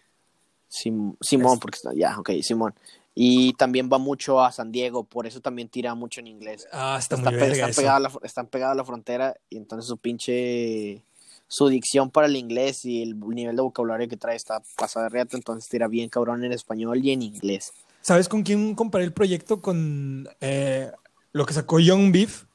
Sim- 0.70 1.16
Simón, 1.22 1.54
Es- 1.56 1.60
porque 1.60 1.78
está, 1.78 1.92
ya, 1.96 2.20
ok, 2.20 2.30
Simón. 2.42 2.76
Y 3.16 3.54
también 3.54 3.90
va 3.92 3.98
mucho 3.98 4.42
a 4.44 4.52
San 4.52 4.72
Diego, 4.72 5.04
por 5.06 5.26
eso 5.26 5.40
también 5.42 5.70
tira 5.70 5.96
mucho 5.96 6.20
en 6.20 6.28
inglés. 6.28 6.68
Ah, 6.72 6.98
está, 7.00 7.16
Está 7.16 7.32
muy 7.32 7.40
pe- 7.40 7.52
están, 7.70 7.88
a 7.88 8.00
la, 8.00 8.12
están 8.24 8.48
pegadas 8.48 8.74
a 8.74 8.76
la 8.76 8.84
frontera 8.84 9.36
y 9.50 9.58
entonces 9.58 9.88
su 9.88 9.98
pinche 9.98 11.02
su 11.48 11.68
dicción 11.68 12.10
para 12.12 12.28
el 12.28 12.36
inglés 12.36 12.86
y 12.86 13.02
el 13.04 13.20
nivel 13.20 13.56
de 13.56 13.62
vocabulario 13.62 14.08
que 14.10 14.18
trae 14.18 14.36
está 14.36 14.62
pasada 14.78 15.06
de 15.06 15.10
reata, 15.12 15.38
entonces 15.38 15.70
tira 15.70 15.88
bien 15.88 16.10
cabrón 16.10 16.44
en 16.44 16.52
español 16.52 17.00
y 17.04 17.12
en 17.12 17.22
inglés. 17.22 17.72
¿Sabes 18.02 18.28
con 18.28 18.44
quién 18.44 18.76
comparé 18.76 19.06
el 19.06 19.14
proyecto? 19.14 19.62
Con 19.62 20.28
eh, 20.42 20.92
lo 21.32 21.46
que 21.46 21.54
sacó 21.54 21.80
Young 21.80 22.12
Beef. 22.12 22.46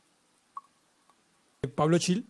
Pablo 1.75 1.99
Chill. 1.99 2.27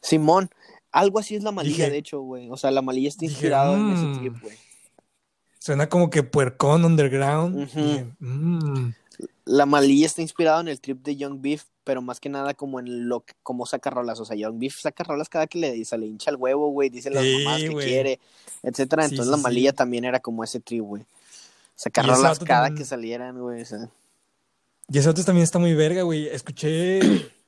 Simón, 0.00 0.50
algo 0.92 1.18
así 1.18 1.34
es 1.36 1.42
la 1.42 1.52
malilla, 1.52 1.84
Dije- 1.86 1.90
de 1.90 1.98
hecho, 1.98 2.20
güey. 2.20 2.48
O 2.50 2.56
sea, 2.56 2.70
la 2.70 2.82
malilla 2.82 3.08
está 3.08 3.20
Dije, 3.20 3.32
inspirado 3.34 3.74
en 3.76 3.84
"Mm". 3.86 3.92
ese 4.12 4.18
trip, 4.20 4.42
güey. 4.42 4.56
Suena 5.58 5.88
como 5.88 6.10
que 6.10 6.22
puercón 6.22 6.84
underground. 6.84 7.56
Dije, 7.66 8.06
"Mm". 8.18 8.92
La 9.44 9.66
malilla 9.66 10.06
está 10.06 10.22
inspirado 10.22 10.60
en 10.60 10.68
el 10.68 10.80
trip 10.80 11.02
de 11.02 11.16
Young 11.16 11.40
Beef, 11.40 11.64
pero 11.84 12.00
más 12.00 12.20
que 12.20 12.28
nada 12.28 12.54
como 12.54 12.80
en 12.80 13.08
lo 13.08 13.20
que, 13.20 13.34
como 13.42 13.66
saca 13.66 13.90
rolas. 13.90 14.18
O 14.20 14.24
sea, 14.24 14.36
Young 14.36 14.58
Beef 14.58 14.78
saca 14.80 15.04
rolas 15.04 15.28
cada 15.28 15.46
que 15.46 15.58
le, 15.58 15.84
se 15.84 15.98
le 15.98 16.06
hincha 16.06 16.30
el 16.30 16.36
huevo, 16.36 16.70
güey, 16.70 16.88
dice 16.88 17.10
las 17.10 17.22
Sí, 17.22 17.42
mamás 17.44 17.60
que 17.60 17.74
quiere, 17.74 18.20
etcétera. 18.62 19.04
Entonces 19.04 19.26
sí, 19.26 19.30
la 19.30 19.36
malilla 19.36 19.72
también 19.72 20.04
era 20.04 20.20
como 20.20 20.42
ese 20.44 20.60
trip, 20.60 20.82
güey. 20.82 21.04
Ese 21.76 21.90
rolas 22.02 22.38
cada 22.38 22.64
también- 22.66 22.78
que 22.78 22.84
salieran, 22.84 23.38
güey. 23.38 23.62
o 23.62 23.64
sea. 23.66 23.88
Y 24.88 24.98
ese 24.98 25.08
otro 25.08 25.24
también 25.24 25.44
está 25.44 25.58
muy 25.58 25.74
verga, 25.74 26.02
güey. 26.02 26.26
Escuché 26.28 26.98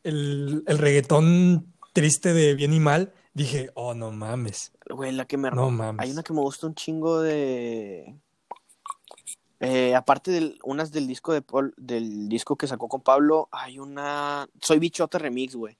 el, 0.04 0.62
el 0.66 0.78
reggaetón 0.78 1.66
triste 1.92 2.32
de 2.34 2.54
bien 2.54 2.72
y 2.74 2.80
mal. 2.80 3.12
Dije, 3.34 3.70
oh, 3.74 3.94
no 3.94 4.10
mames. 4.10 4.72
Güey, 4.90 5.12
la 5.12 5.24
que 5.26 5.36
me... 5.38 5.50
No 5.50 5.70
mames. 5.70 6.04
Hay 6.04 6.10
una 6.12 6.22
que 6.22 6.32
me 6.32 6.40
gusta 6.40 6.66
un 6.66 6.74
chingo 6.74 7.20
de... 7.20 8.14
Eh, 9.60 9.94
aparte 9.94 10.30
de 10.32 10.58
unas 10.64 10.90
del 10.90 11.06
disco 11.06 11.32
de 11.32 11.40
Paul- 11.40 11.72
del 11.76 12.28
disco 12.28 12.56
que 12.56 12.66
sacó 12.66 12.88
con 12.88 13.00
Pablo, 13.00 13.48
hay 13.52 13.78
una... 13.78 14.48
Soy 14.60 14.78
Bichota 14.80 15.18
Remix, 15.18 15.54
güey. 15.54 15.78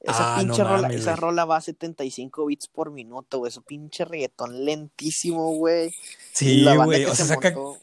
Esa 0.00 0.34
Ah, 0.36 0.42
no 0.42 0.48
pinche 0.48 0.64
rola, 0.64 0.82
mames, 0.82 1.00
esa 1.00 1.16
rola 1.16 1.44
va 1.44 1.56
a 1.56 1.60
75 1.60 2.46
bits 2.46 2.68
por 2.68 2.90
minuto, 2.90 3.38
güey. 3.38 3.48
Eso 3.48 3.62
pinche 3.62 4.04
reggaetón 4.04 4.64
lentísimo, 4.64 5.52
güey. 5.54 5.94
Sí, 6.32 6.64
güey. 6.84 7.04
O 7.06 7.10
se 7.10 7.24
sea, 7.24 7.36
saca, 7.36 7.52
montó- 7.52 7.80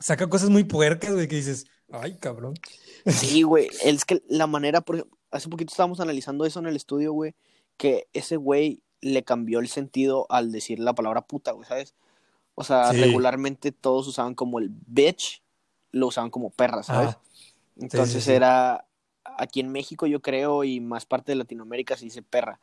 saca 0.00 0.28
cosas 0.28 0.50
muy 0.50 0.64
puercas, 0.64 1.14
güey, 1.14 1.26
que 1.28 1.36
dices, 1.36 1.66
ay, 1.92 2.16
cabrón. 2.16 2.54
Sí, 3.06 3.42
güey. 3.42 3.68
Es 3.84 4.04
que 4.04 4.22
la 4.28 4.46
manera, 4.46 4.80
por 4.82 4.96
ejemplo, 4.96 5.16
hace 5.30 5.48
poquito 5.48 5.70
estábamos 5.72 6.00
analizando 6.00 6.44
eso 6.44 6.58
en 6.58 6.66
el 6.66 6.76
estudio, 6.76 7.12
güey, 7.12 7.34
que 7.80 8.08
ese 8.12 8.36
güey 8.36 8.82
le 9.00 9.22
cambió 9.22 9.58
el 9.60 9.68
sentido 9.68 10.26
al 10.28 10.52
decir 10.52 10.78
la 10.78 10.92
palabra 10.94 11.22
puta, 11.22 11.52
güey, 11.52 11.66
¿sabes? 11.66 11.94
O 12.54 12.62
sea, 12.62 12.92
Sí. 12.92 13.00
regularmente 13.00 13.72
todos 13.72 14.06
usaban 14.06 14.34
como 14.34 14.58
el 14.58 14.68
bitch, 14.70 15.42
lo 15.90 16.08
usaban 16.08 16.28
como 16.28 16.50
perra, 16.50 16.82
¿sabes? 16.82 17.14
Ah, 17.14 17.20
Entonces 17.80 18.24
sí. 18.24 18.32
era, 18.32 18.84
aquí 19.38 19.60
en 19.60 19.72
México 19.72 20.06
yo 20.06 20.20
creo, 20.20 20.62
y 20.62 20.78
más 20.80 21.06
parte 21.06 21.32
de 21.32 21.36
Latinoamérica 21.36 21.96
se 21.96 22.04
dice 22.04 22.20
perra. 22.20 22.60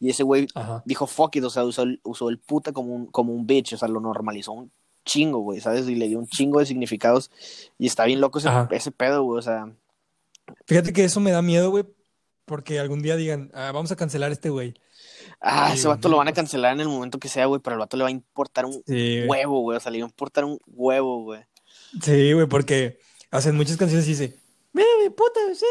Y 0.00 0.08
ese 0.08 0.22
güey 0.22 0.46
ajá. 0.54 0.82
dijo 0.86 1.06
fuck 1.06 1.36
it, 1.36 1.44
o 1.44 1.50
sea, 1.50 1.64
usó 1.64 1.82
el, 1.82 2.00
usó 2.02 2.30
el 2.30 2.38
puta 2.38 2.72
como 2.72 2.94
un, 2.94 3.06
como 3.08 3.34
un 3.34 3.46
bitch, 3.46 3.74
o 3.74 3.76
sea, 3.76 3.88
lo 3.88 4.00
normalizó 4.00 4.52
un 4.52 4.70
chingo, 5.04 5.40
güey, 5.40 5.60
¿sabes? 5.60 5.86
Y 5.90 5.94
le 5.94 6.08
dio 6.08 6.18
un 6.18 6.26
chingo 6.26 6.60
de 6.60 6.64
significados. 6.66 7.30
Y 7.78 7.84
está 7.86 8.06
bien 8.06 8.22
loco 8.22 8.38
ese, 8.38 8.48
ese 8.70 8.90
pedo, 8.92 9.24
güey, 9.24 9.40
o 9.40 9.42
sea, 9.42 9.70
Fíjate 10.66 10.94
que 10.94 11.04
eso 11.04 11.20
me 11.20 11.32
da 11.32 11.42
miedo, 11.42 11.70
güey, 11.70 11.84
porque 12.44 12.78
algún 12.78 13.02
día 13.02 13.16
digan, 13.16 13.50
ah, 13.54 13.70
vamos 13.72 13.90
a 13.92 13.96
cancelar 13.96 14.30
a 14.30 14.34
este 14.34 14.50
güey. 14.50 14.74
Ah, 15.40 15.72
ese 15.74 15.88
vato 15.88 16.08
lo 16.08 16.16
van 16.18 16.28
a 16.28 16.30
pues. 16.30 16.36
cancelar 16.36 16.72
en 16.74 16.80
el 16.80 16.88
momento 16.88 17.18
que 17.18 17.28
sea, 17.28 17.46
güey, 17.46 17.60
pero 17.60 17.74
al 17.74 17.80
vato 17.80 17.96
le 17.96 18.02
va 18.02 18.08
a 18.08 18.12
importar 18.12 18.64
un 18.66 18.72
Sí, 18.86 19.24
güey. 19.24 19.28
huevo, 19.28 19.60
güey. 19.60 19.76
O 19.76 19.80
sea, 19.80 19.90
le 19.92 19.98
va 20.00 20.04
a 20.06 20.08
importar 20.08 20.44
un 20.44 20.58
huevo, 20.66 21.22
güey. 21.24 21.42
Sí, 22.02 22.32
güey, 22.32 22.46
porque 22.46 22.98
hacen 23.30 23.56
muchas 23.56 23.76
canciones 23.76 24.06
y 24.06 24.10
dice, 24.10 24.38
mira 24.72 24.88
mi 25.02 25.10
puta, 25.10 25.40
sí, 25.54 25.66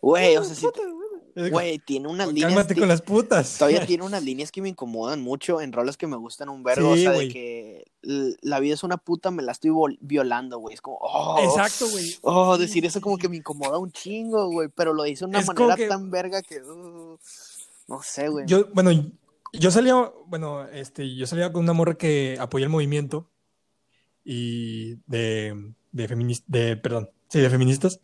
Güey, 0.00 0.36
o 0.36 0.44
sea, 0.44 0.54
puta, 0.70 0.82
güey. 0.82 1.05
Güey, 1.50 1.78
tiene 1.78 2.08
unas 2.08 2.28
líneas. 2.28 2.48
Cálmate 2.48 2.74
con 2.74 2.88
las 2.88 3.02
putas. 3.02 3.58
Todavía 3.58 3.86
tiene 3.86 4.04
unas 4.04 4.22
líneas 4.22 4.50
que 4.50 4.62
me 4.62 4.70
incomodan 4.70 5.22
mucho 5.22 5.60
en 5.60 5.72
rolas 5.72 5.96
que 5.96 6.06
me 6.06 6.16
gustan 6.16 6.48
un 6.48 6.62
vergo. 6.62 6.94
Sí, 6.96 7.06
o 7.06 7.10
sea, 7.10 7.18
de 7.20 7.28
que 7.28 7.84
la 8.02 8.58
vida 8.60 8.74
es 8.74 8.82
una 8.82 8.96
puta, 8.96 9.30
me 9.30 9.42
la 9.42 9.52
estoy 9.52 9.70
violando, 10.00 10.58
güey. 10.58 10.74
Es 10.74 10.80
como, 10.80 10.98
oh, 11.00 11.38
Exacto, 11.42 11.88
güey. 11.90 12.16
Oh, 12.22 12.56
decir 12.56 12.86
eso 12.86 13.00
como 13.00 13.18
que 13.18 13.28
me 13.28 13.36
incomoda 13.36 13.78
un 13.78 13.92
chingo, 13.92 14.50
güey. 14.50 14.68
Pero 14.74 14.94
lo 14.94 15.02
dice 15.02 15.24
de 15.24 15.30
una 15.30 15.40
Es 15.40 15.46
manera 15.46 15.76
que- 15.76 15.88
tan 15.88 16.10
verga 16.10 16.42
que. 16.42 16.62
uh, 16.62 17.18
no 17.88 18.02
sé, 18.02 18.28
güey. 18.28 18.46
Yo, 18.46 18.68
bueno, 18.72 18.90
yo 19.52 19.70
salía, 19.70 20.10
bueno, 20.26 20.66
este, 20.68 21.14
yo 21.14 21.26
salía 21.26 21.52
con 21.52 21.62
una 21.64 21.72
morra 21.72 21.94
que 21.94 22.36
apoya 22.40 22.64
el 22.64 22.70
movimiento 22.70 23.28
y 24.24 24.94
de, 25.06 25.72
de 25.92 26.38
de, 26.46 26.76
perdón, 26.76 27.10
sí, 27.28 27.40
de 27.40 27.50
feministas. 27.50 28.00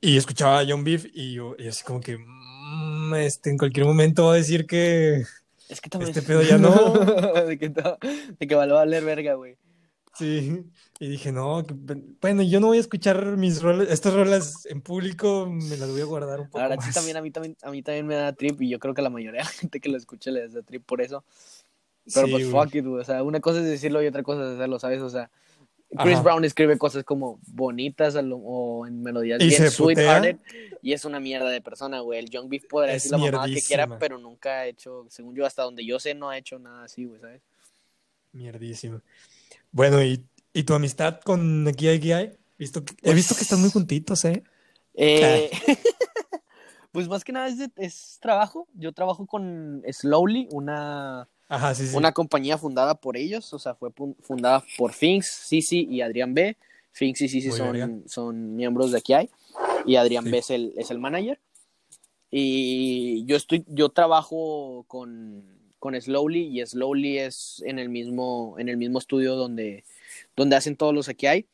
Y 0.00 0.16
escuchaba 0.16 0.60
a 0.60 0.64
John 0.66 0.84
Beef 0.84 1.06
y 1.12 1.34
yo, 1.34 1.56
y 1.58 1.66
así 1.68 1.82
como 1.84 2.00
que, 2.00 2.16
mm, 2.18 3.14
este, 3.14 3.50
en 3.50 3.58
cualquier 3.58 3.86
momento 3.86 4.26
va 4.26 4.32
a 4.34 4.36
decir 4.36 4.66
que, 4.66 5.24
Es 5.68 5.80
que 5.80 5.90
este 6.04 6.22
pedo 6.22 6.42
ya 6.42 6.56
no. 6.58 6.70
de, 7.46 7.58
que 7.58 7.70
to- 7.70 7.98
de 8.38 8.46
que 8.46 8.54
va 8.54 8.62
a 8.64 8.66
valer 8.66 9.04
verga, 9.04 9.34
güey. 9.34 9.56
sí. 10.14 10.64
Y 11.00 11.08
dije, 11.08 11.30
no, 11.30 11.64
que- 11.64 11.74
bueno, 12.20 12.42
yo 12.42 12.58
no 12.58 12.68
voy 12.68 12.78
a 12.78 12.80
escuchar 12.80 13.36
mis 13.36 13.62
rolas, 13.62 13.88
estas 13.88 14.14
rolas 14.14 14.66
en 14.66 14.80
público, 14.80 15.46
me 15.48 15.76
las 15.76 15.88
voy 15.90 16.00
a 16.00 16.04
guardar 16.04 16.40
un 16.40 16.46
poco 16.50 16.58
verdad, 16.58 16.78
sí, 16.84 16.92
también 16.92 17.16
a 17.16 17.22
mí 17.22 17.30
también, 17.30 17.56
a 17.62 17.70
mí 17.70 17.82
también 17.82 18.06
me 18.06 18.16
da 18.16 18.32
trip 18.32 18.60
y 18.62 18.68
yo 18.68 18.78
creo 18.80 18.94
que 18.94 19.02
la 19.02 19.10
mayoría 19.10 19.40
de 19.42 19.44
la 19.44 19.50
gente 19.50 19.78
que 19.80 19.88
lo 19.88 19.96
escucha 19.96 20.30
le 20.32 20.48
da 20.48 20.62
trip 20.62 20.84
por 20.84 21.00
eso. 21.00 21.24
Pero 22.14 22.26
Sí, 22.26 22.32
pues 22.32 22.50
güey. 22.50 22.64
fuck 22.64 22.74
it, 22.74 22.84
güey. 22.86 23.00
O 23.00 23.04
sea, 23.04 23.22
una 23.22 23.38
cosa 23.40 23.60
es 23.60 23.66
decirlo 23.66 24.02
y 24.02 24.06
otra 24.06 24.22
cosa 24.24 24.42
es 24.42 24.54
hacerlo, 24.54 24.78
¿sabes? 24.80 25.02
O 25.02 25.10
sea, 25.10 25.30
Chris 25.90 26.14
Ajá. 26.14 26.22
Brown 26.22 26.44
escribe 26.44 26.76
cosas 26.76 27.02
como 27.02 27.40
bonitas 27.46 28.14
lo- 28.16 28.36
o 28.36 28.86
en 28.86 29.02
melodías 29.02 29.40
Y 29.40 29.48
bien 29.48 29.62
se 29.62 29.70
sweethearted 29.70 30.36
putea. 30.36 30.78
y 30.82 30.92
es 30.92 31.04
una 31.06 31.18
mierda 31.18 31.48
de 31.48 31.62
persona, 31.62 32.00
güey. 32.00 32.18
El 32.18 32.28
Young 32.28 32.48
Beef 32.50 32.66
podrá 32.68 32.92
decir 32.92 33.10
la 33.12 33.18
mamada 33.18 33.46
que 33.46 33.62
quiera, 33.62 33.98
pero 33.98 34.18
nunca 34.18 34.50
ha 34.60 34.66
hecho, 34.66 35.06
según 35.08 35.34
yo, 35.34 35.46
hasta 35.46 35.62
donde 35.62 35.86
yo 35.86 35.98
sé, 35.98 36.14
no 36.14 36.28
ha 36.28 36.36
hecho 36.36 36.58
nada 36.58 36.84
así, 36.84 37.04
güey, 37.06 37.20
¿sabes? 37.20 37.40
Mierdísimo. 38.32 39.00
Bueno, 39.72 40.02
y, 40.02 40.22
y 40.52 40.62
tu 40.64 40.74
amistad 40.74 41.20
con 41.20 41.66
Aquí 41.68 41.88
hay, 41.88 42.36
Visto 42.58 42.84
que- 42.84 42.94
he 43.02 43.14
visto 43.14 43.34
que 43.34 43.42
están 43.42 43.60
muy 43.60 43.70
juntitos, 43.70 44.24
¿eh? 44.26 44.42
Eh, 44.94 45.50
pues 46.92 47.08
más 47.08 47.24
que 47.24 47.32
nada 47.32 47.48
es, 47.48 47.58
de- 47.58 47.70
es 47.76 48.18
trabajo. 48.20 48.66
Yo 48.74 48.92
trabajo 48.92 49.26
con 49.26 49.82
Slowly, 49.90 50.48
una, 50.50 51.28
Ajá, 51.48 51.74
sí, 51.74 51.86
sí. 51.86 51.96
una 51.96 52.12
compañía 52.12 52.58
fundada 52.58 52.94
por 52.94 53.16
ellos, 53.16 53.52
o 53.54 53.58
sea, 53.58 53.74
fue 53.74 53.90
fundada 54.20 54.62
por 54.76 54.92
Finks, 54.92 55.26
Sisi 55.26 55.86
y 55.90 56.02
Adrián 56.02 56.34
B. 56.34 56.56
Finks 56.92 57.22
y 57.22 57.28
Sisi 57.28 57.50
son, 57.52 58.04
son 58.06 58.56
miembros 58.56 58.92
de 58.92 58.98
aquí 58.98 59.14
hay 59.14 59.30
y 59.86 59.96
Adrián 59.96 60.24
Sí. 60.24 60.30
B 60.30 60.38
es 60.38 60.50
el, 60.50 60.72
es 60.76 60.90
el 60.90 60.98
manager. 60.98 61.40
Y 62.30 63.24
yo 63.24 63.36
estoy, 63.36 63.64
yo 63.68 63.88
trabajo 63.88 64.84
con, 64.86 65.44
con 65.78 65.98
Slowly 65.98 66.60
y 66.60 66.64
Slowly 66.64 67.18
es 67.18 67.62
en 67.64 67.78
el 67.78 67.88
mismo, 67.88 68.56
en 68.58 68.68
el 68.68 68.76
mismo 68.76 68.98
estudio 68.98 69.34
donde, 69.34 69.84
donde 70.36 70.56
hacen 70.56 70.76
todos 70.76 70.94
los 70.94 71.08
aquí 71.08 71.26
hay. 71.26 71.46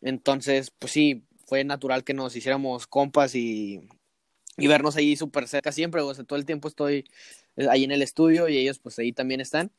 Entonces, 0.00 0.72
pues 0.76 0.92
sí, 0.92 1.22
fue 1.46 1.62
natural 1.64 2.02
que 2.02 2.14
nos 2.14 2.34
hiciéramos 2.34 2.86
compas 2.86 3.34
y, 3.34 3.88
y 4.56 4.66
vernos 4.66 4.96
ahí 4.96 5.16
súper 5.16 5.46
cerca 5.46 5.70
siempre. 5.70 6.00
O 6.00 6.12
sea, 6.12 6.24
todo 6.24 6.38
el 6.38 6.46
tiempo 6.46 6.66
estoy 6.66 7.04
ahí 7.70 7.84
en 7.84 7.90
el 7.92 8.02
estudio 8.02 8.48
y 8.48 8.56
ellos 8.58 8.78
pues 8.78 8.98
ahí 8.98 9.12
también 9.12 9.40
están. 9.40 9.70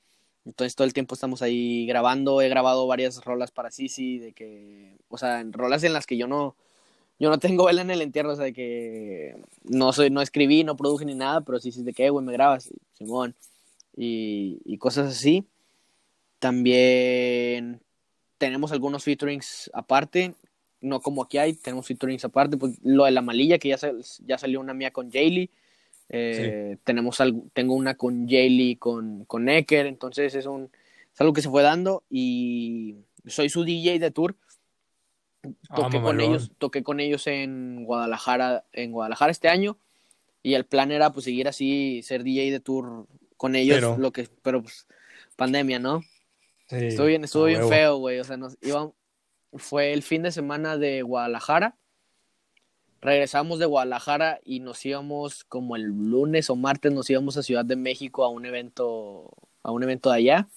Entonces 0.45 0.75
todo 0.75 0.85
el 0.87 0.93
tiempo 0.93 1.13
estamos 1.15 1.41
ahí 1.41 1.85
grabando. 1.85 2.41
He 2.41 2.49
grabado 2.49 2.87
varias 2.87 3.23
rolas 3.23 3.51
para 3.51 3.71
Sisi, 3.71 4.17
de 4.19 4.33
que, 4.33 4.97
o 5.09 5.17
sea, 5.17 5.43
rolas 5.51 5.83
en 5.83 5.93
las 5.93 6.05
que 6.07 6.17
yo 6.17 6.27
no, 6.27 6.55
yo 7.19 7.29
no 7.29 7.39
tengo 7.39 7.65
vela 7.65 7.81
en 7.81 7.91
el 7.91 8.01
entierro, 8.01 8.31
o 8.33 8.35
sea, 8.35 8.45
de 8.45 8.53
que 8.53 9.35
no 9.63 9.93
soy, 9.93 10.09
no 10.09 10.21
escribí, 10.21 10.63
no 10.63 10.75
produje 10.77 11.05
ni 11.05 11.15
nada, 11.15 11.41
pero 11.41 11.59
sí, 11.59 11.71
de 11.83 11.93
que, 11.93 12.05
"Eh, 12.07 12.09
güey, 12.09 12.25
me 12.25 12.33
grabas, 12.33 12.71
Simón, 12.93 13.35
y, 13.97 14.59
y 14.65 14.77
cosas 14.77 15.07
así. 15.11 15.45
También 16.39 17.81
tenemos 18.37 18.71
algunos 18.71 19.03
featurings 19.03 19.69
aparte, 19.73 20.33
no 20.81 21.01
como 21.01 21.23
aquí 21.23 21.37
hay, 21.37 21.53
tenemos 21.53 21.85
featurings 21.87 22.23
aparte, 22.25 22.55
pues 22.57 22.79
lo 22.83 23.03
de 23.05 23.11
la 23.11 23.21
malilla, 23.21 23.59
que 23.59 23.69
ya, 23.69 23.77
sal- 23.77 24.01
ya 24.25 24.37
salió 24.37 24.61
una 24.61 24.73
mía 24.73 24.91
con 24.91 25.11
Jaylee, 25.11 25.49
eh, 26.09 26.77
tenemos 26.83 27.21
algo, 27.21 27.45
tengo 27.53 27.75
una 27.75 27.95
con 27.95 28.27
Jaylee, 28.27 28.77
con, 28.77 29.25
con 29.25 29.47
Ecker, 29.49 29.85
entonces 29.85 30.33
es, 30.35 30.45
un, 30.45 30.69
es 31.13 31.21
algo 31.21 31.33
que 31.33 31.41
se 31.41 31.49
fue 31.49 31.61
dando 31.63 32.03
y 32.09 32.95
soy 33.27 33.49
su 33.49 33.63
DJ 33.63 33.99
de 33.99 34.11
tour. 34.11 34.35
Ah, 35.69 35.75
Toqué 35.75 36.01
con 36.01 36.19
ellos, 36.19 36.51
toqué 36.57 36.83
con 36.83 36.99
ellos 36.99 37.25
en 37.27 37.85
Guadalajara, 37.85 38.65
en 38.73 38.91
Guadalajara 38.91 39.31
este 39.31 39.47
año 39.47 39.77
y 40.43 40.55
el 40.55 40.65
plan 40.65 40.91
era 40.91 41.11
pues 41.13 41.23
seguir 41.25 41.47
así, 41.47 42.01
ser 42.03 42.23
DJ 42.23 42.51
de 42.51 42.59
tour 42.59 43.07
con 43.37 43.55
ellos, 43.55 43.75
Pero- 43.77 43.97
lo 43.97 44.11
que, 44.11 44.27
pero 44.41 44.61
pues 44.61 44.85
pandemia, 45.37 45.79
¿no? 45.79 46.01
Sí, 46.67 46.75
Estuvo 46.75 47.05
bien, 47.07 47.23
estuvo 47.23 47.45
bien 47.45 47.59
huevo. 47.61 47.69
feo, 47.71 47.97
güey. 47.97 48.19
O 48.19 48.23
sea, 48.23 48.37
nos 48.37 48.57
iban, 48.61 48.91
fue 49.53 49.91
el 49.93 50.03
fin 50.03 50.21
de 50.21 50.31
semana 50.31 50.77
de 50.77 51.01
Guadalajara. 51.01 51.75
Regresamos 53.01 53.59
de 53.59 53.65
Guadalajara 53.65 54.39
y 54.43 54.59
nos 54.59 54.85
íbamos 54.85 55.43
como 55.45 55.75
el 55.75 55.83
lunes 55.83 56.49
o 56.49 56.55
martes 56.55 56.91
nos 56.91 57.09
íbamos 57.09 57.37
a 57.37 57.43
Ciudad 57.43 57.63
de 57.65 57.75
México 57.77 58.23
a 58.25 58.29
un 58.29 58.45
evento, 58.45 59.31
a 59.63 59.71
un 59.71 59.83
evento 59.83 60.09
de 60.09 60.17
allá. 60.17 60.47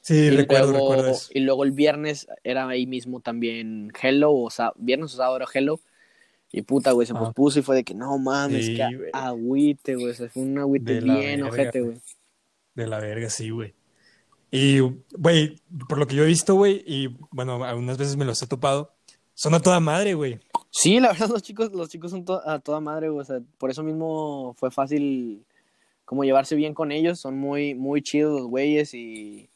Sí, 0.00 0.14
y, 0.14 0.30
recuerdo, 0.30 0.72
luego, 0.72 0.90
recuerdo 0.92 1.10
eso. 1.12 1.30
y 1.32 1.40
luego 1.40 1.64
el 1.64 1.70
viernes 1.72 2.26
era 2.42 2.68
ahí 2.68 2.86
mismo 2.86 3.20
también 3.20 3.90
Hello, 4.02 4.32
o 4.34 4.50
sea, 4.50 4.72
viernes 4.76 5.14
o 5.14 5.16
sábado 5.16 5.36
era 5.36 5.46
Hello. 5.52 5.80
Y 6.52 6.62
puta, 6.62 6.92
güey, 6.92 7.06
se 7.06 7.14
Ah. 7.14 7.18
pospuso 7.18 7.58
y 7.58 7.62
fue 7.62 7.74
de 7.76 7.84
que 7.84 7.94
no 7.94 8.16
mames, 8.18 8.66
Sí, 8.66 8.76
que 8.76 8.96
güey. 8.96 9.10
agüite, 9.12 9.94
güey. 9.94 10.10
O 10.10 10.14
sea, 10.14 10.28
fue 10.28 10.42
un 10.42 10.58
agüite 10.58 10.94
De 10.94 11.00
bien 11.00 11.40
verga, 11.40 11.48
ojete, 11.48 11.80
güey. 11.80 11.96
De 12.74 12.86
la 12.86 12.98
verga, 13.00 13.30
sí, 13.30 13.50
güey. 13.50 13.74
Y, 14.50 14.78
güey, 15.16 15.60
por 15.88 15.98
lo 15.98 16.06
que 16.06 16.14
yo 16.16 16.22
he 16.24 16.28
visto, 16.28 16.54
güey, 16.54 16.84
y 16.86 17.08
bueno, 17.30 17.64
algunas 17.64 17.98
veces 17.98 18.16
me 18.16 18.24
los 18.24 18.40
he 18.42 18.46
topado, 18.46 18.92
son 19.34 19.54
a 19.54 19.60
toda 19.60 19.80
madre, 19.80 20.14
güey. 20.14 20.38
Sí, 20.76 20.98
la 20.98 21.08
verdad, 21.12 21.28
los 21.30 21.42
chicos, 21.42 21.72
los 21.72 21.88
chicos 21.88 22.10
son 22.10 22.24
to- 22.24 22.42
a 22.48 22.58
toda 22.58 22.80
madre, 22.80 23.08
güey. 23.08 23.20
O 23.22 23.24
sea, 23.24 23.40
por 23.58 23.70
eso 23.70 23.82
mismo 23.84 24.54
fue 24.58 24.70
fácil 24.72 25.44
como 26.04 26.24
llevarse 26.24 26.56
bien 26.56 26.74
con 26.74 26.90
ellos. 26.90 27.20
Son 27.20 27.38
muy, 27.38 27.74
muy 27.74 28.02
chidos 28.02 28.40
los 28.40 28.48
güeyes 28.50 28.92
y, 28.92 29.48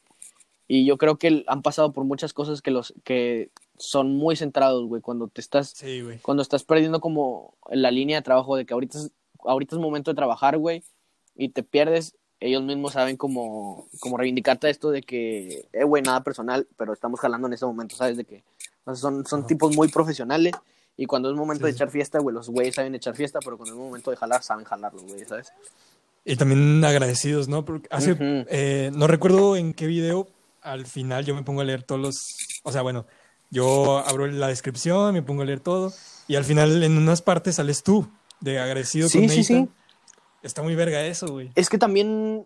y 0.68 0.86
yo 0.86 0.96
creo 0.96 1.18
que 1.18 1.44
han 1.48 1.62
pasado 1.62 1.92
por 1.92 2.04
muchas 2.04 2.32
cosas 2.32 2.62
que 2.62 2.70
los 2.70 2.94
que 3.02 3.50
son 3.78 4.14
muy 4.16 4.36
centrados, 4.36 4.86
güey. 4.86 5.02
Cuando 5.02 5.26
te 5.26 5.40
estás, 5.40 5.70
Sí, 5.70 6.02
güey. 6.02 6.18
cuando 6.20 6.42
estás 6.42 6.62
perdiendo 6.62 7.00
como 7.00 7.54
la 7.70 7.90
línea 7.90 8.18
de 8.18 8.22
trabajo 8.22 8.54
de 8.56 8.64
que 8.64 8.74
ahorita 8.74 8.98
es, 8.98 9.10
ahorita 9.40 9.74
es 9.74 9.80
momento 9.82 10.12
de 10.12 10.16
trabajar, 10.16 10.56
güey, 10.56 10.82
y 11.34 11.48
te 11.50 11.62
pierdes, 11.64 12.14
ellos 12.40 12.62
mismos 12.62 12.92
saben 12.92 13.16
como, 13.16 13.86
como 14.00 14.16
reivindicarte 14.16 14.70
esto 14.70 14.90
de 14.92 15.02
que, 15.02 15.68
eh, 15.72 15.84
güey, 15.84 16.02
nada 16.02 16.22
personal, 16.22 16.68
pero 16.76 16.92
estamos 16.92 17.18
jalando 17.18 17.48
en 17.48 17.54
ese 17.54 17.66
momento, 17.66 17.96
¿sabes? 17.96 18.16
De 18.16 18.24
que 18.24 18.44
son, 18.94 19.26
son 19.26 19.46
tipos 19.48 19.74
muy 19.76 19.88
profesionales 19.88 20.54
y 20.98 21.06
cuando 21.06 21.30
es 21.30 21.36
momento 21.36 21.64
Sí, 21.64 21.66
de 21.66 21.72
sí. 21.72 21.76
echar 21.76 21.90
fiesta, 21.90 22.18
güey, 22.18 22.34
los 22.34 22.50
güeyes 22.50 22.74
saben 22.74 22.94
echar 22.94 23.14
fiesta, 23.14 23.38
pero 23.42 23.56
cuando 23.56 23.74
es 23.74 23.80
momento 23.80 24.10
de 24.10 24.16
jalar, 24.16 24.42
saben 24.42 24.64
jalarlo, 24.64 25.00
güey, 25.00 25.24
¿sabes? 25.24 25.52
Y 26.24 26.36
también 26.36 26.84
agradecidos, 26.84 27.48
¿no? 27.48 27.64
Porque 27.64 27.88
hace, 27.90 28.12
Ujú. 28.12 28.44
eh, 28.50 28.90
no 28.92 29.06
recuerdo 29.06 29.56
en 29.56 29.72
qué 29.72 29.86
video, 29.86 30.26
al 30.60 30.86
final 30.86 31.24
yo 31.24 31.36
me 31.36 31.44
pongo 31.44 31.60
a 31.60 31.64
leer 31.64 31.84
todos 31.84 32.00
los, 32.00 32.36
o 32.64 32.72
sea, 32.72 32.82
bueno, 32.82 33.06
yo 33.50 33.98
abro 33.98 34.26
la 34.26 34.48
descripción, 34.48 35.14
me 35.14 35.22
pongo 35.22 35.42
a 35.42 35.44
leer 35.44 35.60
todo, 35.60 35.92
y 36.26 36.34
al 36.34 36.44
final 36.44 36.82
en 36.82 36.98
unas 36.98 37.22
partes 37.22 37.54
sales 37.54 37.84
tú, 37.84 38.08
de 38.40 38.58
agradecido 38.58 39.08
Sí, 39.08 39.18
con 39.18 39.28
sí, 39.28 39.44
sí. 39.44 39.54
Nathan. 39.54 39.70
Está 40.42 40.62
muy 40.62 40.74
verga 40.74 41.06
eso, 41.06 41.28
güey. 41.28 41.50
Es 41.54 41.68
que 41.68 41.78
también, 41.78 42.44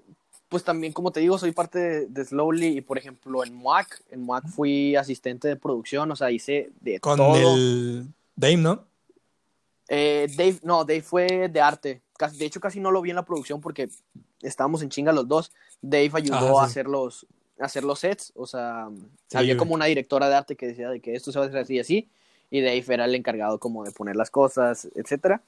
pues 0.50 0.62
también, 0.62 0.92
como 0.92 1.10
te 1.10 1.20
digo, 1.20 1.38
soy 1.38 1.52
parte 1.52 1.78
de, 1.78 2.06
de 2.06 2.24
Slowly 2.24 2.78
y, 2.78 2.80
por 2.82 2.98
ejemplo, 2.98 3.44
en 3.44 3.54
MUAC, 3.54 4.02
en 4.10 4.22
MUAC 4.22 4.46
fui 4.48 4.94
asistente 4.96 5.48
de 5.48 5.56
producción, 5.56 6.10
o 6.10 6.16
sea, 6.16 6.30
hice 6.30 6.70
de 6.82 7.00
Con 7.00 7.16
todo. 7.16 7.56
el 7.56 8.08
Dame, 8.36 8.56
¿no? 8.56 8.84
Eh, 9.88 10.26
Dave, 10.36 10.58
no, 10.62 10.84
Dave 10.84 11.02
fue 11.02 11.48
de 11.48 11.60
arte. 11.60 12.00
Casi- 12.16 12.38
De 12.38 12.44
hecho, 12.46 12.60
casi 12.60 12.80
no 12.80 12.90
lo 12.90 13.02
vi 13.02 13.10
en 13.10 13.16
la 13.16 13.24
producción 13.24 13.60
porque 13.60 13.88
estábamos 14.42 14.82
en 14.82 14.88
chinga 14.88 15.12
los 15.12 15.28
dos. 15.28 15.52
Dave 15.80 16.10
ayudó 16.14 16.60
a 16.60 16.64
hacer 16.64 16.86
los, 16.86 17.26
a 17.58 17.64
hacer 17.66 17.84
los 17.84 17.98
sets. 17.98 18.32
O 18.36 18.46
sea, 18.46 18.88
Sí, 19.28 19.36
había 19.36 19.56
como 19.56 19.74
una 19.74 19.86
directora 19.86 20.28
de 20.28 20.34
arte 20.36 20.56
que 20.56 20.66
decía 20.68 20.88
de 20.90 21.00
que 21.00 21.14
esto 21.14 21.32
se 21.32 21.38
va 21.38 21.44
a 21.44 21.48
hacer 21.48 21.60
así 21.60 21.74
y 21.74 21.80
así. 21.80 22.08
Y 22.50 22.60
Dave 22.60 22.84
era 22.88 23.04
el 23.06 23.14
encargado 23.14 23.58
como 23.58 23.84
de 23.84 23.90
poner 23.92 24.16
las 24.16 24.30
cosas, 24.30 24.88
etcétera. 24.94 25.40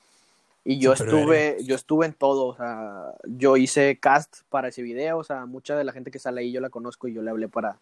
Y 0.66 0.78
yo 0.78 0.94
estuve, 1.18 1.58
yo 1.64 1.74
estuve 1.74 2.06
en 2.06 2.14
todo, 2.14 2.46
o 2.46 2.56
sea, 2.56 3.12
yo 3.24 3.58
hice 3.58 3.98
cast 3.98 4.38
para 4.48 4.68
ese 4.68 4.80
video, 4.80 5.18
o 5.18 5.24
sea, 5.24 5.44
mucha 5.44 5.76
de 5.76 5.84
la 5.84 5.92
gente 5.92 6.10
que 6.10 6.18
sale 6.18 6.40
ahí 6.40 6.52
yo 6.52 6.62
la 6.62 6.70
conozco 6.70 7.06
y 7.06 7.12
yo 7.12 7.20
le 7.20 7.28
hablé 7.30 7.48
para, 7.48 7.76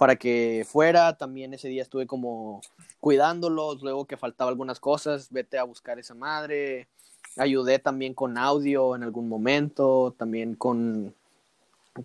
para 0.00 0.16
que 0.16 0.64
fuera. 0.66 1.18
También 1.18 1.52
ese 1.52 1.68
día 1.68 1.82
estuve 1.82 2.06
como 2.06 2.62
cuidándolos, 3.00 3.82
luego 3.82 4.06
que 4.06 4.16
faltaba 4.16 4.48
algunas 4.48 4.80
cosas, 4.80 5.28
vete 5.30 5.58
a 5.58 5.64
buscar 5.64 5.98
esa 5.98 6.14
madre. 6.14 6.88
Ayudé 7.36 7.78
también 7.80 8.14
con 8.14 8.38
audio 8.38 8.96
en 8.96 9.02
algún 9.02 9.28
momento, 9.28 10.14
también 10.16 10.54
con, 10.54 11.14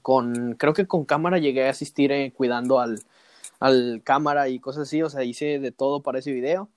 con 0.02 0.56
creo 0.56 0.74
que 0.74 0.86
con 0.88 1.06
cámara 1.06 1.38
llegué 1.38 1.68
a 1.68 1.70
asistir 1.70 2.12
eh, 2.12 2.34
cuidando 2.36 2.82
al, 2.82 3.02
al 3.62 4.02
cámara 4.04 4.50
y 4.50 4.60
cosas 4.60 4.90
así, 4.90 5.02
o 5.02 5.10
sea, 5.10 5.24
hice 5.24 5.60
de 5.60 5.72
todo 5.72 6.02
para 6.02 6.20
ese 6.20 6.34
video. 6.34 6.68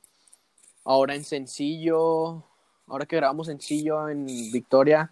Ahora 0.85 1.17
en 1.17 1.25
sencillo, 1.25 2.45
ahora 2.87 3.07
que 3.07 3.17
grabamos 3.17 3.49
sencillo 3.49 4.09
en 4.09 4.25
Victoria, 4.53 5.11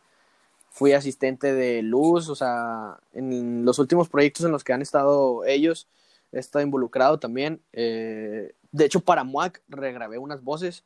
fui 0.77 0.93
asistente 0.93 1.55
de 1.55 1.81
luz, 1.81 2.29
o 2.29 2.35
sea, 2.35 2.99
en 3.15 3.65
los 3.65 3.79
últimos 3.79 4.11
proyectos 4.11 4.45
en 4.45 4.53
los 4.53 4.63
que 4.63 4.75
han 4.75 4.83
estado 4.83 5.43
ellos, 5.47 5.89
he 6.33 6.39
estado 6.39 6.63
involucrado 6.63 7.19
también. 7.19 7.63
Eh, 7.73 8.53
de 8.73 8.85
hecho, 8.85 9.01
para 9.01 9.25
MUAC 9.25 9.63
regrabé 9.69 10.19
unas 10.19 10.45
voces. 10.45 10.85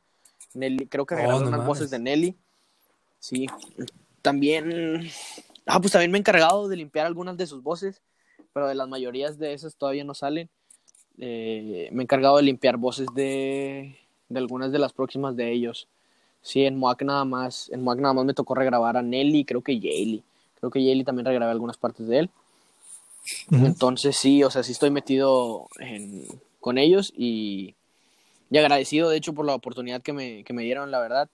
Nelly, 0.53 0.87
creo 0.87 1.05
que 1.05 1.15
Oh, 1.15 1.17
regrabé 1.17 1.39
no 1.41 1.47
unas 1.49 1.59
mames. 1.59 1.67
voces 1.67 1.89
de 1.89 1.99
Nelly. 1.99 2.37
Sí. 3.19 3.47
También. 4.21 5.09
Ah, 5.65 5.81
pues 5.81 5.91
también 5.91 6.09
me 6.11 6.17
he 6.17 6.21
encargado 6.21 6.69
de 6.69 6.77
limpiar 6.77 7.05
algunas 7.05 7.35
de 7.35 7.45
sus 7.45 7.61
voces, 7.61 8.01
pero 8.53 8.69
de 8.69 8.75
las 8.75 8.87
mayorías 8.87 9.37
de 9.39 9.51
esas 9.53 9.75
todavía 9.75 10.05
no 10.05 10.13
salen. 10.13 10.49
Eh, 11.17 11.89
me 11.91 12.01
he 12.01 12.03
encargado 12.03 12.37
de 12.37 12.43
limpiar 12.43 12.77
voces 12.77 13.07
de, 13.13 13.97
de 14.29 14.39
algunas 14.39 14.71
de 14.71 14.79
las 14.79 14.93
próximas 14.93 15.35
de 15.35 15.51
ellos. 15.51 15.89
Sí, 16.41 16.65
en 16.65 16.77
Moac 16.77 17.03
nada 17.03 17.23
más, 17.25 17.69
en 17.71 17.83
Moac 17.83 17.99
nada 17.99 18.13
más 18.13 18.25
me 18.25 18.33
tocó 18.33 18.55
regrabar 18.55 18.97
a 18.97 19.01
Nelly, 19.01 19.45
creo 19.45 19.61
que 19.61 19.79
Yaley. 19.79 20.23
Creo 20.59 20.71
que 20.71 20.83
Yaley 20.83 21.03
también 21.03 21.25
regrabé 21.25 21.51
algunas 21.51 21.77
partes 21.77 22.07
de 22.07 22.19
él. 22.19 22.29
Entonces 23.65 24.17
sí, 24.17 24.43
o 24.43 24.49
sea, 24.49 24.63
sí 24.63 24.71
estoy 24.71 24.89
metido 24.89 25.67
en- 25.79 26.25
con 26.59 26.77
ellos 26.77 27.13
y, 27.15 27.75
y 28.49 28.57
agradecido 28.57 29.09
de 29.09 29.17
hecho 29.17 29.33
por 29.33 29.45
la 29.45 29.53
oportunidad 29.55 30.01
que 30.01 30.13
me, 30.13 30.43
que 30.43 30.53
me 30.53 30.63
dieron, 30.63 30.89
la 30.91 30.99
verdad. 30.99 31.29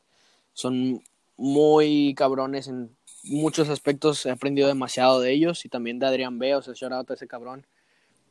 Son 0.53 1.01
muy 1.37 2.13
cabrones 2.15 2.67
en 2.67 2.89
muchos 3.23 3.69
aspectos, 3.69 4.25
he 4.25 4.31
aprendido 4.31 4.67
demasiado 4.67 5.19
de 5.21 5.31
ellos 5.31 5.65
y 5.65 5.69
también 5.69 5.99
de 5.99 6.07
Adrián 6.07 6.39
B, 6.39 6.55
o 6.55 6.61
sea, 6.61 6.73
shout 6.73 6.91
out 6.93 7.11
a 7.11 7.13
ese 7.13 7.27
cabrón. 7.27 7.65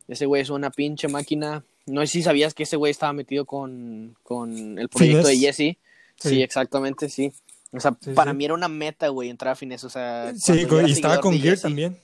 Ese 0.08 0.26
güey 0.26 0.42
es 0.42 0.50
una 0.50 0.70
pinche 0.70 1.08
máquina. 1.08 1.64
No 1.86 2.00
sé 2.02 2.06
si 2.08 2.22
sabías 2.22 2.54
que 2.54 2.62
ese 2.64 2.76
güey 2.76 2.90
estaba 2.90 3.12
metido 3.12 3.44
con, 3.44 4.16
con 4.22 4.78
el 4.78 4.88
proyecto 4.88 5.28
de. 5.28 5.38
Jesse. 5.38 5.76
Sí. 6.18 6.30
Sí. 6.30 6.42
exactamente, 6.42 7.08
sí. 7.08 7.32
O 7.72 7.80
sea, 7.80 7.96
Sí, 8.00 8.12
para 8.12 8.30
sí. 8.32 8.36
mí 8.36 8.44
era 8.44 8.54
una 8.54 8.68
meta, 8.68 9.08
güey, 9.08 9.28
entrar 9.28 9.52
a 9.52 9.56
Finesse. 9.56 9.84
O 9.86 9.90
sea, 9.90 10.32
Sí, 10.36 10.52
y 10.86 10.90
estaba 10.92 11.20
con 11.20 11.34
Gear 11.38 11.56
Jesse- 11.56 11.62
también, 11.62 12.00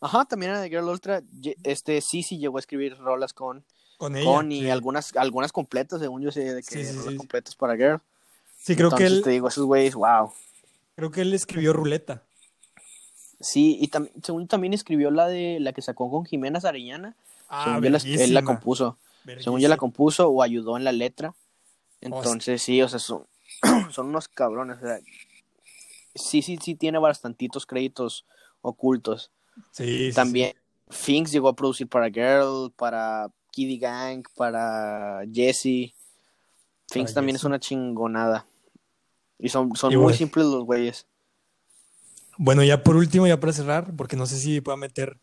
Ajá, 0.00 0.24
también 0.24 0.50
era 0.50 0.60
de 0.60 0.68
Girl 0.68 0.88
Ultra. 0.88 1.22
Este 1.62 2.00
sí, 2.00 2.22
sí 2.24 2.38
llegó 2.38 2.56
a 2.56 2.60
escribir 2.60 2.96
rolas 2.98 3.32
con, 3.32 3.64
con 3.98 4.16
ella. 4.16 4.24
con 4.24 4.50
y 4.50 4.68
algunas, 4.68 5.14
algunas 5.14 5.52
completas, 5.52 6.00
según 6.00 6.22
yo 6.22 6.32
sé, 6.32 6.54
de 6.54 6.62
que 6.64 6.92
rolas 6.92 7.14
completas 7.14 7.54
para 7.54 7.76
Girl. 7.76 8.00
Sí, 8.60 8.74
creo 8.74 8.90
que 8.90 9.06
él, 9.06 9.22
te 9.22 9.30
digo, 9.30 9.46
esos 9.48 9.64
güeyes, 9.64 9.94
wow. 9.94 10.32
creo 10.96 11.10
que 11.12 11.20
él 11.20 11.32
escribió 11.34 11.72
Ruleta. 11.72 12.22
Sí, 13.40 13.78
y 13.80 13.88
tam- 13.90 14.10
según 14.22 14.46
también 14.46 14.72
escribió 14.72 15.10
la 15.10 15.26
de 15.28 15.58
la 15.60 15.72
que 15.72 15.82
sacó 15.82 16.10
con 16.10 16.24
Jimena 16.24 16.60
Arellana. 16.62 17.14
Ah, 17.48 17.64
según 17.64 17.82
la- 17.82 17.86
él 17.86 17.92
la 17.92 17.98
verguísima, 18.00 18.44
compuso. 18.44 18.98
Según 19.40 19.60
yo 19.60 19.68
la 19.68 19.76
compuso 19.76 20.28
o 20.28 20.42
ayudó 20.42 20.76
en 20.76 20.84
la 20.84 20.92
letra. 20.92 21.34
Entonces 22.00 22.60
sí, 22.62 22.82
o 22.82 22.88
sea, 22.88 22.98
son, 22.98 23.24
son 23.90 24.08
unos 24.08 24.28
cabrones. 24.28 24.78
O 24.78 24.86
sea, 24.86 25.00
sí, 26.14 26.42
sí, 26.42 26.58
sí 26.62 26.74
tiene 26.74 26.98
bastantitos 26.98 27.66
créditos 27.66 28.26
ocultos. 28.60 29.30
Sí, 29.70 30.12
sí, 30.12 30.14
También 30.14 30.54
Finks 30.90 31.32
llegó 31.32 31.48
a 31.48 31.56
producir 31.56 31.88
para 31.88 32.10
Girl, 32.10 32.72
para 32.76 33.30
Kiddy 33.50 33.78
Gang, 33.78 34.24
para 34.36 35.22
Jesse. 35.32 35.94
Finks 36.90 37.12
Para 37.12 37.14
también 37.14 37.36
Jesse. 37.36 37.36
es 37.36 37.44
una 37.44 37.60
chingonada. 37.60 38.46
Y 39.38 39.48
son, 39.50 39.74
son 39.76 39.92
Y 39.92 39.96
muy 39.96 40.12
bueno. 40.12 40.14
simples 40.14 40.46
los 40.46 40.64
güeyes. 40.64 41.06
sí. 41.06 41.06
Bueno, 42.38 42.62
ya 42.64 42.82
por 42.82 42.96
último, 42.96 43.26
ya 43.26 43.40
para 43.40 43.52
cerrar, 43.52 43.94
porque 43.96 44.16
no 44.16 44.26
sé 44.26 44.38
si 44.38 44.60
pueda 44.60 44.76
meter 44.76 45.18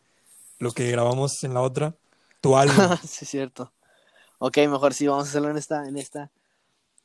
lo 0.60 0.74
que 0.74 0.92
grabamos 0.92 1.44
en 1.44 1.54
la 1.54 1.62
otra, 1.62 1.96
tu 2.42 2.58
álbum. 2.58 2.98
sí, 3.04 3.26
es 3.26 3.30
cierto. 3.30 3.74
Ok, 4.40 4.58
mejor 4.70 4.94
sí, 4.94 5.08
vamos 5.08 5.28
a 5.28 5.30
hacerlo 5.30 5.50
en 5.52 5.58
esta, 5.58 5.88
en 5.88 5.98
esta 5.98 6.32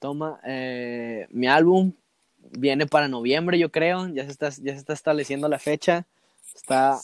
toma. 0.04 0.38
Eh, 0.44 1.26
mi 1.30 1.46
álbum 1.46 1.94
viene 2.36 2.86
para 2.86 3.08
noviembre, 3.08 3.58
yo 3.58 3.72
creo. 3.72 4.06
Ya 4.08 4.26
se 4.26 4.32
está, 4.32 4.50
ya 4.50 4.72
se 4.74 4.78
está 4.78 4.92
estableciendo 4.92 5.48
la 5.48 5.58
fecha. 5.58 6.06
Está 6.54 7.00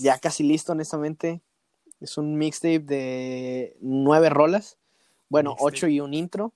ya 0.00 0.18
casi 0.18 0.44
listo, 0.44 0.72
honestamente. 0.72 1.42
Es 2.00 2.16
un 2.16 2.38
mixtape 2.38 2.78
de 2.78 3.76
nueve 3.82 4.30
rolas. 4.30 4.78
Bueno, 5.28 5.50
Mixtape. 5.50 5.66
ocho 5.68 5.88
y 5.88 6.00
un 6.00 6.14
intro. 6.14 6.54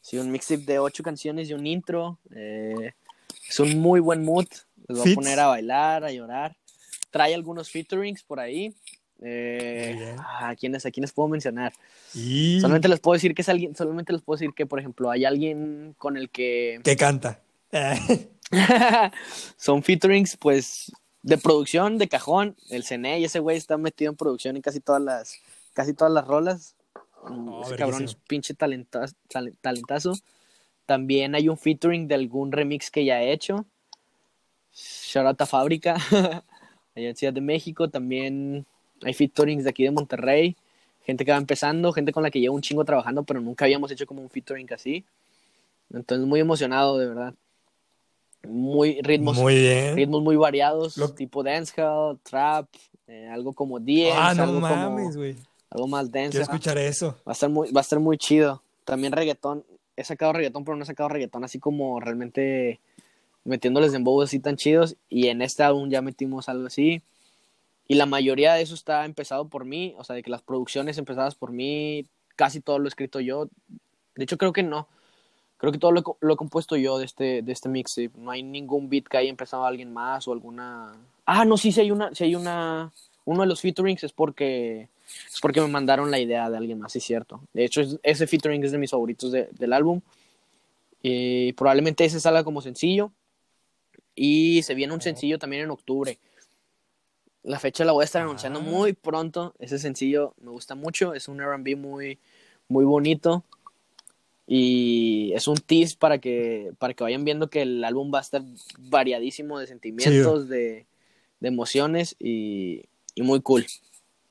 Sí, 0.00 0.18
un 0.18 0.30
mixtape 0.30 0.62
de 0.62 0.78
ocho 0.78 1.02
canciones 1.02 1.50
y 1.50 1.54
un 1.54 1.66
intro. 1.66 2.20
Eh, 2.32 2.92
es 3.48 3.58
un 3.58 3.76
muy 3.80 3.98
buen 3.98 4.24
mood. 4.24 4.46
Les 4.86 4.98
voy 4.98 5.08
Fits. 5.08 5.18
a 5.18 5.20
poner 5.20 5.40
a 5.40 5.46
bailar, 5.48 6.04
a 6.04 6.12
llorar. 6.12 6.56
Trae 7.10 7.34
algunos 7.34 7.70
featurings 7.70 8.22
por 8.22 8.38
ahí. 8.38 8.72
Eh, 9.20 9.94
bien. 9.98 10.16
¿a, 10.20 10.54
quiénes, 10.54 10.86
¿A 10.86 10.90
quiénes 10.90 11.12
puedo 11.12 11.28
mencionar? 11.28 11.72
Y 12.14 12.60
Solamente 12.60 12.88
les 12.88 13.00
puedo 13.00 13.14
decir 13.14 13.34
que 13.34 13.42
es 13.42 13.48
alguien, 13.48 13.74
solamente 13.74 14.12
les 14.12 14.22
puedo 14.22 14.36
decir 14.38 14.54
que, 14.54 14.64
por 14.66 14.78
ejemplo, 14.78 15.10
hay 15.10 15.24
alguien 15.24 15.94
con 15.98 16.16
el 16.16 16.30
que 16.30 16.80
que 16.84 16.96
canta. 16.96 17.40
Son 19.56 19.82
featurings, 19.82 20.36
pues, 20.36 20.92
de 21.22 21.38
producción, 21.38 21.98
de 21.98 22.08
cajón. 22.08 22.56
El 22.70 22.84
Cene 22.84 23.18
y 23.20 23.24
ese 23.24 23.40
güey 23.40 23.56
está 23.56 23.76
metido 23.76 24.10
en 24.10 24.16
producción 24.16 24.56
en 24.56 24.62
casi 24.62 24.80
todas 24.80 25.02
las, 25.02 25.34
casi 25.74 25.94
todas 25.94 26.12
las 26.12 26.26
rolas. 26.26 26.74
Mm, 27.28 27.48
Oh, 27.48 27.62
ese 27.64 27.76
cabrón 27.76 28.04
es 28.04 28.14
pinche 28.14 28.54
talenta- 28.54 29.12
tal- 29.28 29.54
talentazo. 29.60 30.14
También 30.86 31.34
hay 31.34 31.48
un 31.48 31.58
featuring 31.58 32.08
de 32.08 32.14
algún 32.14 32.52
remix 32.52 32.90
que 32.90 33.04
ya 33.04 33.16
ha 33.16 33.22
hecho. 33.22 33.66
Shout 34.72 35.26
out 35.26 35.40
a 35.42 35.46
Fábrica, 35.46 35.96
allá 36.94 37.08
en 37.10 37.16
Ciudad 37.16 37.32
de 37.32 37.40
México. 37.40 37.90
También 37.90 38.64
hay 39.02 39.14
featurings 39.14 39.64
de 39.64 39.70
aquí 39.70 39.84
de 39.84 39.90
Monterrey. 39.90 40.56
Gente 41.04 41.24
que 41.24 41.30
va 41.32 41.38
empezando, 41.38 41.92
gente 41.92 42.12
con 42.12 42.22
la 42.22 42.30
que 42.30 42.40
llevo 42.40 42.54
un 42.54 42.60
chingo 42.62 42.84
trabajando, 42.84 43.22
pero 43.24 43.40
nunca 43.40 43.64
habíamos 43.64 43.90
hecho 43.90 44.06
como 44.06 44.20
un 44.22 44.28
featuring 44.30 44.70
así. 44.72 45.04
Entonces, 45.92 46.26
muy 46.26 46.40
emocionado, 46.40 46.98
de 46.98 47.06
verdad. 47.06 47.34
Muy 48.46 49.00
ritmos, 49.02 49.36
muy 49.36 49.54
bien. 49.56 49.96
ritmos 49.96 50.22
muy 50.22 50.36
variados, 50.36 50.96
Lo- 50.96 51.12
tipo 51.12 51.42
dancehall, 51.42 52.18
trap, 52.22 52.66
eh, 53.08 53.26
algo 53.30 53.52
como 53.52 53.80
10, 53.80 54.14
Ah, 54.16 54.32
no 54.34 54.44
algo, 54.44 54.60
mames, 54.60 55.16
güey. 55.16 55.36
algo 55.70 55.88
más 55.88 56.08
Quiero 56.10 56.22
denso. 56.24 56.42
escuchar 56.42 56.78
eso. 56.78 57.16
Va 57.26 57.32
a 57.32 57.32
estar 57.32 57.50
muy, 57.50 57.70
va 57.72 57.80
a 57.80 57.82
estar 57.82 57.98
muy 57.98 58.16
chido. 58.16 58.62
También 58.84 59.12
reggaetón. 59.12 59.64
He 59.96 60.04
sacado 60.04 60.32
reggaetón, 60.32 60.64
pero 60.64 60.76
no 60.76 60.84
he 60.84 60.86
sacado 60.86 61.08
reggaetón 61.08 61.42
así 61.44 61.58
como 61.58 61.98
realmente 62.00 62.78
metiéndoles 63.44 63.92
en 63.94 64.04
así 64.22 64.38
tan 64.38 64.56
chidos. 64.56 64.96
Y 65.08 65.26
en 65.28 65.42
este 65.42 65.64
álbum 65.64 65.90
ya 65.90 66.00
metimos 66.00 66.48
algo 66.48 66.66
así. 66.68 67.02
Y 67.88 67.94
la 67.94 68.06
mayoría 68.06 68.52
de 68.54 68.62
eso 68.62 68.74
está 68.74 69.04
empezado 69.06 69.48
por 69.48 69.64
mí. 69.64 69.94
O 69.98 70.04
sea, 70.04 70.14
de 70.14 70.22
que 70.22 70.30
las 70.30 70.42
producciones 70.42 70.98
empezadas 70.98 71.34
por 71.34 71.50
mí, 71.52 72.06
casi 72.36 72.60
todo 72.60 72.78
lo 72.78 72.84
he 72.84 72.88
escrito 72.88 73.18
yo. 73.20 73.48
De 74.14 74.24
hecho, 74.24 74.36
creo 74.38 74.52
que 74.52 74.62
no. 74.62 74.86
Creo 75.56 75.72
que 75.72 75.78
todo 75.78 75.90
lo, 75.90 76.16
lo 76.20 76.34
he 76.34 76.36
compuesto 76.36 76.76
yo 76.76 76.98
de 76.98 77.06
este, 77.06 77.42
de 77.42 77.50
este 77.52 77.68
mixtape. 77.68 78.12
No 78.16 78.30
hay 78.30 78.42
ningún 78.42 78.88
beat 78.88 79.04
que 79.08 79.16
haya 79.16 79.30
empezado 79.30 79.64
alguien 79.64 79.92
más 79.92 80.28
o 80.28 80.32
alguna. 80.32 80.92
Ah, 81.24 81.44
no, 81.44 81.56
sí, 81.56 81.72
sí 81.72 81.80
hay 81.80 81.90
una. 81.90 82.14
Sí 82.14 82.24
hay 82.24 82.34
una. 82.36 82.92
Uno 83.24 83.40
de 83.40 83.46
los 83.48 83.60
featurings 83.60 84.04
es 84.04 84.12
porque. 84.12 84.88
Es 85.32 85.40
porque 85.40 85.60
me 85.62 85.68
mandaron 85.68 86.10
la 86.10 86.18
idea 86.18 86.50
de 86.50 86.58
alguien 86.58 86.78
más, 86.78 86.92
sí 86.92 86.98
es 86.98 87.04
cierto. 87.04 87.40
De 87.54 87.64
hecho, 87.64 87.80
es- 87.80 87.98
ese 88.02 88.26
featuring 88.26 88.62
es 88.62 88.72
de 88.72 88.78
mis 88.78 88.90
favoritos 88.90 89.32
de- 89.32 89.48
del 89.52 89.72
álbum. 89.72 90.02
Y 91.02 91.52
probablemente 91.54 92.04
ese 92.04 92.20
salga 92.20 92.44
como 92.44 92.60
sencillo. 92.60 93.10
Y 94.14 94.62
se 94.62 94.74
viene 94.74 94.92
un 94.92 95.00
sencillo 95.00 95.38
también 95.38 95.62
en 95.62 95.70
octubre. 95.70 96.18
La 97.48 97.58
fecha 97.58 97.84
la 97.84 97.92
voy 97.92 98.02
a 98.02 98.04
estar 98.04 98.22
anunciando 98.22 98.58
Ah. 98.58 98.62
muy 98.62 98.92
pronto. 98.92 99.54
Ese 99.58 99.78
sencillo 99.78 100.34
me 100.40 100.50
gusta 100.50 100.74
mucho. 100.74 101.14
Es 101.14 101.28
un 101.28 101.40
RB 101.40 101.76
muy, 101.76 102.18
muy 102.68 102.84
bonito. 102.84 103.44
Y 104.46 105.32
es 105.34 105.46
un 105.48 105.56
tease 105.56 105.96
para 105.98 106.18
que, 106.18 106.72
para 106.78 106.94
que 106.94 107.04
vayan 107.04 107.24
viendo 107.24 107.48
que 107.50 107.62
el 107.62 107.84
álbum 107.84 108.12
va 108.12 108.18
a 108.18 108.22
estar 108.22 108.42
variadísimo 108.78 109.58
de 109.58 109.66
sentimientos, 109.66 110.48
de, 110.48 110.86
de 111.40 111.48
emociones 111.48 112.16
y, 112.18 112.82
y 113.14 113.22
muy 113.22 113.40
cool. 113.42 113.66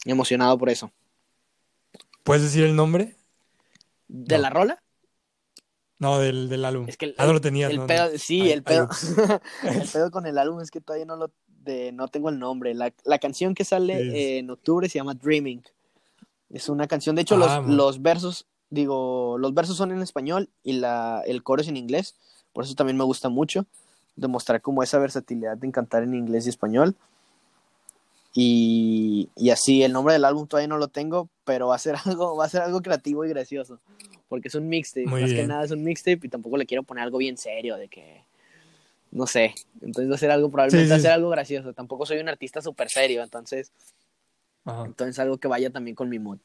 Emocionado 0.06 0.57
por 0.57 0.69
eso. 0.69 0.91
¿Puedes 2.23 2.44
decir 2.44 2.64
el 2.65 2.76
nombre? 2.76 3.15
¿De 4.07 4.35
No. 4.38 4.41
la 4.41 4.49
rola? 4.49 4.84
No, 5.99 6.19
del, 6.19 6.49
del 6.49 6.65
álbum. 6.65 6.88
Es 6.88 6.98
que 6.98 7.06
el, 7.07 7.15
ah, 7.18 7.26
no 7.26 7.34
lo 7.34 7.41
tenías, 7.41 7.72
el 7.72 7.77
¿no? 7.77 7.88
pedo, 7.88 8.11
no. 8.11 8.18
sí, 8.18 8.41
Ay, 8.41 8.52
el 8.52 8.64
pedo, 8.64 8.88
el 9.64 9.88
pedo 9.91 10.11
con 10.11 10.26
el 10.27 10.38
álbum 10.38 10.61
es 10.61 10.69
que 10.72 10.80
todavía 10.81 11.06
no 11.06 11.15
lo, 11.15 11.31
de, 11.68 11.91
no 11.91 12.07
tengo 12.07 12.30
el 12.30 12.39
nombre. 12.39 12.73
La, 12.73 12.91
la 13.06 13.19
canción 13.19 13.53
que 13.53 13.64
sale 13.64 13.94
Sí. 14.02 14.18
eh, 14.18 14.38
en 14.39 14.49
octubre 14.49 14.89
se 14.89 14.98
llama 14.98 15.14
Dreaming. 15.14 15.61
Es 16.49 16.69
una 16.69 16.88
canción, 16.88 17.15
de 17.15 17.22
hecho, 17.22 17.35
Ah, 17.35 17.61
los, 17.61 17.76
los 17.76 18.02
versos, 18.02 18.45
digo, 18.72 19.38
los 19.38 19.53
versos 19.53 19.77
son 19.77 19.91
en 19.91 20.02
español 20.02 20.49
y 20.64 20.73
la, 20.73 21.22
el 21.27 21.44
coro 21.44 21.61
es 21.61 21.68
en 21.68 21.77
inglés. 21.77 22.15
Por 22.53 22.64
eso 22.64 22.73
también 22.73 22.98
me 22.98 23.03
gusta 23.03 23.30
mucho 23.30 23.65
demostrar 24.15 24.61
como 24.61 24.81
esa 24.81 24.98
versatilidad 24.98 25.57
de 25.57 25.72
cantar 25.72 26.02
en 26.02 26.15
inglés 26.15 26.48
y 26.48 26.49
español. 26.49 26.95
Y, 28.34 29.30
y 29.35 29.49
así, 29.49 29.84
el 29.84 29.94
nombre 29.94 30.14
del 30.14 30.26
álbum 30.26 30.48
todavía 30.48 30.68
no 30.68 30.77
lo 30.77 30.88
tengo, 30.89 31.27
pero 31.44 31.68
va 31.68 31.76
a 31.76 31.80
ser 31.80 31.95
algo, 32.06 32.35
va 32.35 32.45
a 32.45 32.49
ser 32.49 32.61
algo 32.61 32.81
creativo 32.81 33.26
y 33.26 33.30
gracioso. 33.30 33.80
Porque 34.30 34.49
es 34.49 34.56
un 34.56 34.68
mixtape, 34.68 35.06
Muy 35.07 35.22
más 35.22 35.31
que 35.34 35.48
nada 35.48 35.64
es 35.64 35.72
un 35.72 35.84
mixtape 35.84 36.19
y 36.23 36.30
tampoco 36.30 36.57
le 36.57 36.65
quiero 36.65 36.84
poner 36.84 37.03
algo 37.03 37.18
bien 37.18 37.38
serio 37.38 37.77
de 37.77 37.88
que 37.88 38.23
no 39.11 39.27
sé. 39.27 39.53
Entonces 39.81 40.09
va 40.11 40.15
a 40.15 40.19
ser 40.19 40.31
algo, 40.31 40.49
probablemente 40.49 40.85
Sí, 40.85 40.89
va 40.89 40.95
a 40.95 40.99
sí, 40.99 41.03
ser 41.03 41.11
sí. 41.11 41.15
algo 41.15 41.29
gracioso. 41.29 41.73
Tampoco 41.73 42.05
soy 42.05 42.19
un 42.19 42.29
artista 42.29 42.61
súper 42.61 42.89
serio, 42.89 43.23
entonces, 43.23 43.71
Ajá. 44.65 44.85
entonces 44.85 45.17
algo 45.19 45.38
que 45.38 45.47
vaya 45.47 45.69
también 45.69 45.95
con 45.95 46.09
mi 46.09 46.19
mood. 46.19 46.39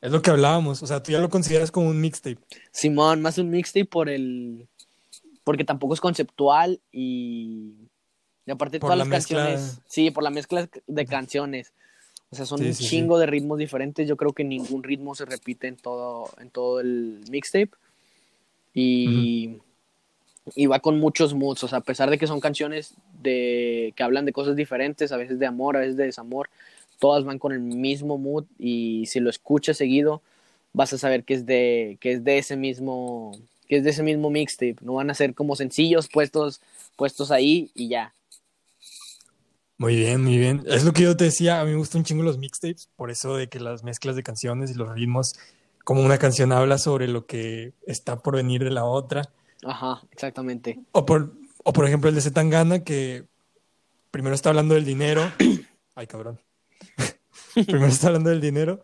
Es 0.00 0.12
lo 0.12 0.20
que 0.20 0.30
hablábamos. 0.30 0.82
O 0.82 0.86
sea, 0.86 1.02
tú 1.02 1.12
ya 1.12 1.18
lo 1.20 1.30
consideras 1.30 1.70
como 1.70 1.88
un 1.88 2.00
mixtape. 2.00 2.38
Simón, 2.70 3.22
más 3.22 3.38
un 3.38 3.48
mixtape 3.50 3.86
por 3.86 4.08
el. 4.10 4.68
Porque 5.44 5.64
tampoco 5.64 5.94
es 5.94 6.00
conceptual 6.00 6.80
y. 6.92 7.72
Y 8.46 8.50
aparte 8.50 8.78
Por 8.78 8.88
todas 8.88 8.98
la 8.98 9.04
las 9.04 9.08
mezcla. 9.08 9.38
canciones. 9.46 9.80
Sí, 9.86 10.10
por 10.10 10.22
la 10.22 10.28
mezcla 10.30 10.68
de 10.86 11.06
canciones. 11.06 11.72
O 12.30 12.36
sea, 12.36 12.44
son 12.44 12.58
Sí, 12.58 12.66
un 12.66 12.72
chingo 12.74 13.18
de 13.18 13.24
ritmos 13.26 13.56
diferentes. 13.58 14.06
Yo 14.06 14.16
creo 14.18 14.32
que 14.34 14.44
ningún 14.44 14.82
ritmo 14.82 15.14
se 15.14 15.24
repite 15.24 15.68
en 15.68 15.76
todo, 15.76 16.28
en 16.38 16.50
todo 16.50 16.80
el 16.80 17.24
mixtape. 17.30 17.70
Y. 18.74 19.58
Y 20.54 20.66
va 20.66 20.80
con 20.80 20.98
muchos 20.98 21.34
moods. 21.34 21.64
O 21.64 21.68
sea, 21.68 21.78
a 21.78 21.82
pesar 21.82 22.10
de 22.10 22.18
que 22.18 22.26
son 22.26 22.40
canciones 22.40 22.94
de 23.22 23.92
que 23.96 24.02
hablan 24.02 24.24
de 24.24 24.32
cosas 24.32 24.56
diferentes, 24.56 25.12
a 25.12 25.16
veces 25.16 25.38
de 25.38 25.46
amor, 25.46 25.76
a 25.76 25.80
veces 25.80 25.96
de 25.96 26.04
desamor, 26.04 26.50
todas 26.98 27.24
van 27.24 27.38
con 27.38 27.52
el 27.52 27.60
mismo 27.60 28.18
mood. 28.18 28.44
Y 28.58 29.06
si 29.06 29.20
lo 29.20 29.30
escuchas 29.30 29.76
seguido, 29.76 30.22
vas 30.72 30.92
a 30.92 30.98
saber 30.98 31.24
que 31.24 31.34
es 31.34 31.46
de, 31.46 31.96
que 32.00 32.12
es 32.12 32.24
de 32.24 32.38
ese 32.38 32.56
mismo. 32.56 33.32
que 33.68 33.76
es 33.76 33.84
de 33.84 33.90
ese 33.90 34.02
mismo 34.02 34.30
mixtape. 34.30 34.76
No 34.82 34.94
van 34.94 35.10
a 35.10 35.14
ser 35.14 35.34
como 35.34 35.56
sencillos 35.56 36.08
puestos, 36.08 36.60
puestos 36.96 37.30
ahí 37.30 37.70
y 37.74 37.88
ya. 37.88 38.12
Muy 39.76 39.96
bien, 39.96 40.22
muy 40.22 40.38
bien. 40.38 40.62
Es 40.66 40.84
lo 40.84 40.92
que 40.92 41.02
yo 41.02 41.16
te 41.16 41.24
decía, 41.24 41.60
a 41.60 41.64
mí 41.64 41.72
me 41.72 41.78
gustan 41.78 42.00
un 42.00 42.04
chingo 42.04 42.22
los 42.22 42.38
mixtapes, 42.38 42.88
por 42.96 43.10
eso 43.10 43.36
de 43.36 43.48
que 43.48 43.58
las 43.58 43.82
mezclas 43.82 44.14
de 44.14 44.22
canciones 44.22 44.70
y 44.70 44.74
los 44.74 44.92
ritmos, 44.94 45.34
como 45.82 46.02
una 46.02 46.18
canción 46.18 46.52
habla 46.52 46.78
sobre 46.78 47.08
lo 47.08 47.26
que 47.26 47.72
está 47.86 48.20
por 48.20 48.36
venir 48.36 48.62
de 48.62 48.70
la 48.70 48.84
otra. 48.84 49.30
Ajá, 49.64 50.02
exactamente. 50.10 50.80
O 50.92 51.04
por, 51.06 51.32
o 51.62 51.72
por 51.72 51.86
ejemplo 51.86 52.08
el 52.08 52.14
de 52.14 52.20
Zetangana, 52.20 52.84
que 52.84 53.24
primero 54.10 54.34
está 54.34 54.50
hablando 54.50 54.74
del 54.74 54.84
dinero. 54.84 55.30
Ay, 55.94 56.06
cabrón. 56.06 56.40
primero 57.54 57.86
está 57.86 58.08
hablando 58.08 58.30
del 58.30 58.40
dinero 58.40 58.80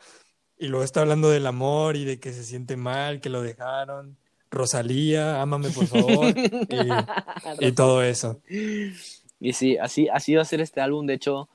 y 0.59 0.69
luego 0.69 0.85
está 0.85 1.01
hablando 1.01 1.31
del 1.31 1.47
amor 1.47 1.97
y 1.97 2.05
de 2.05 2.21
que 2.21 2.33
se 2.33 2.45
siente 2.45 2.77
mal, 2.77 3.21
que 3.21 3.31
lo 3.31 3.43
dejaron. 3.43 4.17
Rosalía, 4.51 5.41
ámame 5.41 5.71
por 5.71 5.87
favor. 5.87 6.35
y, 7.61 7.67
y 7.67 7.73
todo 7.73 8.03
eso. 8.03 8.41
Y 8.49 9.53
sí, 9.53 9.79
así, 9.79 10.09
así 10.09 10.35
va 10.35 10.43
a 10.43 10.45
ser 10.47 10.61
este 10.61 10.81
álbum. 10.81 11.07
De 11.07 11.15
hecho, 11.15 11.49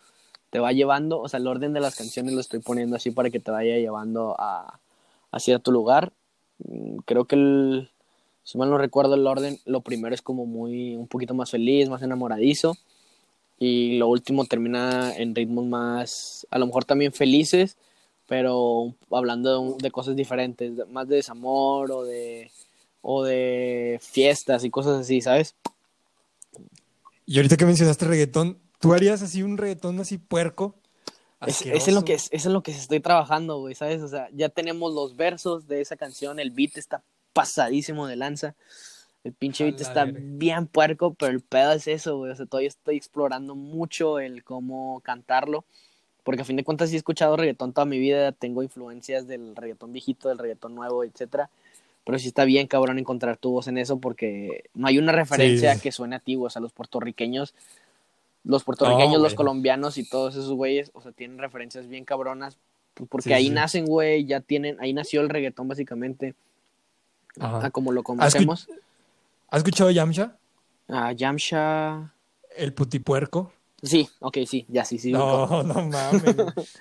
te 0.49 0.59
va 0.59 0.71
llevando, 0.71 1.19
o 1.19 1.27
sea, 1.27 1.39
el 1.39 1.47
orden 1.47 1.73
de 1.73 1.81
las 1.81 1.95
canciones 1.95 2.33
lo 2.33 2.39
estoy 2.39 2.59
poniendo 2.59 2.95
así 2.95 3.11
para 3.11 3.29
que 3.29 3.39
te 3.39 3.51
vaya 3.51 3.77
llevando 3.77 4.35
a, 4.39 4.79
a 5.31 5.39
cierto 5.39 5.71
lugar. 5.71 6.13
Mm, 6.59 6.97
Creo 7.05 7.25
que 7.25 7.35
el, 7.35 7.91
si 8.45 8.59
mal 8.59 8.69
no 8.69 8.77
recuerdo 8.77 9.15
el 9.15 9.25
orden, 9.25 9.59
lo 9.65 9.81
primero 9.81 10.13
es 10.13 10.21
como 10.21 10.45
muy, 10.45 10.95
un 10.95 11.07
poquito 11.07 11.33
más 11.33 11.49
feliz, 11.49 11.89
más 11.89 12.03
enamoradizo. 12.03 12.77
Y 13.57 13.97
lo 13.97 14.07
último 14.07 14.45
termina 14.45 15.15
en 15.17 15.33
ritmos 15.33 15.65
más, 15.65 16.45
a 16.51 16.59
lo 16.59 16.67
mejor 16.67 16.85
también 16.85 17.11
felices, 17.11 17.75
pero 18.27 18.93
hablando 19.09 19.63
de, 19.63 19.77
de 19.81 19.91
cosas 19.91 20.15
diferentes, 20.15 20.71
más 20.89 21.07
de 21.07 21.15
desamor 21.15 21.91
o 21.91 22.03
de, 22.03 22.51
o 23.01 23.23
de 23.23 23.99
fiestas 24.03 24.63
y 24.63 24.69
cosas 24.69 24.99
así, 24.99 25.21
¿sabes? 25.21 25.55
Y 27.25 27.37
ahorita 27.37 27.57
que 27.57 27.65
mencionaste 27.65 28.05
reggaetón, 28.05 28.59
¿tú 28.79 28.93
harías 28.93 29.23
así 29.23 29.41
un 29.41 29.57
reggaetón 29.57 29.99
así 29.99 30.19
puerco? 30.19 30.75
Es, 31.47 31.65
es 31.65 31.87
en 31.87 31.95
lo 31.95 32.05
que 32.05 32.13
es, 32.13 32.29
es 32.31 32.45
en 32.45 32.53
lo 32.53 32.61
que 32.61 32.71
estoy 32.71 32.99
trabajando, 32.99 33.57
güey, 33.57 33.73
¿sabes? 33.73 34.03
O 34.03 34.07
sea, 34.07 34.29
ya 34.33 34.49
tenemos 34.49 34.93
los 34.93 35.15
versos 35.15 35.67
de 35.67 35.81
esa 35.81 35.95
canción, 35.95 36.39
el 36.39 36.51
beat 36.51 36.77
está 36.77 37.01
pasadísimo 37.35 38.07
de 38.07 38.15
lanza. 38.15 38.55
El 39.25 39.33
pinche 39.33 39.63
A 39.63 39.67
beat 39.67 39.79
la 39.81 39.87
está 39.87 40.05
verga. 40.05 40.19
bien 40.23 40.67
puerco, 40.67 41.13
pero 41.13 41.31
el 41.33 41.41
pedo 41.41 41.73
es 41.73 41.87
eso, 41.87 42.17
güey. 42.17 42.31
O 42.31 42.35
sea, 42.35 42.45
todavía 42.45 42.69
estoy 42.69 42.95
explorando 42.95 43.55
mucho 43.55 44.19
el 44.19 44.43
cómo 44.43 45.01
cantarlo. 45.01 45.65
Porque 46.23 46.41
a 46.41 46.45
fin 46.45 46.55
de 46.55 46.63
cuentas 46.63 46.89
sí 46.89 46.95
he 46.95 46.97
escuchado 46.97 47.35
reggaetón 47.35 47.73
toda 47.73 47.85
mi 47.85 47.99
vida, 47.99 48.31
tengo 48.31 48.63
influencias 48.63 49.27
del 49.27 49.55
reggaetón 49.55 49.91
viejito, 49.91 50.29
del 50.29 50.37
reggaetón 50.39 50.73
nuevo, 50.73 51.03
etcétera. 51.03 51.49
Pero 52.03 52.17
sí 52.19 52.27
está 52.27 52.45
bien 52.45 52.67
cabrón 52.67 52.97
encontrar 52.99 53.37
tu 53.37 53.51
voz 53.51 53.67
en 53.67 53.77
eso 53.77 53.99
porque 53.99 54.63
no 54.73 54.87
hay 54.87 54.97
una 54.97 55.11
referencia 55.11 55.75
Sí. 55.75 55.81
que 55.81 55.91
suene 55.91 56.15
a 56.15 56.19
ti, 56.19 56.35
o 56.35 56.49
sea, 56.49 56.61
los 56.61 56.71
puertorriqueños, 56.71 57.53
los 58.43 58.63
puertorriqueños, 58.63 59.21
los 59.21 59.33
colombianos 59.33 59.97
y 59.97 60.07
todos 60.07 60.35
esos 60.35 60.51
güeyes, 60.53 60.91
o 60.93 61.01
sea, 61.01 61.11
tienen 61.11 61.39
referencias 61.39 61.87
bien 61.87 62.05
cabronas 62.05 62.57
pues, 62.93 63.09
porque 63.09 63.29
Sí, 63.29 63.33
ahí 63.33 63.47
sí. 63.47 63.49
nacen, 63.51 63.85
güey, 63.85 64.25
ya 64.25 64.39
tienen, 64.39 64.77
ahí 64.79 64.93
nació 64.93 65.21
el 65.21 65.29
reggaetón 65.29 65.67
básicamente, 65.67 66.33
Ajá. 67.39 67.67
a 67.67 67.71
como 67.71 67.91
lo 67.91 68.01
¿Has, 68.01 68.05
conocemos. 68.05 68.67
has 69.49 69.57
escuchado 69.57 69.91
Yamcha? 69.91 70.37
A 70.87 71.11
Yamsha. 71.11 72.13
El 72.55 72.73
putipuerco. 72.73 73.51
Sí, 73.83 74.09
ok, 74.19 74.37
sí, 74.47 74.65
ya 74.69 74.85
sí, 74.85 74.97
sí. 74.97 75.11
No, 75.11 75.63
no 75.63 75.87
mames. 75.87 76.23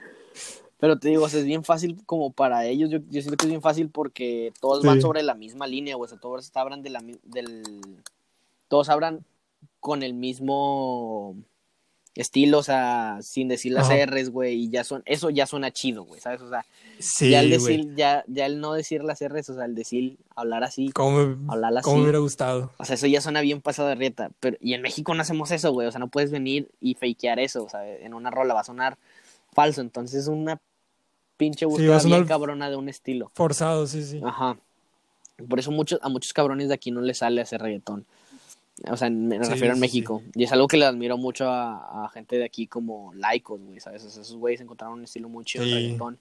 Pero 0.79 0.99
te 0.99 1.09
digo, 1.09 1.25
o 1.25 1.29
sea, 1.29 1.41
es 1.41 1.47
bien 1.47 1.65
fácil 1.65 2.03
como 2.05 2.33
para 2.33 2.67
ellos. 2.67 2.91
Yo, 2.91 2.99
yo 3.09 3.23
siento 3.23 3.37
que 3.37 3.47
es 3.47 3.51
bien 3.51 3.63
fácil 3.63 3.89
porque 3.89 4.53
todos 4.61 4.85
van 4.85 5.01
sobre 5.01 5.23
la 5.23 5.35
misma 5.35 5.67
línea, 5.67 5.97
güey. 5.97 6.07
O 6.07 6.09
sea, 6.09 6.19
todos 6.19 6.51
hablan 6.55 6.83
de 6.83 6.91
la, 6.91 7.03
del. 7.23 7.63
Todos 8.69 8.91
hablan 8.91 9.25
con 9.81 10.03
el 10.03 10.13
mismo 10.15 11.37
estilo, 12.15 12.59
o 12.59 12.63
sea, 12.63 13.19
sin 13.23 13.49
decir 13.49 13.73
las 13.73 13.91
Ajá. 13.91 14.07
R's, 14.07 14.31
güey. 14.31 14.55
Y 14.65 14.71
ya 14.71 14.85
son. 14.85 15.03
Eso 15.05 15.31
ya 15.31 15.47
suena 15.47 15.71
chido, 15.73 16.05
güey, 16.05 16.21
¿sabes? 16.21 16.41
O 16.43 16.49
sea, 16.49 16.65
Sí, 16.99 17.31
ya 17.31 17.41
el 17.41 17.51
decir, 17.51 17.95
ya, 17.97 18.25
ya 18.29 18.47
el 18.47 18.61
no 18.61 18.73
decir 18.73 19.03
las 19.03 19.21
R's, 19.21 19.51
o 19.51 19.55
sea, 19.55 19.65
el 19.65 19.75
decir, 19.75 20.17
hablar 20.37 20.63
así. 20.63 20.91
¿Cómo 20.91 21.37
Hablar 21.53 21.83
cómo 21.83 21.97
me 21.97 22.01
así. 22.01 22.03
hubiera 22.03 22.19
gustado? 22.21 22.71
O 22.79 22.85
sea, 22.85 22.95
eso 22.95 23.07
ya 23.09 23.21
suena 23.21 23.41
bien 23.41 23.61
pasado 23.61 23.89
de 23.89 23.97
rieta. 23.97 24.31
Pero, 24.41 24.57
y 24.61 24.75
en 24.75 24.83
México 24.83 25.13
no 25.15 25.23
hacemos 25.23 25.51
eso, 25.51 25.73
güey. 25.73 25.89
O 25.89 25.91
sea, 25.91 25.99
no 25.99 26.09
puedes 26.09 26.31
venir 26.31 26.69
y 26.81 26.95
fakear 26.95 27.41
eso. 27.41 27.65
O 27.65 27.69
sea, 27.69 27.85
en 27.87 28.15
una 28.15 28.31
rola 28.31 28.55
va 28.55 28.61
a 28.61 28.65
sonar 28.65 28.97
falso. 29.53 29.81
Entonces 29.81 30.21
es 30.23 30.29
una 30.29 30.61
pinche 31.37 31.67
búsqueda 31.67 31.99
a 31.99 32.03
bien 32.03 32.27
cabrona 32.27 32.71
de 32.71 32.77
un 32.77 32.89
estilo. 32.89 33.31
Forzado, 33.35 33.89
sí, 33.89 34.05
sí. 34.05 34.21
Ajá. 34.25 34.57
Por 35.49 35.59
eso 35.59 35.73
muchos, 35.73 35.99
a 36.01 36.09
muchos 36.09 36.33
cabrones 36.33 36.69
de 36.69 36.75
aquí 36.75 36.93
no 36.93 37.01
les 37.01 37.19
sale 37.19 37.41
hacer 37.41 37.61
reggaetón. 37.61 38.07
O 38.91 38.97
sea, 38.97 39.09
me 39.09 39.39
Sí, 39.45 39.51
refiero 39.51 39.73
a 39.73 39.77
sí, 39.77 39.81
México. 39.81 40.23
Y 40.35 40.45
es 40.45 40.53
algo 40.53 40.67
que 40.67 40.77
le 40.77 40.85
admiro 40.85 41.17
mucho 41.17 41.49
a, 41.49 42.05
a 42.05 42.09
gente 42.09 42.37
de 42.37 42.45
aquí 42.45 42.67
como 42.67 43.13
laicos, 43.15 43.61
güey, 43.61 43.79
¿sabes? 43.81 44.05
O 44.05 44.11
sea, 44.11 44.23
esos 44.23 44.37
güeyes 44.37 44.61
encontraron 44.61 44.99
un 44.99 45.05
estilo 45.05 45.29
muy 45.29 45.45
chido 45.45 45.65
reggaetón. 45.65 46.19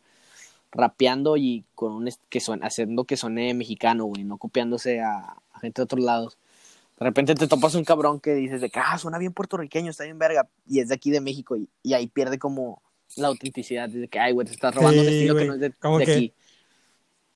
Rapeando 0.71 1.37
y 1.37 1.63
con 1.75 1.93
un 1.93 2.09
que 2.29 2.41
haciendo 2.61 3.03
que 3.03 3.15
suene 3.17 3.53
mexicano, 3.53 4.05
güey, 4.05 4.23
no 4.23 4.37
copiándose 4.37 5.01
a, 5.01 5.35
a 5.51 5.59
gente 5.59 5.81
de 5.81 5.83
otros 5.83 6.03
lados. 6.03 6.37
De 6.99 7.05
repente 7.05 7.35
te 7.35 7.47
topas 7.47 7.75
un 7.75 7.83
cabrón 7.83 8.19
que 8.19 8.33
dices 8.33 8.61
de 8.61 8.69
que, 8.69 8.79
ah, 8.79 8.97
suena 8.97 9.17
bien 9.17 9.33
puertorriqueño, 9.33 9.91
está 9.91 10.03
bien 10.03 10.17
verga, 10.17 10.47
y 10.67 10.79
es 10.79 10.89
de 10.89 10.95
aquí 10.95 11.11
de 11.11 11.21
México, 11.21 11.55
y, 11.57 11.67
y 11.83 11.93
ahí 11.93 12.07
pierde 12.07 12.39
como 12.39 12.81
la 13.17 13.27
autenticidad, 13.27 13.89
de 13.89 14.07
que, 14.07 14.19
ay, 14.19 14.33
güey, 14.33 14.47
te 14.47 14.53
estás 14.53 14.73
robando 14.73 15.01
un 15.01 15.07
estilo 15.07 15.35
que 15.35 15.45
no 15.45 15.53
es 15.55 15.59
de, 15.59 15.71
como 15.73 15.99
de 15.99 16.05
que- 16.05 16.11
aquí. 16.13 16.33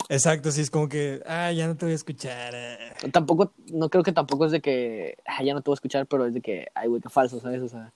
Exacto, 0.10 0.52
sí, 0.52 0.62
es 0.62 0.72
como 0.72 0.88
que, 0.88 1.22
ah, 1.26 1.52
ya 1.52 1.68
no 1.68 1.76
te 1.76 1.86
voy 1.86 1.92
a 1.92 1.96
escuchar. 1.96 2.54
eh. 2.56 2.78
Tampoco, 3.12 3.52
no 3.74 3.90
creo 3.90 4.04
que 4.04 4.14
tampoco 4.14 4.46
es 4.46 4.52
de 4.52 4.62
que, 4.62 5.18
ah, 5.26 5.44
ya 5.44 5.54
no 5.54 5.62
te 5.62 5.70
voy 5.70 5.74
a 5.74 5.80
escuchar, 5.80 6.06
pero 6.08 6.26
es 6.26 6.34
de 6.34 6.42
que, 6.42 6.68
ay, 6.76 6.88
güey, 6.88 7.02
qué 7.02 7.10
falso, 7.10 7.40
¿sabes? 7.42 7.62
O 7.62 7.68
sea, 7.68 7.92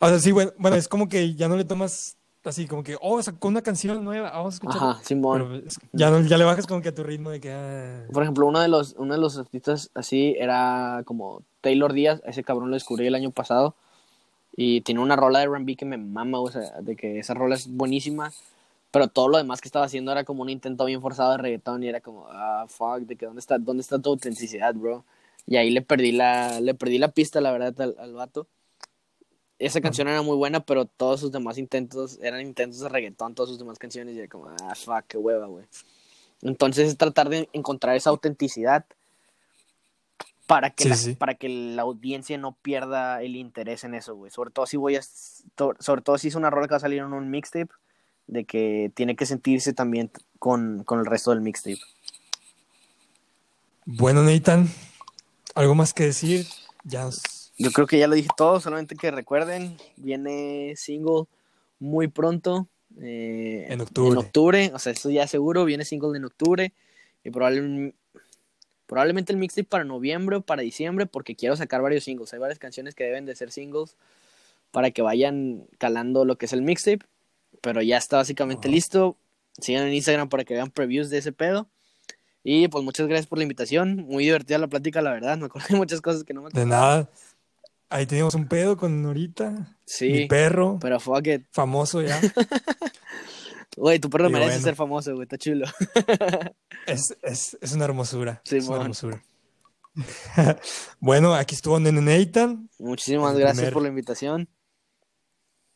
O 0.00 0.08
sea, 0.08 0.18
sí, 0.20 0.30
bueno, 0.30 0.52
bueno, 0.58 0.76
es 0.76 0.88
como 0.88 1.08
que 1.08 1.34
ya 1.34 1.48
no 1.48 1.56
le 1.56 1.64
tomas 1.64 2.16
así, 2.44 2.68
como 2.68 2.84
que, 2.84 2.96
oh, 3.00 3.20
sacó 3.22 3.48
una 3.48 3.60
canción 3.62 4.04
nueva, 4.04 4.30
vamos 4.30 4.54
a 4.54 4.56
escuchar. 4.56 4.76
ajá, 4.76 5.00
Simón. 5.02 5.48
Pero 5.48 5.66
es- 5.66 5.80
ya, 5.92 6.10
no, 6.10 6.20
ya 6.20 6.38
le 6.38 6.44
bajas 6.44 6.66
como 6.66 6.80
que 6.80 6.90
a 6.90 6.94
tu 6.94 7.02
ritmo 7.02 7.30
de 7.30 7.40
que, 7.40 7.50
ah, 7.52 8.04
Por 8.12 8.22
ejemplo, 8.22 8.46
uno 8.46 8.60
de 8.60 8.68
los, 8.68 8.94
uno 8.96 9.14
de 9.14 9.20
los 9.20 9.36
artistas 9.36 9.90
así 9.94 10.36
era 10.38 11.02
como 11.06 11.42
Taylor 11.60 11.92
Díaz, 11.92 12.22
ese 12.24 12.44
cabrón 12.44 12.70
lo 12.70 12.76
descubrí 12.76 13.06
el 13.06 13.16
año 13.16 13.32
pasado. 13.32 13.74
Y 14.56 14.80
tiene 14.82 15.00
una 15.00 15.16
rola 15.16 15.40
de 15.40 15.46
R&B 15.46 15.76
que 15.76 15.84
me 15.84 15.98
mama, 15.98 16.38
o 16.40 16.50
sea, 16.50 16.80
de 16.80 16.96
que 16.96 17.18
esa 17.18 17.34
rola 17.34 17.56
es 17.56 17.66
buenísima. 17.68 18.32
Pero 18.90 19.08
todo 19.08 19.28
lo 19.28 19.38
demás 19.38 19.60
que 19.60 19.68
estaba 19.68 19.84
haciendo 19.84 20.12
era 20.12 20.24
como 20.24 20.42
un 20.42 20.48
intento 20.48 20.84
bien 20.84 21.00
forzado 21.02 21.32
de 21.32 21.38
reggaetón 21.38 21.82
y 21.82 21.88
era 21.88 22.00
como, 22.00 22.26
ah, 22.30 22.66
fuck, 22.68 23.00
de 23.00 23.16
que 23.16 23.26
dónde 23.26 23.40
está, 23.40 23.58
dónde 23.58 23.82
está 23.82 23.98
tu 23.98 24.10
autenticidad, 24.10 24.74
bro. 24.74 25.04
Y 25.46 25.56
ahí 25.56 25.70
le 25.70 25.82
perdí 25.82 26.12
la, 26.12 26.60
le 26.60 26.74
perdí 26.74 26.98
la 26.98 27.08
pista, 27.12 27.40
la 27.40 27.52
verdad, 27.52 27.80
al, 27.80 27.96
al 27.98 28.14
vato. 28.14 28.48
Esa 29.58 29.80
canción 29.80 30.08
era 30.08 30.20
muy 30.22 30.36
buena, 30.36 30.60
pero 30.60 30.84
todos 30.84 31.20
sus 31.20 31.32
demás 31.32 31.56
intentos 31.56 32.18
eran 32.20 32.42
intentos 32.42 32.80
de 32.80 32.88
reggaetón, 32.88 33.34
todas 33.34 33.48
sus 33.48 33.58
demás 33.58 33.78
canciones, 33.78 34.14
y 34.14 34.18
era 34.18 34.28
como, 34.28 34.48
ah, 34.48 34.74
fuck, 34.74 35.04
qué 35.08 35.16
hueva, 35.18 35.46
güey. 35.46 35.64
Entonces 36.42 36.88
es 36.88 36.96
tratar 36.98 37.28
de 37.28 37.48
encontrar 37.52 37.96
esa 37.96 38.10
autenticidad 38.10 38.84
para 40.46 40.70
que, 40.70 40.84
Sí, 40.84 40.88
la, 40.90 40.96
sí. 40.96 41.14
para 41.14 41.34
que 41.34 41.48
la 41.48 41.82
audiencia 41.82 42.36
no 42.38 42.52
pierda 42.60 43.22
el 43.22 43.34
interés 43.36 43.84
en 43.84 43.94
eso, 43.94 44.14
güey. 44.14 44.30
Sobre 44.30 44.50
todo 44.50 44.66
si 44.66 44.76
voy 44.76 44.96
a, 44.96 45.02
sobre 45.02 46.02
todo 46.02 46.18
si 46.18 46.28
es 46.28 46.34
una 46.34 46.50
rola 46.50 46.66
que 46.68 46.72
va 46.72 46.76
a 46.76 46.80
salir 46.80 47.00
en 47.00 47.12
un 47.12 47.30
mixtape, 47.30 47.72
de 48.26 48.44
que 48.44 48.90
tiene 48.94 49.16
que 49.16 49.26
sentirse 49.26 49.72
también 49.72 50.10
con, 50.38 50.84
con 50.84 50.98
el 51.00 51.06
resto 51.06 51.30
del 51.30 51.40
mixtape. 51.40 51.80
Bueno, 53.84 54.22
Nathan, 54.22 54.68
¿algo 55.54 55.74
más 55.74 55.94
que 55.94 56.04
decir? 56.04 56.46
Ya 56.84 57.08
Yo 57.58 57.70
creo 57.70 57.86
que 57.86 57.98
ya 57.98 58.08
lo 58.08 58.14
dije 58.14 58.28
todo, 58.36 58.60
solamente 58.60 58.96
que 58.96 59.10
recuerden, 59.10 59.76
viene 59.96 60.74
single 60.76 61.24
muy 61.78 62.08
pronto. 62.08 62.68
eh, 63.00 63.66
En 63.68 63.80
octubre. 63.80 64.12
En 64.12 64.18
octubre, 64.18 64.70
o 64.74 64.78
sea, 64.78 64.92
eso 64.92 65.10
ya 65.10 65.26
seguro, 65.26 65.64
viene 65.64 65.84
single 65.84 66.16
en 66.16 66.24
octubre. 66.24 66.72
Y 67.22 67.30
probablemente, 67.30 67.96
probablemente 68.86 69.32
el 69.32 69.38
mixtape 69.38 69.68
para 69.68 69.84
noviembre 69.84 70.36
o 70.36 70.40
para 70.40 70.62
diciembre, 70.62 71.06
porque 71.06 71.36
quiero 71.36 71.56
sacar 71.56 71.82
varios 71.82 72.04
singles. 72.04 72.32
Hay 72.32 72.38
varias 72.38 72.58
canciones 72.58 72.94
que 72.94 73.04
deben 73.04 73.26
de 73.26 73.36
ser 73.36 73.52
singles 73.52 73.96
para 74.70 74.90
que 74.90 75.02
vayan 75.02 75.64
calando 75.78 76.24
lo 76.24 76.38
que 76.38 76.46
es 76.46 76.52
el 76.52 76.62
mixtape. 76.62 77.04
Pero 77.66 77.82
ya 77.82 77.96
está 77.96 78.18
básicamente 78.18 78.68
listo. 78.68 79.16
Sigan 79.60 79.88
en 79.88 79.94
Instagram 79.94 80.28
para 80.28 80.44
que 80.44 80.54
vean 80.54 80.70
previews 80.70 81.10
de 81.10 81.18
ese 81.18 81.32
pedo. 81.32 81.68
Y 82.44 82.68
pues 82.68 82.84
muchas 82.84 83.08
gracias 83.08 83.26
por 83.26 83.38
la 83.38 83.42
invitación. 83.42 83.96
Muy 84.06 84.22
divertida 84.22 84.58
la 84.58 84.68
plática, 84.68 85.02
la 85.02 85.10
verdad. 85.10 85.36
Me 85.38 85.46
acordé 85.46 85.66
de 85.70 85.74
muchas 85.76 86.00
cosas 86.00 86.22
que 86.22 86.32
no 86.32 86.42
me 86.42 86.50
de 86.50 86.60
acordaba. 86.60 86.80
nada. 86.80 87.10
Ahí 87.88 88.06
teníamos 88.06 88.36
un 88.36 88.46
pedo 88.46 88.76
con 88.76 89.02
Norita, 89.02 89.76
Sí. 89.84 90.08
mi 90.12 90.26
perro, 90.28 90.78
Pero 90.80 91.00
fuck 91.00 91.26
it. 91.26 91.46
famoso 91.50 92.02
ya. 92.02 92.20
Güey, 93.76 93.98
tu 93.98 94.08
perro 94.08 94.28
Y 94.28 94.32
merece 94.32 94.50
bueno. 94.52 94.64
ser 94.64 94.74
famoso, 94.76 95.12
güey. 95.12 95.24
Está 95.24 95.36
chulo. 95.38 95.66
Es, 96.86 97.16
es, 97.22 97.58
es 97.60 97.72
una 97.72 97.84
hermosura. 97.86 98.42
Sí, 98.44 98.58
es 98.58 98.68
una 98.68 98.82
hermosura. 98.82 99.24
bueno, 101.00 101.34
aquí 101.34 101.56
estuvo 101.56 101.80
Nene 101.80 102.00
Nathan 102.00 102.70
Muchísimas 102.78 103.34
gracias 103.36 103.56
primer- 103.56 103.72
por 103.72 103.82
la 103.82 103.88
invitación. 103.88 104.48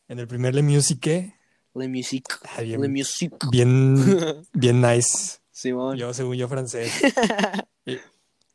en 0.06 0.18
el 0.20 0.28
primer 0.28 0.54
Le 0.54 0.62
Musique. 0.62 1.34
Le 1.74 1.88
music. 1.88 2.24
Ah, 2.56 2.62
bien, 2.62 2.80
Le 2.80 2.88
music. 2.88 3.32
bien, 3.50 3.94
bien 4.52 4.80
nice. 4.80 5.38
Simón. 5.52 5.96
Yo, 5.96 6.12
según 6.14 6.36
yo, 6.36 6.48
francés. 6.48 6.92
Y, 7.86 7.98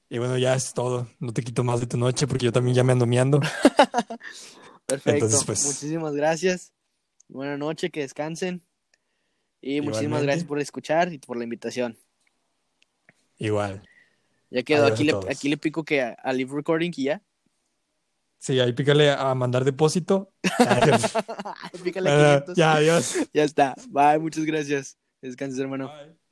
y 0.10 0.20
bueno, 0.20 0.38
ya 0.38 0.54
es 0.54 0.74
todo. 0.74 1.08
No 1.20 1.34
te 1.34 1.42
quito 1.42 1.64
más 1.64 1.80
de 1.80 1.88
tu 1.88 1.98
noche 1.98 2.28
porque 2.28 2.46
yo 2.46 2.52
también 2.52 2.76
ya 2.76 2.84
me 2.84 2.92
ando 2.94 3.06
miando. 3.08 3.40
Perfecto. 4.86 5.26
Entonces, 5.26 5.44
pues- 5.46 5.66
Muchísimas 5.66 6.14
gracias. 6.14 6.72
Buenas 7.28 7.58
noches, 7.58 7.90
que 7.92 8.02
descansen. 8.02 8.62
Y 9.62 9.82
muchísimas 9.82 10.22
gracias 10.22 10.46
por 10.46 10.60
escuchar 10.60 11.12
y 11.12 11.18
por 11.18 11.38
la 11.38 11.44
invitación. 11.44 11.98
Igual. 13.40 13.82
Ya 14.52 14.62
quedó. 14.62 14.84
Adiós 14.86 14.94
Aquí 14.94 15.02
a 15.02 15.06
le, 15.06 15.12
todos. 15.14 15.26
aquí 15.30 15.50
le 15.50 15.58
pico 15.58 15.84
que 15.84 16.02
a, 16.04 16.10
a 16.12 16.32
Live 16.34 16.52
Recording 16.54 16.92
y 16.96 17.04
ya. 17.06 17.22
Sí, 18.46 18.60
ahí 18.60 18.74
pícale 18.74 19.10
a 19.10 19.34
mandar 19.34 19.66
depósito. 19.66 20.32
Pícale 21.84 22.12
Bueno, 22.12 22.46
500. 22.46 22.58
ya, 22.58 22.74
adiós. 22.76 23.16
Ya 23.34 23.44
está. 23.44 23.74
Bye, 23.90 24.20
muchas 24.20 24.46
gracias. 24.46 25.00
Descanses, 25.20 25.60
hermano. 25.60 25.88
Bye. 25.88 26.25